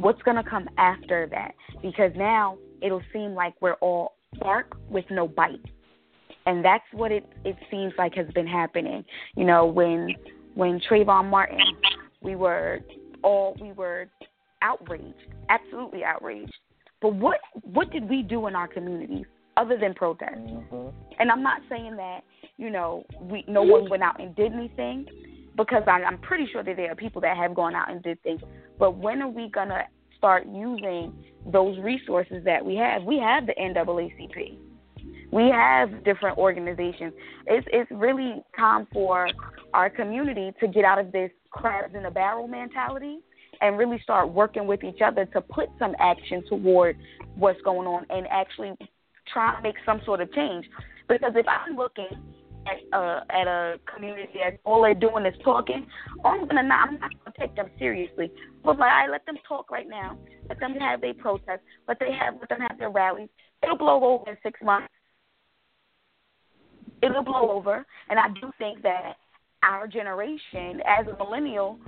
what's 0.00 0.22
going 0.22 0.36
to 0.36 0.48
come 0.48 0.68
after 0.78 1.28
that? 1.30 1.54
Because 1.82 2.12
now 2.16 2.58
it'll 2.82 3.02
seem 3.12 3.34
like 3.34 3.54
we're 3.60 3.74
all 3.74 4.14
bark 4.40 4.76
with 4.90 5.04
no 5.10 5.26
bite. 5.26 5.64
And 6.46 6.64
that's 6.64 6.84
what 6.92 7.10
it 7.10 7.24
it 7.44 7.56
seems 7.70 7.92
like 7.98 8.14
has 8.14 8.28
been 8.34 8.46
happening. 8.46 9.04
You 9.36 9.44
know, 9.44 9.66
when 9.66 10.14
when 10.54 10.80
Trayvon 10.88 11.28
Martin, 11.28 11.58
we 12.22 12.36
were 12.36 12.80
all 13.22 13.56
we 13.60 13.72
were 13.72 14.06
outraged, 14.62 15.14
absolutely 15.48 16.04
outraged. 16.04 16.54
But 17.02 17.14
what 17.14 17.40
what 17.62 17.90
did 17.90 18.08
we 18.08 18.22
do 18.22 18.46
in 18.46 18.54
our 18.54 18.68
communities 18.68 19.26
other 19.56 19.76
than 19.76 19.92
protest? 19.94 20.36
Mm-hmm. 20.36 20.88
And 21.18 21.30
I'm 21.32 21.42
not 21.42 21.62
saying 21.68 21.96
that 21.96 22.20
you 22.58 22.70
know 22.70 23.04
we 23.20 23.44
no 23.48 23.62
one 23.62 23.90
went 23.90 24.04
out 24.04 24.20
and 24.20 24.34
did 24.36 24.52
anything, 24.52 25.06
because 25.56 25.82
I, 25.88 26.02
I'm 26.02 26.18
pretty 26.18 26.46
sure 26.52 26.62
that 26.62 26.76
there 26.76 26.92
are 26.92 26.94
people 26.94 27.20
that 27.22 27.36
have 27.36 27.56
gone 27.56 27.74
out 27.74 27.90
and 27.90 28.02
did 28.04 28.22
things. 28.22 28.40
But 28.78 28.96
when 28.96 29.22
are 29.22 29.28
we 29.28 29.48
gonna 29.48 29.84
start 30.16 30.46
using 30.46 31.12
those 31.46 31.78
resources 31.78 32.44
that 32.44 32.64
we 32.64 32.76
have? 32.76 33.04
We 33.04 33.18
have 33.18 33.46
the 33.46 33.54
NAACP. 33.54 34.58
We 35.32 35.50
have 35.50 36.04
different 36.04 36.38
organizations. 36.38 37.12
It's 37.46 37.66
it's 37.72 37.90
really 37.90 38.42
time 38.56 38.86
for 38.92 39.28
our 39.74 39.90
community 39.90 40.52
to 40.60 40.68
get 40.68 40.84
out 40.84 40.98
of 40.98 41.12
this 41.12 41.30
crabs 41.50 41.94
in 41.94 42.04
a 42.04 42.10
barrel 42.10 42.48
mentality 42.48 43.18
and 43.60 43.78
really 43.78 43.98
start 44.02 44.30
working 44.30 44.66
with 44.66 44.84
each 44.84 45.00
other 45.04 45.24
to 45.26 45.40
put 45.40 45.68
some 45.78 45.94
action 45.98 46.44
toward 46.48 46.96
what's 47.36 47.60
going 47.62 47.86
on 47.86 48.06
and 48.10 48.26
actually 48.30 48.72
try 49.32 49.56
to 49.56 49.62
make 49.62 49.76
some 49.84 50.00
sort 50.04 50.20
of 50.20 50.32
change. 50.32 50.66
Because 51.08 51.32
if 51.34 51.46
I'm 51.48 51.76
looking 51.76 52.08
at 52.66 52.98
uh, 52.98 53.20
at 53.30 53.46
a 53.46 53.78
community 53.92 54.40
that 54.44 54.58
all 54.64 54.82
they're 54.82 54.94
doing 54.94 55.26
is 55.26 55.34
talking, 55.44 55.86
I'm 56.24 56.46
gonna 56.46 56.62
not 56.62 56.88
I'm 56.88 56.98
not 56.98 57.10
gonna 57.24 57.36
take 57.38 57.54
them 57.56 57.70
seriously. 57.78 58.30
But 58.64 58.78
like 58.78 58.92
I 58.92 59.10
let 59.10 59.24
them 59.26 59.36
talk 59.46 59.70
right 59.70 59.88
now, 59.88 60.18
let 60.48 60.60
them 60.60 60.74
have 60.74 61.00
their 61.00 61.14
protests, 61.14 61.62
let 61.88 61.98
they 61.98 62.12
have 62.12 62.34
let 62.40 62.48
them 62.48 62.60
have 62.60 62.78
their 62.78 62.90
rallies. 62.90 63.28
It'll 63.62 63.78
blow 63.78 64.04
over 64.04 64.30
in 64.30 64.36
six 64.42 64.60
months. 64.62 64.88
It'll 67.02 67.22
blow 67.22 67.50
over, 67.50 67.86
and 68.08 68.18
I 68.18 68.28
do 68.40 68.50
think 68.58 68.82
that 68.82 69.14
our 69.62 69.86
generation, 69.86 70.80
as 70.86 71.06
a 71.06 71.16
millennial, 71.16 71.78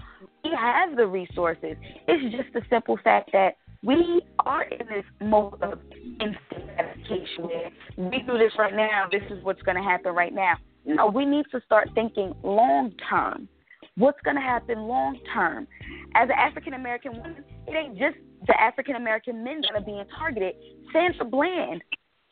we 0.44 0.50
have 0.58 0.96
the 0.96 1.06
resources. 1.06 1.76
It's 2.06 2.36
just 2.36 2.52
the 2.52 2.62
simple 2.68 2.98
fact 3.02 3.30
that 3.32 3.56
we 3.82 4.22
are 4.40 4.64
in 4.64 4.86
this 4.86 5.04
mode 5.20 5.62
of 5.62 5.78
instant 6.20 6.66
gratification 6.76 7.48
we 7.96 8.22
do 8.26 8.38
this 8.38 8.52
right 8.58 8.74
now, 8.74 9.06
this 9.10 9.22
is 9.30 9.42
what's 9.42 9.62
going 9.62 9.76
to 9.76 9.82
happen 9.82 10.14
right 10.14 10.32
now. 10.32 10.54
No, 10.84 11.06
we 11.06 11.24
need 11.24 11.46
to 11.52 11.60
start 11.66 11.88
thinking 11.94 12.32
long 12.42 12.92
term. 13.10 13.48
What's 13.96 14.20
going 14.24 14.36
to 14.36 14.42
happen 14.42 14.78
long 14.82 15.18
term? 15.34 15.66
As 16.14 16.28
an 16.28 16.36
African 16.38 16.74
American 16.74 17.16
woman, 17.16 17.44
it 17.66 17.72
ain't 17.72 17.98
just 17.98 18.16
the 18.46 18.60
African 18.60 18.94
American 18.94 19.42
men 19.42 19.60
that 19.62 19.74
are 19.74 19.84
being 19.84 20.04
targeted. 20.16 20.54
Sandra 20.92 21.24
Bland, 21.24 21.82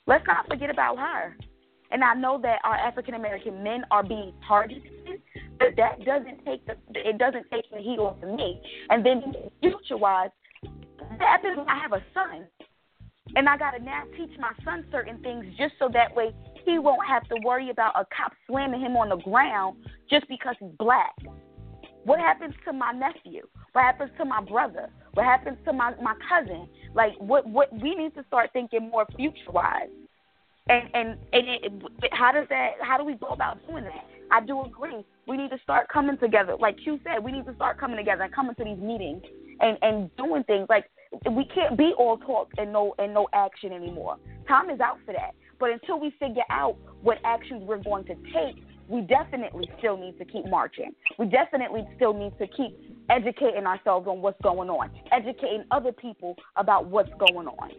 let's 0.06 0.24
not 0.26 0.46
forget 0.48 0.70
about 0.70 0.98
her. 0.98 1.36
And 1.90 2.02
I 2.02 2.14
know 2.14 2.40
that 2.42 2.58
our 2.64 2.74
African 2.74 3.14
American 3.14 3.62
men 3.62 3.82
are 3.90 4.02
being 4.02 4.32
targeted, 4.46 4.82
but 5.58 5.68
that 5.76 6.04
doesn't 6.04 6.44
take 6.44 6.64
the 6.66 6.76
it 6.94 7.18
doesn't 7.18 7.46
take 7.50 7.68
the 7.70 7.78
heat 7.78 7.98
off 7.98 8.22
of 8.22 8.34
me. 8.34 8.60
And 8.90 9.04
then 9.04 9.22
future 9.60 9.96
wise, 9.96 10.30
I 11.20 11.78
have 11.82 11.92
a 11.92 12.02
son. 12.14 12.46
And 13.34 13.48
I 13.48 13.56
gotta 13.56 13.82
now 13.82 14.04
teach 14.16 14.30
my 14.38 14.52
son 14.64 14.86
certain 14.90 15.18
things 15.22 15.44
just 15.58 15.74
so 15.78 15.88
that 15.92 16.14
way 16.14 16.32
he 16.64 16.78
won't 16.78 17.04
have 17.06 17.24
to 17.28 17.36
worry 17.44 17.70
about 17.70 17.92
a 17.98 18.06
cop 18.16 18.32
slamming 18.46 18.80
him 18.80 18.96
on 18.96 19.08
the 19.08 19.16
ground 19.16 19.78
just 20.08 20.28
because 20.28 20.54
he's 20.60 20.70
black. 20.78 21.14
What 22.04 22.20
happens 22.20 22.54
to 22.66 22.72
my 22.72 22.92
nephew? 22.92 23.42
What 23.72 23.82
happens 23.82 24.10
to 24.18 24.24
my 24.24 24.40
brother? 24.40 24.88
What 25.14 25.26
happens 25.26 25.58
to 25.64 25.72
my 25.72 25.92
my 26.00 26.14
cousin? 26.28 26.68
Like 26.94 27.14
what 27.18 27.46
what 27.48 27.72
we 27.72 27.94
need 27.94 28.14
to 28.14 28.24
start 28.28 28.50
thinking 28.52 28.90
more 28.90 29.06
future 29.16 29.50
wise. 29.50 29.88
And 30.68 30.88
and 30.94 31.08
and 31.32 31.48
it, 31.48 31.72
it, 32.02 32.12
how 32.12 32.30
does 32.32 32.46
that? 32.48 32.74
How 32.80 32.96
do 32.96 33.04
we 33.04 33.14
go 33.14 33.28
about 33.28 33.58
doing 33.66 33.84
that? 33.84 34.06
I 34.30 34.40
do 34.44 34.62
agree. 34.62 35.04
We 35.26 35.36
need 35.36 35.50
to 35.50 35.58
start 35.62 35.88
coming 35.88 36.16
together. 36.18 36.56
Like 36.58 36.76
you 36.86 37.00
said, 37.02 37.22
we 37.22 37.32
need 37.32 37.46
to 37.46 37.54
start 37.54 37.78
coming 37.78 37.96
together 37.96 38.22
and 38.22 38.32
coming 38.32 38.54
to 38.54 38.64
these 38.64 38.78
meetings 38.78 39.22
and 39.60 39.78
and 39.82 40.14
doing 40.16 40.44
things. 40.44 40.66
Like 40.68 40.90
we 41.30 41.44
can't 41.46 41.76
be 41.76 41.92
all 41.98 42.18
talk 42.18 42.50
and 42.58 42.72
no 42.72 42.94
and 42.98 43.14
no 43.14 43.28
action 43.32 43.72
anymore. 43.72 44.16
Time 44.48 44.70
is 44.70 44.80
out 44.80 44.98
for 45.04 45.12
that. 45.12 45.34
But 45.58 45.70
until 45.70 45.98
we 45.98 46.10
figure 46.18 46.44
out 46.50 46.76
what 47.02 47.18
actions 47.24 47.62
we're 47.64 47.82
going 47.82 48.04
to 48.04 48.14
take, 48.32 48.62
we 48.88 49.00
definitely 49.02 49.68
still 49.78 49.96
need 49.96 50.18
to 50.18 50.24
keep 50.24 50.46
marching. 50.46 50.94
We 51.18 51.26
definitely 51.26 51.86
still 51.96 52.12
need 52.12 52.38
to 52.38 52.46
keep 52.46 52.78
educating 53.08 53.66
ourselves 53.66 54.06
on 54.06 54.20
what's 54.20 54.40
going 54.42 54.68
on, 54.68 54.90
educating 55.12 55.64
other 55.70 55.92
people 55.92 56.36
about 56.56 56.86
what's 56.86 57.10
going 57.18 57.48
on. 57.48 57.70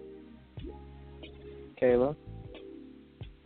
Kayla? 1.82 2.16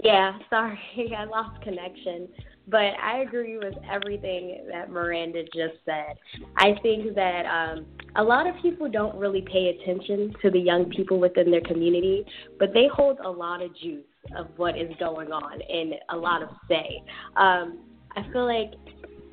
Yeah, 0.03 0.40
sorry, 0.49 0.80
I 1.18 1.26
lost 1.26 1.62
connection. 1.62 2.28
But 2.68 2.94
I 3.02 3.20
agree 3.28 3.58
with 3.58 3.74
everything 3.90 4.66
that 4.72 4.90
Miranda 4.90 5.44
just 5.46 5.76
said. 5.86 6.16
I 6.58 6.76
think 6.82 7.16
that 7.16 7.46
um, 7.46 7.86
a 8.16 8.24
lot 8.24 8.48
of 8.48 8.56
people 8.62 8.90
don't 8.90 9.16
really 9.18 9.42
pay 9.42 9.78
attention 9.80 10.34
to 10.42 10.52
the 10.52 10.60
young 10.60 10.86
people 10.90 11.20
within 11.20 11.52
their 11.52 11.62
community, 11.62 12.26
but 12.60 12.74
they 12.74 12.88
hold 12.94 13.20
a 13.20 13.30
lot 13.30 13.62
of 13.62 13.76
juice 13.76 14.06
of 14.38 14.48
what 14.58 14.78
is 14.78 14.90
going 15.00 15.32
on 15.32 15.54
and 15.54 15.96
a 16.12 16.16
lot 16.16 16.44
of 16.44 16.50
say. 16.70 17.04
Um, 17.36 17.80
I 18.16 18.24
feel 18.32 18.46
like 18.46 18.74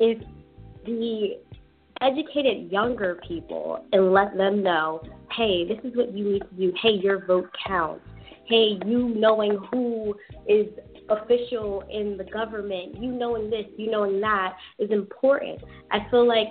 if 0.01 0.19
the 0.87 1.39
educated 2.01 2.71
younger 2.71 3.21
people 3.27 3.85
and 3.93 4.13
let 4.13 4.37
them 4.37 4.63
know, 4.63 5.03
hey, 5.37 5.67
this 5.67 5.79
is 5.85 5.97
what 5.97 6.15
you 6.15 6.33
need 6.33 6.43
to 6.43 6.57
do. 6.57 6.73
Hey, 6.81 6.93
your 6.93 7.27
vote 7.27 7.51
counts. 7.67 8.05
Hey, 8.47 8.79
you 8.87 9.15
knowing 9.15 9.59
who 9.71 10.15
is 10.49 10.67
official 11.09 11.85
in 11.91 12.17
the 12.17 12.25
government, 12.25 13.01
you 13.01 13.11
knowing 13.13 13.51
this, 13.51 13.67
you 13.77 13.91
knowing 13.91 14.21
that 14.21 14.57
is 14.79 14.91
important. 14.91 15.61
I 15.91 16.07
feel 16.11 16.27
like 16.27 16.49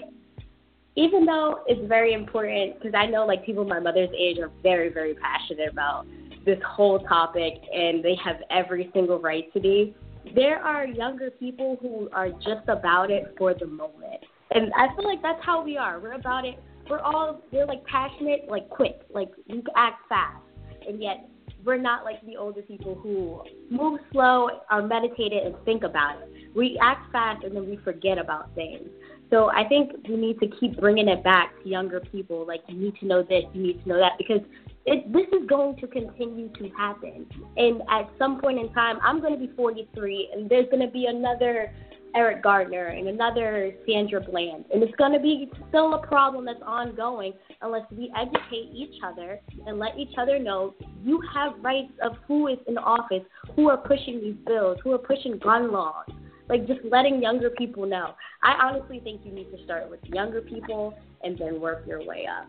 even 0.95 1.25
though 1.25 1.63
it's 1.67 1.87
very 1.87 2.13
important, 2.13 2.79
because 2.79 2.95
I 2.95 3.05
know 3.05 3.25
like 3.25 3.45
people 3.45 3.63
my 3.65 3.79
mother's 3.79 4.09
age 4.17 4.39
are 4.39 4.51
very, 4.63 4.89
very 4.89 5.13
passionate 5.13 5.69
about 5.71 6.07
this 6.43 6.57
whole 6.65 6.99
topic 6.99 7.53
and 7.73 8.03
they 8.03 8.17
have 8.23 8.37
every 8.49 8.89
single 8.93 9.19
right 9.19 9.51
to 9.53 9.59
be. 9.59 9.95
There 10.33 10.57
are 10.57 10.87
younger 10.87 11.29
people 11.29 11.77
who 11.81 12.09
are 12.13 12.29
just 12.29 12.67
about 12.67 13.11
it 13.11 13.35
for 13.37 13.53
the 13.53 13.67
moment. 13.67 14.23
And 14.51 14.71
I 14.73 14.93
feel 14.95 15.05
like 15.05 15.21
that's 15.21 15.43
how 15.43 15.63
we 15.63 15.77
are. 15.77 15.99
We're 15.99 16.13
about 16.13 16.45
it. 16.45 16.57
We're 16.89 16.99
all, 16.99 17.41
we're 17.51 17.65
like 17.65 17.85
passionate, 17.85 18.47
like 18.49 18.69
quick, 18.69 19.01
like 19.13 19.29
we 19.47 19.61
act 19.75 20.01
fast. 20.09 20.41
And 20.87 21.01
yet 21.01 21.29
we're 21.67 21.77
not 21.77 22.05
like 22.05 22.25
the 22.25 22.37
older 22.37 22.61
people 22.61 22.95
who 22.95 23.43
move 23.69 23.99
slow, 24.11 24.49
are 24.69 24.81
meditated, 24.81 25.45
and 25.45 25.55
think 25.65 25.83
about 25.83 26.21
it. 26.21 26.55
We 26.55 26.79
act 26.81 27.11
fast 27.11 27.43
and 27.43 27.53
then 27.55 27.69
we 27.69 27.75
forget 27.83 28.17
about 28.17 28.55
things. 28.55 28.87
So 29.29 29.51
I 29.51 29.67
think 29.67 29.91
we 30.07 30.15
need 30.15 30.39
to 30.39 30.47
keep 30.47 30.79
bringing 30.79 31.09
it 31.09 31.21
back 31.23 31.51
to 31.61 31.69
younger 31.69 31.99
people. 31.99 32.47
Like 32.47 32.61
you 32.69 32.77
need 32.77 32.95
to 33.01 33.05
know 33.05 33.21
this, 33.21 33.43
you 33.53 33.61
need 33.61 33.83
to 33.83 33.89
know 33.89 33.97
that, 33.99 34.13
because 34.17 34.39
it, 34.85 35.11
this 35.11 35.27
is 35.37 35.45
going 35.49 35.75
to 35.77 35.87
continue 35.87 36.47
to 36.53 36.69
happen. 36.69 37.25
And 37.57 37.81
at 37.91 38.09
some 38.17 38.39
point 38.39 38.57
in 38.57 38.71
time, 38.71 38.99
I'm 39.03 39.19
going 39.19 39.33
to 39.33 39.47
be 39.47 39.51
43, 39.53 40.29
and 40.33 40.49
there's 40.49 40.69
going 40.71 40.85
to 40.85 40.91
be 40.91 41.07
another 41.07 41.73
Eric 42.15 42.43
Gardner 42.43 42.87
and 42.87 43.07
another 43.07 43.73
Sandra 43.87 44.21
Bland. 44.21 44.65
And 44.73 44.81
it's 44.83 44.95
going 44.95 45.13
to 45.13 45.19
be 45.19 45.51
still 45.69 45.93
a 45.93 46.05
problem 46.05 46.45
that's 46.45 46.61
ongoing 46.65 47.33
unless 47.61 47.83
we 47.91 48.11
educate 48.17 48.71
each 48.73 49.01
other 49.03 49.39
and 49.65 49.79
let 49.79 49.97
each 49.97 50.13
other 50.17 50.39
know 50.39 50.73
you 51.03 51.21
have 51.33 51.53
rights 51.61 51.93
of 52.03 52.13
who 52.27 52.47
is 52.47 52.57
in 52.67 52.77
office, 52.77 53.23
who 53.55 53.69
are 53.69 53.77
pushing 53.77 54.21
these 54.21 54.37
bills, 54.45 54.77
who 54.83 54.93
are 54.93 54.97
pushing 54.97 55.37
gun 55.37 55.71
laws. 55.71 56.05
Like 56.49 56.65
just 56.65 56.79
letting 56.89 57.21
younger 57.21 57.49
people 57.49 57.85
know. 57.85 58.13
I 58.41 58.53
honestly 58.53 59.01
think 59.01 59.21
you 59.25 59.33
need 59.33 59.51
to 59.51 59.63
start 59.65 59.89
with 59.89 59.99
younger 60.05 60.41
people 60.41 60.93
and 61.23 61.37
then 61.37 61.59
work 61.59 61.85
your 61.85 62.05
way 62.05 62.25
up. 62.25 62.47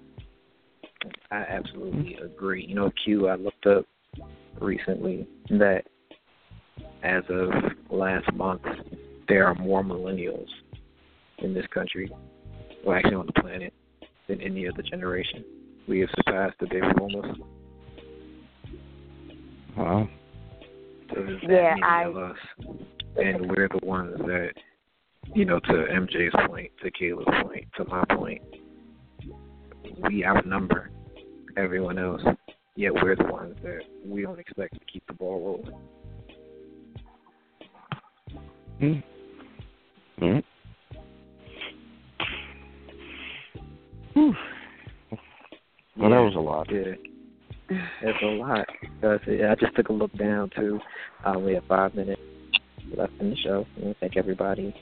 I 1.31 1.39
absolutely 1.39 2.17
agree. 2.17 2.65
You 2.65 2.75
know, 2.75 2.93
Q, 3.05 3.29
I 3.29 3.35
looked 3.35 3.67
up 3.67 3.85
recently 4.61 5.27
that 5.51 5.83
as 7.03 7.23
of 7.29 7.51
last 7.91 8.33
month, 8.35 8.63
there 9.29 9.47
are 9.47 9.55
more 9.55 9.83
millennials 9.83 10.47
in 11.39 11.55
this 11.55 11.67
country, 11.73 12.11
well, 12.85 12.97
actually 12.97 13.15
on 13.15 13.27
the 13.27 13.41
planet, 13.41 13.73
than 14.29 14.41
any 14.41 14.69
other 14.69 14.83
generation. 14.83 15.45
We 15.87 16.01
have 16.01 16.11
surpassed 16.17 16.57
the 16.61 16.67
baby 16.67 16.87
boomers. 16.97 17.37
Wow. 19.77 20.09
So 21.15 21.23
that 21.23 21.43
Yeah, 21.43 21.71
many 21.71 21.83
I- 21.83 22.05
of 22.05 22.17
us, 22.17 22.37
and 23.17 23.51
we're 23.51 23.69
the 23.69 23.85
ones 23.87 24.17
that, 24.19 24.53
you 25.35 25.45
know, 25.45 25.59
to 25.61 25.87
MJ's 25.91 26.35
point, 26.47 26.71
to 26.83 26.91
Kayla's 26.91 27.43
point, 27.43 27.67
to 27.77 27.85
my 27.85 28.05
point, 28.11 28.43
we 30.09 30.25
outnumber 30.25 30.91
everyone 31.57 31.99
else. 31.99 32.23
Yet 32.77 32.93
we're 32.95 33.17
the 33.17 33.25
ones 33.25 33.57
that 33.63 33.81
we 34.05 34.23
don't 34.23 34.39
expect 34.39 34.75
to 34.75 34.81
keep 34.93 35.05
the 35.07 35.15
ball 35.15 35.63
rolling. 35.65 35.79
Hmm. 38.79 39.01
Hmm. 40.19 40.39
Whew. 44.15 44.35
Well, 45.97 46.11
that 46.11 46.19
was 46.19 46.35
a 46.37 46.41
lot. 46.41 46.67
Yeah, 46.71 46.95
it's 48.03 48.23
a 48.23 48.27
lot. 48.27 48.67
Because 48.81 49.21
I 49.29 49.55
just 49.55 49.77
took 49.77 49.89
a 49.89 49.93
look 49.93 50.13
down 50.17 50.51
too. 50.57 50.81
uh, 51.25 51.39
we 51.39 51.55
have 51.55 51.65
five 51.69 51.95
minutes 51.95 52.21
left 52.97 53.13
in 53.21 53.31
the 53.31 53.37
show. 53.37 53.67
I 53.77 53.81
want 53.81 53.97
to 53.97 54.01
thank 54.01 54.17
everybody 54.17 54.75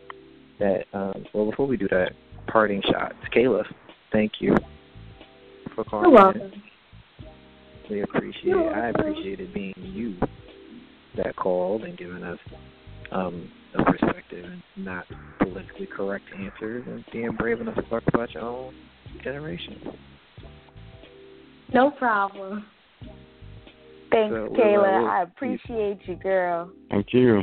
that. 0.58 0.84
Um, 0.92 1.26
well, 1.34 1.50
before 1.50 1.66
we 1.66 1.76
do 1.76 1.88
that, 1.88 2.12
parting 2.46 2.82
shots. 2.90 3.16
Kayla, 3.34 3.64
thank 4.12 4.32
you 4.40 4.56
for 5.74 5.84
calling. 5.84 6.12
You're 6.12 6.32
in. 6.32 6.52
We 7.90 8.02
appreciate. 8.02 8.44
You're 8.44 8.74
I 8.74 8.90
welcome. 8.90 9.00
appreciate 9.00 9.40
it 9.40 9.54
being 9.54 9.74
you 9.76 10.16
that 11.16 11.36
called 11.36 11.82
and 11.82 11.96
giving 11.96 12.22
us 12.22 12.38
um, 13.12 13.50
a 13.78 13.84
perspective 13.84 14.44
and 14.44 14.62
not 14.76 15.06
politically 15.38 15.86
correct 15.86 16.24
answers 16.38 16.84
and 16.86 17.04
being 17.12 17.32
brave 17.32 17.60
enough 17.60 17.74
to 17.76 17.82
talk 17.82 18.02
about 18.08 18.32
your 18.32 18.42
own 18.44 18.74
generation. 19.22 19.80
No 21.72 21.90
problem. 21.90 22.66
Thanks, 24.12 24.32
So, 24.34 24.48
Kayla. 24.56 25.00
we'll- 25.00 25.10
I 25.10 25.22
appreciate 25.22 26.06
you, 26.06 26.16
girl. 26.16 26.70
Thank 26.90 27.12
you. 27.12 27.42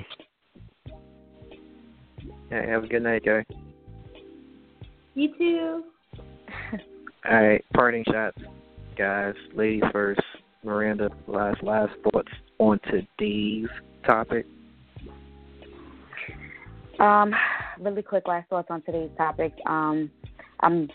Hey, 2.49 2.67
have 2.67 2.83
a 2.83 2.87
good 2.87 3.03
night, 3.03 3.23
guy. 3.25 3.45
You 5.15 5.35
too. 5.37 5.83
All 7.29 7.43
right, 7.43 7.63
parting 7.73 8.03
shots, 8.11 8.37
guys. 8.97 9.35
Ladies 9.53 9.83
first. 9.91 10.21
Miranda, 10.63 11.09
last 11.27 11.61
last 11.61 11.91
thoughts 12.03 12.31
on 12.57 12.79
today's 12.89 13.67
topic. 14.05 14.45
Um, 16.99 17.33
really 17.79 18.01
quick 18.01 18.27
last 18.27 18.49
thoughts 18.49 18.67
on 18.69 18.81
today's 18.83 19.09
topic. 19.17 19.53
Um, 19.65 20.11
I'm, 20.59 20.89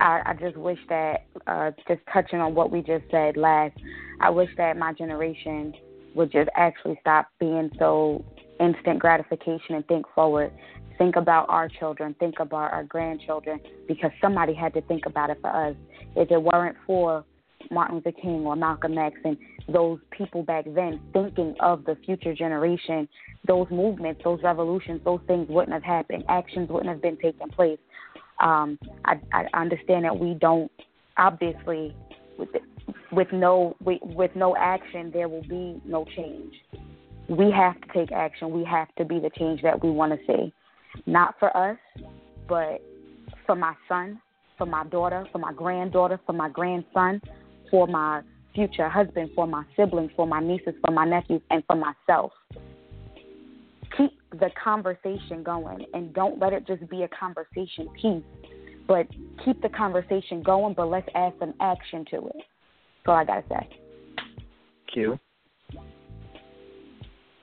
I, 0.00 0.22
I 0.26 0.34
just 0.34 0.56
wish 0.56 0.78
that, 0.88 1.26
uh, 1.46 1.72
just 1.86 2.00
touching 2.12 2.40
on 2.40 2.54
what 2.54 2.70
we 2.70 2.80
just 2.82 3.04
said 3.10 3.36
last, 3.36 3.76
I 4.20 4.30
wish 4.30 4.48
that 4.56 4.76
my 4.76 4.92
generation 4.92 5.74
would 6.14 6.32
just 6.32 6.48
actually 6.56 6.98
stop 7.00 7.28
being 7.38 7.70
so 7.78 8.24
instant 8.60 8.98
gratification 8.98 9.74
and 9.74 9.86
think 9.86 10.06
forward. 10.14 10.52
Think 10.98 11.16
about 11.16 11.48
our 11.48 11.68
children, 11.68 12.14
think 12.18 12.40
about 12.40 12.72
our 12.72 12.82
grandchildren, 12.82 13.60
because 13.86 14.10
somebody 14.20 14.52
had 14.52 14.74
to 14.74 14.80
think 14.82 15.06
about 15.06 15.30
it 15.30 15.38
for 15.40 15.50
us. 15.50 15.76
If 16.16 16.30
it 16.30 16.42
weren't 16.42 16.76
for 16.86 17.24
Martin 17.70 17.96
Luther 17.96 18.12
King 18.12 18.46
or 18.46 18.56
Malcolm 18.56 18.96
X 18.96 19.16
and 19.24 19.36
those 19.68 19.98
people 20.10 20.42
back 20.42 20.64
then 20.74 21.00
thinking 21.12 21.54
of 21.60 21.84
the 21.84 21.96
future 22.04 22.34
generation, 22.34 23.08
those 23.46 23.66
movements, 23.70 24.20
those 24.24 24.40
revolutions, 24.42 25.00
those 25.04 25.20
things 25.26 25.46
wouldn't 25.48 25.72
have 25.72 25.82
happened. 25.82 26.24
Actions 26.28 26.68
wouldn't 26.70 26.90
have 26.90 27.02
been 27.02 27.16
taking 27.16 27.48
place. 27.48 27.78
Um, 28.40 28.78
I, 29.04 29.20
I 29.32 29.46
understand 29.54 30.04
that 30.04 30.18
we 30.18 30.34
don't 30.34 30.70
obviously 31.16 31.94
with 32.38 32.48
with 33.12 33.28
no 33.32 33.76
with, 33.82 34.00
with 34.02 34.30
no 34.34 34.56
action 34.56 35.10
there 35.12 35.28
will 35.28 35.42
be 35.42 35.80
no 35.84 36.04
change. 36.16 36.54
We 37.28 37.50
have 37.50 37.78
to 37.80 37.88
take 37.92 38.12
action. 38.12 38.50
We 38.50 38.64
have 38.64 38.88
to 38.96 39.04
be 39.04 39.18
the 39.18 39.30
change 39.38 39.60
that 39.62 39.82
we 39.82 39.90
want 39.90 40.12
to 40.12 40.18
see, 40.26 40.52
not 41.04 41.34
for 41.38 41.54
us, 41.54 41.76
but 42.48 42.80
for 43.46 43.54
my 43.54 43.74
son, 43.86 44.20
for 44.56 44.66
my 44.66 44.84
daughter, 44.86 45.26
for 45.30 45.38
my 45.38 45.52
granddaughter, 45.52 46.18
for 46.24 46.32
my 46.32 46.48
grandson, 46.48 47.20
for 47.70 47.86
my 47.86 48.22
future 48.54 48.88
husband, 48.88 49.30
for 49.34 49.46
my 49.46 49.64
siblings, 49.76 50.10
for 50.16 50.26
my 50.26 50.40
nieces, 50.40 50.74
for 50.84 50.92
my 50.92 51.04
nephews, 51.04 51.42
and 51.50 51.62
for 51.66 51.76
myself. 51.76 52.32
Keep 53.96 54.12
the 54.32 54.50
conversation 54.62 55.42
going 55.42 55.86
and 55.94 56.12
don't 56.12 56.38
let 56.38 56.52
it 56.52 56.66
just 56.66 56.88
be 56.90 57.02
a 57.02 57.08
conversation 57.08 57.88
piece, 58.00 58.22
but 58.86 59.06
keep 59.44 59.60
the 59.62 59.68
conversation 59.68 60.42
going, 60.42 60.74
but 60.74 60.86
let's 60.86 61.08
add 61.14 61.32
some 61.38 61.54
action 61.60 62.04
to 62.10 62.26
it. 62.26 62.36
That's 62.36 63.06
all 63.06 63.14
I 63.14 63.24
got 63.24 63.48
to 63.48 63.54
say. 63.54 63.68
Q. 64.92 65.18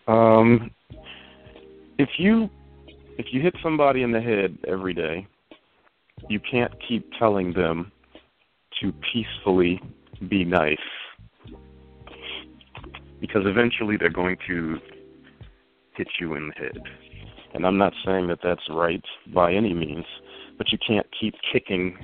Um, 0.08 0.72
if 1.98 2.10
you 2.18 2.50
if 3.18 3.28
you 3.32 3.42
hit 3.42 3.56
somebody 3.64 4.04
in 4.04 4.12
the 4.12 4.22
head 4.22 4.58
every 4.68 4.94
day, 4.94 5.26
you 6.30 6.40
can't 6.40 6.74
keep 6.88 7.10
telling 7.18 7.54
them 7.54 7.92
to 8.82 8.94
peacefully 9.14 9.82
be 10.28 10.46
nice 10.46 10.78
because 13.20 13.44
eventually 13.46 13.98
they're 13.98 14.10
going 14.10 14.38
to 14.48 14.78
hit 15.96 16.08
you 16.20 16.36
in 16.36 16.50
the 16.50 16.54
head. 16.54 16.78
And 17.54 17.66
I'm 17.66 17.78
not 17.78 17.94
saying 18.06 18.28
that 18.28 18.40
that's 18.44 18.70
right 18.70 19.04
by 19.34 19.54
any 19.54 19.74
means, 19.74 20.06
but 20.58 20.72
you 20.72 20.78
can't 20.86 21.08
keep 21.18 21.36
kicking 21.52 21.98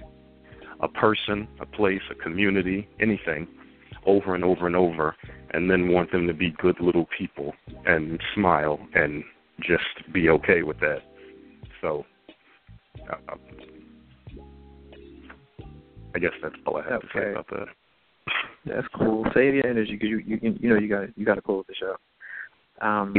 a 0.80 0.88
person, 0.88 1.48
a 1.60 1.66
place, 1.66 2.02
a 2.10 2.16
community, 2.16 2.88
anything 3.00 3.48
over 4.06 4.34
and 4.34 4.44
over 4.44 4.66
and 4.66 4.76
over 4.76 5.16
and 5.52 5.70
then 5.70 5.90
want 5.90 6.12
them 6.12 6.28
to 6.28 6.34
be 6.34 6.52
good 6.52 6.80
little 6.80 7.08
people 7.18 7.54
and 7.86 8.20
smile 8.34 8.80
and 8.94 9.24
just 9.60 10.12
be 10.12 10.30
okay 10.30 10.64
with 10.64 10.80
that. 10.80 11.02
So, 11.82 12.06
uh, 13.12 13.36
I 16.16 16.20
guess 16.20 16.32
that's 16.42 16.56
all 16.66 16.78
I 16.78 16.90
have 16.90 17.02
to 17.02 17.08
say 17.14 17.32
about 17.32 17.48
that. 17.50 17.68
That's 18.66 18.88
cool. 18.96 19.26
Save 19.34 19.56
your 19.56 19.68
energy 19.68 19.94
because 19.94 20.10
you 20.10 20.18
you 20.20 20.38
can- 20.40 20.58
you 20.58 20.70
know 20.70 20.78
you 20.78 20.88
got 20.88 21.18
you 21.18 21.26
got 21.26 21.36
to 21.36 21.42
close 21.42 21.66
the 21.68 21.76
show. 21.76 21.96
Um, 22.82 23.16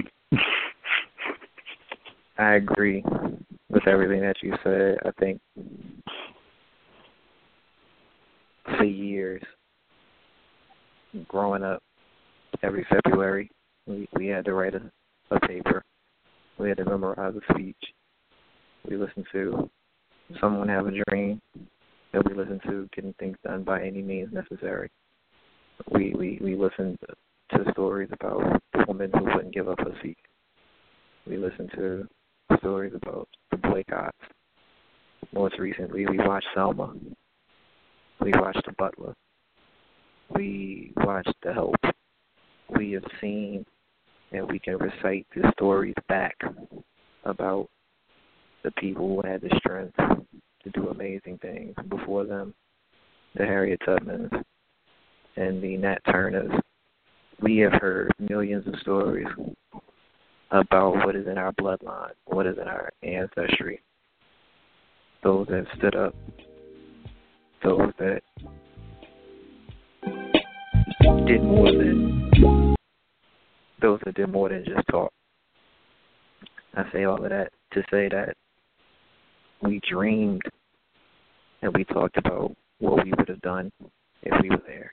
I 2.39 2.55
agree 2.55 3.05
with 3.69 3.87
everything 3.87 4.21
that 4.21 4.37
you 4.43 4.55
said. 4.63 4.99
I 5.05 5.11
think 5.19 5.41
for 8.65 8.85
years, 8.85 9.43
growing 11.29 11.63
up, 11.63 11.83
every 12.63 12.85
February 12.89 13.51
we 13.87 14.09
we 14.15 14.27
had 14.29 14.45
to 14.45 14.55
write 14.55 14.75
a, 14.75 14.83
a 15.35 15.41
paper. 15.41 15.83
We 16.59 16.69
had 16.69 16.79
to 16.79 16.85
memorize 16.85 17.35
a 17.35 17.55
speech. 17.55 17.77
We 18.89 18.97
listened 18.97 19.27
to 19.33 19.69
someone 20.41 20.69
have 20.69 20.87
a 20.87 20.93
dream 21.09 21.41
that 22.13 22.29
we 22.29 22.35
listened 22.35 22.61
to 22.67 22.89
getting 22.95 23.15
things 23.15 23.37
done 23.45 23.63
by 23.65 23.83
any 23.83 24.03
means 24.03 24.33
necessary. 24.33 24.91
We 25.91 26.15
we 26.15 26.39
we 26.41 26.57
listened 26.57 26.99
to 27.51 27.73
stories 27.73 28.09
about 28.13 28.63
the 28.73 28.85
woman 28.87 29.11
who 29.15 29.25
wouldn't 29.25 29.55
give 29.55 29.69
up 29.69 29.81
her 29.81 29.95
seat. 30.03 30.19
We 31.27 31.37
listened 31.37 31.71
to 31.77 32.09
stories 32.59 32.93
about 32.95 33.29
the 33.51 33.57
boycotts. 33.57 34.17
Most 35.33 35.59
recently, 35.59 36.07
we 36.07 36.19
watched 36.19 36.47
Selma. 36.55 36.95
We 38.21 38.33
watched 38.35 38.65
The 38.67 38.73
Butler. 38.79 39.15
We 40.31 40.93
watched 40.97 41.35
The 41.43 41.53
Help. 41.53 41.77
We 42.77 42.93
have 42.93 43.05
seen 43.21 43.65
and 44.33 44.51
we 44.51 44.59
can 44.59 44.79
recite 44.79 45.27
the 45.35 45.51
stories 45.53 45.95
back 46.09 46.37
about 47.25 47.69
the 48.65 48.71
people 48.73 49.09
who 49.09 49.29
had 49.29 49.41
the 49.41 49.51
strength 49.59 49.97
to 49.97 50.71
do 50.73 50.89
amazing 50.89 51.39
things 51.39 51.75
before 51.89 52.25
them, 52.25 52.55
the 53.35 53.45
Harriet 53.45 53.81
Tubmans, 53.87 54.31
and 55.37 55.63
the 55.63 55.77
Nat 55.77 55.99
Turners, 56.11 56.51
we 57.41 57.59
have 57.59 57.73
heard 57.73 58.13
millions 58.19 58.67
of 58.67 58.75
stories 58.81 59.27
about 60.51 60.95
what 61.05 61.17
is 61.17 61.27
in 61.27 61.39
our 61.39 61.53
bloodline, 61.53 62.13
what 62.27 62.47
is 62.47 62.57
in 62.61 62.69
our 62.69 62.91
ancestry. 63.03 63.81
Those 65.23 65.47
that 65.49 65.67
stood 65.79 65.97
up, 65.97 66.15
those 67.63 67.93
that 67.99 68.23
did 71.27 71.43
more 71.43 71.71
than 71.73 72.77
those 73.81 74.01
that 74.05 74.15
did 74.15 74.31
more 74.31 74.49
than 74.49 74.65
just 74.65 74.87
talk. 74.91 75.13
I 76.75 76.85
say 76.93 77.05
all 77.05 77.23
of 77.23 77.31
that 77.31 77.53
to 77.73 77.83
say 77.91 78.09
that 78.09 78.35
we 79.61 79.81
dreamed 79.89 80.43
and 81.63 81.75
we 81.75 81.85
talked 81.85 82.17
about 82.17 82.55
what 82.79 83.05
we 83.05 83.13
would 83.13 83.29
have 83.29 83.41
done 83.43 83.71
if 84.23 84.41
we 84.43 84.51
were 84.51 84.63
there. 84.67 84.93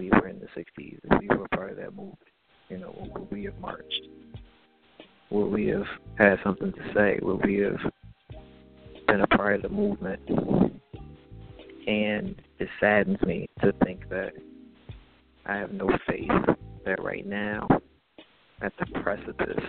We 0.00 0.10
were 0.10 0.28
in 0.28 0.40
the 0.40 0.46
60s, 0.46 0.98
if 1.02 1.20
we 1.20 1.28
were 1.28 1.48
part 1.48 1.70
of 1.70 1.76
that 1.76 1.94
movement, 1.94 2.18
you 2.68 2.78
know, 2.78 2.94
would 3.14 3.30
we 3.30 3.44
have 3.44 3.58
marched? 3.58 4.08
Would 5.30 5.46
we 5.46 5.66
have 5.68 5.86
had 6.16 6.38
something 6.44 6.72
to 6.72 6.92
say? 6.94 7.18
Would 7.22 7.44
we 7.44 7.58
have 7.58 7.78
been 9.06 9.20
a 9.20 9.26
part 9.26 9.56
of 9.56 9.62
the 9.62 9.68
movement? 9.68 10.20
And 11.86 12.40
it 12.58 12.68
saddens 12.80 13.20
me 13.22 13.48
to 13.62 13.72
think 13.84 14.08
that 14.08 14.32
I 15.46 15.56
have 15.56 15.72
no 15.72 15.88
faith 16.06 16.30
that 16.84 17.02
right 17.02 17.26
now, 17.26 17.68
at 18.60 18.72
the 18.78 18.86
precipice 19.00 19.64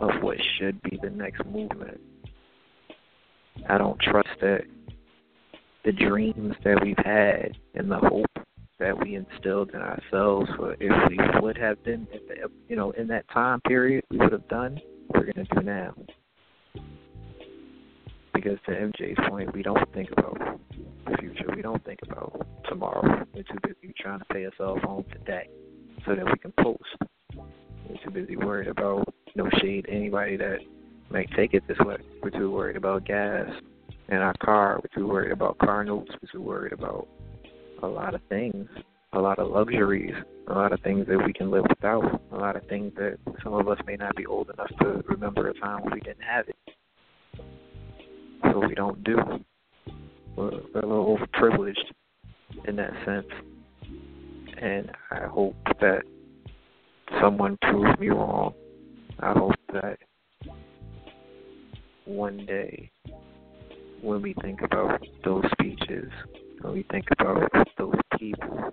of 0.00 0.10
what 0.22 0.38
should 0.58 0.82
be 0.82 0.98
the 1.00 1.10
next 1.10 1.44
movement, 1.46 2.00
I 3.68 3.78
don't 3.78 4.00
trust 4.00 4.28
that 4.40 4.62
the 5.84 5.92
dreams 5.92 6.54
that 6.64 6.82
we've 6.82 6.96
had 6.98 7.56
and 7.74 7.90
the 7.90 7.98
hope 7.98 8.46
that 8.80 8.98
we 8.98 9.14
instilled 9.14 9.70
in 9.70 9.80
ourselves 9.80 10.50
for 10.56 10.74
if 10.80 11.10
we 11.10 11.18
would 11.40 11.56
have 11.56 11.82
been 11.84 12.08
you 12.68 12.76
know 12.76 12.90
in 12.92 13.06
that 13.06 13.28
time 13.30 13.60
period 13.60 14.02
we 14.10 14.16
would 14.16 14.32
have 14.32 14.48
done 14.48 14.80
we're 15.14 15.32
going 15.32 15.46
to 15.46 15.54
do 15.54 15.62
now. 15.62 15.94
Because 18.32 18.58
to 18.66 18.72
MJ's 18.72 19.18
point 19.28 19.54
we 19.54 19.62
don't 19.62 19.92
think 19.92 20.10
about 20.12 20.38
the 21.06 21.16
future 21.18 21.44
we 21.54 21.62
don't 21.62 21.84
think 21.84 22.00
about 22.08 22.46
tomorrow. 22.68 23.26
We're 23.34 23.42
too 23.42 23.58
busy 23.62 23.92
trying 23.98 24.20
to 24.20 24.24
pay 24.26 24.46
ourselves 24.46 24.82
home 24.82 25.04
today 25.12 25.48
so 26.06 26.14
that 26.14 26.24
we 26.24 26.38
can 26.38 26.52
post. 26.60 26.80
We're 27.34 27.96
too 28.04 28.10
busy 28.10 28.36
worried 28.36 28.68
about 28.68 29.12
no 29.34 29.48
shade 29.60 29.86
anybody 29.88 30.36
that 30.36 30.58
might 31.10 31.28
take 31.36 31.54
it 31.54 31.66
this 31.68 31.78
way. 31.80 31.96
We're 32.22 32.30
too 32.30 32.50
worried 32.50 32.76
about 32.76 33.04
gas 33.04 33.48
in 34.08 34.16
our 34.16 34.34
car. 34.42 34.80
We're 34.82 35.00
too 35.00 35.08
worried 35.08 35.32
about 35.32 35.58
car 35.58 35.84
notes. 35.84 36.10
We're 36.22 36.30
too 36.32 36.42
worried 36.42 36.72
about 36.72 37.08
a 37.82 37.86
lot 37.86 38.14
of 38.14 38.20
things, 38.28 38.68
a 39.12 39.18
lot 39.18 39.38
of 39.38 39.50
luxuries, 39.50 40.14
a 40.48 40.52
lot 40.52 40.72
of 40.72 40.80
things 40.80 41.06
that 41.08 41.18
we 41.24 41.32
can 41.32 41.50
live 41.50 41.64
without, 41.68 42.20
a 42.32 42.36
lot 42.36 42.56
of 42.56 42.66
things 42.66 42.92
that 42.96 43.18
some 43.42 43.54
of 43.54 43.68
us 43.68 43.78
may 43.86 43.96
not 43.96 44.14
be 44.16 44.26
old 44.26 44.50
enough 44.50 44.70
to 44.80 45.02
remember 45.08 45.48
a 45.48 45.54
time 45.54 45.82
when 45.82 45.94
we 45.94 46.00
didn't 46.00 46.22
have 46.22 46.48
it. 46.48 46.56
So 48.52 48.66
we 48.66 48.74
don't 48.74 49.02
do. 49.04 49.16
We're, 50.36 50.50
we're 50.74 50.80
a 50.80 50.86
little 50.86 51.18
overprivileged 51.18 51.76
in 52.66 52.76
that 52.76 52.92
sense. 53.04 53.26
And 54.60 54.90
I 55.10 55.26
hope 55.26 55.56
that 55.80 56.02
someone 57.20 57.58
proves 57.62 57.98
me 57.98 58.08
wrong. 58.08 58.54
I 59.20 59.32
hope 59.32 59.54
that 59.72 59.98
one 62.04 62.44
day 62.46 62.90
when 64.02 64.22
we 64.22 64.34
think 64.42 64.62
about 64.62 65.00
those 65.24 65.44
speeches 65.52 66.10
when 66.60 66.72
we 66.74 66.86
think 66.90 67.06
about 67.18 67.50
those 67.78 67.94
people, 68.18 68.72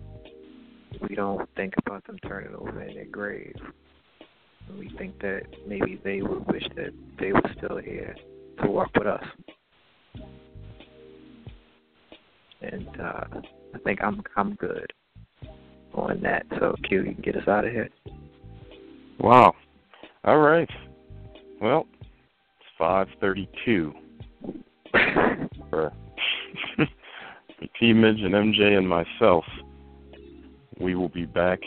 we 1.08 1.16
don't 1.16 1.48
think 1.56 1.74
about 1.86 2.06
them 2.06 2.18
turning 2.28 2.54
over 2.56 2.82
in 2.82 2.96
their 2.96 3.06
grave. 3.06 3.56
We 4.78 4.90
think 4.98 5.20
that 5.22 5.44
maybe 5.66 6.00
they 6.04 6.22
would 6.22 6.46
wish 6.48 6.68
that 6.76 6.92
they 7.20 7.32
were 7.32 7.42
still 7.58 7.78
here 7.78 8.16
to 8.62 8.70
walk 8.70 8.92
with 8.96 9.08
us. 9.08 9.24
And 12.62 12.88
uh, 13.00 13.24
I 13.76 13.78
think 13.84 14.00
I'm 14.04 14.22
I'm 14.36 14.56
good 14.56 14.92
on 15.94 16.22
that. 16.22 16.46
So 16.60 16.76
Q, 16.88 17.04
you 17.04 17.14
can 17.14 17.22
get 17.22 17.38
us 17.38 17.48
out 17.48 17.66
of 17.66 17.72
here. 17.72 17.90
Wow. 19.20 19.54
All 20.26 20.40
right. 20.40 20.70
Well, 21.62 21.88
it's 22.02 22.70
five 22.78 23.08
thirty-two. 23.22 23.94
for 27.58 27.68
T 27.80 27.94
Midge 27.94 28.22
and 28.22 28.34
MJ 28.34 28.78
and 28.78 28.88
myself, 28.88 29.46
we 30.80 30.96
will 30.96 31.10
be 31.10 31.26
back 31.26 31.60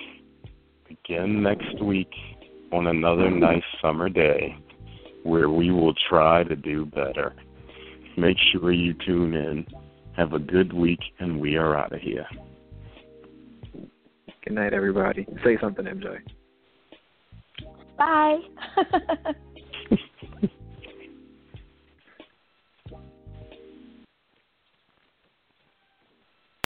again 0.89 1.43
next 1.43 1.83
week 1.83 2.11
on 2.73 2.87
another 2.87 3.31
nice 3.31 3.63
summer 3.83 4.09
day 4.09 4.57
where 5.25 5.51
we 5.51 5.71
will 5.71 5.95
try 6.09 6.45
to 6.45 6.57
do 6.57 6.87
better. 6.87 7.35
Make 8.17 8.37
sure 8.53 8.73
you 8.73 8.95
tune 8.95 9.35
in. 9.35 9.67
Have 10.17 10.33
a 10.33 10.39
good 10.39 10.73
week, 10.73 11.01
and 11.19 11.41
we 11.41 11.57
are 11.57 11.77
out 11.77 11.93
of 11.93 12.01
here. 12.01 12.27
Good 14.45 14.55
night, 14.55 14.73
everybody. 14.73 15.27
Say 15.45 15.57
something, 15.61 15.85
MJ. 15.85 16.19
Bye. 17.97 18.39